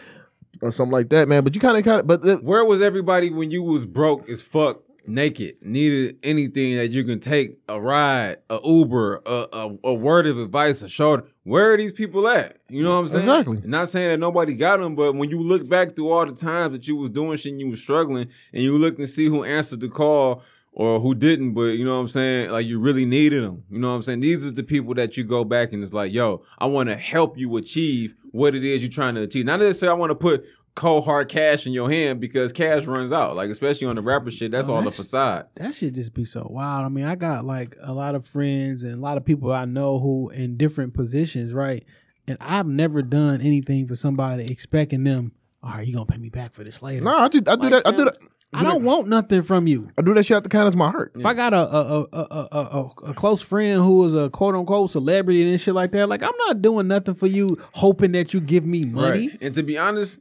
or 0.62 0.70
something 0.70 0.92
like 0.92 1.08
that, 1.10 1.28
man. 1.28 1.42
But 1.42 1.54
you 1.54 1.60
kinda 1.60 1.82
kinda 1.82 2.04
but 2.04 2.22
the, 2.22 2.36
Where 2.36 2.64
was 2.64 2.80
everybody 2.80 3.30
when 3.30 3.50
you 3.50 3.62
was 3.62 3.86
broke 3.86 4.28
as 4.28 4.42
fuck, 4.42 4.83
naked, 5.06 5.56
needed 5.62 6.18
anything 6.22 6.76
that 6.76 6.90
you 6.90 7.04
can 7.04 7.20
take 7.20 7.58
a 7.68 7.80
ride, 7.80 8.38
a 8.50 8.58
Uber, 8.64 9.22
a, 9.26 9.46
a, 9.52 9.76
a 9.84 9.94
word 9.94 10.26
of 10.26 10.38
advice, 10.38 10.82
a 10.82 10.88
shoulder? 10.88 11.24
Where 11.44 11.72
are 11.72 11.76
these 11.76 11.92
people 11.92 12.26
at? 12.28 12.58
You 12.68 12.82
know 12.82 12.94
what 12.94 13.00
I'm 13.00 13.08
saying? 13.08 13.22
Exactly. 13.22 13.62
Not 13.64 13.88
saying 13.88 14.08
that 14.08 14.18
nobody 14.18 14.54
got 14.54 14.78
them, 14.78 14.94
but 14.94 15.14
when 15.14 15.30
you 15.30 15.40
look 15.40 15.68
back 15.68 15.94
through 15.94 16.10
all 16.10 16.26
the 16.26 16.34
times 16.34 16.72
that 16.72 16.88
you 16.88 16.96
was 16.96 17.10
doing 17.10 17.36
shit 17.36 17.52
and 17.52 17.60
you 17.60 17.68
was 17.68 17.82
struggling, 17.82 18.28
and 18.52 18.62
you 18.62 18.76
look 18.76 18.98
and 18.98 19.08
see 19.08 19.26
who 19.26 19.44
answered 19.44 19.80
the 19.80 19.88
call 19.88 20.42
or 20.72 20.98
who 21.00 21.14
didn't, 21.14 21.54
but 21.54 21.76
you 21.76 21.84
know 21.84 21.94
what 21.94 22.00
I'm 22.00 22.08
saying? 22.08 22.50
Like 22.50 22.66
you 22.66 22.80
really 22.80 23.04
needed 23.04 23.44
them. 23.44 23.62
You 23.70 23.78
know 23.78 23.90
what 23.90 23.94
I'm 23.94 24.02
saying? 24.02 24.20
These 24.20 24.44
is 24.44 24.54
the 24.54 24.64
people 24.64 24.94
that 24.94 25.16
you 25.16 25.24
go 25.24 25.44
back 25.44 25.72
and 25.72 25.82
it's 25.82 25.92
like, 25.92 26.12
yo, 26.12 26.42
I 26.58 26.66
want 26.66 26.88
to 26.88 26.96
help 26.96 27.38
you 27.38 27.56
achieve 27.56 28.14
what 28.32 28.54
it 28.54 28.64
is 28.64 28.82
you're 28.82 28.90
trying 28.90 29.14
to 29.14 29.22
achieve. 29.22 29.46
Not 29.46 29.60
necessarily 29.60 29.96
I 29.96 30.00
want 30.00 30.10
to 30.10 30.16
put 30.16 30.44
cold 30.74 31.04
hard 31.04 31.28
cash 31.28 31.66
in 31.66 31.72
your 31.72 31.88
hand 31.90 32.20
because 32.20 32.52
cash 32.52 32.84
runs 32.86 33.12
out. 33.12 33.36
Like 33.36 33.50
especially 33.50 33.86
on 33.86 33.96
the 33.96 34.02
rapper 34.02 34.30
shit, 34.30 34.50
that's 34.52 34.68
Oh, 34.68 34.72
all 34.74 34.78
the 34.80 34.84
that's- 34.90 34.96
facade. 34.96 35.46
That 35.56 35.74
should 35.74 35.94
just 35.94 36.14
be 36.14 36.24
so 36.24 36.46
wild. 36.50 36.84
I 36.84 36.88
mean, 36.88 37.04
I 37.04 37.14
got 37.14 37.44
like 37.44 37.76
a 37.82 37.92
lot 37.92 38.14
of 38.14 38.26
friends 38.26 38.82
and 38.82 38.94
a 38.94 39.00
lot 39.00 39.16
of 39.16 39.24
people 39.24 39.52
I 39.52 39.64
know 39.64 39.98
who 39.98 40.30
in 40.30 40.56
different 40.56 40.94
positions, 40.94 41.52
right? 41.52 41.84
And 42.26 42.38
I've 42.40 42.66
never 42.66 43.02
done 43.02 43.40
anything 43.40 43.86
for 43.86 43.94
somebody 43.96 44.50
expecting 44.50 45.04
them. 45.04 45.32
All 45.62 45.70
right, 45.72 45.86
you 45.86 45.92
gonna 45.94 46.06
pay 46.06 46.18
me 46.18 46.28
back 46.30 46.54
for 46.54 46.64
this 46.64 46.82
later? 46.82 47.04
no, 47.04 47.10
I 47.16 47.28
just 47.28 47.48
I 47.48 47.56
do 47.56 47.70
that. 47.70 47.86
I 47.86 47.90
do 47.92 48.04
that. 48.04 48.18
I 48.56 48.62
don't 48.62 48.84
want 48.84 49.08
nothing 49.08 49.42
from 49.42 49.66
you. 49.66 49.90
I 49.98 50.02
do 50.02 50.14
that 50.14 50.24
shit 50.24 50.36
out 50.36 50.44
the 50.44 50.48
kindness 50.48 50.74
of 50.74 50.78
my 50.78 50.88
heart. 50.90 51.10
If 51.16 51.26
I 51.26 51.34
got 51.34 51.52
a 51.52 51.58
a, 51.58 51.82
a, 51.82 52.06
a, 52.12 52.48
a, 52.52 52.58
a 52.58 53.10
a 53.10 53.14
close 53.14 53.42
friend 53.42 53.82
who 53.82 54.04
is 54.04 54.14
a 54.14 54.30
quote 54.30 54.54
unquote 54.54 54.90
celebrity 54.92 55.48
and 55.50 55.60
shit 55.60 55.74
like 55.74 55.90
that, 55.92 56.08
like 56.08 56.22
I'm 56.22 56.36
not 56.46 56.62
doing 56.62 56.86
nothing 56.86 57.14
for 57.14 57.26
you, 57.26 57.48
hoping 57.72 58.12
that 58.12 58.32
you 58.32 58.40
give 58.40 58.64
me 58.64 58.84
money. 58.84 59.28
Right. 59.28 59.38
And 59.42 59.54
to 59.56 59.62
be 59.64 59.76
honest, 59.76 60.20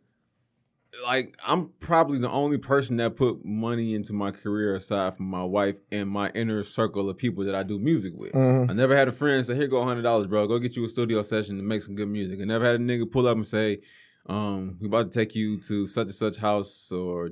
like 1.03 1.37
I'm 1.45 1.69
probably 1.79 2.17
the 2.19 2.29
only 2.29 2.57
person 2.57 2.97
that 2.97 3.15
put 3.15 3.43
money 3.43 3.93
into 3.93 4.13
my 4.13 4.31
career 4.31 4.75
aside 4.75 5.17
from 5.17 5.27
my 5.27 5.43
wife 5.43 5.77
and 5.91 6.09
my 6.09 6.29
inner 6.35 6.63
circle 6.63 7.09
of 7.09 7.17
people 7.17 7.43
that 7.45 7.55
I 7.55 7.63
do 7.63 7.77
music 7.79 8.13
with. 8.15 8.33
Mhm. 8.33 8.69
I 8.69 8.73
never 8.73 8.95
had 8.95 9.07
a 9.07 9.11
friend 9.11 9.45
say, 9.45 9.55
"Here, 9.55 9.67
go 9.67 9.83
hundred 9.83 10.03
dollars, 10.03 10.27
bro. 10.27 10.47
Go 10.47 10.59
get 10.59 10.75
you 10.75 10.85
a 10.85 10.89
studio 10.89 11.21
session 11.21 11.57
to 11.57 11.63
make 11.63 11.81
some 11.81 11.95
good 11.95 12.09
music." 12.09 12.39
I 12.41 12.45
never 12.45 12.65
had 12.65 12.75
a 12.75 12.79
nigga 12.79 13.09
pull 13.11 13.27
up 13.27 13.35
and 13.35 13.45
say, 13.45 13.81
um, 14.25 14.77
we 14.79 14.87
about 14.87 15.11
to 15.11 15.19
take 15.19 15.35
you 15.35 15.59
to 15.59 15.85
such 15.85 16.05
and 16.05 16.13
such 16.15 16.37
house 16.37 16.91
or, 16.91 17.31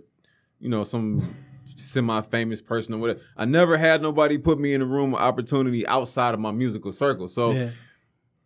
you 0.60 0.68
know, 0.70 0.84
some 0.84 1.34
semi-famous 1.64 2.62
person 2.62 2.96
or 2.96 2.98
whatever. 2.98 3.22
I 3.38 3.46
never 3.46 3.78
had 3.78 4.02
nobody 4.02 4.38
put 4.38 4.60
me 4.60 4.74
in 4.74 4.82
a 4.82 4.86
room 4.86 5.14
of 5.14 5.22
opportunity 5.22 5.86
outside 5.88 6.34
of 6.34 6.40
my 6.40 6.52
musical 6.52 6.92
circle. 6.92 7.28
So 7.28 7.54
Yeah. 7.54 7.70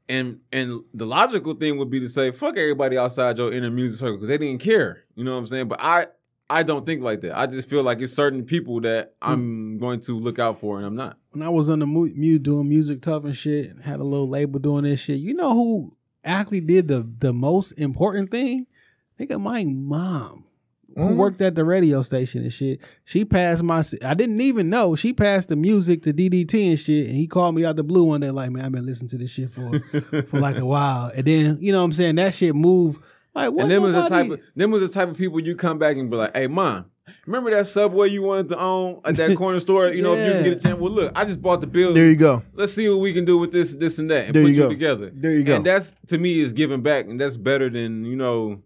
And 0.07 0.39
and 0.51 0.81
the 0.93 1.05
logical 1.05 1.53
thing 1.53 1.77
would 1.77 1.89
be 1.89 1.99
to 1.99 2.09
say 2.09 2.31
fuck 2.31 2.57
everybody 2.57 2.97
outside 2.97 3.37
your 3.37 3.51
inner 3.51 3.71
music 3.71 3.99
circle 3.99 4.15
because 4.15 4.29
they 4.29 4.37
didn't 4.37 4.61
care. 4.61 5.03
You 5.15 5.23
know 5.23 5.31
what 5.31 5.39
i'm 5.39 5.47
saying? 5.47 5.67
But 5.67 5.79
i 5.81 6.07
i 6.49 6.63
don't 6.63 6.85
think 6.85 7.01
like 7.01 7.21
that. 7.21 7.37
I 7.37 7.47
just 7.47 7.69
feel 7.69 7.83
like 7.83 8.01
it's 8.01 8.13
certain 8.13 8.43
people 8.43 8.81
that 8.81 9.15
hmm. 9.21 9.31
i'm 9.31 9.77
going 9.77 9.99
to 10.01 10.17
look 10.17 10.39
out 10.39 10.59
for 10.59 10.77
and 10.77 10.85
i'm 10.85 10.95
not. 10.95 11.17
When 11.31 11.43
I 11.43 11.49
was 11.49 11.69
on 11.69 11.79
the 11.79 11.87
mu- 11.87 12.13
mu 12.15 12.39
doing 12.39 12.69
music 12.69 13.01
tough 13.01 13.25
and 13.25 13.35
shit, 13.35 13.69
and 13.69 13.81
had 13.81 13.99
a 13.99 14.03
little 14.03 14.29
label 14.29 14.59
doing 14.59 14.83
this 14.83 15.01
shit. 15.01 15.17
You 15.17 15.33
know 15.33 15.53
who 15.53 15.91
actually 16.23 16.61
did 16.61 16.87
the 16.87 17.07
the 17.19 17.33
most 17.33 17.71
important 17.73 18.31
thing? 18.31 18.67
Nigga, 19.19 19.39
my 19.39 19.63
mom, 19.63 20.44
who 20.95 21.01
Mhm. 21.09 21.15
worked 21.15 21.41
at 21.41 21.55
the 21.55 21.63
radio 21.65 22.01
station 22.01 22.43
and 22.43 22.53
shit. 22.53 22.79
She 23.03 23.25
passed 23.25 23.61
my. 23.63 23.83
I 24.03 24.13
didn't 24.13 24.41
even 24.41 24.69
know 24.69 24.95
she 24.95 25.13
passed 25.13 25.49
the 25.49 25.55
music 25.55 26.03
to 26.03 26.13
DDT 26.13 26.69
and 26.69 26.79
shit. 26.79 27.07
And 27.07 27.15
he 27.15 27.27
called 27.27 27.53
me 27.55 27.65
out 27.65 27.75
the 27.75 27.83
blue 27.83 28.03
one 28.05 28.21
day, 28.21 28.31
like, 28.31 28.51
man, 28.51 28.65
I've 28.65 28.71
been 28.71 28.85
listening 28.85 29.09
to 29.09 29.17
this 29.17 29.29
shit 29.31 29.51
for 29.51 29.79
for 30.29 30.39
like 30.39 30.57
a 30.57 30.65
while. 30.65 31.11
And 31.15 31.25
then 31.25 31.57
you 31.61 31.71
know 31.71 31.79
what 31.79 31.85
I'm 31.85 31.93
saying 31.93 32.15
that 32.15 32.33
shit 32.35 32.55
moved. 32.55 33.01
Like 33.33 33.51
what? 33.51 33.63
and 33.63 33.71
them 33.71 33.83
was 33.83 33.93
the 33.93 34.07
type 34.07 34.31
of 34.31 34.39
them 34.55 34.71
was 34.71 34.81
the 34.81 34.87
type 34.87 35.09
of 35.09 35.17
people 35.17 35.41
you 35.41 35.55
come 35.57 35.77
back 35.77 35.97
and 35.97 36.09
be 36.09 36.15
like 36.15 36.33
hey 36.37 36.47
mom 36.47 36.85
remember 37.25 37.51
that 37.51 37.67
subway 37.67 38.07
you 38.09 38.23
wanted 38.23 38.47
to 38.47 38.57
own 38.57 39.01
at 39.03 39.17
that 39.17 39.35
corner 39.37 39.59
store 39.59 39.89
you 39.89 40.01
know 40.01 40.13
if 40.15 40.25
you 40.25 40.33
can 40.33 40.43
get 40.45 40.57
a 40.57 40.59
chance 40.61 40.79
well 40.79 40.89
look 40.89 41.11
i 41.17 41.25
just 41.25 41.41
bought 41.41 41.59
the 41.59 41.67
building 41.67 41.95
There 41.95 42.05
you 42.09 42.15
go. 42.15 42.43
let's 42.53 42.71
see 42.71 42.87
what 42.87 42.99
we 42.99 43.11
can 43.13 43.25
do 43.25 43.37
with 43.37 43.51
this 43.51 43.73
this 43.75 43.99
and 43.99 44.09
that 44.09 44.27
and 44.27 44.33
There 44.35 44.43
put 44.43 44.51
you 44.53 44.63
you, 44.63 44.69
together 44.69 45.11
There 45.13 45.31
you 45.31 45.43
go. 45.43 45.57
and 45.57 45.65
that's 45.65 45.95
to 46.07 46.17
me 46.17 46.39
is 46.39 46.53
giving 46.53 46.79
back 46.81 47.07
and 47.07 47.19
that's 47.19 47.35
better 47.35 47.69
than 47.69 48.05
you 48.05 48.15
know 48.15 48.61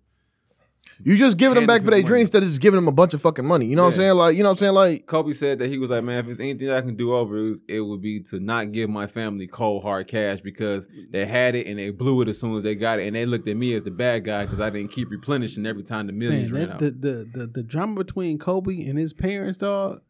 You 1.04 1.16
just 1.16 1.38
giving 1.38 1.56
them 1.56 1.66
back 1.66 1.82
for 1.84 1.92
their 1.92 2.00
people 2.00 2.08
dreams 2.10 2.28
instead 2.28 2.44
of 2.44 2.50
just 2.50 2.62
giving 2.62 2.76
them 2.78 2.88
a 2.88 2.92
bunch 2.92 3.14
of 3.14 3.22
fucking 3.22 3.46
money. 3.46 3.66
You 3.66 3.76
know 3.78 3.84
what 3.84 3.94
I'm 3.94 3.96
saying? 4.00 4.16
Like, 4.16 4.36
you 4.36 4.44
know 4.44 4.50
what 4.50 4.54
I'm 4.54 4.58
saying? 4.58 4.74
Like, 4.74 5.06
Kobe 5.06 5.32
said 5.32 5.60
that 5.60 5.70
he 5.70 5.78
was 5.78 5.90
like, 5.90 6.04
man, 6.04 6.18
if 6.20 6.26
there's 6.26 6.40
anything 6.42 6.70
I 6.70 6.82
can 6.82 6.96
do 6.96 7.14
over, 7.14 7.38
it, 7.38 7.42
was, 7.42 7.62
it 7.70 7.80
would 7.82 8.02
be 8.02 8.20
to 8.24 8.40
not 8.40 8.74
give 8.74 8.90
my 8.90 9.08
family 9.08 9.48
cold 9.48 9.84
hard 9.84 10.08
cash 10.08 10.42
because 10.42 10.88
they 11.12 11.26
had 11.26 11.56
it 11.56 11.68
and 11.68 11.80
they 11.80 11.92
blew 11.92 12.22
it 12.22 12.28
as 12.28 12.38
soon 12.40 12.56
as 12.58 12.64
they 12.64 12.76
got 12.76 13.00
it, 13.00 13.08
and 13.08 13.16
they 13.16 13.26
looked 13.26 13.48
at 13.48 13.56
me 13.56 13.74
as 13.76 13.84
the 13.84 13.92
bad 13.92 14.26
guy 14.26 14.44
because 14.46 14.60
I 14.60 14.70
didn't 14.70 14.92
keep 14.92 15.10
replenishing 15.10 15.66
every 15.66 15.84
time 15.84 16.08
the 16.08 16.14
millions 16.14 16.52
Man, 16.52 16.60
ran 16.60 16.68
that, 16.70 16.74
out. 16.76 16.80
the, 16.80 16.92
the 16.92 17.30
the 17.34 17.48
the 17.48 17.64
drama 17.64 17.96
between 17.96 18.38
Kobe 18.38 18.86
and 18.86 18.98
his 19.00 19.14
parents, 19.14 19.58
dog. 19.58 20.02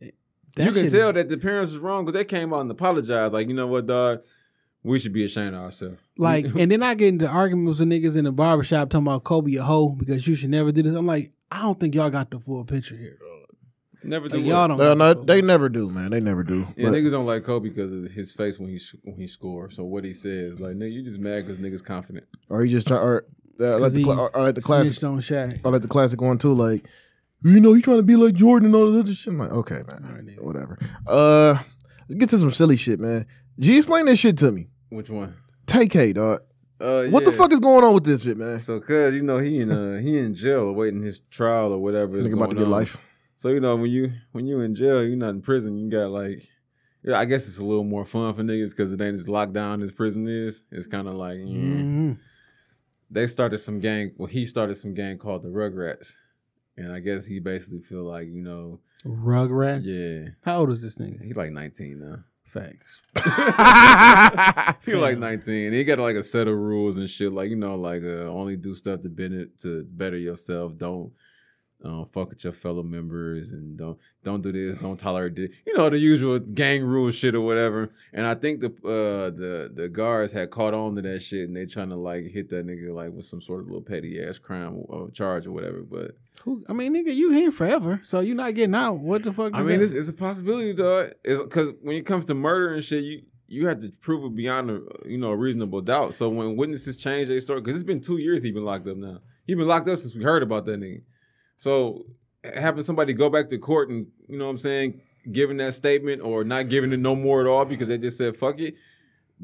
Eh, 0.00 0.10
that 0.54 0.66
you 0.66 0.72
can 0.72 0.88
tell 0.88 1.08
is- 1.08 1.14
that 1.14 1.28
the 1.28 1.38
parents 1.38 1.72
was 1.72 1.80
wrong 1.80 2.04
because 2.04 2.16
they 2.18 2.24
came 2.24 2.54
out 2.54 2.60
and 2.60 2.70
apologized, 2.70 3.32
like, 3.32 3.48
you 3.48 3.54
know 3.54 3.66
what, 3.66 3.86
dog, 3.86 4.22
we 4.82 4.98
should 4.98 5.12
be 5.12 5.24
ashamed 5.24 5.54
of 5.54 5.62
ourselves. 5.62 5.98
Like, 6.20 6.46
and 6.46 6.72
then 6.72 6.82
I 6.82 6.94
get 6.94 7.08
into 7.08 7.28
arguments 7.28 7.78
with 7.78 7.88
niggas 7.88 8.16
in 8.16 8.24
the 8.24 8.32
barbershop 8.32 8.90
talking 8.90 9.06
about 9.06 9.22
Kobe 9.22 9.54
a 9.54 9.62
hoe 9.62 9.94
because 9.94 10.26
you 10.26 10.34
should 10.34 10.50
never 10.50 10.72
do 10.72 10.82
this. 10.82 10.96
I'm 10.96 11.06
like, 11.06 11.30
I 11.50 11.62
don't 11.62 11.78
think 11.78 11.94
y'all 11.94 12.10
got 12.10 12.30
the 12.32 12.40
full 12.40 12.64
picture 12.64 12.96
here, 12.96 13.16
dog. 13.20 13.56
Never 14.02 14.28
do 14.28 14.38
Like, 14.38 14.46
y'all 14.46 14.66
don't. 14.68 14.78
well, 14.78 14.96
no, 14.96 15.14
they 15.14 15.40
never 15.42 15.68
do, 15.68 15.88
man. 15.90 16.10
They 16.10 16.18
never 16.18 16.42
do. 16.42 16.66
Yeah, 16.76 16.90
But- 16.90 16.94
niggas 16.98 17.12
don't 17.12 17.24
like 17.26 17.44
Kobe 17.44 17.68
because 17.68 17.92
of 17.92 18.10
his 18.10 18.32
face 18.32 18.58
when 18.58 18.68
he 18.68 18.78
sh- 18.78 18.96
when 19.04 19.14
he 19.16 19.28
scores. 19.28 19.76
So 19.76 19.84
what 19.84 20.02
he 20.04 20.12
says, 20.12 20.58
like, 20.58 20.74
nigga, 20.76 20.92
you 20.92 21.02
just 21.04 21.20
mad 21.20 21.46
because 21.46 21.60
niggas 21.60 21.84
confident. 21.84 22.26
or 22.48 22.64
you 22.64 22.70
just 22.72 22.88
try, 22.88 22.96
or, 22.96 23.24
uh, 23.60 23.78
like 23.78 23.92
the, 23.92 23.98
he 24.02 24.04
or, 24.10 24.34
or 24.36 24.42
like 24.42 24.54
the 24.56 24.60
classic, 24.62 25.02
on 25.04 25.20
Shaq. 25.20 25.60
or 25.64 25.70
like 25.70 25.82
the 25.82 25.88
classic 25.88 26.20
one 26.20 26.38
too. 26.38 26.52
Like, 26.54 26.84
you 27.44 27.60
know, 27.60 27.74
you 27.74 27.82
trying 27.82 27.98
to 27.98 28.02
be 28.02 28.16
like 28.16 28.34
Jordan 28.34 28.66
and 28.66 28.74
all 28.74 28.90
this 28.90 29.04
other 29.04 29.14
shit. 29.14 29.32
I'm 29.32 29.38
like, 29.38 29.52
okay, 29.52 29.82
man, 30.00 30.36
whatever. 30.40 30.78
Uh, 31.06 31.58
let's 32.08 32.18
get 32.18 32.28
to 32.30 32.38
some 32.38 32.50
silly 32.50 32.76
shit, 32.76 32.98
man. 32.98 33.26
G, 33.58 33.76
explain 33.78 34.06
this 34.06 34.18
shit 34.18 34.38
to 34.38 34.52
me. 34.52 34.68
Which 34.90 35.10
one? 35.10 35.34
Tay-K, 35.66 36.12
dog. 36.14 36.42
Uh, 36.80 37.06
What 37.08 37.24
the 37.24 37.32
fuck 37.32 37.52
is 37.52 37.58
going 37.60 37.82
on 37.84 37.94
with 37.94 38.04
this 38.04 38.22
shit, 38.22 38.36
man? 38.36 38.60
So, 38.60 38.78
cause 38.80 39.12
you 39.12 39.22
know 39.22 39.38
he 39.38 39.58
in 39.60 39.70
uh 39.72 39.98
he 39.98 40.16
in 40.18 40.34
jail 40.34 40.68
awaiting 40.68 41.02
his 41.02 41.18
trial 41.30 41.72
or 41.72 41.78
whatever. 41.78 42.16
Nigga 42.18 42.34
about 42.34 42.50
to 42.50 42.54
get 42.56 42.68
life. 42.68 43.04
So 43.34 43.48
you 43.48 43.60
know 43.60 43.74
when 43.76 43.90
you 43.90 44.12
when 44.32 44.46
you 44.46 44.60
in 44.60 44.74
jail, 44.74 45.02
you're 45.04 45.16
not 45.16 45.30
in 45.30 45.42
prison. 45.42 45.76
You 45.78 45.90
got 45.90 46.10
like, 46.10 46.48
yeah, 47.02 47.18
I 47.18 47.24
guess 47.24 47.48
it's 47.48 47.58
a 47.58 47.64
little 47.64 47.82
more 47.84 48.04
fun 48.04 48.32
for 48.34 48.42
niggas 48.42 48.70
because 48.70 48.92
it 48.92 49.00
ain't 49.00 49.14
as 49.16 49.28
locked 49.28 49.52
down 49.54 49.82
as 49.82 49.92
prison 49.92 50.28
is. 50.28 50.64
It's 50.70 50.86
kind 50.86 51.08
of 51.08 51.14
like 51.14 51.38
mm. 51.38 51.82
Mhm. 51.82 52.18
they 53.10 53.26
started 53.26 53.58
some 53.58 53.80
gang. 53.80 54.12
Well, 54.16 54.28
he 54.28 54.44
started 54.44 54.76
some 54.76 54.94
gang 54.94 55.18
called 55.18 55.42
the 55.42 55.48
Rugrats, 55.48 56.12
and 56.76 56.92
I 56.92 57.00
guess 57.00 57.26
he 57.26 57.40
basically 57.40 57.80
feel 57.80 58.04
like 58.04 58.28
you 58.28 58.42
know, 58.42 58.78
Rugrats. 59.04 59.82
yeah, 59.84 60.30
How 60.42 60.60
old 60.60 60.70
is 60.70 60.82
this 60.82 60.94
nigga? 60.96 61.24
he 61.24 61.32
like 61.34 61.50
19 61.50 61.98
now. 61.98 62.18
Facts. 62.48 63.00
he 64.86 64.94
like 64.94 65.18
19. 65.18 65.72
He 65.72 65.84
got 65.84 65.98
like 65.98 66.16
a 66.16 66.22
set 66.22 66.48
of 66.48 66.56
rules 66.56 66.96
and 66.96 67.08
shit. 67.08 67.32
Like, 67.32 67.50
you 67.50 67.56
know, 67.56 67.74
like 67.74 68.02
uh, 68.02 68.30
only 68.30 68.56
do 68.56 68.74
stuff 68.74 69.02
to 69.02 69.10
benefit 69.10 69.58
to 69.60 69.84
better 69.84 70.16
yourself. 70.16 70.76
Don't 70.78 71.12
uh, 71.84 72.04
fuck 72.04 72.30
with 72.30 72.42
your 72.42 72.52
fellow 72.52 72.82
members 72.82 73.52
and 73.52 73.76
don't 73.76 73.98
don't 74.24 74.42
do 74.42 74.50
this, 74.50 74.78
don't 74.78 74.98
tolerate 74.98 75.36
this. 75.36 75.50
You 75.66 75.76
know, 75.76 75.88
the 75.88 75.98
usual 75.98 76.38
gang 76.38 76.84
rule 76.84 77.10
shit 77.10 77.34
or 77.34 77.40
whatever. 77.40 77.90
And 78.12 78.26
I 78.26 78.34
think 78.34 78.60
the 78.60 78.68
uh 78.84 79.30
the 79.30 79.70
the 79.72 79.88
guards 79.88 80.32
had 80.32 80.50
caught 80.50 80.74
on 80.74 80.96
to 80.96 81.02
that 81.02 81.20
shit 81.20 81.46
and 81.46 81.56
they 81.56 81.66
trying 81.66 81.90
to 81.90 81.96
like 81.96 82.26
hit 82.26 82.48
that 82.50 82.66
nigga 82.66 82.92
like 82.92 83.12
with 83.12 83.26
some 83.26 83.40
sort 83.40 83.60
of 83.60 83.66
little 83.66 83.82
petty 83.82 84.20
ass 84.20 84.38
crime 84.38 84.82
or 84.88 85.10
charge 85.10 85.46
or 85.46 85.52
whatever. 85.52 85.82
But 85.82 86.16
Who, 86.42 86.64
I 86.68 86.72
mean, 86.72 86.94
nigga, 86.94 87.14
you 87.14 87.30
here 87.30 87.52
forever, 87.52 88.00
so 88.04 88.20
you 88.20 88.34
not 88.34 88.54
getting 88.54 88.74
out. 88.74 88.98
What 88.98 89.22
the 89.22 89.32
fuck? 89.32 89.54
I 89.54 89.62
mean, 89.62 89.80
it's, 89.80 89.92
it's 89.92 90.08
a 90.08 90.12
possibility, 90.12 90.74
dog. 90.74 91.12
It's 91.24 91.40
because 91.42 91.72
when 91.82 91.96
it 91.96 92.06
comes 92.06 92.24
to 92.26 92.34
murder 92.34 92.74
and 92.74 92.82
shit, 92.82 93.04
you 93.04 93.22
you 93.46 93.66
have 93.68 93.80
to 93.80 93.88
prove 94.00 94.24
it 94.24 94.36
beyond 94.36 94.70
a 94.70 94.80
you 95.06 95.18
know 95.18 95.30
a 95.30 95.36
reasonable 95.36 95.80
doubt. 95.80 96.14
So 96.14 96.28
when 96.28 96.56
witnesses 96.56 96.96
change 96.96 97.28
their 97.28 97.40
story, 97.40 97.60
because 97.60 97.76
it's 97.76 97.84
been 97.84 98.00
two 98.00 98.18
years 98.18 98.42
he 98.42 98.50
been 98.50 98.64
locked 98.64 98.88
up 98.88 98.96
now. 98.96 99.20
He 99.46 99.54
been 99.54 99.68
locked 99.68 99.88
up 99.88 99.98
since 99.98 100.14
we 100.14 100.24
heard 100.24 100.42
about 100.42 100.66
that 100.66 100.80
nigga. 100.80 101.02
So 101.58 102.06
having 102.54 102.82
somebody 102.82 103.12
go 103.12 103.28
back 103.28 103.48
to 103.50 103.58
court 103.58 103.90
and 103.90 104.06
you 104.28 104.38
know 104.38 104.44
what 104.46 104.52
I'm 104.52 104.58
saying, 104.58 105.00
giving 105.30 105.58
that 105.58 105.74
statement 105.74 106.22
or 106.22 106.42
not 106.44 106.68
giving 106.70 106.92
it 106.92 107.00
no 107.00 107.14
more 107.14 107.40
at 107.42 107.46
all 107.46 107.64
because 107.66 107.88
they 107.88 107.98
just 107.98 108.16
said 108.16 108.34
fuck 108.36 108.58
it. 108.60 108.74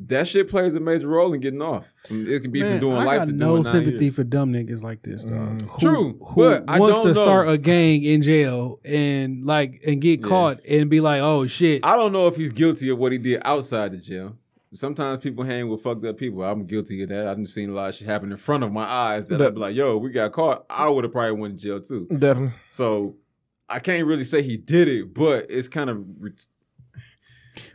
That 0.08 0.26
shit 0.26 0.48
plays 0.48 0.74
a 0.74 0.80
major 0.80 1.06
role 1.06 1.32
in 1.34 1.40
getting 1.40 1.62
off. 1.62 1.92
It 2.10 2.40
can 2.42 2.50
be 2.50 2.62
Man, 2.62 2.72
from 2.72 2.80
doing 2.80 2.96
I 2.96 3.04
life 3.04 3.18
got 3.18 3.26
to 3.28 3.32
no 3.32 3.46
doing 3.50 3.62
nine 3.62 3.72
sympathy 3.72 4.04
years. 4.06 4.14
for 4.16 4.24
dumb 4.24 4.52
niggas 4.52 4.82
like 4.82 5.02
this, 5.02 5.22
dog. 5.22 5.32
Mm. 5.58 5.62
Who- 5.62 5.78
True, 5.78 6.18
who 6.20 6.34
but 6.34 6.64
I 6.66 6.80
wants 6.80 6.94
don't 6.96 7.06
to 7.06 7.12
know. 7.14 7.22
start 7.22 7.48
a 7.48 7.58
gang 7.58 8.02
in 8.02 8.22
jail 8.22 8.80
and 8.84 9.44
like 9.44 9.82
and 9.86 10.00
get 10.00 10.18
Yeah. 10.20 10.26
caught 10.26 10.60
and 10.68 10.90
be 10.90 11.00
like, 11.00 11.20
oh 11.20 11.46
shit. 11.46 11.84
I 11.84 11.94
don't 11.96 12.10
know 12.12 12.26
if 12.26 12.34
he's 12.36 12.52
guilty 12.52 12.88
of 12.90 12.98
what 12.98 13.12
he 13.12 13.18
did 13.18 13.40
outside 13.44 13.92
the 13.92 13.98
jail. 13.98 14.36
Sometimes 14.74 15.20
people 15.20 15.44
hang 15.44 15.68
with 15.68 15.82
fucked 15.82 16.04
up 16.04 16.18
people. 16.18 16.42
I'm 16.42 16.66
guilty 16.66 17.02
of 17.02 17.08
that. 17.10 17.26
I've 17.28 17.48
seen 17.48 17.70
a 17.70 17.72
lot 17.72 17.88
of 17.88 17.94
shit 17.94 18.06
happen 18.08 18.30
in 18.30 18.36
front 18.36 18.64
of 18.64 18.72
my 18.72 18.84
eyes 18.84 19.28
that 19.28 19.38
That- 19.38 19.48
I'd 19.48 19.54
be 19.54 19.60
like, 19.60 19.76
yo, 19.76 19.96
we 19.96 20.10
got 20.10 20.32
caught. 20.32 20.66
I 20.68 20.88
would 20.88 21.04
have 21.04 21.12
probably 21.12 21.32
went 21.40 21.58
to 21.58 21.64
jail 21.64 21.80
too. 21.80 22.06
Definitely. 22.08 22.52
So 22.70 23.16
I 23.68 23.78
can't 23.78 24.06
really 24.06 24.24
say 24.24 24.42
he 24.42 24.56
did 24.56 24.88
it, 24.88 25.14
but 25.14 25.46
it's 25.48 25.68
kind 25.68 25.88
of 25.90 26.04
ret- 26.20 26.46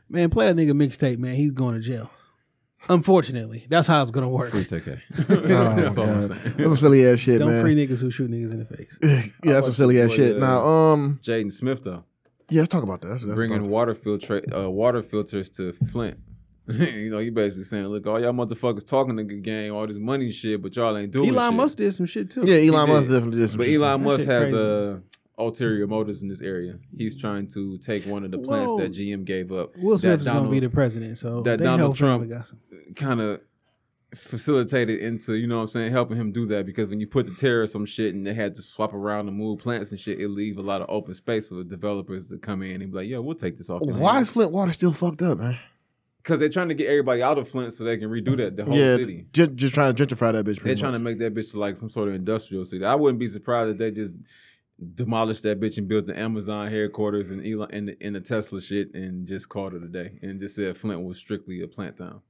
Man, 0.10 0.30
play 0.30 0.52
that 0.52 0.56
nigga 0.56 0.72
mixtape, 0.72 1.18
man. 1.20 1.36
He's 1.36 1.52
going 1.52 1.76
to 1.76 1.80
jail. 1.82 2.10
Unfortunately, 2.88 3.66
that's 3.70 3.88
how 3.90 4.02
it's 4.02 4.10
gonna 4.10 4.30
work. 4.30 4.52
free 4.52 4.64
Tay-K. 4.64 4.98
Oh, 5.30 5.36
That's 5.76 5.98
all 5.98 6.10
I'm 6.10 6.22
saying. 6.22 6.40
That's 6.44 6.64
some 6.64 6.78
silly 6.78 7.06
ass 7.06 7.20
shit, 7.20 7.40
Don't 7.40 7.52
man. 7.52 7.62
free 7.62 7.76
niggas 7.76 8.00
who 8.00 8.10
shoot 8.10 8.32
niggas 8.32 8.52
in 8.54 8.60
the 8.60 8.66
face. 8.66 8.98
yeah, 9.44 9.54
that's 9.54 9.66
some 9.66 9.74
silly 9.74 10.00
ass 10.02 10.14
shit. 10.14 10.38
uh, 10.38 10.40
Now, 10.40 10.66
um, 10.66 11.20
Jaden 11.22 11.52
Smith 11.52 11.84
though, 11.84 12.06
yeah, 12.50 12.62
let's 12.62 12.70
talk 12.72 12.84
about 12.84 13.02
that. 13.02 13.10
That's, 13.10 13.26
that's 13.26 13.36
bringing 13.36 13.70
water 13.70 13.94
filter 13.94 14.42
uh, 14.58 14.70
water 14.70 15.04
filters 15.04 15.50
to 15.52 15.74
Flint. 15.74 16.20
you 16.94 17.10
know, 17.10 17.20
you 17.20 17.32
basically 17.32 17.64
saying, 17.64 17.86
look, 17.88 18.06
all 18.06 18.20
y'all 18.20 18.32
motherfuckers 18.34 18.86
talking 18.86 19.18
to 19.18 19.24
the 19.24 19.36
game, 19.36 19.74
all 19.74 19.88
this 19.88 19.98
money 19.98 20.32
shit, 20.32 20.62
but 20.62 20.76
y'all 20.76 20.98
ain't 20.98 21.12
doing 21.12 21.30
Elon 21.30 21.52
shit. 21.52 21.58
Musk 21.58 21.78
did 21.78 21.92
some 21.94 22.06
shit 22.06 22.30
too. 22.30 22.46
yeah, 22.46 22.72
Elon 22.72 22.90
Musk 22.90 23.10
definitely 23.10 23.40
did 23.40 23.50
some 23.50 23.54
shit. 23.54 23.58
But 23.58 23.66
shit. 23.66 23.82
Elon 23.82 24.04
Musk 24.04 24.28
has 24.28 24.52
crazy. 24.52 24.58
uh, 24.58 24.98
ulterior 25.40 25.88
motives 25.88 26.22
in 26.22 26.28
this 26.28 26.42
area. 26.42 26.78
He's 26.96 27.20
trying 27.20 27.48
to 27.50 27.78
take 27.80 28.06
one 28.06 28.24
of 28.24 28.32
the 28.32 28.40
plants 28.40 28.74
Whoa. 28.74 28.82
that 28.82 28.92
GM 28.92 29.26
gave 29.26 29.52
up. 29.52 29.76
Will 29.78 29.96
that 29.96 30.00
Smith 30.00 30.22
is 30.22 30.28
gonna 30.28 30.50
be 30.50 30.60
the 30.60 30.70
president, 30.70 31.18
so 31.18 31.42
that 31.42 31.60
they 31.60 31.66
Donald 31.66 31.96
Trump- 31.96 32.24
him. 32.24 32.30
Got 32.30 32.48
some. 32.48 32.60
kind 32.96 33.22
of 33.22 33.42
facilitated 34.16 35.00
into, 35.02 35.36
you 35.36 35.48
know 35.48 35.58
what 35.58 35.64
I'm 35.64 35.68
saying, 35.68 35.92
helping 35.92 36.18
him 36.18 36.32
do 36.32 36.46
that 36.48 36.66
because 36.66 36.90
when 36.90 37.00
you 37.00 37.08
put 37.08 37.26
the 37.28 37.36
terror 37.36 37.68
some 37.68 37.86
shit 37.86 38.16
and 38.16 38.26
they 38.26 38.34
had 38.34 38.56
to 38.56 38.62
swap 38.62 38.94
around 38.94 39.28
and 39.28 39.38
move 39.38 39.60
plants 39.60 39.92
and 39.92 40.00
shit, 40.00 40.20
it 40.20 40.30
leave 40.30 40.58
a 40.58 40.62
lot 40.62 40.82
of 40.82 40.88
open 40.90 41.14
space 41.14 41.50
for 41.50 41.56
the 41.56 41.64
developers 41.64 42.30
to 42.30 42.38
come 42.38 42.62
in 42.62 42.82
and 42.82 42.92
be 42.92 42.98
like, 42.98 43.08
yeah, 43.08 43.20
we'll 43.20 43.36
take 43.36 43.58
this 43.58 43.70
off. 43.70 43.82
Why 43.82 44.14
hands." 44.14 44.28
is 44.28 44.34
Flint 44.34 44.52
water 44.52 44.74
still 44.74 44.94
fucked 44.94 45.22
up, 45.22 45.38
man? 45.38 45.58
Because 46.22 46.40
they're 46.40 46.50
trying 46.50 46.70
to 46.70 46.76
get 46.76 46.88
everybody 46.88 47.24
out 47.24 47.38
of 47.38 47.48
Flint 47.48 47.74
so 47.74 47.84
they 47.84 47.98
can 47.98 48.10
redo 48.10 48.38
that 48.38 48.58
the 48.58 48.66
whole 48.66 48.76
yeah, 48.76 48.98
city. 48.98 49.26
Just, 49.32 49.56
just 49.56 49.74
trying 49.74 49.96
to 49.96 50.06
gentrify 50.06 50.34
that 50.34 50.46
bitch. 50.46 50.56
They're 50.56 50.64
pretty 50.64 50.82
trying 50.82 50.94
to 50.94 51.00
make 51.00 51.18
that 51.20 51.34
bitch 51.34 51.56
like 51.56 51.78
some 51.78 51.90
sort 51.90 52.10
of 52.10 52.16
industrial 52.16 52.66
city. 52.66 52.84
I 52.84 52.96
wouldn't 52.96 53.20
be 53.20 53.28
surprised 53.28 53.72
if 53.72 53.78
they 53.78 53.92
just 53.92 54.16
demolished 54.96 55.44
that 55.44 55.60
bitch 55.60 55.78
and 55.78 55.88
built 55.88 56.08
the 56.08 56.18
Amazon 56.18 56.70
headquarters 56.70 57.32
and 57.32 57.46
Elon 57.46 57.70
and 57.72 57.90
the, 57.90 57.98
and 58.02 58.16
the 58.16 58.22
Tesla 58.22 58.62
shit 58.62 58.94
and 58.94 59.28
just 59.28 59.50
called 59.50 59.74
it 59.74 59.84
a 59.84 59.88
day 59.88 60.20
and 60.22 60.40
just 60.40 60.56
said 60.56 60.76
Flint 60.78 61.04
was 61.04 61.18
strictly 61.18 61.62
a 61.62 61.68
plant 61.68 61.98
town. 61.98 62.22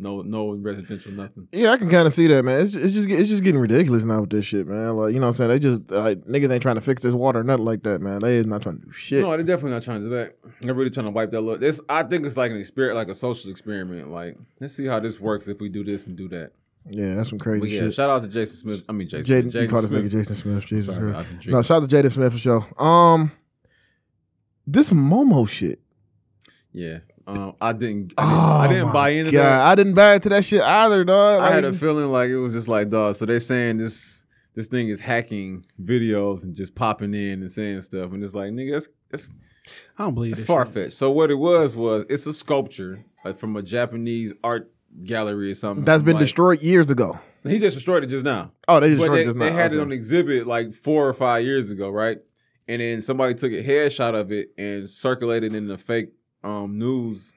No, 0.00 0.22
no 0.22 0.54
residential, 0.54 1.12
nothing. 1.12 1.46
Yeah, 1.52 1.72
I 1.72 1.76
can 1.76 1.90
kind 1.90 2.06
of 2.06 2.14
see 2.14 2.26
that, 2.28 2.42
man. 2.42 2.62
It's, 2.62 2.74
it's 2.74 2.94
just 2.94 3.08
it's 3.10 3.28
just 3.28 3.44
getting 3.44 3.60
ridiculous 3.60 4.02
now 4.04 4.22
with 4.22 4.30
this 4.30 4.46
shit, 4.46 4.66
man. 4.66 4.96
Like 4.96 5.12
you 5.12 5.20
know, 5.20 5.26
what 5.26 5.32
I'm 5.32 5.36
saying 5.36 5.50
they 5.50 5.58
just 5.58 5.90
like 5.90 6.24
niggas 6.24 6.50
ain't 6.50 6.62
trying 6.62 6.76
to 6.76 6.80
fix 6.80 7.02
this 7.02 7.12
water, 7.12 7.40
or 7.40 7.44
nothing 7.44 7.66
like 7.66 7.82
that, 7.82 8.00
man. 8.00 8.20
They 8.20 8.36
is 8.36 8.46
not 8.46 8.62
trying 8.62 8.78
to 8.78 8.86
do 8.86 8.92
shit. 8.92 9.22
No, 9.22 9.30
they're 9.30 9.42
definitely 9.42 9.72
not 9.72 9.82
trying 9.82 10.00
to 10.00 10.06
do 10.06 10.14
that. 10.14 10.38
They're 10.62 10.72
really 10.72 10.88
trying 10.88 11.04
to 11.04 11.10
wipe 11.10 11.30
that 11.32 11.42
look. 11.42 11.60
This, 11.60 11.82
I 11.88 12.02
think, 12.02 12.24
it's 12.24 12.38
like 12.38 12.50
an 12.50 12.56
experiment, 12.56 12.96
like 12.96 13.08
a 13.08 13.14
social 13.14 13.50
experiment. 13.50 14.10
Like, 14.10 14.38
let's 14.58 14.74
see 14.74 14.86
how 14.86 15.00
this 15.00 15.20
works 15.20 15.48
if 15.48 15.60
we 15.60 15.68
do 15.68 15.84
this 15.84 16.06
and 16.06 16.16
do 16.16 16.28
that. 16.28 16.52
Yeah, 16.88 17.16
that's 17.16 17.28
some 17.28 17.38
crazy 17.38 17.68
yeah, 17.68 17.80
shit. 17.80 17.94
shout 17.94 18.08
out 18.08 18.22
to 18.22 18.28
Jason 18.28 18.56
Smith. 18.56 18.82
I 18.88 18.92
mean 18.92 19.06
Jason. 19.06 19.50
Jaden, 19.50 19.62
you 19.62 19.68
call 19.68 19.82
this 19.82 19.90
nigga 19.90 20.10
Jason 20.10 20.34
Smith. 20.34 20.64
Jesus 20.64 20.94
Sorry, 20.94 21.12
Christ. 21.12 21.46
No, 21.46 21.60
shout 21.60 21.82
out 21.82 21.90
to 21.90 21.94
Jaden 21.94 22.10
Smith 22.10 22.32
for 22.32 22.38
sure. 22.38 22.82
Um, 22.82 23.32
this 24.66 24.90
Momo 24.90 25.46
shit. 25.46 25.80
Yeah. 26.72 27.00
Um, 27.38 27.54
I 27.60 27.72
didn't. 27.72 28.14
Oh, 28.18 28.22
I 28.24 28.66
didn't, 28.66 28.72
I 28.72 28.78
didn't 28.80 28.92
buy 28.92 29.08
into 29.10 29.30
God. 29.32 29.42
that. 29.42 29.60
I 29.62 29.74
didn't 29.74 29.94
buy 29.94 30.14
into 30.14 30.28
that 30.30 30.44
shit 30.44 30.62
either, 30.62 31.04
dog. 31.04 31.40
I 31.42 31.54
had 31.54 31.64
a 31.64 31.72
feeling 31.72 32.10
like 32.10 32.30
it 32.30 32.38
was 32.38 32.54
just 32.54 32.68
like, 32.68 32.88
dog. 32.90 33.14
So 33.14 33.26
they're 33.26 33.40
saying 33.40 33.78
this 33.78 34.24
this 34.54 34.68
thing 34.68 34.88
is 34.88 35.00
hacking 35.00 35.64
videos 35.82 36.42
and 36.44 36.54
just 36.54 36.74
popping 36.74 37.14
in 37.14 37.40
and 37.40 37.50
saying 37.50 37.82
stuff, 37.82 38.12
and 38.12 38.22
it's 38.24 38.34
like, 38.34 38.50
nigga, 38.52 38.72
that's 38.72 38.88
that's 39.10 39.30
I 39.98 40.04
don't 40.04 40.14
believe 40.14 40.32
it's 40.32 40.42
far 40.42 40.64
fetched. 40.64 40.94
So 40.94 41.10
what 41.10 41.30
it 41.30 41.36
was 41.36 41.76
was 41.76 42.04
it's 42.08 42.26
a 42.26 42.32
sculpture 42.32 43.04
like 43.24 43.36
from 43.36 43.56
a 43.56 43.62
Japanese 43.62 44.32
art 44.42 44.72
gallery 45.04 45.50
or 45.50 45.54
something 45.54 45.84
that's 45.84 46.02
been 46.02 46.14
Like, 46.14 46.20
destroyed 46.22 46.62
years 46.62 46.90
ago. 46.90 47.18
He 47.44 47.58
just 47.58 47.76
destroyed 47.76 48.04
it 48.04 48.08
just 48.08 48.24
now. 48.24 48.50
Oh, 48.68 48.80
they 48.80 48.90
destroyed 48.90 49.12
they, 49.12 49.22
it 49.22 49.26
just 49.26 49.36
now. 49.36 49.44
they 49.46 49.52
had 49.52 49.72
it 49.72 49.80
on 49.80 49.92
exhibit 49.92 50.46
like 50.46 50.74
four 50.74 51.08
or 51.08 51.12
five 51.14 51.44
years 51.44 51.70
ago, 51.70 51.88
right? 51.88 52.18
And 52.68 52.80
then 52.80 53.02
somebody 53.02 53.34
took 53.34 53.52
a 53.52 53.62
headshot 53.62 54.14
of 54.14 54.30
it 54.30 54.50
and 54.58 54.88
circulated 54.88 55.54
in 55.54 55.66
the 55.66 55.78
fake 55.78 56.10
um, 56.44 56.78
news 56.78 57.34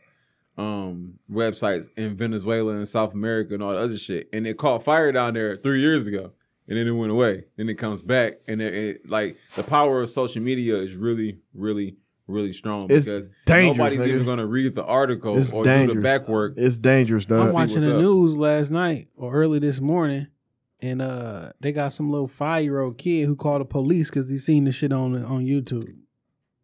um, 0.58 1.20
websites 1.32 1.90
in 1.98 2.16
Venezuela 2.16 2.74
and 2.76 2.88
South 2.88 3.14
America 3.14 3.54
and 3.54 3.64
all 3.64 3.72
the 3.72 3.78
other 3.80 3.98
shit. 3.98 4.30
And 4.34 4.46
it 4.46 4.58
caught 4.58 4.84
fire 4.84 5.12
down 5.12 5.34
there 5.34 5.58
three 5.58 5.80
years 5.82 6.08
ago. 6.08 6.32
And 6.68 6.78
then 6.78 6.88
it 6.88 6.92
went 6.92 7.12
away. 7.12 7.46
Then 7.58 7.68
it 7.70 7.76
comes 7.76 8.02
back. 8.02 8.36
And 8.48 8.62
it, 8.62 8.74
it- 8.74 9.10
like 9.10 9.38
the 9.56 9.64
power 9.64 10.02
of 10.04 10.10
social 10.10 10.42
media 10.42 10.76
is 10.78 10.96
really, 10.96 11.40
really, 11.54 11.98
really 12.28 12.54
strong 12.54 12.88
It's 12.90 13.06
because 13.06 13.30
dangerous, 13.46 13.78
nobody's 13.78 14.00
nigga. 14.00 14.08
even 14.14 14.26
gonna 14.26 14.46
read 14.46 14.76
the 14.76 14.86
article 14.86 15.38
It's 15.38 15.52
or 15.52 15.64
do 15.64 15.70
dangerous. 15.70 15.96
the 15.98 16.02
back 16.02 16.28
work. 16.30 16.54
It's 16.56 16.78
dangerous, 16.78 17.26
dog. 17.26 17.48
I'm 17.48 17.54
watching 17.54 17.82
the 17.82 17.96
up. 17.96 18.02
news 18.02 18.38
last 18.38 18.72
night 18.72 19.10
or 19.18 19.34
early 19.34 19.60
this 19.60 19.82
morning, 19.82 20.28
and 20.82 21.02
uh, 21.02 21.52
they 21.60 21.74
got 21.74 21.92
some 21.92 22.10
little 22.10 22.30
five 22.30 22.64
year 22.64 22.80
old 22.80 22.98
kid 22.98 23.26
who 23.26 23.36
called 23.36 23.60
the 23.60 23.66
police 23.66 24.10
because 24.10 24.30
he 24.30 24.38
seen 24.38 24.64
the 24.64 24.72
shit 24.72 24.94
on 24.94 25.22
on 25.26 25.44
YouTube, 25.46 25.94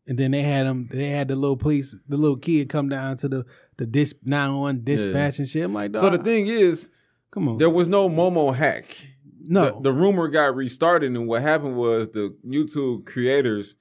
and 0.07 0.17
then 0.17 0.31
they 0.31 0.41
had 0.41 0.65
them. 0.65 0.87
They 0.91 1.09
had 1.09 1.27
the 1.27 1.35
little 1.35 1.57
police, 1.57 1.95
the 2.07 2.17
little 2.17 2.37
kid 2.37 2.69
come 2.69 2.89
down 2.89 3.17
to 3.17 3.27
the 3.29 3.45
the 3.77 3.85
dis 3.85 4.13
nine 4.23 4.55
one 4.55 4.81
dispatch 4.83 5.39
and 5.39 5.47
shit. 5.47 5.63
I'm 5.65 5.73
like, 5.73 5.95
So 5.95 6.09
the 6.09 6.17
thing 6.17 6.47
is, 6.47 6.89
come 7.31 7.47
on, 7.47 7.57
there 7.57 7.69
was 7.69 7.87
no 7.87 8.09
Momo 8.09 8.53
hack. 8.55 8.95
no, 9.41 9.65
the, 9.65 9.81
the 9.81 9.91
rumor 9.93 10.27
got 10.27 10.55
restarted, 10.55 11.11
and 11.15 11.27
what 11.27 11.41
happened 11.41 11.75
was 11.77 12.09
the 12.09 12.35
YouTube 12.45 13.05
creators, 13.05 13.75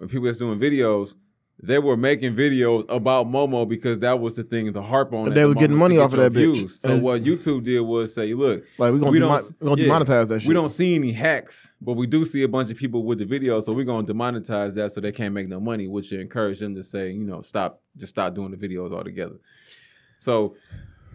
and 0.00 0.08
people 0.10 0.26
that's 0.26 0.38
doing 0.38 0.58
videos, 0.58 1.14
they 1.60 1.78
were 1.80 1.96
making 1.96 2.36
videos 2.36 2.84
about 2.88 3.26
Momo 3.26 3.68
because 3.68 3.98
that 4.00 4.20
was 4.20 4.36
the 4.36 4.44
thing 4.44 4.72
to 4.72 4.80
harp 4.82 5.12
on. 5.12 5.24
They 5.30 5.40
the 5.40 5.46
was 5.48 5.56
getting 5.56 5.76
money 5.76 5.98
off 5.98 6.12
of 6.12 6.20
that 6.20 6.32
your 6.32 6.52
bitch. 6.52 6.54
views. 6.56 6.80
So 6.80 6.90
And- 6.92 7.02
what 7.02 7.24
YouTube 7.24 7.64
did 7.64 7.80
was 7.80 8.14
say, 8.14 8.32
look, 8.32 8.64
Like 8.78 8.92
we're 8.92 8.98
gonna, 9.00 9.10
we 9.10 9.18
don't, 9.18 9.42
we 9.60 9.66
gonna 9.68 9.82
yeah, 9.82 9.88
demonetize 9.88 10.28
that 10.28 10.40
shit. 10.40 10.48
We 10.48 10.54
don't 10.54 10.68
see 10.68 10.94
any 10.94 11.10
hacks, 11.12 11.72
but 11.80 11.94
we 11.94 12.06
do 12.06 12.24
see 12.24 12.44
a 12.44 12.48
bunch 12.48 12.70
of 12.70 12.76
people 12.76 13.02
with 13.04 13.18
the 13.18 13.24
video, 13.24 13.58
so 13.60 13.72
we're 13.72 13.84
gonna 13.84 14.06
demonetize 14.06 14.74
that 14.76 14.92
so 14.92 15.00
they 15.00 15.10
can't 15.12 15.34
make 15.34 15.48
no 15.48 15.58
money, 15.58 15.88
which 15.88 16.12
encourage 16.12 16.60
them 16.60 16.74
to 16.76 16.82
say, 16.84 17.10
you 17.10 17.24
know, 17.24 17.40
stop, 17.40 17.82
just 17.96 18.10
stop 18.10 18.34
doing 18.34 18.52
the 18.52 18.56
videos 18.56 18.92
altogether. 18.92 19.36
So 20.18 20.54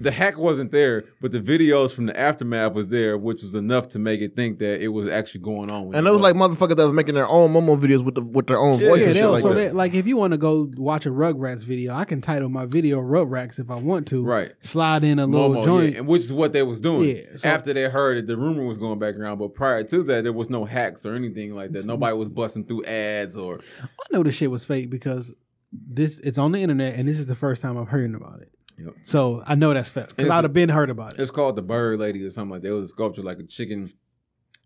the 0.01 0.11
hack 0.11 0.37
wasn't 0.37 0.71
there, 0.71 1.03
but 1.21 1.31
the 1.31 1.39
videos 1.39 1.93
from 1.93 2.07
the 2.07 2.19
aftermath 2.19 2.73
was 2.73 2.89
there, 2.89 3.17
which 3.17 3.41
was 3.43 3.55
enough 3.55 3.87
to 3.89 3.99
make 3.99 4.21
it 4.21 4.35
think 4.35 4.59
that 4.59 4.81
it 4.81 4.89
was 4.89 5.07
actually 5.07 5.41
going 5.41 5.71
on. 5.71 5.93
And 5.95 6.05
it 6.05 6.09
it 6.09 6.11
was 6.11 6.21
like 6.21 6.35
motherfuckers 6.35 6.75
that 6.75 6.85
was 6.85 6.93
making 6.93 7.15
their 7.15 7.27
own 7.27 7.51
Momo 7.53 7.79
videos 7.79 8.03
with 8.03 8.15
the 8.15 8.21
with 8.21 8.47
their 8.47 8.57
own 8.59 8.79
Yeah, 8.79 8.89
voice 8.89 8.99
yeah, 9.01 9.05
and 9.07 9.15
shit 9.15 9.23
like 9.25 9.31
also 9.33 9.49
that. 9.49 9.55
they, 9.55 9.71
like 9.71 9.93
if 9.93 10.07
you 10.07 10.17
want 10.17 10.31
to 10.31 10.37
go 10.37 10.69
watch 10.75 11.05
a 11.05 11.09
Rugrats 11.09 11.63
video, 11.63 11.93
I 11.93 12.05
can 12.05 12.21
title 12.21 12.49
my 12.49 12.65
video 12.65 12.99
Rugrats 13.01 13.59
if 13.59 13.69
I 13.71 13.75
want 13.75 14.07
to. 14.09 14.23
Right. 14.23 14.51
Slide 14.59 15.03
in 15.03 15.19
a 15.19 15.25
little 15.27 15.63
joint. 15.63 15.93
yeah, 15.93 15.99
and 15.99 16.07
which 16.07 16.21
is 16.23 16.33
what 16.33 16.53
they 16.53 16.63
was 16.63 16.81
doing. 16.81 17.15
Yeah, 17.17 17.23
so- 17.37 17.47
After 17.47 17.73
they 17.73 17.83
heard 17.89 18.17
that 18.17 18.27
the 18.27 18.35
rumor 18.37 18.65
was 18.65 18.77
going 18.77 18.99
back 18.99 19.15
around, 19.15 19.37
but 19.37 19.53
prior 19.53 19.83
to 19.83 20.03
that, 20.03 20.23
there 20.23 20.33
was 20.33 20.49
no 20.49 20.65
hacks 20.65 21.05
or 21.05 21.13
anything 21.13 21.55
like 21.55 21.69
that. 21.71 21.85
Nobody 21.85 22.15
was 22.17 22.29
busting 22.29 22.65
through 22.65 22.83
ads 22.85 23.37
or 23.37 23.59
I 23.81 23.87
know 24.11 24.23
this 24.23 24.35
shit 24.35 24.51
was 24.51 24.65
fake 24.65 24.89
because 24.89 25.33
this 25.71 26.19
it's 26.19 26.37
on 26.37 26.51
the 26.51 26.59
internet 26.59 26.95
and 26.95 27.07
this 27.07 27.17
is 27.17 27.25
the 27.27 27.35
first 27.35 27.61
time 27.61 27.77
I'm 27.77 27.87
hearing 27.87 28.13
about 28.15 28.41
it. 28.41 28.52
Yep. 28.77 28.93
So 29.03 29.43
I 29.45 29.55
know 29.55 29.73
that's 29.73 29.89
fake 29.89 30.07
because 30.15 30.29
I'd 30.29 30.43
have 30.43 30.53
been 30.53 30.69
heard 30.69 30.89
about 30.89 31.13
it. 31.13 31.19
It's 31.19 31.31
called 31.31 31.55
the 31.55 31.61
Bird 31.61 31.99
Lady 31.99 32.23
or 32.25 32.29
something 32.29 32.51
like 32.51 32.61
that. 32.63 32.69
It 32.69 32.73
was 32.73 32.85
a 32.85 32.89
sculpture 32.89 33.21
like 33.23 33.39
a 33.39 33.43
chicken. 33.43 33.87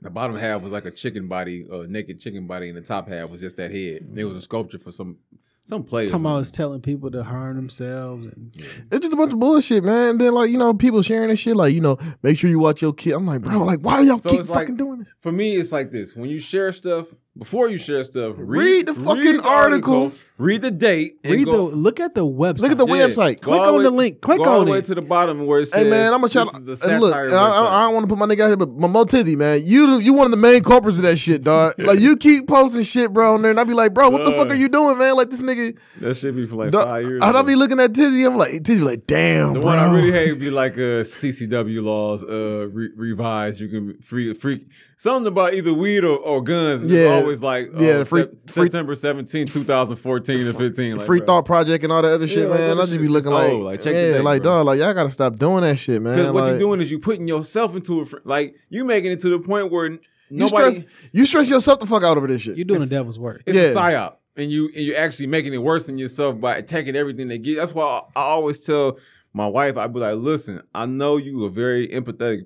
The 0.02 0.10
bottom 0.10 0.36
half 0.36 0.62
was 0.62 0.72
like 0.72 0.86
a 0.86 0.92
chicken 0.92 1.28
body, 1.28 1.66
a 1.72 1.88
naked 1.88 2.20
chicken 2.20 2.46
body, 2.48 2.70
and 2.70 2.78
the 2.78 2.82
top 2.82 3.10
half 3.10 3.30
was 3.30 3.42
just 3.42 3.58
that 3.58 3.72
head. 3.72 4.08
It 4.16 4.26
was 4.26 4.38
a 4.38 4.42
sculpture 4.42 4.78
for 4.80 4.92
some 4.92 5.18
some 5.66 5.84
players. 5.84 6.12
Talking 6.12 6.26
about 6.28 6.38
is 6.40 6.52
telling 6.52 6.82
people 6.82 7.12
to 7.12 7.24
harm 7.24 7.58
themselves 7.58 8.28
and 8.28 8.56
It's 8.92 9.02
just 9.02 9.12
a 9.14 9.18
bunch 9.18 9.34
of 9.34 9.40
bullshit, 9.40 9.84
man. 9.84 10.12
And 10.12 10.22
then 10.22 10.34
like 10.34 10.50
you 10.50 10.58
know 10.58 10.74
people 10.74 11.02
sharing 11.02 11.28
this 11.30 11.40
shit, 11.40 11.56
like 11.58 11.74
you 11.74 11.82
know, 11.82 11.98
make 12.24 12.38
sure 12.38 12.50
you 12.50 12.60
watch 12.60 12.82
your 12.82 12.94
kid. 12.94 13.14
I'm 13.14 13.26
like, 13.26 13.42
bro, 13.42 13.64
like 13.64 13.80
why 13.80 14.00
do 14.02 14.08
y'all 14.08 14.20
So 14.20 14.30
keep 14.30 14.40
it's 14.42 14.50
like- 14.50 14.60
fucking 14.68 14.78
doing 14.78 15.00
this? 15.00 15.14
For 15.22 15.32
me, 15.32 15.56
it's 15.56 15.72
like 15.72 15.92
this: 15.92 16.16
when 16.16 16.30
you 16.30 16.40
share 16.40 16.72
stuff, 16.72 17.08
before 17.38 17.70
you 17.70 17.78
share 17.78 18.04
stuff, 18.04 18.36
Read 18.38 18.88
the 18.88 18.94
fucking 18.96 19.40
article. 19.42 20.12
read 20.40 20.62
the 20.62 20.70
date, 20.72 21.18
read 21.24 21.46
go, 21.46 21.70
the 21.70 21.76
look 21.76 22.00
at 22.00 22.14
the 22.14 22.26
website. 22.26 22.60
Look 22.60 22.72
at 22.72 22.78
the 22.78 22.86
Yeah. 22.86 23.08
website. 23.08 23.42
Go 23.42 23.52
Click 23.52 23.62
all 23.62 23.76
on 23.78 23.84
the 23.84 23.90
the 23.90 23.96
link. 23.96 24.22
Click 24.22 24.38
go 24.38 24.44
on 24.60 24.66
the 24.66 24.72
way 24.72 24.78
it. 24.80 24.86
to 24.86 24.96
the 24.96 25.02
bottom 25.02 25.46
where 25.48 25.62
it 25.62 25.66
says, 25.68 25.84
Hey 25.84 25.90
man, 25.90 26.14
I'm 26.14 26.20
gonna 26.22 26.30
shout. 26.30 26.50
This 26.64 26.82
And 26.84 27.02
look, 27.02 27.16
and 27.16 27.34
I, 27.34 27.50
I. 27.50 27.78
I 27.80 27.84
don't 27.86 27.94
want 27.96 28.04
to 28.04 28.08
put 28.16 28.20
my 28.20 28.26
nigga 28.28 28.42
out 28.42 28.48
here, 28.48 28.58
but 28.58 28.70
my 28.78 28.88
Momotizzy, 28.88 29.36
man, 29.36 29.62
you 29.64 29.98
you 29.98 30.14
one 30.14 30.26
of 30.26 30.32
the 30.32 30.38
main 30.38 30.62
culprits 30.64 30.98
of 30.98 31.04
that 31.04 31.18
shit, 31.18 31.44
dog. 31.44 31.74
like 31.80 32.00
you 32.00 32.16
keep 32.18 32.48
posting 32.48 32.84
shit, 32.84 33.12
bro, 33.14 33.34
on 33.34 33.42
there, 33.42 33.52
and 33.52 33.60
I 33.60 33.64
be 33.64 33.74
like, 33.74 33.94
bro, 33.94 34.10
what 34.10 34.26
the 34.26 34.32
fuck 34.32 34.48
Uh. 34.48 34.52
are 34.52 34.56
you 34.56 34.70
doing, 34.70 34.98
man? 34.98 35.16
Like 35.16 35.30
this 35.32 35.42
nigga. 35.42 35.76
that 36.02 36.16
should 36.18 36.36
be 36.36 36.46
for 36.46 36.56
like 36.58 36.72
dog, 36.72 36.88
five 36.90 37.06
years. 37.06 37.22
I'd 37.24 37.46
be 37.48 37.56
looking 37.56 37.80
at 37.80 37.94
Tizzy, 37.96 38.24
I'm 38.24 38.38
like, 38.38 38.64
Tizzy, 38.64 38.82
like, 38.84 39.08
damn, 39.08 39.54
The 39.54 39.60
bro. 39.60 39.70
one 39.70 39.80
I 39.80 39.94
really 39.94 40.12
hate 40.12 40.32
would 40.32 40.40
be 40.48 40.50
like 40.52 40.74
uh, 40.74 41.04
CCW 41.04 41.84
laws 41.84 42.24
uh, 42.24 42.68
re- 42.72 42.92
revised. 42.96 43.60
You 43.60 43.70
can 43.70 43.98
free 44.02 44.34
free 44.34 44.66
something 44.98 45.28
about 45.28 45.54
either 45.56 45.74
weed 45.74 46.04
or, 46.04 46.18
or 46.18 46.42
guns. 46.44 46.84
Yeah. 46.86 47.08
Always 47.28 47.42
like 47.44 47.68
uh, 47.76 47.80
Yeah, 47.84 48.04
free- 48.04 48.22
Sep- 48.24 48.32
free- 48.50 48.64
September 48.66 48.96
17, 48.96 49.48
2014 49.48 50.48
or 50.48 50.54
15. 50.54 50.98
Like, 50.98 51.06
Free 51.06 51.20
bro. 51.20 51.26
Thought 51.28 51.46
Project 51.46 51.84
and 51.84 51.94
all 51.94 52.02
that 52.02 52.12
other 52.14 52.28
shit, 52.28 52.40
Yeah, 52.44 52.46
like, 52.50 52.60
man. 52.60 52.78
I 52.78 52.82
is 52.84 52.90
just 52.90 53.02
be 53.02 53.08
looking 53.08 53.32
like, 53.32 53.52
old. 53.52 53.64
Like, 53.64 53.82
check 53.82 53.94
yeah, 53.94 54.14
date, 54.14 54.22
like, 54.22 54.42
bro. 54.44 54.58
dog, 54.58 54.66
like 54.68 54.80
y'all 54.80 54.94
gotta 54.94 55.10
stop 55.10 55.36
doing 55.38 55.62
that 55.62 55.78
shit, 55.78 56.02
man. 56.02 56.16
Because 56.16 56.32
what 56.32 56.44
Like, 56.44 56.50
you're 56.52 56.60
doing 56.60 56.82
is 56.82 56.92
you 56.92 57.00
putting 57.00 57.28
yourself 57.28 57.76
into 57.76 58.02
a 58.02 58.06
fr- 58.06 58.18
like 58.24 58.56
you 58.70 58.86
making 58.86 59.12
it 59.12 59.20
to 59.22 59.30
the 59.30 59.40
point 59.40 59.72
where 59.72 59.86
n- 59.88 60.00
you 60.30 60.40
nobody 60.40 60.76
stress, 60.78 60.92
you 61.12 61.26
stress 61.26 61.50
yourself 61.50 61.80
the 61.80 61.86
fuck 61.86 62.04
out 62.04 62.18
over 62.18 62.28
this 62.28 62.42
shit. 62.42 62.58
You're 62.58 62.66
doing 62.66 62.82
the 62.82 62.86
devil's 62.88 63.18
work. 63.20 63.44
it's 63.46 63.56
Yeah. 63.58 63.64
a 63.64 63.74
psyop, 63.76 64.16
and 64.36 64.52
you 64.52 64.66
and 64.76 64.86
you're 64.86 64.98
actually 64.98 65.28
making 65.28 65.54
it 65.54 65.60
worse 65.64 65.86
than 65.86 65.98
yourself 65.98 66.40
by 66.40 66.58
attacking 66.58 66.96
everything 66.96 67.28
they 67.28 67.38
get. 67.38 67.56
That's 67.58 67.74
why 67.74 67.84
I, 67.86 68.20
I 68.20 68.24
always 68.24 68.60
tell 68.60 68.98
my 69.34 69.48
wife, 69.48 69.78
I'd 69.78 69.94
be 69.94 70.00
like, 70.00 70.16
listen, 70.18 70.62
I 70.74 70.86
know 70.86 71.18
you 71.18 71.46
a 71.46 71.50
very 71.50 71.88
empathetic 71.90 72.46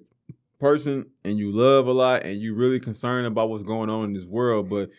person, 0.62 1.08
and 1.26 1.38
you 1.38 1.52
love 1.52 1.88
a 1.88 1.92
lot, 1.92 2.24
and 2.24 2.40
you 2.40 2.54
really 2.56 2.80
concerned 2.80 3.28
about 3.28 3.50
what's 3.50 3.64
going 3.64 3.90
on 3.90 4.06
in 4.06 4.14
this 4.14 4.26
world, 4.26 4.70
but 4.70 4.90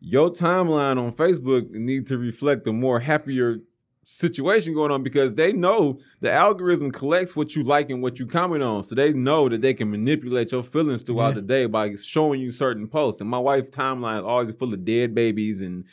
your 0.00 0.30
timeline 0.30 0.98
on 0.98 1.12
Facebook 1.12 1.70
need 1.70 2.06
to 2.08 2.18
reflect 2.18 2.66
a 2.66 2.72
more 2.72 2.98
happier 2.98 3.58
situation 4.04 4.74
going 4.74 4.90
on 4.90 5.02
because 5.04 5.34
they 5.36 5.52
know 5.52 6.00
the 6.20 6.32
algorithm 6.32 6.90
collects 6.90 7.36
what 7.36 7.54
you 7.54 7.62
like 7.62 7.90
and 7.90 8.02
what 8.02 8.18
you 8.18 8.26
comment 8.26 8.62
on. 8.62 8.82
So 8.82 8.94
they 8.96 9.12
know 9.12 9.48
that 9.48 9.60
they 9.60 9.74
can 9.74 9.90
manipulate 9.90 10.50
your 10.50 10.64
feelings 10.64 11.02
throughout 11.04 11.28
Yeah. 11.28 11.34
the 11.34 11.42
day 11.42 11.66
by 11.66 11.94
showing 11.94 12.40
you 12.40 12.50
certain 12.50 12.88
posts. 12.88 13.20
And 13.20 13.30
my 13.30 13.38
wife's 13.38 13.70
timeline 13.70 14.18
is 14.18 14.24
always 14.24 14.50
full 14.52 14.72
of 14.74 14.84
dead 14.84 15.14
babies 15.14 15.60
and 15.60 15.84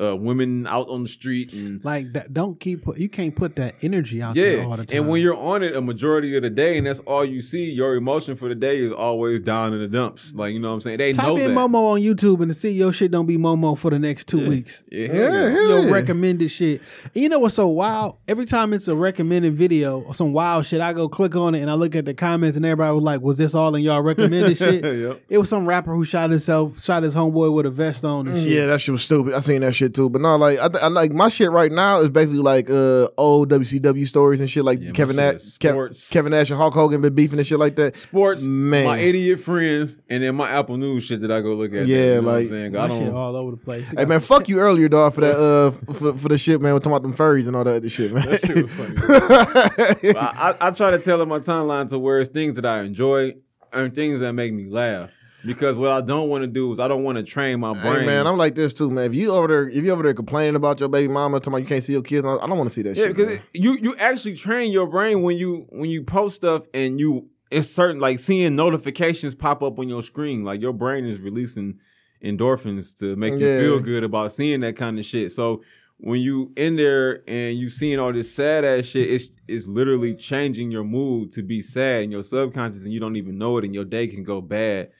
uh, 0.00 0.16
women 0.16 0.66
out 0.66 0.88
on 0.88 1.02
the 1.02 1.08
street 1.08 1.52
and 1.52 1.84
Like 1.84 2.12
that. 2.12 2.32
Don't 2.32 2.58
keep. 2.60 2.84
You 2.96 3.08
can't 3.08 3.34
put 3.34 3.56
that 3.56 3.76
energy 3.82 4.22
out 4.22 4.36
yeah, 4.36 4.44
there 4.44 4.64
all 4.66 4.76
the 4.76 4.86
time. 4.86 4.98
and 4.98 5.08
when 5.08 5.22
you're 5.22 5.36
on 5.36 5.62
it 5.62 5.74
a 5.74 5.80
majority 5.80 6.36
of 6.36 6.42
the 6.42 6.50
day, 6.50 6.76
and 6.76 6.86
that's 6.86 7.00
all 7.00 7.24
you 7.24 7.40
see, 7.40 7.70
your 7.70 7.94
emotion 7.96 8.36
for 8.36 8.48
the 8.48 8.54
day 8.54 8.78
is 8.78 8.92
always 8.92 9.40
down 9.40 9.72
in 9.72 9.80
the 9.80 9.88
dumps. 9.88 10.34
Like 10.34 10.52
you 10.52 10.60
know 10.60 10.68
what 10.68 10.74
I'm 10.74 10.80
saying? 10.80 10.98
They 10.98 11.12
Type 11.12 11.26
know 11.26 11.36
in 11.36 11.54
that. 11.54 11.60
Momo 11.60 11.92
on 11.92 12.00
YouTube 12.00 12.40
and 12.40 12.48
to 12.48 12.54
see 12.54 12.72
your 12.72 12.92
shit 12.92 13.10
don't 13.10 13.26
be 13.26 13.36
Momo 13.36 13.76
for 13.76 13.90
the 13.90 13.98
next 13.98 14.28
two 14.28 14.46
weeks. 14.48 14.84
Yeah, 14.90 15.12
Yeah, 15.12 15.48
Your 15.48 15.92
recommended 15.92 16.50
shit. 16.50 16.82
And 17.14 17.22
you 17.22 17.28
know 17.28 17.38
what's 17.38 17.54
so 17.54 17.68
wild? 17.68 18.18
Every 18.28 18.46
time 18.46 18.72
it's 18.72 18.88
a 18.88 18.96
recommended 18.96 19.54
video 19.54 20.00
or 20.00 20.14
some 20.14 20.32
wild 20.32 20.66
shit, 20.66 20.80
I 20.80 20.92
go 20.92 21.08
click 21.08 21.34
on 21.36 21.54
it 21.54 21.60
and 21.60 21.70
I 21.70 21.74
look 21.74 21.94
at 21.96 22.04
the 22.04 22.14
comments 22.14 22.56
and 22.56 22.66
everybody 22.66 22.94
was 22.94 23.04
like, 23.04 23.20
"Was 23.20 23.38
this 23.38 23.54
all 23.54 23.74
in 23.74 23.82
y'all 23.82 24.02
recommended 24.02 24.58
shit?" 24.58 24.84
Yep. 24.84 25.22
It 25.28 25.38
was 25.38 25.48
some 25.48 25.66
rapper 25.66 25.94
who 25.94 26.04
shot 26.04 26.30
himself, 26.30 26.80
shot 26.80 27.02
his 27.02 27.14
homeboy 27.14 27.52
with 27.52 27.66
a 27.66 27.70
vest 27.70 28.04
on 28.04 28.28
and 28.28 28.42
shit. 28.42 28.52
Yeah, 28.52 28.66
that 28.66 28.80
shit 28.80 28.92
was 28.92 29.02
stupid. 29.02 29.34
I 29.34 29.40
seen 29.40 29.62
that 29.62 29.74
shit 29.74 29.85
too. 29.94 30.08
But 30.10 30.20
no, 30.20 30.36
like 30.36 30.58
I, 30.58 30.68
th- 30.68 30.82
I 30.82 30.88
like 30.88 31.12
my 31.12 31.28
shit 31.28 31.50
right 31.50 31.70
now 31.70 32.00
is 32.00 32.10
basically 32.10 32.40
like 32.40 32.68
uh 32.70 33.08
old 33.16 33.50
WCW 33.50 34.06
stories 34.06 34.40
and 34.40 34.48
shit 34.50 34.64
like 34.64 34.80
Yeah, 34.80 34.90
Kevin 34.90 35.16
Nash, 35.16 35.34
Kev- 35.58 36.10
Kevin 36.10 36.32
Nash 36.32 36.50
and 36.50 36.58
Hulk 36.58 36.74
Hogan 36.74 37.00
been 37.00 37.14
beefing 37.14 37.38
and 37.38 37.46
shit 37.46 37.58
like 37.58 37.76
that. 37.76 37.96
sports, 37.96 38.42
Man. 38.42 38.84
my 38.84 38.98
idiot 38.98 39.40
friends, 39.40 39.98
and 40.08 40.22
then 40.22 40.34
my 40.36 40.48
Apple 40.50 40.76
News 40.76 41.04
shit 41.04 41.20
that 41.22 41.30
I 41.30 41.40
go 41.40 41.54
look 41.54 41.72
at. 41.72 41.86
Yeah, 41.86 41.96
you 41.96 42.04
know 42.06 42.14
what 42.14 42.18
I'm 42.18 42.34
like- 42.40 42.48
saying? 42.48 42.76
I 42.76 42.88
don't. 42.88 43.14
all 43.14 43.36
over 43.36 43.50
the 43.52 43.56
place. 43.56 43.88
Hey 43.96 44.04
man, 44.04 44.20
fuck 44.20 44.48
you 44.48 44.58
earlier, 44.60 44.88
dog, 44.88 45.14
for 45.14 45.20
that 45.22 45.36
uh 45.36 45.70
for, 45.92 46.14
for 46.16 46.28
the 46.28 46.38
shit, 46.38 46.60
man. 46.60 46.72
We're 46.72 46.80
talking 46.80 46.92
about 46.92 47.02
them 47.02 47.14
furries 47.14 47.46
and 47.46 47.54
all 47.56 47.64
that 47.64 47.76
other 47.76 47.88
shit, 47.88 48.12
man. 48.12 48.28
That 48.28 48.40
shit 48.40 48.56
was 48.62 48.72
funny. 48.72 48.94
I, 50.16 50.54
I, 50.60 50.68
I 50.68 50.70
try 50.70 50.90
to 50.90 50.98
tell 50.98 51.20
in 51.22 51.28
my 51.28 51.38
timeline 51.38 51.88
to 51.90 51.98
where 51.98 52.20
it's 52.20 52.30
things 52.30 52.56
that 52.56 52.66
I 52.66 52.82
enjoy 52.82 53.34
and 53.72 53.94
things 53.94 54.20
that 54.20 54.32
make 54.32 54.52
me 54.52 54.66
laugh. 54.66 55.10
Because 55.46 55.76
what 55.76 55.92
I 55.92 56.00
don't 56.00 56.28
want 56.28 56.42
to 56.42 56.48
do 56.48 56.72
is 56.72 56.78
I 56.78 56.88
don't 56.88 57.04
want 57.04 57.18
to 57.18 57.24
train 57.24 57.60
my 57.60 57.72
brain. 57.72 58.00
Hey 58.00 58.06
man, 58.06 58.26
I'm 58.26 58.36
like 58.36 58.54
this 58.54 58.72
too, 58.72 58.90
man. 58.90 59.04
If 59.04 59.14
you 59.14 59.32
over 59.32 59.46
there, 59.46 59.68
if 59.68 59.84
you 59.84 59.90
over 59.90 60.02
there 60.02 60.14
complaining 60.14 60.56
about 60.56 60.80
your 60.80 60.88
baby 60.88 61.08
mama, 61.08 61.38
talking 61.38 61.52
about 61.52 61.62
you 61.62 61.66
can't 61.66 61.82
see 61.82 61.92
your 61.92 62.02
kids, 62.02 62.26
I 62.26 62.46
don't 62.46 62.58
want 62.58 62.68
to 62.68 62.74
see 62.74 62.82
that 62.82 62.96
shit. 62.96 62.98
yeah, 62.98 63.06
shit. 63.06 63.16
because 63.16 63.36
man. 63.36 63.46
you 63.54 63.78
you 63.80 63.96
actually 63.96 64.34
train 64.34 64.72
your 64.72 64.86
brain 64.86 65.22
when 65.22 65.36
you 65.36 65.66
when 65.70 65.88
you 65.90 66.02
post 66.02 66.36
stuff 66.36 66.64
and 66.74 66.98
you 66.98 67.28
it's 67.50 67.68
certain 67.68 68.00
like 68.00 68.18
seeing 68.18 68.56
notifications 68.56 69.34
pop 69.34 69.62
up 69.62 69.78
on 69.78 69.88
your 69.88 70.02
screen, 70.02 70.44
like 70.44 70.60
your 70.60 70.72
brain 70.72 71.06
is 71.06 71.20
releasing 71.20 71.78
endorphins 72.24 72.98
to 72.98 73.14
make 73.16 73.34
you 73.34 73.60
feel 73.60 73.80
good 73.80 74.02
about 74.02 74.32
seeing 74.32 74.60
that 74.60 74.76
kind 74.76 74.98
of 74.98 75.04
shit. 75.04 75.30
So 75.30 75.62
when 75.98 76.20
you 76.20 76.52
in 76.56 76.76
there 76.76 77.22
and 77.28 77.56
you 77.58 77.70
seeing 77.70 77.98
all 77.98 78.12
this 78.12 78.34
sad 78.34 78.64
ass 78.64 78.86
shit, 78.86 79.10
it's 79.10 79.28
it's 79.46 79.66
literally 79.66 80.14
changing 80.14 80.70
your 80.70 80.84
mood 80.84 81.32
to 81.32 81.42
be 81.42 81.60
sad 81.60 82.04
in 82.04 82.10
your 82.10 82.22
subconscious, 82.22 82.84
and 82.84 82.92
you 82.92 83.00
don't 83.00 83.16
even 83.16 83.38
know 83.38 83.58
it, 83.58 83.64
and 83.64 83.74
your 83.74 83.84
day 83.84 84.06
can 84.06 84.22
go 84.22 84.40
bad 84.40 84.90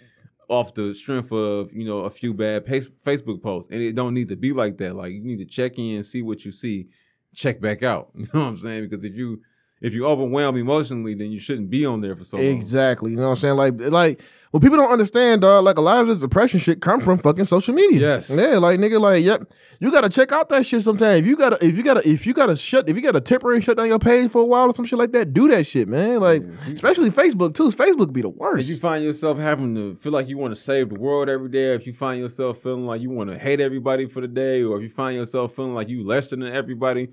off 0.49 0.75
the 0.75 0.95
strength 0.95 1.33
of 1.33 1.73
you 1.73 1.85
know 1.85 2.01
a 2.01 2.11
few 2.11 2.35
bad 2.35 2.67
Facebook 2.67 3.43
posts, 3.43 3.71
and 3.73 3.83
it 3.83 3.95
don't 3.95 4.15
need 4.15 4.29
to 4.29 4.37
be 4.37 4.53
like 4.53 4.79
that. 4.79 4.95
Like 4.95 5.13
you 5.13 5.23
need 5.23 5.39
to 5.39 5.45
check 5.45 5.79
in, 5.79 6.03
see 6.05 6.23
what 6.23 6.45
you 6.45 6.53
see, 6.53 6.89
check 7.35 7.61
back 7.61 7.83
out. 7.83 8.11
You 8.17 8.29
know 8.33 8.41
what 8.41 8.47
I'm 8.47 8.57
saying? 8.57 8.89
Because 8.89 9.05
if 9.05 9.15
you 9.15 9.41
if 9.81 9.93
you 9.93 10.07
overwhelm 10.07 10.57
emotionally, 10.57 11.15
then 11.15 11.31
you 11.31 11.39
shouldn't 11.39 11.71
be 11.71 11.85
on 11.85 12.01
there 12.01 12.17
for 12.17 12.25
so 12.25 12.37
long. 12.39 12.47
Exactly. 12.47 13.11
You 13.11 13.17
know 13.17 13.25
what 13.25 13.29
I'm 13.31 13.37
saying? 13.37 13.57
Like, 13.57 13.75
like 13.93 14.23
what 14.51 14.63
people 14.63 14.77
don't 14.77 14.91
understand, 14.91 15.41
dog. 15.43 15.65
Like 15.65 15.79
a 15.79 15.81
lot 15.81 16.01
of 16.03 16.09
this 16.09 16.19
depression 16.19 16.61
shit 16.61 16.81
come 16.81 17.01
from 17.01 17.19
fucking 17.19 17.45
social 17.45 17.75
media. 17.75 18.01
Yes. 18.01 18.31
Yeah. 18.31 18.59
Like 18.59 18.79
nigga, 18.79 19.01
like 19.01 19.25
yep. 19.25 19.43
You 19.81 19.91
gotta 19.91 20.09
check 20.09 20.33
out 20.33 20.49
that 20.49 20.65
shit 20.65 20.83
sometime. 20.83 21.19
If 21.19 21.27
you 21.27 21.37
gotta, 21.37 21.65
if 21.65 21.77
you 21.77 21.83
gotta, 21.83 22.09
if 22.09 22.27
you 22.27 22.33
gotta 22.33 22.57
shut, 22.57 22.89
if 22.89 22.97
you 22.97 23.03
gotta 23.03 23.21
temporarily 23.21 23.63
shut 23.63 23.77
down 23.77 23.89
your 23.89 23.99
page 23.99 24.31
for 24.31 24.43
a 24.43 24.47
while 24.47 24.67
or 24.67 24.75
some 24.75 24.85
shit 24.85 24.99
like 24.99 25.13
that, 25.13 25.33
do 25.33 25.49
that 25.49 25.67
shit, 25.67 25.89
man. 25.89 26.21
Like, 26.21 26.43
especially 26.73 27.11
Facebook 27.11 27.55
too. 27.55 27.69
Facebook 27.71 28.13
be 28.13 28.23
the 28.23 28.29
worst. 28.29 28.69
If 28.69 28.75
you 28.75 28.81
find 28.81 29.05
yourself 29.05 29.39
having 29.39 29.75
to 29.75 29.97
feel 29.97 30.13
like 30.13 30.29
you 30.29 30.39
want 30.39 30.55
to 30.55 30.61
save 30.61 30.89
the 30.89 30.99
world 30.99 31.29
every 31.29 31.51
day, 31.51 31.75
if 31.75 31.87
you 31.87 31.93
find 31.93 32.21
yourself 32.21 32.59
feeling 32.59 32.87
like 32.87 33.01
you 33.01 33.11
want 33.11 33.31
to 33.31 33.39
hate 33.39 33.61
everybody 33.61 34.09
for 34.09 34.21
the 34.21 34.29
day, 34.29 34.63
or 34.63 34.77
if 34.77 34.83
you 34.83 34.89
find 34.89 35.17
yourself 35.17 35.55
feeling 35.55 35.75
like 35.75 35.89
you 35.89 36.07
less 36.07 36.31
than 36.31 36.43
everybody, 36.43 37.11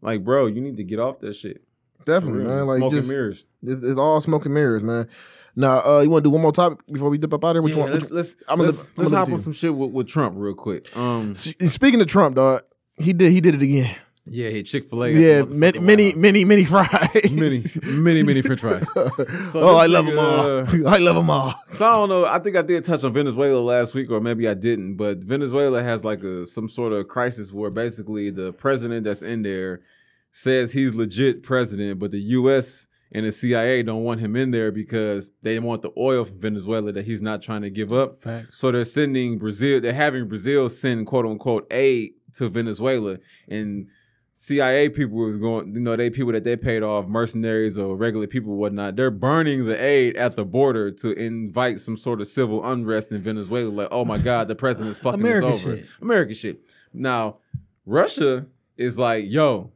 like 0.00 0.24
bro, 0.24 0.46
you 0.46 0.60
need 0.60 0.76
to 0.76 0.84
get 0.84 0.98
off 0.98 1.20
that 1.20 1.34
shit. 1.34 1.62
Definitely, 2.06 2.44
man. 2.44 2.64
Like 2.64 2.78
smoke 2.78 2.92
and 2.92 3.00
just, 3.02 3.10
mirrors. 3.10 3.44
It's, 3.62 3.82
it's 3.82 3.98
all 3.98 4.20
smoking 4.20 4.54
mirrors, 4.54 4.82
man. 4.82 5.08
Now, 5.58 5.80
uh, 5.84 6.00
you 6.02 6.08
want 6.10 6.22
to 6.22 6.28
do 6.28 6.30
one 6.30 6.40
more 6.42 6.52
topic 6.52 6.78
before 6.90 7.10
we 7.10 7.18
dip 7.18 7.34
up 7.34 7.44
out 7.44 7.54
there? 7.54 7.62
Which 7.62 7.74
Yeah, 7.74 7.82
one? 7.82 7.92
let's 7.92 8.10
let's 8.10 8.36
I'm 8.48 8.58
gonna 8.58 8.70
let's, 8.70 8.84
I'm 8.84 8.90
let's 8.96 9.12
hop 9.12 9.28
on 9.30 9.38
some 9.38 9.52
shit 9.52 9.74
with, 9.74 9.90
with 9.90 10.06
Trump 10.08 10.34
real 10.38 10.54
quick. 10.54 10.96
Um. 10.96 11.34
Speaking 11.34 12.00
of 12.00 12.06
Trump, 12.06 12.36
dog, 12.36 12.62
he 12.96 13.12
did 13.12 13.32
he 13.32 13.40
did 13.40 13.54
it 13.56 13.62
again. 13.62 13.94
yeah, 14.24 14.50
he 14.50 14.62
Chick 14.62 14.88
Fil 14.88 15.04
A. 15.04 15.10
Yeah, 15.10 15.42
many 15.42 15.78
many 15.78 16.14
many 16.14 16.44
many 16.44 16.64
fries. 16.64 17.30
many 17.30 17.62
many 17.84 18.22
many 18.22 18.42
French 18.42 18.60
fries. 18.60 18.86
So 19.50 19.60
oh, 19.62 19.76
I 19.76 19.86
love 19.86 20.06
them 20.06 20.18
all. 20.18 20.86
I 20.94 20.98
love 20.98 21.16
them 21.16 21.30
all. 21.30 21.54
So 21.74 21.86
I 21.86 21.92
don't 21.92 22.08
know. 22.08 22.24
I 22.26 22.38
think 22.38 22.56
I 22.56 22.62
did 22.62 22.84
touch 22.84 23.02
on 23.04 23.12
Venezuela 23.12 23.58
last 23.60 23.94
week, 23.94 24.10
or 24.10 24.20
maybe 24.20 24.46
I 24.48 24.54
didn't. 24.54 24.96
But 24.96 25.18
Venezuela 25.18 25.82
has 25.82 26.04
like 26.04 26.22
a 26.22 26.44
some 26.46 26.68
sort 26.68 26.92
of 26.92 27.08
crisis 27.08 27.52
where 27.52 27.70
basically 27.70 28.30
the 28.30 28.52
president 28.52 29.04
that's 29.04 29.22
in 29.22 29.42
there 29.42 29.80
says 30.30 30.72
he's 30.72 30.94
legit 30.94 31.42
president, 31.42 31.98
but 31.98 32.10
the 32.10 32.20
U.S. 32.20 32.87
and 33.12 33.24
the 33.26 33.32
CIA 33.32 33.82
don't 33.82 34.04
want 34.04 34.20
him 34.20 34.36
in 34.36 34.50
there 34.50 34.70
because 34.70 35.32
they 35.42 35.58
want 35.58 35.82
the 35.82 35.90
oil 35.96 36.24
from 36.24 36.38
Venezuela 36.40 36.92
that 36.92 37.06
he's 37.06 37.22
not 37.22 37.42
trying 37.42 37.62
to 37.62 37.70
give 37.70 37.92
up. 37.92 38.22
Facts. 38.22 38.60
So 38.60 38.70
they're 38.70 38.84
sending 38.84 39.38
Brazil. 39.38 39.80
They're 39.80 39.92
having 39.92 40.28
Brazil 40.28 40.68
send 40.68 41.06
quote 41.06 41.26
unquote 41.26 41.66
aid 41.70 42.12
to 42.34 42.48
Venezuela 42.48 43.18
and. 43.48 43.88
CIA 44.40 44.88
people 44.88 45.16
was 45.16 45.36
going, 45.36 45.74
you 45.74 45.80
know, 45.80 45.96
they 45.96 46.10
people 46.10 46.30
that 46.30 46.44
they 46.44 46.56
paid 46.56 46.84
off, 46.84 47.08
mercenaries 47.08 47.76
or 47.76 47.96
regular 47.96 48.28
people, 48.28 48.54
whatnot. 48.54 48.94
They're 48.94 49.10
burning 49.10 49.66
the 49.66 49.74
aid 49.82 50.16
at 50.16 50.36
the 50.36 50.44
border 50.44 50.92
to 50.92 51.10
invite 51.10 51.80
some 51.80 51.96
sort 51.96 52.20
of 52.20 52.28
civil 52.28 52.64
unrest 52.64 53.10
in 53.10 53.20
Venezuela. 53.20 53.68
Like, 53.68 53.88
oh 53.90 54.04
my 54.04 54.16
God, 54.30 54.46
the 54.46 54.54
president's 54.54 55.00
fucking 55.00 55.18
American 55.22 55.52
us 55.52 55.64
over. 55.64 55.78
shit. 55.78 55.86
American 56.00 56.34
shit. 56.36 56.60
Now, 56.92 57.38
Russia 57.84 58.46
is 58.76 58.96
like, 58.96 59.24
yo, 59.26 59.72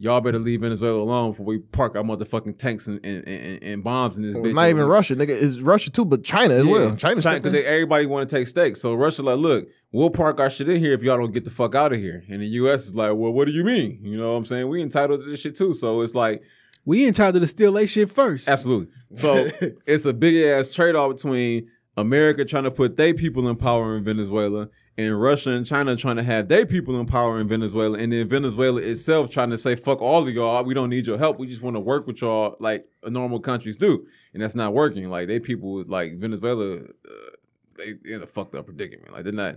y'all 0.00 0.20
better 0.22 0.38
leave 0.38 0.62
Venezuela 0.62 0.98
alone 0.98 1.32
before 1.32 1.44
we 1.44 1.58
park 1.58 1.94
our 1.94 2.02
motherfucking 2.02 2.56
tanks 2.56 2.86
and, 2.86 3.04
and, 3.04 3.22
and, 3.28 3.62
and 3.62 3.84
bombs 3.84 4.16
in 4.16 4.22
this 4.22 4.34
bitch. 4.34 4.54
Not 4.54 4.70
even 4.70 4.86
Russia, 4.86 5.14
nigga. 5.14 5.28
It's 5.28 5.58
Russia 5.58 5.90
too, 5.90 6.06
but 6.06 6.24
China 6.24 6.54
as 6.54 6.64
well. 6.64 6.96
China's 6.96 7.22
China, 7.22 7.38
because 7.38 7.62
everybody 7.62 8.06
want 8.06 8.28
to 8.28 8.34
take 8.34 8.46
stakes. 8.48 8.80
So 8.80 8.94
Russia 8.94 9.22
like, 9.22 9.36
look, 9.36 9.68
we'll 9.92 10.08
park 10.08 10.40
our 10.40 10.48
shit 10.48 10.70
in 10.70 10.80
here 10.80 10.92
if 10.92 11.02
y'all 11.02 11.18
don't 11.18 11.32
get 11.32 11.44
the 11.44 11.50
fuck 11.50 11.74
out 11.74 11.92
of 11.92 12.00
here. 12.00 12.24
And 12.30 12.40
the 12.40 12.46
U.S. 12.46 12.86
is 12.86 12.94
like, 12.94 13.10
well, 13.14 13.30
what 13.30 13.46
do 13.46 13.52
you 13.52 13.62
mean? 13.62 14.00
You 14.02 14.16
know 14.16 14.32
what 14.32 14.38
I'm 14.38 14.44
saying? 14.46 14.68
We 14.68 14.80
entitled 14.80 15.20
to 15.20 15.26
this 15.30 15.40
shit 15.40 15.54
too. 15.54 15.74
So 15.74 16.00
it's 16.00 16.14
like, 16.14 16.42
We 16.86 17.06
entitled 17.06 17.42
to 17.42 17.46
steal 17.46 17.72
they 17.72 17.86
shit 17.86 18.10
first. 18.10 18.48
absolutely. 18.48 18.88
So 19.16 19.48
it's 19.86 20.06
a 20.06 20.14
big 20.14 20.34
ass 20.46 20.70
trade 20.70 20.94
off 20.94 21.14
between 21.14 21.68
America 21.98 22.46
trying 22.46 22.64
to 22.64 22.70
put 22.70 22.96
their 22.96 23.12
people 23.12 23.46
in 23.50 23.56
power 23.56 23.98
in 23.98 24.04
Venezuela 24.04 24.68
and 25.00 25.20
Russia 25.20 25.50
and 25.50 25.66
China 25.66 25.96
trying 25.96 26.16
to 26.16 26.22
have 26.22 26.48
their 26.48 26.66
people 26.66 27.00
in 27.00 27.06
power 27.06 27.40
in 27.40 27.48
Venezuela, 27.48 27.98
and 27.98 28.12
then 28.12 28.28
Venezuela 28.28 28.82
itself 28.82 29.30
trying 29.30 29.48
to 29.48 29.56
say, 29.56 29.74
fuck 29.74 30.02
all 30.02 30.28
of 30.28 30.34
y'all, 30.34 30.62
we 30.62 30.74
don't 30.74 30.90
need 30.90 31.06
your 31.06 31.16
help. 31.16 31.38
We 31.38 31.46
just 31.46 31.62
want 31.62 31.76
to 31.76 31.80
work 31.80 32.06
with 32.06 32.20
y'all 32.20 32.56
like 32.60 32.84
normal 33.04 33.40
countries 33.40 33.78
do. 33.78 34.06
And 34.34 34.42
that's 34.42 34.54
not 34.54 34.74
working. 34.74 35.08
Like 35.08 35.28
they 35.28 35.40
people 35.40 35.84
like 35.86 36.18
Venezuela, 36.18 36.80
uh, 36.80 37.30
they 37.78 37.94
in 38.04 38.22
a 38.22 38.26
fucked 38.26 38.54
up 38.54 38.66
predicament. 38.66 39.12
Like 39.12 39.24
they're 39.24 39.32
not 39.32 39.56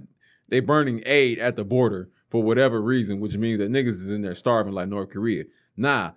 they 0.49 0.61
burning 0.61 1.03
aid 1.05 1.39
at 1.39 1.57
the 1.57 1.65
border 1.65 2.09
for 2.29 2.41
whatever 2.41 2.81
reason, 2.81 3.19
which 3.19 3.37
means 3.37 3.59
that 3.59 3.71
niggas 3.71 3.89
is 3.89 4.09
in 4.09 4.21
there 4.21 4.35
starving 4.35 4.73
like 4.73 4.87
North 4.87 5.09
Korea. 5.09 5.43
Nah, 5.75 6.11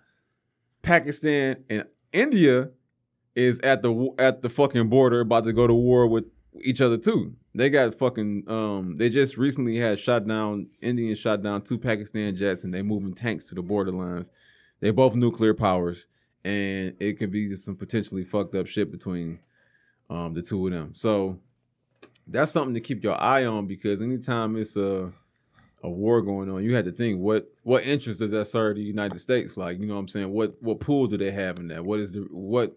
Pakistan 0.82 1.64
and 1.68 1.84
India 2.12 2.70
is 3.34 3.58
at 3.60 3.82
the 3.82 4.14
at 4.18 4.42
the 4.42 4.48
fucking 4.48 4.88
border 4.88 5.20
about 5.20 5.44
to 5.44 5.52
go 5.52 5.66
to 5.66 5.74
war 5.74 6.06
with 6.06 6.26
each 6.62 6.80
other 6.80 6.96
too. 6.96 7.34
They 7.56 7.70
got 7.70 7.94
fucking 7.94 8.44
um 8.48 8.96
they 8.98 9.08
just 9.08 9.36
recently 9.36 9.78
had 9.78 9.98
shot 9.98 10.26
down 10.26 10.68
Indians 10.80 11.18
shot 11.18 11.42
down 11.42 11.62
two 11.62 11.78
Pakistan 11.78 12.36
jets 12.36 12.64
and 12.64 12.74
they 12.74 12.82
moving 12.82 13.14
tanks 13.14 13.46
to 13.46 13.54
the 13.54 13.62
borderlines. 13.62 14.30
They 14.80 14.90
both 14.90 15.14
nuclear 15.14 15.54
powers 15.54 16.06
and 16.44 16.94
it 17.00 17.14
could 17.14 17.30
be 17.30 17.48
just 17.48 17.64
some 17.64 17.76
potentially 17.76 18.24
fucked 18.24 18.54
up 18.54 18.66
shit 18.66 18.90
between 18.90 19.38
um 20.10 20.34
the 20.34 20.42
two 20.42 20.66
of 20.66 20.72
them. 20.72 20.94
So 20.94 21.38
that's 22.26 22.52
something 22.52 22.74
to 22.74 22.80
keep 22.80 23.02
your 23.02 23.20
eye 23.20 23.46
on 23.46 23.66
because 23.66 24.02
anytime 24.02 24.56
it's 24.56 24.76
a 24.76 25.12
a 25.82 25.90
war 25.90 26.20
going 26.20 26.50
on, 26.50 26.64
you 26.64 26.74
had 26.74 26.84
to 26.84 26.92
think 26.92 27.20
what 27.20 27.48
what 27.62 27.84
interest 27.84 28.20
does 28.20 28.32
that 28.32 28.46
serve 28.46 28.76
the 28.76 28.82
United 28.82 29.18
States? 29.18 29.56
Like, 29.56 29.78
you 29.78 29.86
know 29.86 29.94
what 29.94 30.00
I'm 30.00 30.08
saying? 30.08 30.30
What 30.30 30.56
what 30.60 30.80
pool 30.80 31.06
do 31.06 31.16
they 31.16 31.30
have 31.30 31.58
in 31.58 31.68
that? 31.68 31.84
What 31.84 32.00
is 32.00 32.12
the 32.12 32.20
what 32.30 32.76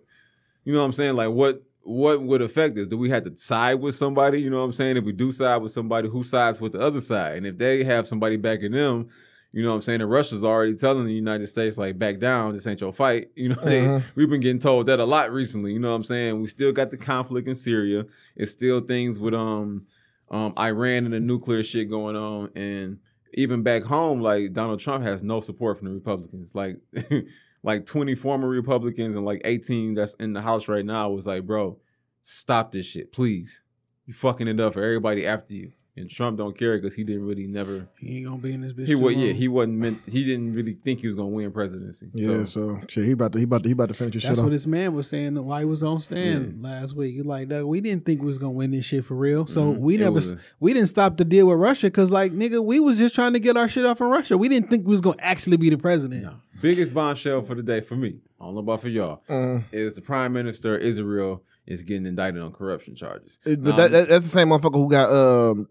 you 0.63 0.73
know 0.73 0.80
what 0.80 0.86
I'm 0.86 0.91
saying? 0.93 1.15
Like 1.15 1.32
what 1.32 1.63
what 1.82 2.21
would 2.21 2.41
affect 2.41 2.77
us? 2.77 2.88
Do 2.88 2.97
we 2.97 3.09
have 3.09 3.23
to 3.23 3.36
side 3.36 3.75
with 3.75 3.95
somebody? 3.95 4.41
You 4.41 4.49
know 4.49 4.57
what 4.57 4.63
I'm 4.65 4.71
saying? 4.71 4.97
If 4.97 5.03
we 5.05 5.11
do 5.11 5.32
side 5.32 5.57
with 5.57 5.71
somebody, 5.71 6.09
who 6.09 6.23
sides 6.23 6.59
with 6.61 6.73
the 6.73 6.80
other 6.80 7.01
side? 7.01 7.38
And 7.38 7.47
if 7.47 7.57
they 7.57 7.84
have 7.84 8.05
somebody 8.05 8.38
backing 8.38 8.71
them, 8.73 9.07
you 9.51 9.63
know 9.63 9.69
what 9.69 9.75
I'm 9.75 9.82
saying? 9.82 10.01
And 10.01 10.11
Russia's 10.11 10.43
already 10.43 10.75
telling 10.75 11.05
the 11.05 11.13
United 11.13 11.47
States, 11.47 11.77
like, 11.77 11.97
back 11.97 12.19
down, 12.19 12.53
this 12.53 12.67
ain't 12.67 12.82
your 12.82 12.93
fight. 12.93 13.30
You 13.36 13.49
know, 13.49 13.55
they, 13.63 13.82
Mhm. 13.82 14.03
we've 14.15 14.30
been 14.30 14.41
getting 14.41 14.59
told 14.59 14.86
that 14.86 14.99
a 14.99 15.05
lot 15.05 15.32
recently. 15.32 15.73
You 15.73 15.80
know 15.80 15.89
what 15.89 15.95
I'm 15.95 16.03
saying? 16.03 16.39
We 16.39 16.47
still 16.47 16.71
got 16.71 16.91
the 16.91 16.97
conflict 16.97 17.47
in 17.47 17.55
Syria. 17.55 18.05
It's 18.36 18.51
still 18.51 18.82
things 18.82 19.17
with 19.17 19.34
um 19.34 19.82
um 20.30 20.53
Iran 20.59 21.05
and 21.05 21.13
the 21.13 21.19
nuclear 21.19 21.63
shit 21.63 21.89
going 21.89 22.15
on. 22.15 22.51
And 22.55 22.99
even 23.34 23.63
back 23.63 23.82
home, 23.84 24.21
like 24.21 24.53
Donald 24.53 24.80
Trump 24.80 25.03
has 25.03 25.23
no 25.23 25.39
support 25.39 25.80
from 25.80 25.88
the 25.88 25.93
Republicans. 25.95 26.53
Like 26.53 26.77
like 27.64 27.86
20 27.86 28.16
former 28.16 28.47
Republicans 28.47 29.16
and 29.16 29.26
like 29.26 29.41
18 29.45 29.93
that's 29.95 30.14
in 30.16 30.34
the 30.34 30.41
House 30.41 30.68
right 30.68 30.86
now 30.86 31.10
was 31.10 31.28
like, 31.28 31.45
bro, 31.45 31.78
stop 32.22 32.72
this 32.72 32.86
shit, 32.86 33.12
please. 33.12 33.62
You 34.05 34.14
fucking 34.14 34.47
it 34.47 34.60
up 34.60 34.74
for 34.74 34.84
everybody 34.84 35.26
after 35.28 35.53
you. 35.53 35.72
And 35.95 36.10
Trump 36.10 36.38
don't 36.38 36.57
care 36.57 36.78
because 36.78 36.95
he 36.95 37.03
didn't 37.03 37.26
really 37.28 37.45
never 37.45 37.86
He 37.99 38.18
ain't 38.20 38.28
gonna 38.28 38.38
be 38.39 38.53
in 38.53 38.62
this 38.62 38.72
bitch. 38.72 38.88
he 38.88 38.93
too 38.93 38.99
was 39.01 39.16
yeah, 39.18 39.34
he 39.34 39.49
wasn't 39.49 39.78
meant 39.80 39.99
he 40.07 40.24
didn't 40.24 40.53
really 40.53 40.74
think 40.74 41.01
he 41.01 41.07
was 41.07 41.16
gonna 41.16 41.28
win 41.28 41.51
presidency. 41.51 42.10
Yeah, 42.14 42.45
so, 42.45 42.80
shit, 42.88 43.03
he 43.03 43.12
about 43.12 43.34
to 43.34 43.38
he 43.38 43.43
about 43.43 43.64
to 43.64 43.70
he 43.70 43.74
about 43.74 43.89
to 43.89 43.93
finish 43.93 44.14
his 44.14 44.24
That's 44.24 44.36
shit 44.38 44.43
what 44.43 44.45
off. 44.47 44.51
this 44.53 44.66
man 44.66 44.93
was 44.93 45.10
saying 45.10 45.36
while 45.43 45.60
he 45.60 45.66
was 45.66 45.84
on 45.84 45.99
stand 45.99 46.64
last 46.64 46.95
week. 46.95 47.16
He 47.16 47.22
like, 47.22 47.49
"Dawg, 47.49 47.66
we 47.66 47.82
didn't 47.82 48.05
think 48.05 48.22
we 48.22 48.28
was 48.28 48.38
gonna 48.38 48.53
win 48.53 48.72
this 48.72 48.86
shit 48.86 49.03
for 49.03 49.16
real. 49.16 49.45
So 49.45 49.74
Mhm. 49.74 49.80
we 49.80 49.97
never, 49.97 50.12
was 50.14 50.32
s 50.32 50.38
a- 50.38 50.41
we 50.62 50.74
didn't 50.74 50.88
stop 50.88 51.18
the 51.18 51.26
deal 51.26 51.47
with 51.47 51.57
Russia 51.60 51.88
because, 51.88 52.10
like, 52.12 52.32
nigga, 52.32 52.64
we 52.64 52.80
was 52.80 52.97
just 52.97 53.14
trying 53.14 53.34
to 53.34 53.39
get 53.39 53.57
our 53.57 53.68
shit 53.68 53.86
off 53.86 53.99
in 53.99 54.07
Russia. 54.07 54.38
We 54.38 54.47
didn't 54.47 54.70
think 54.70 54.86
we 54.88 54.91
was 54.91 55.01
gonna 55.01 55.18
actually 55.20 55.57
be 55.57 55.70
the 55.70 55.78
president. 55.78 56.26
Biggest 56.62 56.93
bombshell 56.93 57.41
for 57.43 57.55
the 57.55 57.64
day 57.64 57.82
for 57.82 57.95
me, 57.95 58.20
I 58.39 58.45
don't 58.45 58.53
know 58.55 58.60
about 58.62 58.82
for 58.82 58.89
y'all, 58.89 59.22
Mm. 59.30 59.64
is 59.72 59.93
the 59.95 60.01
prime 60.01 60.34
minister 60.34 60.78
Israel 60.78 61.43
is 61.66 61.84
getting 61.84 62.05
indicted 62.05 62.41
on 62.41 62.51
corruption 62.51 62.95
charges. 62.95 63.39
It- 63.45 63.60
Now, 63.62 63.72
but 63.72 63.78
that, 63.78 63.91
that, 63.91 64.07
that's 64.10 64.26
the 64.26 64.32
same 64.32 64.49
motherfucker 64.49 64.74
who 64.76 64.89
got 64.89 65.10
um. 65.12 65.68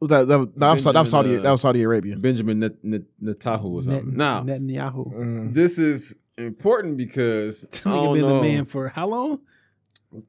who's 0.00 0.10
That, 0.10 0.28
that, 0.28 0.38
was- 0.38 0.48
that, 0.56 0.70
was, 0.72 0.84
that 0.84 0.94
was 0.94 1.10
Saudi 1.10 1.36
uh, 1.36 1.42
that 1.42 1.50
was 1.50 1.60
Saudi 1.62 1.82
Arabia. 1.82 2.16
Benjamin 2.16 2.58
Net, 2.60 2.72
Net, 2.84 3.02
Netanyahu 3.22 3.64
or 3.64 3.82
Net, 3.82 3.84
something. 4.00 4.16
now, 4.16 4.42
Netanyahu, 4.42 5.14
Mm. 5.14 5.54
this 5.54 5.78
is 5.78 6.14
important 6.36 6.96
because 6.96 7.64
I 7.64 7.66
nigga 7.66 7.82
don't 8.04 8.12
been 8.14 8.22
know 8.22 8.36
the 8.36 8.42
man 8.42 8.64
for 8.66 8.88
how 8.88 9.08
long? 9.08 9.40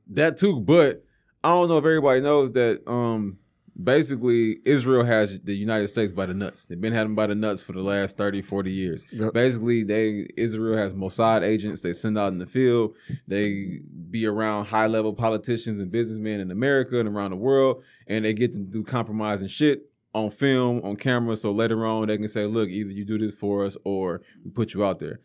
that 0.09 0.35
too, 0.37 0.59
but 0.59 1.03
I 1.43 1.49
don't 1.49 1.69
know 1.69 1.77
if 1.77 1.85
everybody 1.85 2.19
knows 2.21 2.51
that 2.53 2.81
um 2.89 3.37
basically 3.81 4.59
Israel 4.65 5.03
has 5.03 5.39
the 5.39 5.55
United 5.55 5.87
States 5.87 6.11
by 6.11 6.25
the 6.25 6.33
nuts. 6.33 6.65
They've 6.65 6.79
been 6.79 6.93
having 6.93 7.15
by 7.15 7.27
the 7.27 7.35
nuts 7.35 7.63
for 7.63 7.73
the 7.73 7.81
last 7.81 8.17
30, 8.17 8.41
40 8.41 8.71
years. 8.71 9.05
Yep. 9.11 9.33
Basically, 9.33 9.83
they 9.83 10.27
Israel 10.37 10.77
has 10.77 10.93
Mossad 10.93 11.43
agents 11.43 11.81
they 11.81 11.93
send 11.93 12.17
out 12.17 12.33
in 12.33 12.39
the 12.39 12.45
field. 12.45 12.95
They 13.27 13.79
be 14.09 14.25
around 14.25 14.65
high 14.65 14.87
level 14.87 15.13
politicians 15.13 15.79
and 15.79 15.91
businessmen 15.91 16.39
in 16.39 16.51
America 16.51 16.99
and 16.99 17.07
around 17.07 17.31
the 17.31 17.37
world, 17.37 17.83
and 18.07 18.25
they 18.25 18.33
get 18.33 18.51
to 18.53 18.59
do 18.59 18.83
compromising 18.83 19.47
shit 19.47 19.83
on 20.13 20.29
film, 20.29 20.81
on 20.83 20.95
camera. 20.95 21.37
So 21.37 21.51
later 21.51 21.85
on, 21.85 22.07
they 22.07 22.17
can 22.17 22.27
say, 22.27 22.45
"Look, 22.45 22.69
either 22.69 22.91
you 22.91 23.05
do 23.05 23.17
this 23.17 23.35
for 23.35 23.65
us, 23.65 23.77
or 23.83 24.21
we 24.43 24.51
put 24.51 24.73
you 24.73 24.83
out 24.83 24.99
there." 24.99 25.19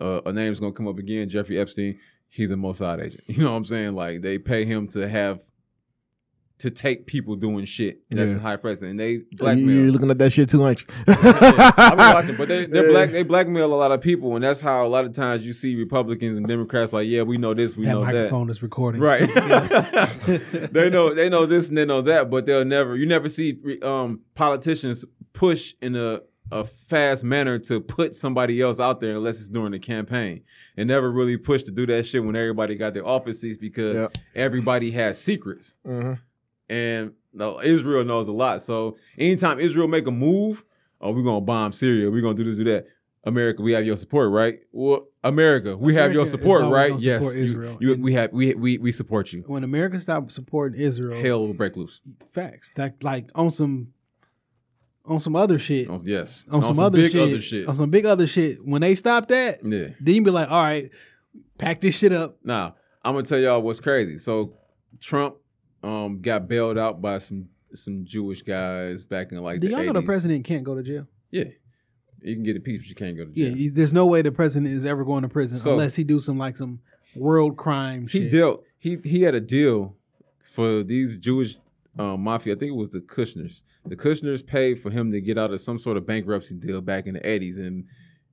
Uh, 0.00 0.20
a 0.26 0.32
name's 0.32 0.60
gonna 0.60 0.72
come 0.72 0.88
up 0.88 0.98
again, 0.98 1.28
Jeffrey 1.28 1.58
Epstein. 1.58 1.98
he's 2.28 2.50
a 2.50 2.54
Mossad 2.54 3.02
agent. 3.02 3.22
You 3.28 3.44
know 3.44 3.52
what 3.52 3.56
I'm 3.56 3.64
saying? 3.64 3.94
Like 3.94 4.20
they 4.20 4.38
pay 4.38 4.64
him 4.64 4.88
to 4.88 5.08
have 5.08 5.40
to 6.58 6.70
take 6.70 7.06
people 7.06 7.36
doing 7.36 7.64
shit. 7.66 8.00
And 8.10 8.18
that's 8.18 8.34
Yeah. 8.34 8.40
high 8.40 8.56
price, 8.56 8.80
and 8.82 8.98
they 8.98 9.22
blackmail. 9.32 9.68
You're 9.76 9.92
looking 9.92 10.10
at 10.10 10.18
that 10.18 10.30
shit 10.32 10.48
too, 10.48 10.66
ain't 10.66 10.80
you? 10.80 10.86
I've 11.06 11.22
been 11.22 11.96
watching, 12.14 12.36
but 12.36 12.48
they 12.48 12.66
they 12.66 12.82
Yeah. 12.84 12.90
black 12.90 13.10
they 13.10 13.22
blackmail 13.22 13.72
a 13.72 13.76
lot 13.76 13.92
of 13.92 14.00
people, 14.00 14.34
and 14.36 14.44
that's 14.44 14.60
how 14.60 14.86
a 14.86 14.88
lot 14.88 15.04
of 15.04 15.12
times 15.12 15.44
you 15.46 15.52
see 15.52 15.74
Republicans 15.76 16.36
and 16.38 16.46
Democrats 16.48 16.92
like, 16.92 17.08
yeah, 17.08 17.22
we 17.22 17.36
know 17.36 17.52
this, 17.54 17.76
we 17.76 17.84
know 17.84 18.00
that 18.04 18.12
know 18.12 18.12
microphone 18.22 18.50
is 18.50 18.62
recording. 18.62 19.00
Right. 19.00 19.28
So- 19.28 20.38
they 20.72 20.88
know 20.90 21.12
they 21.14 21.28
know 21.28 21.46
this 21.46 21.68
and 21.68 21.76
they 21.76 21.84
know 21.84 22.00
that, 22.02 22.30
but 22.30 22.46
they'll 22.46 22.64
never. 22.64 22.96
You 22.96 23.06
never 23.06 23.28
see 23.28 23.58
um, 23.82 24.20
politicians 24.34 25.04
push 25.32 25.74
in 25.82 25.94
a 25.96 26.20
a 26.52 26.62
fast 26.62 27.24
manner 27.24 27.58
to 27.58 27.80
put 27.80 28.14
somebody 28.14 28.60
else 28.60 28.78
out 28.78 29.00
there 29.00 29.16
unless 29.16 29.40
it's 29.40 29.48
during 29.48 29.72
the 29.72 29.80
campaign. 29.80 30.42
And 30.76 30.86
never 30.86 31.10
really 31.10 31.36
push 31.36 31.64
to 31.64 31.72
do 31.72 31.86
that 31.86 32.06
shit 32.06 32.22
when 32.24 32.36
everybody 32.36 32.76
got 32.76 32.94
their 32.94 33.04
office 33.04 33.40
seats 33.40 33.58
because 33.58 33.96
Yep. 33.96 34.14
everybody 34.36 34.92
has 34.92 35.18
secrets, 35.18 35.74
Mhm. 35.84 36.20
And 36.68 37.12
no, 37.32 37.60
Israel 37.60 38.04
knows 38.04 38.28
a 38.28 38.32
lot. 38.32 38.62
So 38.62 38.96
anytime 39.18 39.58
Israel 39.60 39.88
make 39.88 40.06
a 40.06 40.10
move, 40.10 40.64
oh, 41.00 41.12
we're 41.12 41.22
gonna 41.22 41.40
bomb 41.40 41.72
Syria, 41.72 42.10
we're 42.10 42.22
gonna 42.22 42.34
do 42.34 42.44
this, 42.44 42.56
do 42.56 42.64
that. 42.64 42.86
America, 43.24 43.60
we 43.60 43.72
have 43.72 43.84
your 43.84 43.96
support, 43.96 44.30
right? 44.30 44.60
Well, 44.70 45.08
America, 45.24 45.76
we 45.76 45.94
have 45.96 46.12
your 46.12 46.26
support, 46.26 46.62
right? 46.70 46.96
Yes, 46.98 47.22
support 47.24 47.36
you- 47.38 47.44
Israel. 47.44 47.78
you- 47.80 47.96
we 48.00 48.12
have 48.14 48.32
we 48.32 48.54
we 48.54 48.78
we 48.78 48.92
support 48.92 49.32
you. 49.32 49.42
when 49.48 49.64
America 49.64 49.98
stopped 50.00 50.30
supporting 50.30 50.80
Israel, 50.80 51.20
Hell 51.20 51.46
will 51.46 51.54
break 51.54 51.76
loose. 51.76 52.00
facts 52.30 52.70
that 52.76 53.02
like 53.02 53.28
on 53.34 53.50
some 53.50 53.88
on 55.04 55.20
some 55.20 55.36
other 55.36 55.58
shit. 55.58 55.88
On- 55.88 56.00
yes. 56.04 56.44
On, 56.50 56.62
some, 56.62 56.80
other, 56.80 56.98
big 56.98 57.12
shit, 57.12 57.20
other 57.22 57.40
shit. 57.40 57.68
On 57.68 57.76
some 57.76 57.90
big 57.90 58.04
other 58.06 58.26
shit. 58.26 58.58
When 58.64 58.80
they 58.80 58.96
stop 58.96 59.28
that, 59.28 59.60
Yeah. 59.64 59.88
then 60.00 60.14
you 60.16 60.22
be 60.22 60.30
like, 60.32 60.50
all 60.50 60.62
right, 60.62 60.90
pack 61.58 61.80
this 61.80 61.96
shit 61.96 62.12
up. 62.12 62.38
Now, 62.44 62.74
I'm 63.04 63.14
gonna 63.14 63.24
tell 63.24 63.38
y'all 63.38 63.62
what's 63.62 63.78
crazy. 63.80 64.18
So 64.18 64.54
Trump 65.00 65.36
um 65.86 66.20
got 66.20 66.48
bailed 66.48 66.78
out 66.78 67.00
by 67.00 67.18
some 67.18 67.48
some 67.74 68.04
Jewish 68.04 68.42
guys 68.42 69.04
back 69.04 69.32
in 69.32 69.38
like 69.42 69.60
Do 69.60 69.68
the 69.68 69.74
y'all 69.74 69.84
know 69.84 69.92
the 69.92 70.00
80s. 70.02 70.06
president 70.06 70.44
can't 70.44 70.64
go 70.64 70.74
to 70.74 70.82
jail? 70.82 71.06
Yeah. 71.30 71.44
You 72.22 72.34
can 72.34 72.42
get 72.44 72.56
impeached, 72.56 72.82
but 72.84 72.88
you 72.88 72.94
can't 72.94 73.16
go 73.16 73.24
to 73.26 73.30
jail. 73.32 73.56
you- 73.56 73.70
there's 73.70 73.92
no 73.92 74.06
way 74.06 74.22
the 74.22 74.32
president 74.32 74.72
is 74.72 74.84
ever 74.84 75.04
going 75.04 75.22
to 75.22 75.28
prison 75.28 75.58
So- 75.58 75.72
unless 75.72 75.94
he 75.96 76.04
do 76.04 76.18
some 76.18 76.38
like 76.38 76.56
some 76.56 76.80
world 77.14 77.56
crime 77.56 78.06
he 78.08 78.20
shit. 78.22 78.30
dealt 78.30 78.62
he 78.78 78.98
he 79.04 79.22
had 79.22 79.34
a 79.34 79.40
deal 79.40 79.96
for 80.44 80.82
these 80.82 81.18
Jewish 81.18 81.56
um, 81.98 82.20
mafia. 82.22 82.54
I 82.54 82.58
think 82.58 82.70
it 82.72 82.76
was 82.76 82.90
the 82.90 83.00
Kushners. 83.00 83.62
The 83.86 83.96
Kushners 83.96 84.46
paid 84.46 84.78
for 84.78 84.90
him 84.90 85.12
to 85.12 85.20
get 85.20 85.38
out 85.38 85.50
of 85.52 85.60
some 85.62 85.78
sort 85.78 85.96
of 85.96 86.04
bankruptcy 86.06 86.54
deal 86.54 86.82
back 86.82 87.06
in 87.06 87.14
the 87.14 87.20
80s, 87.20 87.56
and 87.58 87.84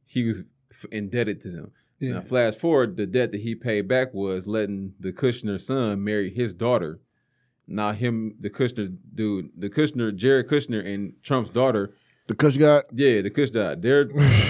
he 0.05 0.23
was 0.27 0.43
f- 0.69 0.85
indebted 0.91 1.39
to 1.41 1.49
them. 1.49 1.71
Yeah. 1.99 2.13
Now, 2.15 2.21
flash 2.21 2.55
forward, 2.55 2.97
the 2.97 3.07
debt 3.07 3.31
that 3.31 3.39
he 3.39 3.55
paid 3.55 3.87
back 3.87 4.13
was 4.13 4.47
letting 4.47 4.95
the 4.99 5.13
Kushner 5.13 5.59
son 5.61 6.03
marry 6.03 6.29
his 6.29 6.53
daughter. 6.53 6.99
Now, 7.67 7.91
him, 7.91 8.35
the 8.39 8.49
Kushner 8.49 8.95
dude, 9.13 9.51
the 9.57 9.69
Kushner, 9.69 10.15
Jared 10.15 10.47
Kushner, 10.47 10.85
and 10.85 11.13
Trump's 11.23 11.49
daughter. 11.49 11.93
The 12.27 12.35
Kush 12.35 12.57
got 12.57 12.85
Yeah, 12.93 13.21
the 13.21 13.29
Kush 13.29 13.49
died. 13.49 13.81
They're 13.81 14.09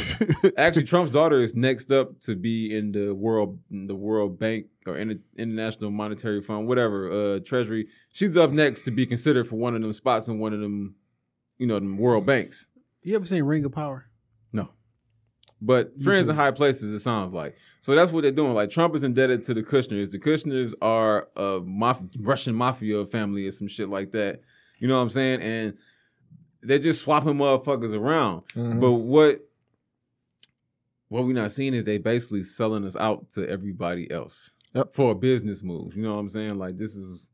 actually 0.57 0.83
Trump's 0.83 1.11
daughter 1.11 1.41
is 1.41 1.55
next 1.55 1.91
up 1.91 2.19
to 2.21 2.35
be 2.35 2.75
in 2.75 2.91
the 2.91 3.13
world, 3.13 3.59
in 3.71 3.87
the 3.87 3.95
World 3.95 4.39
Bank 4.39 4.67
or 4.85 4.97
in 4.97 5.07
the 5.07 5.19
International 5.37 5.89
Monetary 5.89 6.41
Fund, 6.41 6.67
whatever, 6.67 7.11
uh, 7.11 7.39
Treasury. 7.39 7.87
She's 8.11 8.37
up 8.37 8.51
next 8.51 8.83
to 8.83 8.91
be 8.91 9.05
considered 9.05 9.47
for 9.47 9.55
one 9.55 9.75
of 9.75 9.81
them 9.81 9.93
spots 9.93 10.27
in 10.27 10.39
one 10.39 10.53
of 10.53 10.59
them, 10.59 10.95
you 11.57 11.65
know, 11.65 11.75
them 11.75 11.97
world 11.97 12.25
banks. 12.25 12.67
You 13.01 13.15
ever 13.15 13.25
seen 13.25 13.43
Ring 13.43 13.65
of 13.65 13.71
Power? 13.71 14.05
But 15.65 16.01
friends 16.01 16.27
in 16.27 16.35
high 16.35 16.51
places, 16.51 16.91
it 16.91 16.99
sounds 16.99 17.33
like. 17.33 17.55
So 17.79 17.95
that's 17.95 18.11
what 18.11 18.23
they're 18.23 18.31
doing. 18.33 18.53
Like 18.53 18.69
Trump 18.69 18.95
is 18.95 19.03
indebted 19.03 19.43
to 19.45 19.53
the 19.53 19.61
Kushners. 19.61 20.11
The 20.11 20.19
Kushners 20.19 20.73
are 20.81 21.29
a 21.37 21.61
maf- 21.61 22.09
Russian 22.19 22.53
mafia 22.53 23.05
family 23.05 23.47
or 23.47 23.51
some 23.51 23.67
shit 23.69 23.87
like 23.87 24.11
that. 24.11 24.41
You 24.79 24.89
know 24.89 24.97
what 24.97 25.03
I'm 25.03 25.09
saying? 25.09 25.41
And 25.41 25.77
they're 26.61 26.79
just 26.79 27.01
swapping 27.01 27.35
motherfuckers 27.35 27.93
around. 27.93 28.41
Mhm. 28.55 28.81
But 28.81 28.91
what 28.91 29.39
what 31.09 31.25
we're 31.25 31.33
not 31.33 31.51
seeing 31.51 31.73
is 31.73 31.85
they 31.85 31.97
basically 31.97 32.43
selling 32.43 32.83
us 32.85 32.95
out 32.95 33.29
to 33.31 33.47
everybody 33.47 34.09
else 34.09 34.55
Yep. 34.73 34.93
for 34.93 35.11
a 35.11 35.15
business 35.15 35.61
move. 35.61 35.95
You 35.95 36.01
know 36.01 36.13
what 36.15 36.19
I'm 36.19 36.29
saying? 36.29 36.57
Like 36.57 36.77
this 36.77 36.95
is 36.95 37.31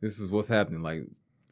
this 0.00 0.18
is 0.20 0.30
what's 0.30 0.48
happening. 0.48 0.82
Like 0.82 1.02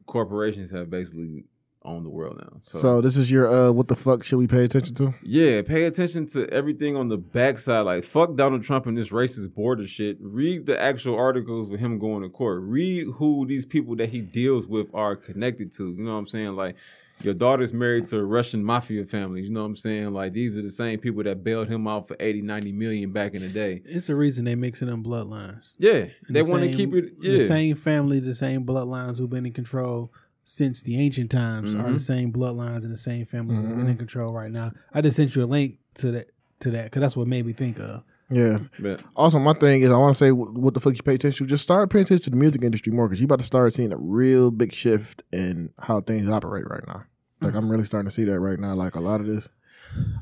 corporations 0.06 0.70
have 0.70 0.88
basically 0.88 1.44
owned 1.86 2.04
the 2.04 2.10
world 2.10 2.38
now. 2.38 2.58
So, 2.62 3.00
this 3.00 3.16
is 3.16 3.30
your 3.30 3.48
uh 3.48 3.72
what 3.72 3.88
the 3.88 3.96
fuck 3.96 4.24
should 4.24 4.38
we 4.38 4.46
pay 4.46 4.64
attention 4.64 4.94
to? 4.96 5.14
Yeah, 5.22 5.62
pay 5.62 5.84
attention 5.84 6.26
to 6.28 6.48
everything 6.50 6.96
on 6.96 7.08
the 7.08 7.16
backside. 7.16 7.86
Like 7.86 8.04
fuck 8.04 8.34
Donald 8.34 8.62
Trump 8.62 8.86
and 8.86 8.96
this 8.96 9.10
racist 9.10 9.54
border 9.54 9.86
shit. 9.86 10.18
Read 10.20 10.66
the 10.66 10.80
actual 10.80 11.16
articles 11.16 11.70
with 11.70 11.80
him 11.80 11.98
going 11.98 12.22
to 12.22 12.28
court. 12.28 12.60
Read 12.62 13.06
who 13.14 13.46
these 13.46 13.64
people 13.64 13.96
that 13.96 14.10
he 14.10 14.20
deals 14.20 14.66
with 14.66 14.90
are 14.94 15.16
connected 15.16 15.72
to. 15.72 15.92
You 15.92 16.04
know 16.04 16.12
what 16.12 16.18
I'm 16.18 16.26
saying? 16.26 16.56
Like 16.56 16.76
your 17.22 17.34
daughter's 17.34 17.72
married 17.72 18.06
to 18.06 18.18
a 18.18 18.24
Russian 18.24 18.62
mafia 18.62 19.04
family. 19.04 19.42
You 19.42 19.50
know 19.50 19.60
what 19.60 19.66
I'm 19.66 19.76
saying? 19.76 20.12
Like 20.12 20.32
these 20.32 20.58
are 20.58 20.62
the 20.62 20.70
same 20.70 20.98
people 20.98 21.22
that 21.24 21.42
bailed 21.42 21.68
him 21.68 21.88
out 21.88 22.08
for 22.08 22.16
80, 22.20 22.42
90 22.42 22.72
million 22.72 23.12
back 23.12 23.34
in 23.34 23.42
the 23.42 23.48
day. 23.48 23.82
It's 23.84 24.08
the 24.08 24.16
reason 24.16 24.44
they 24.44 24.54
mixing 24.54 24.88
them 24.88 25.02
bloodlines. 25.02 25.76
Yeah, 25.78 25.92
And 26.26 26.36
they 26.36 26.42
the 26.42 26.50
want 26.50 26.64
to 26.64 26.72
keep 26.72 26.94
it. 26.94 27.18
The 27.18 27.46
same 27.46 27.76
family, 27.76 28.20
the 28.20 28.34
same 28.34 28.64
bloodlines 28.64 29.18
who've 29.18 29.30
been 29.30 29.46
in 29.46 29.52
control 29.52 30.12
since 30.48 30.80
the 30.80 30.96
ancient 31.00 31.28
times 31.28 31.74
are 31.74 31.78
Mhm. 31.88 31.94
the 31.94 31.98
same 31.98 32.32
bloodlines 32.32 32.84
and 32.84 32.92
the 32.92 32.96
same 32.96 33.26
families 33.26 33.58
that's 33.60 33.68
Mm-hmm. 33.72 33.80
been 33.82 33.90
in 33.90 33.96
control 33.98 34.32
right 34.32 34.50
now. 34.52 34.70
I 34.94 35.00
just 35.00 35.16
sent 35.16 35.34
you 35.34 35.42
a 35.42 35.44
link 35.44 35.78
to 35.94 36.12
that 36.12 36.28
to 36.60 36.70
that 36.70 36.84
because 36.84 37.00
that's 37.00 37.16
what 37.16 37.26
made 37.26 37.44
me 37.44 37.52
think 37.52 37.78
of. 37.80 38.02
Yeah. 38.30 38.58
but 38.78 39.02
Also, 39.16 39.38
my 39.40 39.52
thing 39.54 39.82
is, 39.82 39.90
I 39.90 39.96
want 39.96 40.14
to 40.14 40.18
say 40.18 40.30
wh- 40.30 40.54
what 40.56 40.72
the 40.74 40.80
fuck 40.80 40.94
you 40.94 41.02
pay 41.02 41.14
attention 41.16 41.46
to. 41.46 41.50
Just 41.50 41.64
start 41.64 41.90
paying 41.90 42.04
attention 42.04 42.24
to 42.24 42.30
the 42.30 42.36
music 42.36 42.62
industry 42.62 42.92
more 42.92 43.08
because 43.08 43.20
you 43.20 43.24
about 43.26 43.40
to 43.40 43.44
start 43.44 43.72
seeing 43.74 43.92
a 43.92 43.96
real 43.98 44.50
big 44.52 44.72
shift 44.72 45.22
in 45.32 45.70
how 45.80 46.00
things 46.00 46.28
operate 46.28 46.64
right 46.70 46.84
now. 46.86 47.02
Like 47.40 47.54
I'm 47.54 47.68
really 47.68 47.84
starting 47.84 48.08
to 48.08 48.14
see 48.14 48.24
that 48.24 48.38
right 48.40 48.58
now. 48.58 48.74
Like 48.74 48.94
a 48.94 49.00
lot 49.00 49.20
of 49.20 49.26
this, 49.26 49.48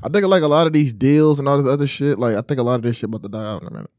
I 0.03 0.09
think 0.09 0.25
like 0.25 0.43
a 0.43 0.47
lot 0.47 0.65
of 0.67 0.73
these 0.73 0.91
deals 0.91 1.37
and 1.39 1.47
all 1.47 1.61
this 1.61 1.71
other 1.71 1.87
shit. 1.87 2.17
Like 2.19 2.35
I 2.35 2.41
think 2.41 2.59
a 2.59 2.63
lot 2.63 2.75
of 2.75 2.81
this 2.81 2.95
shit 2.97 3.09
about 3.09 3.21
to 3.23 3.29
die 3.29 3.45
out 3.45 3.61
in 3.61 3.67
a 3.67 3.71
minute. 3.71 3.91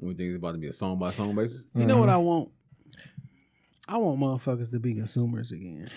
we 0.00 0.08
think 0.14 0.30
it's 0.30 0.38
about 0.38 0.52
to 0.52 0.58
be 0.58 0.66
a 0.68 0.72
song 0.72 0.98
by 0.98 1.10
song 1.12 1.34
basis. 1.34 1.66
You 1.74 1.84
know 1.86 1.98
what 1.98 2.08
Mm-hmm. 2.08 2.14
I 2.14 2.16
want? 2.18 2.48
I 3.88 3.98
want 3.98 4.20
motherfuckers 4.20 4.70
to 4.72 4.80
be 4.80 4.94
consumers 4.94 5.52
again. 5.52 5.90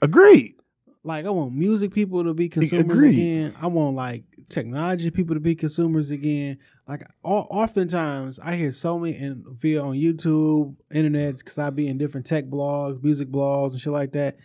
Agreed. 0.00 0.54
Like 1.02 1.26
I 1.26 1.30
want 1.30 1.54
music 1.54 1.92
people 1.94 2.24
to 2.24 2.34
be 2.34 2.48
consumers 2.48 2.84
agreed. 2.84 3.10
again. 3.10 3.54
I 3.60 3.68
want 3.68 3.94
like 3.94 4.24
technology 4.48 5.10
people 5.10 5.36
to 5.36 5.40
be 5.40 5.54
consumers 5.54 6.10
again. 6.10 6.58
Like 6.88 7.02
all, 7.22 7.46
oftentimes 7.50 8.38
I 8.38 8.56
hear 8.56 8.72
so 8.72 8.98
many 8.98 9.16
and 9.16 9.44
via 9.46 9.82
on 9.82 9.94
YouTube, 9.94 10.76
internet, 10.92 11.38
because 11.38 11.58
I 11.58 11.70
be 11.70 11.86
in 11.86 11.98
different 11.98 12.26
tech 12.26 12.46
blogs, 12.46 13.02
music 13.02 13.28
blogs, 13.28 13.72
and 13.72 13.80
shit 13.80 13.92
like 13.92 14.12
that. 14.12 14.36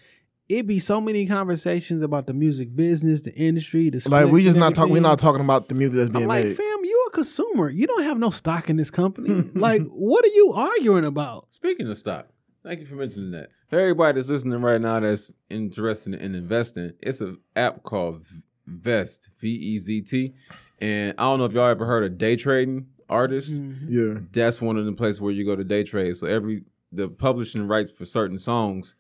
It 0.52 0.68
be 0.68 0.80
so 0.80 1.00
many 1.00 1.26
conversations 1.28 2.02
about 2.02 2.28
the 2.28 2.34
music 2.34 2.76
business, 2.76 3.22
the 3.22 3.34
industry, 3.34 3.90
the 3.90 4.02
Like 4.10 4.26
we 4.26 4.42
splits 4.42 4.46
just 4.48 4.58
not 4.58 4.76
talking. 4.76 4.92
We're 4.92 5.02
not 5.02 5.18
talking 5.18 5.40
about 5.40 5.70
the 5.70 5.76
music 5.76 6.00
that's 6.00 6.10
being 6.10 6.24
I'm 6.26 6.30
being 6.30 6.44
like, 6.44 6.46
made. 6.46 6.58
fam, 6.58 6.84
you 6.84 7.06
a 7.08 7.12
consumer. 7.12 7.70
You 7.70 7.88
don't 7.88 8.04
have 8.04 8.20
no 8.20 8.32
stock 8.32 8.70
in 8.70 8.76
this 8.76 8.92
company. 8.92 9.30
like, 9.56 9.84
what 9.88 10.26
are 10.26 10.34
you 10.36 10.52
arguing 10.54 11.06
about? 11.06 11.48
Speaking 11.52 11.88
of 11.88 11.98
stock, 11.98 12.28
thank 12.66 12.82
you 12.82 12.86
for 12.86 12.96
mentioning 12.96 13.32
that. 13.32 13.48
For 13.70 13.80
everybody 13.80 14.18
that's 14.18 14.28
listening 14.28 14.62
right 14.62 14.82
now 14.82 15.00
that's 15.00 15.34
interested 15.50 16.16
in 16.16 16.36
investing, 16.36 16.92
it's 17.00 17.22
an 17.22 17.38
app 17.56 17.84
called 17.84 18.28
Vezt, 18.68 19.32
V 19.40 19.48
E 19.48 19.78
Z 19.78 20.02
T. 20.02 20.34
And 20.80 21.16
I 21.18 21.24
don't 21.24 21.40
know 21.40 21.46
if 21.46 21.54
y'all 21.54 21.70
ever 21.70 21.86
heard 21.86 22.04
of 22.04 22.18
day 22.18 22.36
trading 22.36 22.88
artists. 23.08 23.62
Mm-hmm. 23.62 23.88
Yeah. 23.88 24.20
That's 24.34 24.62
one 24.62 24.76
of 24.76 24.84
the 24.84 24.92
places 24.92 25.22
where 25.22 25.32
you 25.32 25.46
go 25.46 25.56
to 25.56 25.64
day 25.64 25.86
trade. 25.86 26.18
So 26.18 26.28
every 26.28 26.66
the 26.92 27.08
publishing 27.08 27.70
rights 27.70 27.90
for 27.90 28.04
certain 28.04 28.38
songs 28.38 28.98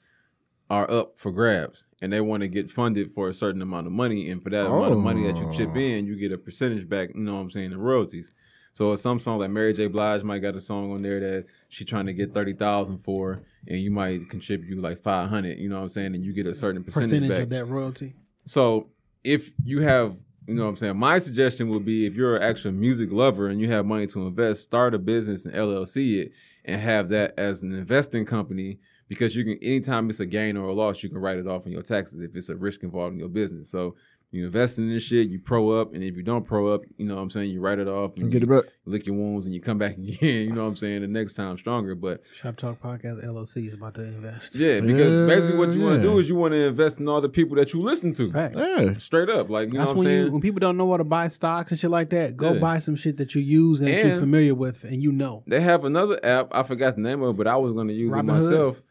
are 0.71 0.89
up 0.89 1.17
for 1.17 1.33
grabs 1.33 1.89
and 2.01 2.13
they 2.13 2.21
want 2.21 2.39
to 2.41 2.47
get 2.47 2.69
funded 2.69 3.11
for 3.11 3.27
a 3.27 3.33
certain 3.33 3.61
amount 3.61 3.87
of 3.87 3.91
money. 3.91 4.29
And 4.29 4.41
for 4.41 4.49
that 4.51 4.67
amount 4.67 4.93
of 4.93 4.99
money 4.99 5.27
that 5.27 5.37
you 5.37 5.49
chip 5.51 5.71
Oh. 5.75 5.79
in, 5.79 6.05
you 6.05 6.15
get 6.15 6.31
a 6.31 6.37
percentage 6.37 6.87
back, 6.87 7.09
you 7.13 7.19
know 7.19 7.33
what 7.35 7.41
I'm 7.41 7.49
saying, 7.51 7.71
the 7.71 7.77
royalties. 7.77 8.31
So 8.71 8.95
some 8.95 9.19
song 9.19 9.39
like 9.39 9.49
Mary 9.51 9.73
J. 9.73 9.87
Blige 9.87 10.23
might 10.23 10.39
got 10.39 10.55
a 10.55 10.61
song 10.61 10.93
on 10.93 11.01
there 11.01 11.19
that 11.19 11.45
she 11.67 11.83
trying 11.83 12.05
to 12.05 12.13
get 12.13 12.33
thirty 12.33 12.53
thousand 12.53 12.99
for, 12.99 13.41
and 13.67 13.79
you 13.81 13.91
might 13.91 14.29
contribute 14.29 14.81
like 14.81 14.99
five 15.01 15.27
hundred. 15.29 15.57
You 15.59 15.67
know 15.67 15.75
what 15.75 15.81
I'm 15.81 15.87
saying, 15.89 16.15
and 16.15 16.23
you 16.23 16.31
get 16.31 16.47
a 16.47 16.55
certain 16.55 16.81
percentage, 16.81 17.09
Percentage 17.09 17.29
back. 17.29 17.43
of 17.43 17.49
that 17.49 17.65
royalty. 17.65 18.13
So 18.45 18.87
if 19.25 19.51
you 19.65 19.81
have, 19.81 20.15
you 20.47 20.53
know 20.53 20.63
what 20.63 20.69
I'm 20.69 20.75
saying, 20.77 20.97
my 20.97 21.17
suggestion 21.19 21.67
would 21.71 21.83
be 21.83 22.05
if 22.05 22.13
you're 22.15 22.37
an 22.37 22.43
actual 22.43 22.71
music 22.71 23.09
lover 23.11 23.47
and 23.47 23.59
you 23.59 23.69
have 23.69 23.85
money 23.85 24.07
to 24.07 24.25
invest, 24.25 24.63
start 24.63 24.93
a 24.95 24.99
business 24.99 25.45
and 25.45 25.53
LLC 25.53 26.21
it 26.21 26.31
and 26.63 26.79
have 26.79 27.09
that 27.09 27.33
as 27.37 27.63
an 27.63 27.73
investing 27.73 28.23
company 28.25 28.79
because 29.11 29.35
you 29.35 29.43
can 29.43 29.57
anytime 29.61 30.09
it's 30.09 30.21
a 30.21 30.25
gain 30.25 30.55
or 30.55 30.69
a 30.69 30.73
loss, 30.73 31.03
you 31.03 31.09
can 31.09 31.17
write 31.19 31.37
it 31.37 31.45
off 31.47 31.65
in 31.65 31.73
your 31.73 31.81
taxes 31.83 32.21
if 32.21 32.33
it's 32.33 32.47
a 32.47 32.55
risk 32.55 32.81
involved 32.83 33.13
in 33.13 33.19
your 33.19 33.27
business. 33.41 33.69
So 33.69 33.95
You 34.33 34.45
invest 34.45 34.79
in 34.79 34.87
this 34.87 35.03
shit, 35.03 35.27
you 35.27 35.39
pro 35.39 35.71
up, 35.71 35.93
and 35.93 36.01
if 36.01 36.15
you 36.15 36.23
don't 36.23 36.45
pro 36.45 36.61
up, 36.73 36.83
you 36.97 37.05
know 37.05 37.15
what 37.15 37.21
I'm 37.23 37.29
saying, 37.29 37.49
you 37.51 37.59
write 37.59 37.79
it 37.79 37.89
off 37.89 38.15
and 38.15 38.31
Get 38.31 38.43
it 38.43 38.49
back. 38.49 38.63
lick 38.85 39.05
your 39.05 39.15
wounds 39.21 39.45
and 39.45 39.53
you 39.53 39.59
come 39.59 39.77
back 39.77 39.97
again, 39.97 40.47
you 40.47 40.53
know 40.53 40.61
what 40.63 40.69
I'm 40.69 40.75
saying, 40.77 41.01
the 41.01 41.07
next 41.19 41.33
time 41.33 41.57
stronger. 41.57 41.95
But 41.95 42.25
Shop 42.33 42.55
Talk 42.55 42.81
Podcast 42.81 43.17
LLC 43.25 43.67
is 43.67 43.73
about 43.73 43.95
to 43.95 44.03
invest. 44.03 44.55
yeah, 44.55 44.79
because 44.79 45.11
basically 45.29 45.57
what 45.57 45.73
you 45.75 45.81
want 45.83 46.01
to 46.01 46.07
do 46.07 46.17
is 46.17 46.29
you 46.29 46.37
want 46.37 46.53
to 46.53 46.61
invest 46.67 47.01
in 47.01 47.09
all 47.09 47.19
the 47.19 47.27
people 47.27 47.57
that 47.57 47.73
you 47.73 47.81
listen 47.81 48.13
to. 48.13 48.31
Facts. 48.31 48.55
Yeah. 48.57 48.95
Straight 49.09 49.27
up. 49.29 49.49
Like, 49.49 49.67
you 49.73 49.79
That's 49.79 49.87
know 49.87 49.87
what 49.87 49.91
I'm 49.91 49.97
when 49.97 50.05
saying? 50.07 50.25
you 50.27 50.31
when 50.31 50.41
people 50.41 50.61
don't 50.61 50.77
know 50.77 50.89
how 50.91 50.95
to 50.95 51.03
buy 51.03 51.27
stocks 51.27 51.71
and 51.71 51.77
shit 51.81 51.89
like 51.91 52.09
that, 52.11 52.37
go 52.37 52.53
Yeah. 52.53 52.59
buy 52.59 52.79
some 52.79 52.95
shit 52.95 53.17
that 53.17 53.35
you 53.35 53.41
use 53.41 53.81
and, 53.81 53.89
that 53.91 54.05
you're 54.05 54.17
familiar 54.27 54.55
with 54.55 54.85
and 54.85 55.03
you 55.03 55.11
know. 55.11 55.43
They 55.45 55.59
have 55.59 55.83
another 55.83 56.17
app. 56.23 56.47
I 56.53 56.63
forgot 56.63 56.95
the 56.95 57.01
name 57.01 57.21
of 57.21 57.31
it, 57.35 57.37
but 57.37 57.47
I 57.47 57.57
was 57.57 57.73
going 57.73 57.89
to 57.89 57.93
use 57.93 58.13
Robinhood? 58.13 58.19
it 58.19 58.23
myself. 58.23 58.81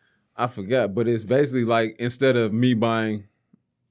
I 0.45 0.47
forgot, 0.47 0.95
but 0.95 1.07
it's 1.09 1.25
basically 1.25 1.65
like 1.65 1.97
instead 1.99 2.37
of 2.37 2.53
me 2.53 2.75
buying 2.75 3.25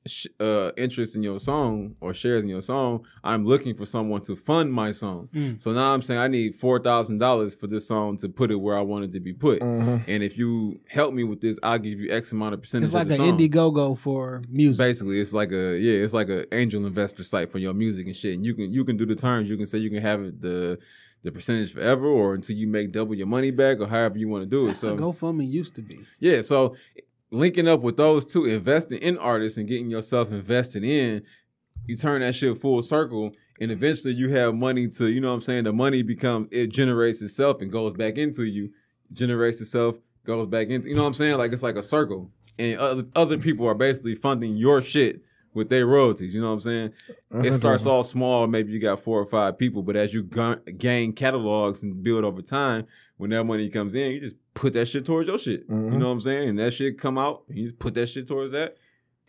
sh- 0.07 0.27
uh, 0.39 0.71
interest 0.77 1.15
in 1.15 1.21
your 1.23 1.37
song 1.39 1.95
or 2.01 2.13
shares 2.13 2.43
in 2.43 2.49
your 2.49 2.61
song, 2.61 3.05
I'm 3.23 3.45
looking 3.45 3.75
for 3.75 3.85
someone 3.85 4.21
to 4.23 4.35
fund 4.35 4.73
my 4.73 4.91
song. 4.91 5.29
Mm. 5.33 5.61
So 5.61 5.71
now 5.73 5.93
I'm 5.93 6.01
saying 6.01 6.19
I 6.19 6.27
need 6.27 6.55
four 6.55 6.79
thousand 6.79 7.19
dollars 7.19 7.53
for 7.53 7.67
this 7.67 7.87
song 7.87 8.17
to 8.17 8.29
put 8.29 8.49
it 8.51 8.55
where 8.55 8.77
I 8.77 8.81
want 8.81 9.05
it 9.05 9.13
to 9.13 9.19
be 9.19 9.33
put. 9.33 9.61
Mhm. 9.61 10.03
And 10.07 10.23
if 10.23 10.37
you 10.37 10.79
help 10.87 11.13
me 11.13 11.23
with 11.23 11.41
this, 11.41 11.59
I'll 11.61 11.77
give 11.79 11.99
you 11.99 12.09
X 12.11 12.31
amount 12.31 12.53
of 12.55 12.61
percentage 12.61 12.87
It's 12.87 12.93
like 12.93 13.05
of 13.07 13.11
an 13.11 13.17
the 13.17 13.27
song. 13.27 13.37
Indiegogo 13.37 13.97
for 13.97 14.41
music. 14.49 14.77
Basically, 14.79 15.19
it's 15.21 15.33
like 15.33 15.51
a 15.51 15.77
yeah, 15.77 16.03
it's 16.03 16.13
like 16.13 16.29
an 16.29 16.45
angel 16.51 16.85
investor 16.85 17.23
site 17.23 17.51
for 17.51 17.59
your 17.59 17.73
music 17.73 18.07
and 18.07 18.15
shit. 18.15 18.33
And 18.35 18.45
you 18.45 18.53
can 18.55 18.71
you 18.73 18.83
can 18.85 18.97
do 18.97 19.05
the 19.05 19.15
terms. 19.15 19.49
You 19.49 19.57
can 19.57 19.65
say 19.65 19.77
you 19.77 19.89
can 19.91 20.01
have 20.01 20.21
it 20.21 20.41
the 20.41 20.79
the 21.23 21.31
percentage 21.31 21.73
forever 21.73 22.07
or 22.07 22.33
until 22.33 22.55
you 22.55 22.67
make 22.67 22.91
double 22.91 23.13
your 23.13 23.27
money 23.27 23.51
back 23.51 23.79
or 23.79 23.87
however 23.87 24.17
you 24.17 24.27
want 24.27 24.43
to 24.43 24.49
do 24.49 24.67
it. 24.67 24.75
So 24.75 24.95
GoFundMe 24.95 25.49
used 25.49 25.75
to 25.75 25.81
be. 25.81 25.99
yeah, 26.19 26.41
so 26.41 26.75
linking 27.31 27.67
up 27.67 27.81
with 27.81 27.97
those 27.97 28.25
two, 28.25 28.45
investing 28.45 28.99
in 28.99 29.17
artists 29.17 29.57
and 29.57 29.67
getting 29.67 29.89
yourself 29.89 30.31
invested 30.31 30.83
in, 30.83 31.23
you 31.85 31.95
turn 31.95 32.21
that 32.21 32.35
shit 32.35 32.57
full 32.57 32.81
circle, 32.81 33.31
and 33.59 33.71
eventually 33.71 34.13
you 34.13 34.29
have 34.29 34.55
money 34.55 34.87
to, 34.87 35.07
you 35.07 35.19
know 35.19 35.29
what 35.29 35.35
I'm 35.35 35.41
saying? 35.41 35.65
The 35.65 35.73
money 35.73 36.01
becomes 36.03 36.47
it 36.51 36.67
generates 36.67 37.21
itself 37.21 37.61
and 37.61 37.71
goes 37.71 37.93
back 37.93 38.17
into 38.17 38.43
you, 38.43 38.71
generates 39.11 39.59
itself, 39.59 39.97
goes 40.25 40.47
back 40.47 40.67
into 40.69 40.89
you 40.89 40.95
know 40.95 41.01
what 41.01 41.07
I'm 41.07 41.13
saying? 41.13 41.37
Like 41.37 41.51
it's 41.51 41.63
like 41.63 41.75
a 41.75 41.83
circle. 41.83 42.31
And 42.57 42.79
other 42.79 43.03
other 43.15 43.37
people 43.37 43.67
are 43.67 43.75
basically 43.75 44.15
funding 44.15 44.55
your 44.55 44.81
shit 44.81 45.21
with 45.53 45.69
their 45.69 45.85
royalties. 45.87 46.33
You 46.33 46.41
know 46.41 46.47
what 46.47 46.53
I'm 46.53 46.59
saying? 46.59 46.93
It 47.09 47.53
starts 47.53 47.55
interesting. 47.63 47.91
all 47.91 48.03
small. 48.03 48.47
Maybe 48.47 48.71
you 48.71 48.79
got 48.79 48.99
four 48.99 49.19
or 49.19 49.25
five 49.25 49.57
people, 49.57 49.81
but 49.83 49.95
as 49.95 50.13
you 50.13 50.23
gun- 50.23 50.61
gain 50.77 51.13
catalogs 51.13 51.83
and 51.83 52.03
build 52.03 52.23
over 52.23 52.41
time, 52.41 52.85
when 53.17 53.29
that 53.31 53.43
money 53.43 53.69
comes 53.69 53.95
in, 53.95 54.11
you 54.11 54.19
just 54.19 54.35
put 54.53 54.73
that 54.73 54.87
shit 54.87 55.05
towards 55.05 55.27
your 55.27 55.37
shit. 55.37 55.65
You 55.69 55.75
Mhm. 55.75 55.93
know 55.99 56.05
what 56.07 56.11
I'm 56.11 56.21
saying? 56.21 56.49
And 56.49 56.59
that 56.59 56.73
shit 56.73 56.97
come 56.97 57.17
out, 57.17 57.43
and 57.49 57.57
you 57.57 57.63
just 57.65 57.79
put 57.79 57.93
that 57.95 58.07
shit 58.07 58.27
towards 58.27 58.51
that. 58.53 58.77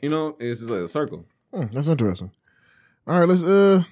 You 0.03 0.09
know, 0.09 0.37
it's 0.39 0.61
just 0.61 0.71
like 0.71 0.81
a 0.83 0.89
circle. 0.89 1.27
Hmm, 1.53 1.65
that's 1.73 1.89
interesting. 1.89 2.31
All 3.07 3.19
right, 3.19 3.29
let's 3.29 3.43
uh 3.43 3.83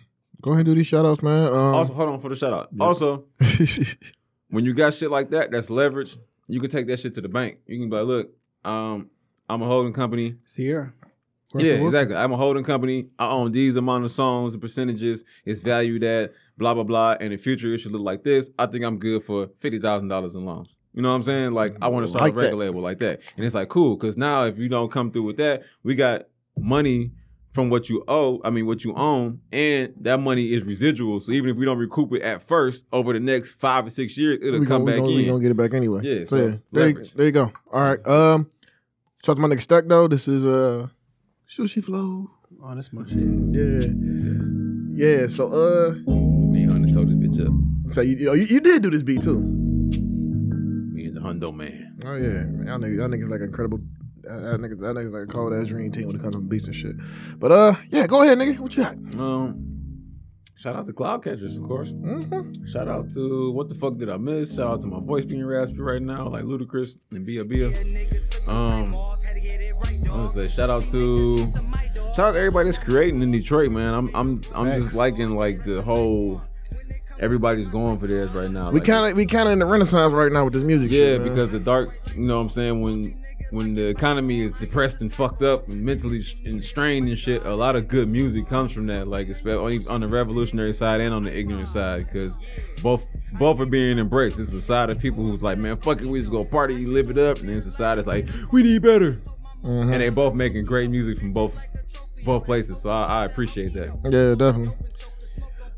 go 0.40 0.52
ahead 0.52 0.66
and 0.66 0.66
do 0.66 0.74
these 0.76 0.86
shout 0.86 1.04
outs, 1.04 1.22
man. 1.22 1.48
Um, 1.52 1.74
also, 1.74 1.92
hold 1.94 2.08
on 2.10 2.20
for 2.20 2.28
the 2.28 2.36
shout 2.36 2.52
out. 2.52 2.68
Also, 2.80 3.24
when 4.50 4.64
you 4.64 4.72
got 4.72 4.94
shit 4.94 5.10
like 5.10 5.30
that, 5.30 5.50
that's 5.50 5.70
leverage. 5.70 6.16
You 6.46 6.60
can 6.60 6.70
take 6.70 6.86
that 6.86 6.98
shit 7.00 7.14
to 7.14 7.20
the 7.20 7.28
bank. 7.28 7.58
You 7.66 7.78
can 7.78 7.90
be 7.90 7.96
like, 7.96 8.06
look, 8.06 8.30
um, 8.64 9.10
I'm 9.48 9.60
a 9.62 9.66
holding 9.66 9.92
company. 9.92 10.36
Sierra. 10.46 10.92
Yeah, 11.54 11.72
Wilson. 11.72 11.86
exactly. 11.86 12.16
I'm 12.16 12.32
a 12.32 12.36
holding 12.36 12.64
company. 12.64 13.08
I 13.18 13.28
own 13.28 13.52
these 13.52 13.76
amount 13.76 14.04
of 14.04 14.10
songs, 14.10 14.52
the 14.52 14.58
percentages, 14.58 15.24
it's 15.44 15.60
valued 15.60 16.04
at 16.04 16.32
blah 16.58 16.74
blah 16.74 16.84
blah. 16.84 17.12
And 17.12 17.24
in 17.24 17.30
the 17.32 17.36
future, 17.38 17.72
it 17.72 17.78
should 17.78 17.92
look 17.92 18.02
like 18.02 18.22
this. 18.24 18.50
I 18.58 18.66
think 18.66 18.84
I'm 18.84 18.98
good 18.98 19.22
for 19.22 19.48
fifty 19.58 19.78
thousand 19.78 20.08
dollars 20.08 20.34
in 20.34 20.44
loans. 20.44 20.68
You 20.94 21.02
know 21.02 21.10
what 21.10 21.16
I'm 21.16 21.22
saying? 21.22 21.52
Like 21.52 21.76
I 21.80 21.88
want 21.88 22.04
to 22.04 22.10
start 22.10 22.22
Like 22.22 22.32
a 22.32 22.36
that. 22.36 22.42
record 22.42 22.56
label 22.56 22.80
like 22.80 22.98
that, 22.98 23.20
and 23.36 23.44
it's 23.44 23.54
like 23.54 23.68
cool 23.68 23.96
because 23.96 24.16
now 24.18 24.44
if 24.44 24.58
you 24.58 24.68
don't 24.68 24.90
come 24.90 25.10
through 25.10 25.22
with 25.24 25.36
that, 25.38 25.62
we 25.82 25.94
got 25.94 26.22
money 26.58 27.12
from 27.52 27.70
what 27.70 27.88
you 27.88 28.04
owe. 28.08 28.40
I 28.44 28.50
mean, 28.50 28.66
what 28.66 28.84
you 28.84 28.94
own, 28.94 29.40
and 29.52 29.94
that 30.00 30.20
money 30.20 30.52
is 30.52 30.64
residual. 30.64 31.20
So 31.20 31.32
even 31.32 31.50
if 31.50 31.56
we 31.56 31.64
don't 31.64 31.78
recoup 31.78 32.12
it 32.12 32.22
at 32.22 32.42
first, 32.42 32.86
over 32.92 33.12
the 33.12 33.20
next 33.20 33.54
five 33.54 33.86
or 33.86 33.90
six 33.90 34.18
years, 34.18 34.38
it'll 34.42 34.60
we 34.60 34.66
come 34.66 34.84
gonna, 34.84 34.96
back 34.98 35.02
we 35.02 35.08
gonna, 35.08 35.10
in. 35.10 35.16
We 35.16 35.24
gonna 35.26 35.40
get 35.42 35.50
it 35.52 35.56
back 35.56 35.74
anyway. 35.74 36.00
Yeah, 36.02 36.24
So, 36.24 36.26
so, 36.26 36.46
yeah, 36.46 36.56
there, 36.72 36.88
you, 36.88 37.04
there 37.14 37.26
you 37.26 37.32
go. 37.32 37.52
All 37.72 37.80
right. 37.80 38.06
Um, 38.06 38.50
out 39.28 39.34
to 39.36 39.40
my 39.42 39.48
nigga 39.48 39.60
Stack 39.60 39.84
though. 39.86 40.08
This 40.08 40.26
is 40.28 40.44
uh, 40.44 40.88
Sushi 41.48 41.82
Flow. 41.82 42.30
Oh, 42.62 42.74
that's 42.74 42.92
my 42.92 43.06
shit. 43.08 43.22
Yeah, 43.22 43.86
yeah. 44.90 45.26
So 45.28 45.46
uh, 45.46 45.94
Me 46.06 46.62
and 46.64 46.72
Hunter 46.72 46.92
told 46.92 47.08
this 47.08 47.16
bitch 47.16 47.40
up. 47.46 47.92
so 47.92 48.00
you, 48.02 48.16
you 48.16 48.44
you 48.44 48.60
did 48.60 48.82
do 48.82 48.90
this 48.90 49.02
beat 49.02 49.22
too. 49.22 49.38
Me 49.38 51.06
and 51.06 51.16
the 51.16 51.20
Hundo 51.20 51.54
man. 51.54 51.96
Oh 52.04 52.14
yeah, 52.14 52.44
man, 52.44 52.66
y'all 52.66 52.78
niggas, 52.78 52.96
y'all 52.96 53.08
niggas 53.08 53.30
like 53.30 53.40
incredible. 53.40 53.80
That 54.22 54.40
that 54.40 54.60
niggas, 54.60 54.80
that 54.80 54.94
niggas 54.94 55.12
like 55.12 55.22
a 55.22 55.26
cold 55.26 55.54
ass 55.54 55.68
dream 55.68 55.90
team 55.90 56.08
when 56.08 56.16
it 56.16 56.22
comes 56.22 56.34
to 56.34 56.40
beats 56.40 56.66
and 56.66 56.74
shit. 56.76 56.96
But 57.38 57.52
uh, 57.52 57.74
yeah, 57.90 58.06
go 58.06 58.22
ahead, 58.22 58.38
nigga. 58.38 58.58
What 58.58 58.76
you 58.76 58.84
got? 58.84 58.96
Um, 59.18 59.64
shout 60.56 60.76
out 60.76 60.86
to 60.86 60.92
Cloudcatchers, 60.92 61.56
of 61.58 61.64
course. 61.64 61.92
Mm-hmm. 61.92 62.66
Shout 62.66 62.88
out 62.88 63.10
to 63.14 63.52
what 63.52 63.70
the 63.70 63.74
fuck 63.74 63.96
did 63.96 64.10
I 64.10 64.18
miss? 64.18 64.54
Shout 64.56 64.66
out 64.70 64.80
to 64.82 64.86
my 64.86 65.00
voice 65.00 65.24
being 65.24 65.44
raspy 65.46 65.80
right 65.80 66.02
now, 66.02 66.28
like 66.28 66.44
Ludacris 66.44 66.96
and 67.12 67.24
Bia 67.24 67.44
Bia. 67.44 67.68
Um, 68.46 68.94
I 70.08 70.16
want 70.16 70.32
to 70.32 70.48
say 70.48 70.54
shout 70.54 70.70
out 70.70 70.86
to 70.88 71.46
shout 72.14 72.18
out 72.18 72.32
to 72.32 72.38
everybody 72.38 72.68
that's 72.68 72.78
creating 72.78 73.22
in 73.22 73.30
Detroit, 73.30 73.70
man. 73.70 73.94
I'm 73.94 74.10
I'm 74.14 74.40
I'm 74.54 74.72
just 74.72 74.94
liking 74.94 75.30
like 75.36 75.64
the 75.64 75.82
whole 75.82 76.40
everybody's 77.18 77.68
going 77.68 77.98
for 77.98 78.06
this 78.06 78.30
right 78.30 78.50
now. 78.50 78.70
We 78.70 78.80
Like, 78.80 78.86
kind 78.88 79.10
of 79.10 79.16
we 79.16 79.26
kind 79.26 79.48
of 79.48 79.52
in 79.52 79.58
the 79.58 79.66
renaissance 79.66 80.12
right 80.12 80.32
now 80.32 80.44
with 80.44 80.54
this 80.54 80.64
music. 80.64 80.90
yeah, 80.92 80.98
shit, 80.98 81.24
because 81.24 81.52
the 81.52 81.60
dark, 81.60 81.94
you 82.14 82.22
know 82.22 82.36
what 82.36 82.42
I'm 82.42 82.48
saying, 82.48 82.80
when 82.80 83.22
when 83.50 83.74
the 83.74 83.88
economy 83.88 84.40
is 84.40 84.52
depressed 84.54 85.00
and 85.00 85.10
fucked 85.10 85.42
up 85.42 85.68
and 85.68 85.82
mentally 85.82 86.22
and 86.44 86.62
strained 86.62 87.08
and 87.08 87.18
shit, 87.18 87.46
a 87.46 87.54
lot 87.54 87.76
of 87.76 87.88
good 87.88 88.06
music 88.06 88.46
comes 88.46 88.72
from 88.72 88.86
that, 88.88 89.08
like 89.08 89.28
especially 89.28 89.86
on 89.88 90.02
the 90.02 90.08
revolutionary 90.08 90.74
side 90.74 91.00
and 91.00 91.14
on 91.14 91.24
the 91.24 91.34
ignorant 91.36 91.68
side, 91.68 92.06
because 92.06 92.38
both 92.82 93.06
both 93.38 93.58
are 93.60 93.66
being 93.66 93.98
embraced. 93.98 94.38
It's 94.38 94.52
a 94.52 94.60
side 94.60 94.90
of 94.90 94.98
people 94.98 95.24
who's 95.24 95.42
like, 95.42 95.56
man, 95.58 95.78
fuck 95.78 96.00
it, 96.02 96.06
we 96.06 96.20
just 96.20 96.30
go 96.30 96.44
party, 96.44 96.84
live 96.86 97.10
it 97.10 97.16
up, 97.18 97.38
and 97.38 97.48
then 97.48 97.56
it's 97.56 97.66
a 97.66 97.70
side 97.70 97.96
that's 97.96 98.06
like, 98.06 98.28
we 98.52 98.62
need 98.62 98.82
better, 98.82 99.16
Mhm. 99.64 99.92
and 99.92 99.94
they 99.94 100.08
both 100.10 100.34
making 100.34 100.64
great 100.64 100.90
music 100.90 101.18
from 101.18 101.32
both 101.32 101.58
both 102.24 102.44
places. 102.44 102.80
So 102.80 102.90
I, 102.90 103.22
I 103.22 103.24
appreciate 103.24 103.72
that. 103.74 103.88
yeah, 104.04 104.34
definitely. 104.34 104.74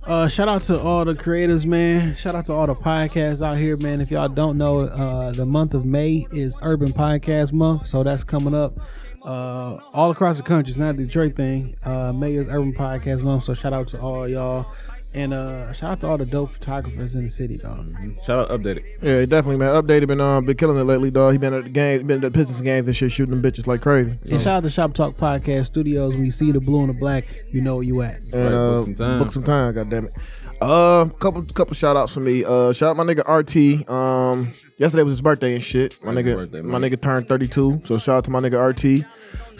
Uh, 0.07 0.27
shout 0.28 0.48
out 0.48 0.62
to 0.62 0.81
all 0.81 1.05
the 1.05 1.15
creators, 1.15 1.66
man. 1.66 2.15
Shout 2.16 2.35
out 2.35 2.47
to 2.47 2.52
all 2.55 2.66
the 2.66 2.74
podcasts 2.74 3.44
out 3.47 3.59
here, 3.59 3.77
man. 3.77 4.01
If 4.01 4.11
y'all 4.11 4.28
don't 4.28 4.57
know, 4.57 4.81
uh, 4.81 5.32
the 5.32 5.44
month 5.44 5.74
of 5.74 5.85
May 5.85 6.27
is 6.32 6.55
Urban 6.62 6.93
Podcast 6.93 7.52
Month, 7.52 7.86
so 7.86 8.02
that's 8.02 8.24
coming 8.24 8.55
up. 8.55 8.81
Uh, 9.23 9.77
all 9.93 10.11
across 10.11 10.39
the 10.39 10.43
country. 10.43 10.70
It's 10.70 10.78
not 10.78 10.94
a 10.94 10.98
Detroit 10.98 11.36
thing. 11.36 11.77
Uh, 11.85 12.12
May 12.15 12.32
is 12.35 12.48
Urban 12.48 12.73
Podcast 12.73 13.23
Month, 13.23 13.44
so 13.44 13.52
shout 13.55 13.74
out 13.74 13.89
to 13.89 14.01
all 14.01 14.27
y'all, 14.27 14.73
and 15.15 15.35
uh, 15.35 15.73
shout 15.73 15.91
out 15.93 16.01
to 16.01 16.07
all 16.09 16.16
the 16.19 16.27
dope 16.27 16.53
photographers 16.53 17.15
in 17.15 17.24
the 17.24 17.31
city, 17.31 17.59
dog. 17.59 17.91
Shout 18.24 18.39
out, 18.39 18.49
updated. 18.51 18.85
Yeah, 19.03 19.24
definitely, 19.27 19.57
man. 19.57 19.69
Updated 19.82 20.07
been 20.09 20.20
uh, 20.20 20.41
been 20.41 20.57
killing 20.57 20.78
it 20.78 20.85
lately, 20.85 21.11
dog. 21.11 21.32
He 21.32 21.39
been 21.39 21.55
at 21.55 21.65
the 21.65 21.70
game, 21.70 22.07
been 22.07 22.24
at 22.24 22.32
the 22.32 22.39
Pistons 22.39 22.61
games 22.61 22.87
and 22.87 22.97
shit, 22.97 23.11
shooting 23.12 23.39
them 23.39 23.43
bitches 23.53 23.66
like 23.66 23.81
crazy. 23.82 24.16
So, 24.24 24.35
And 24.35 24.43
shout 24.43 24.55
out 24.57 24.62
to 24.65 24.70
Shop 24.70 24.95
Talk 24.95 25.16
Podcast 25.16 25.66
Studios. 25.66 26.15
When 26.15 26.24
you 26.24 26.31
see 26.31 26.53
the 26.53 26.61
blue 26.61 26.81
and 26.81 26.91
the 26.95 26.99
black, 26.99 27.24
you 27.51 27.61
know 27.61 27.77
where 27.77 27.85
you 27.85 28.01
at. 28.03 28.23
and 28.23 28.35
Right, 28.35 28.53
uh, 28.53 28.70
book 28.78 28.85
some 28.85 28.95
time. 28.95 29.19
book 29.19 29.32
some 29.32 29.43
time. 29.43 29.74
God 29.74 29.91
damn 29.91 30.05
it. 30.07 30.12
Uh, 30.61 31.07
couple 31.20 31.43
couple 31.45 31.74
shout 31.74 31.97
outs 31.97 32.12
for 32.12 32.20
me. 32.20 32.45
Uh, 32.45 32.73
shout 32.73 32.91
out 32.91 32.97
my 32.97 33.05
nigga 33.05 33.27
RT. 33.27 33.89
Um, 33.91 34.53
yesterday 34.81 35.05
was 35.05 35.12
his 35.12 35.23
birthday 35.23 35.55
and 35.55 35.62
shit. 35.62 36.02
My 36.02 36.12
nigga, 36.12 36.35
birthday, 36.35 36.62
my 36.62 36.78
nigga 36.78 37.01
turned 37.01 37.28
thirty 37.28 37.47
two. 37.47 37.81
So 37.85 37.98
shout 37.98 38.16
out 38.16 38.24
to 38.24 38.31
my 38.32 38.40
nigga 38.40 38.59
RT. 38.59 39.07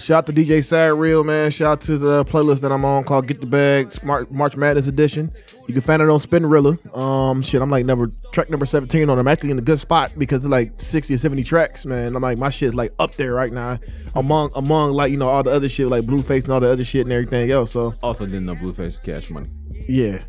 Shout 0.01 0.18
out 0.18 0.26
to 0.26 0.32
DJ 0.32 0.64
Sad 0.64 0.94
Real 0.94 1.22
man. 1.24 1.51
Shout 1.51 1.72
out 1.72 1.80
to 1.82 1.98
the 1.98 2.24
playlist 2.24 2.60
that 2.62 2.72
I'm 2.72 2.86
on 2.86 3.05
called 3.05 3.26
Get 3.26 3.40
the 3.42 3.47
Bag 3.47 3.92
Smart 3.92 4.32
March 4.32 4.56
Madness 4.56 4.86
Edition. 4.86 5.30
You 5.68 5.74
can 5.74 5.82
find 5.82 6.01
it 6.01 6.09
on 6.09 6.18
Spinrilla. 6.18 6.97
Um, 6.97 7.42
shit, 7.42 7.60
I'm 7.60 7.68
like 7.70 7.84
number 7.84 8.10
track 8.32 8.48
number 8.48 8.64
17 8.64 9.09
on. 9.10 9.18
I'm 9.18 9.28
actually 9.28 9.51
in 9.51 9.59
a 9.59 9.62
good 9.62 9.78
spot 9.78 10.12
because 10.16 10.38
it's 10.38 10.48
like 10.48 10.72
60 10.80 11.14
or 11.14 11.18
70 11.18 11.44
tracks, 11.44 11.84
man. 11.84 12.16
I'm 12.16 12.22
like 12.22 12.38
my 12.38 12.48
shit's 12.48 12.74
like 12.74 12.92
up 12.98 13.14
there 13.16 13.34
right 13.34 13.52
now 13.52 13.78
among 14.16 14.51
among 14.56 14.92
like 14.94 15.12
you 15.12 15.18
know 15.18 15.28
all 15.28 15.42
the 15.42 15.51
other 15.52 15.68
shit 15.68 15.86
like 15.88 16.05
Blueface 16.05 16.44
and 16.44 16.52
all 16.55 16.60
the 16.60 16.70
other 16.70 16.82
shit 16.82 17.02
and 17.06 17.12
everything 17.12 17.51
else. 17.51 17.72
So 17.72 17.92
Also, 18.02 18.24
didn't 18.24 18.47
know 18.47 18.55
Blueface 18.56 19.05
Cash 19.05 19.28
Money. 19.30 19.48
yeah. 19.86 20.22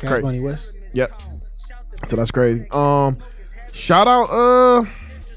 Cash 0.00 0.22
Money 0.22 0.40
West. 0.40 0.72
Yep. 0.94 1.12
So 2.08 2.16
that's 2.16 2.30
crazy. 2.30 2.66
Um, 2.70 3.18
shout 3.72 4.08
out, 4.08 4.24
uh, 4.30 4.84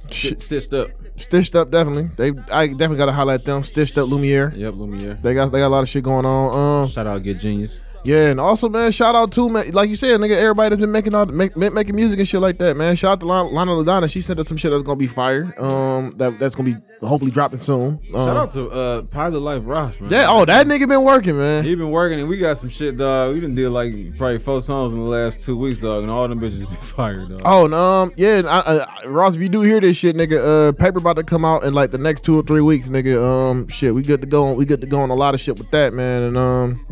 sh- 0.10 0.34
stitched 0.38 0.74
up. 0.74 0.90
Stitched 1.16 1.56
Up 1.56 1.70
definitely. 1.70 2.10
They, 2.16 2.30
I 2.52 2.68
definitely 2.68 2.98
gotta 2.98 3.12
highlight 3.12 3.46
them. 3.46 3.62
Stitched 3.64 3.98
Up 4.00 4.10
Lumiere. 4.10 4.52
Yep, 4.56 4.74
Lumiere. 4.74 5.14
They 5.22 5.34
got, 5.36 5.52
they 5.52 5.60
got 5.60 5.68
a 5.68 5.70
lot 5.70 5.84
of 5.84 5.90
shit 5.90 6.04
going 6.04 6.26
on. 6.26 6.84
Um, 6.84 6.90
Shout 6.90 7.06
out, 7.06 7.22
Get 7.22 7.38
Genius. 7.38 7.82
Yeah, 8.06 8.30
and 8.32 8.40
also, 8.40 8.68
man, 8.70 8.92
shout 8.92 9.16
out 9.16 9.32
to 9.34 9.50
man, 9.50 9.72
like 9.72 9.88
you 9.90 9.96
said, 9.96 10.20
nigga, 10.20 10.36
everybody 10.36 10.70
that's 10.70 10.80
been 10.82 10.92
making 10.92 11.16
all 11.16 11.26
make, 11.26 11.56
make- 11.56 11.74
making 11.74 11.96
music 11.96 12.20
and 12.20 12.28
shit 12.28 12.42
like 12.42 12.58
that, 12.58 12.76
man. 12.76 12.96
Shout 12.96 13.14
out 13.14 13.20
to 13.22 13.26
Lon- 13.26 13.54
Lana 13.54 13.72
Ladonna. 13.72 14.10
She 14.12 14.20
sent 14.22 14.40
us 14.40 14.48
some 14.48 14.58
shit 14.58 14.72
that's 14.72 14.84
gonna 14.84 14.98
be 14.98 15.08
fire. 15.08 15.54
Um, 15.58 16.12
that 16.18 16.38
that's 16.40 16.54
gonna 16.56 16.72
be 16.76 17.06
hopefully 17.08 17.32
dropping 17.32 17.60
soon. 17.60 18.00
Um, 18.14 18.26
Shout 18.26 18.38
out 18.38 18.52
to 18.54 18.70
uh, 18.70 19.02
Pilot 19.04 19.40
Life 19.40 19.62
Ross, 19.66 20.00
man. 20.02 20.10
yeah. 20.12 20.26
Oh, 20.30 20.44
that 20.46 20.68
nigga 20.68 20.88
been 20.88 21.04
working, 21.04 21.38
man. 21.38 21.64
He 21.64 21.76
been 21.76 21.92
working 21.92 22.20
and 22.20 22.28
we 22.28 22.38
got 22.38 22.58
some 22.58 22.70
shit, 22.70 22.98
dog. 22.98 23.36
We 23.36 23.40
done 23.40 23.56
did 23.56 23.70
like 23.70 23.94
probably 24.18 24.40
four 24.40 24.62
songs 24.62 24.92
in 24.94 25.00
the 25.00 25.06
last 25.06 25.42
two 25.42 25.56
weeks, 25.58 25.80
dog, 25.80 26.04
and 26.04 26.12
all 26.12 26.28
them 26.28 26.40
bitches 26.42 26.68
been 26.68 26.76
fired, 26.82 27.30
dog. 27.30 27.42
Oh, 27.46 27.66
and, 27.66 27.74
um, 27.74 28.12
yeah, 28.18 28.38
and 28.40 28.48
I, 28.48 28.60
I, 29.04 29.06
Ross, 29.06 29.36
if 29.36 29.42
you 29.42 29.50
do 29.50 29.62
hear 29.62 29.80
this 29.80 29.96
shit, 29.96 30.16
nigga, 30.18 30.70
uh, 30.70 30.72
paper 30.74 30.98
about 31.00 31.16
to 31.16 31.24
come 31.24 31.46
out 31.46 31.64
in 31.64 31.74
like 31.74 31.92
the 31.92 31.98
next 31.98 32.26
two 32.26 32.38
or 32.38 32.44
three 32.44 32.62
weeks, 32.62 32.90
nigga. 32.90 33.24
Um, 33.24 33.68
shit, 33.70 33.96
we 33.96 34.02
good 34.02 34.20
to 34.22 34.28
go 34.28 34.48
on. 34.48 34.58
We 34.58 34.66
good 34.66 34.82
to 34.82 34.88
go 34.88 35.00
on 35.00 35.10
a 35.10 35.16
lot 35.16 35.34
of 35.34 35.40
shit 35.40 35.58
with 35.58 35.72
that, 35.72 35.94
man. 35.94 36.22
And 36.24 36.38
um, 36.38 36.86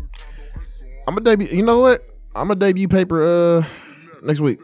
I'm 1.06 1.14
gonna 1.14 1.24
debut. 1.24 1.48
You 1.48 1.64
know 1.64 1.80
what? 1.80 2.00
I'm 2.34 2.48
gonna 2.48 2.60
debut 2.60 2.88
paper 2.88 3.22
uh 3.24 3.64
next 4.22 4.40
week. 4.40 4.60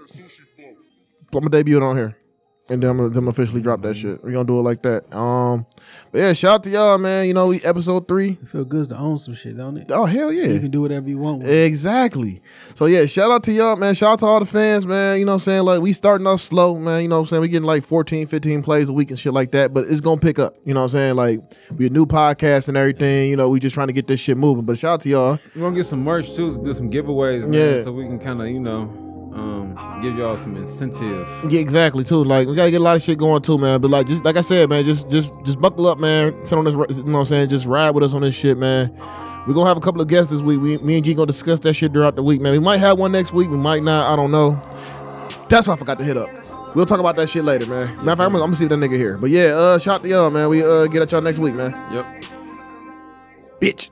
I'm 0.59 1.41
gonna 1.41 1.51
debut 1.51 1.77
it 1.77 1.83
on 1.83 1.97
here. 1.97 2.17
And 2.71 2.83
then 2.83 2.91
I'm 2.91 2.97
gonna, 2.99 3.09
then 3.09 3.19
I'm 3.19 3.25
gonna 3.25 3.31
officially 3.31 3.63
drop 3.63 3.81
that 3.83 3.95
shit. 3.95 4.23
We're 4.23 4.33
gonna 4.33 4.45
do 4.45 4.59
it 4.59 4.63
like 4.63 4.83
that. 4.83 5.11
Um, 5.15 5.65
but 6.13 6.19
yeah, 6.19 6.33
shout 6.35 6.51
out 6.57 6.65
to 6.65 6.71
y'all, 6.71 6.99
man. 6.99 7.27
You 7.27 7.33
know, 7.33 7.47
we 7.47 7.63
episode 7.63 8.07
three. 8.07 8.37
It 8.43 8.49
feel 8.49 8.65
good 8.65 8.89
to 8.91 8.99
own 8.99 9.17
some 9.17 9.33
shit, 9.35 9.57
don't 9.57 9.77
it? 9.79 9.91
Oh 9.91 10.05
hell 10.05 10.31
yeah! 10.31 10.45
You 10.49 10.61
can 10.61 10.71
do 10.71 10.83
whatever 10.83 11.09
you 11.09 11.17
want. 11.17 11.39
With. 11.43 11.49
Exactly. 11.51 12.43
So 12.75 12.85
yeah, 12.87 13.07
shout 13.07 13.31
out 13.31 13.43
to 13.45 13.53
y'all, 13.53 13.77
man. 13.77 13.95
Shout 13.95 14.13
out 14.13 14.19
to 14.19 14.27
all 14.27 14.41
the 14.41 14.45
fans, 14.47 14.87
man. 14.87 15.19
You 15.19 15.25
know 15.25 15.33
what 15.33 15.37
I'm 15.37 15.41
saying? 15.41 15.63
Like 15.63 15.81
we 15.81 15.95
starting 15.95 16.27
off 16.27 16.41
slow, 16.41 16.79
man. 16.79 17.03
You 17.03 17.09
know 17.09 17.17
what 17.17 17.21
I'm 17.21 17.27
saying? 17.27 17.41
We 17.43 17.49
getting 17.49 17.67
like 17.67 17.85
14, 17.85 18.27
15 18.27 18.63
plays 18.63 18.89
a 18.91 18.93
week 18.93 19.11
and 19.11 19.19
shit 19.19 19.33
like 19.33 19.53
that, 19.53 19.73
but 19.73 19.87
it's 19.89 20.03
gonna 20.03 20.21
pick 20.21 20.39
up. 20.39 20.57
You 20.65 20.75
know 20.75 20.81
what 20.81 20.85
I'm 20.85 20.89
saying? 20.91 21.17
Like 21.17 21.41
we 21.77 21.87
a 21.87 21.91
new 21.91 22.05
podcast 22.05 22.69
and 22.69 22.77
everything. 22.77 23.31
You 23.31 23.37
know, 23.37 23.49
we 23.49 23.61
just 23.61 23.75
trying 23.75 23.87
to 23.89 23.95
get 23.95 24.07
this 24.07 24.21
shit 24.21 24.37
moving. 24.37 24.67
But 24.67 24.77
shout 24.77 24.93
out 24.95 25.01
to 25.03 25.09
y'all. 25.09 25.39
We're 25.57 25.63
gonna 25.63 25.75
get 25.77 25.85
some 25.85 26.05
merch 26.05 26.35
too, 26.37 26.55
do 26.63 26.75
some 26.75 26.91
giveaways, 26.91 27.43
man, 27.49 27.53
Yeah. 27.77 27.83
so 27.83 27.93
we 27.93 28.05
can 28.05 28.19
kind 28.19 28.43
of, 28.43 28.49
you 28.49 28.61
know, 28.61 29.08
um, 29.39 30.01
give 30.03 30.17
y'all 30.17 30.37
some 30.37 30.57
incentive. 30.57 31.29
Yeah, 31.49 31.61
exactly 31.61 32.05
too. 32.05 32.25
Like 32.25 32.49
we 32.49 32.55
gotta 32.55 32.71
get 32.71 32.81
a 32.81 32.85
lot 32.85 32.97
of 32.97 33.03
shit 33.03 33.19
going 33.19 33.43
too, 33.43 33.59
man. 33.59 33.81
But 33.81 33.91
like 33.91 34.07
just 34.07 34.25
like 34.25 34.37
I 34.37 34.41
said, 34.43 34.69
man, 34.69 34.85
just 34.85 35.09
just 35.09 35.33
just 35.45 35.61
buckle 35.61 35.87
up, 35.87 35.99
man. 35.99 36.45
Sit 36.45 36.59
on 36.59 36.65
this, 36.65 36.75
you 36.75 37.05
know 37.05 37.13
what 37.13 37.19
I'm 37.21 37.25
saying? 37.25 37.49
Just 37.49 37.67
ride 37.67 37.91
with 37.91 38.05
us 38.05 38.13
on 38.15 38.23
this 38.23 38.35
shit, 38.35 38.59
man. 38.59 38.93
We're 39.47 39.55
gonna 39.55 39.69
have 39.69 39.77
a 39.79 39.81
couple 39.81 40.01
of 40.01 40.09
guests 40.09 40.31
this 40.33 40.41
week. 40.43 40.61
We, 40.61 40.77
me 40.79 40.97
and 40.97 41.05
G 41.05 41.15
gonna 41.15 41.27
discuss 41.27 41.61
that 41.61 41.73
shit 41.75 41.93
throughout 41.93 42.17
the 42.17 42.23
week, 42.23 42.41
man. 42.41 42.53
We 42.53 42.59
might 42.59 42.79
have 42.79 42.99
one 42.99 43.13
next 43.13 43.33
week. 43.33 43.49
We 43.49 43.57
might 43.57 43.83
not. 43.83 44.13
I 44.13 44.17
don't 44.17 44.31
know. 44.31 44.61
That's 45.49 45.67
what 45.69 45.75
I 45.75 45.77
forgot 45.79 45.99
to 45.99 46.05
hit 46.05 46.17
up. 46.19 46.29
We'll 46.77 46.85
talk 46.85 47.01
about 47.01 47.17
that 47.17 47.29
shit 47.31 47.45
later, 47.45 47.65
man. 47.67 47.87
Matter 47.97 48.01
of 48.11 48.19
fact, 48.19 48.21
I'm, 48.21 48.33
gonna- 48.33 48.45
I'm 48.45 48.51
gonna 48.51 48.55
see 48.57 48.65
if 48.65 48.71
that 48.71 48.77
nigga 48.79 48.97
here. 48.99 49.17
But 49.17 49.31
yeah, 49.31 49.55
uh, 49.55 49.79
shout 49.79 49.97
out 49.97 50.03
to 50.03 50.09
y'all, 50.11 50.31
man. 50.31 50.49
We 50.51 50.63
uh 50.63 50.87
get 50.87 51.01
at 51.01 51.11
y'all 51.13 51.23
next 51.23 51.39
week, 51.39 51.55
man. 51.55 51.71
Yep. 51.95 52.25
Bitch. 53.61 53.91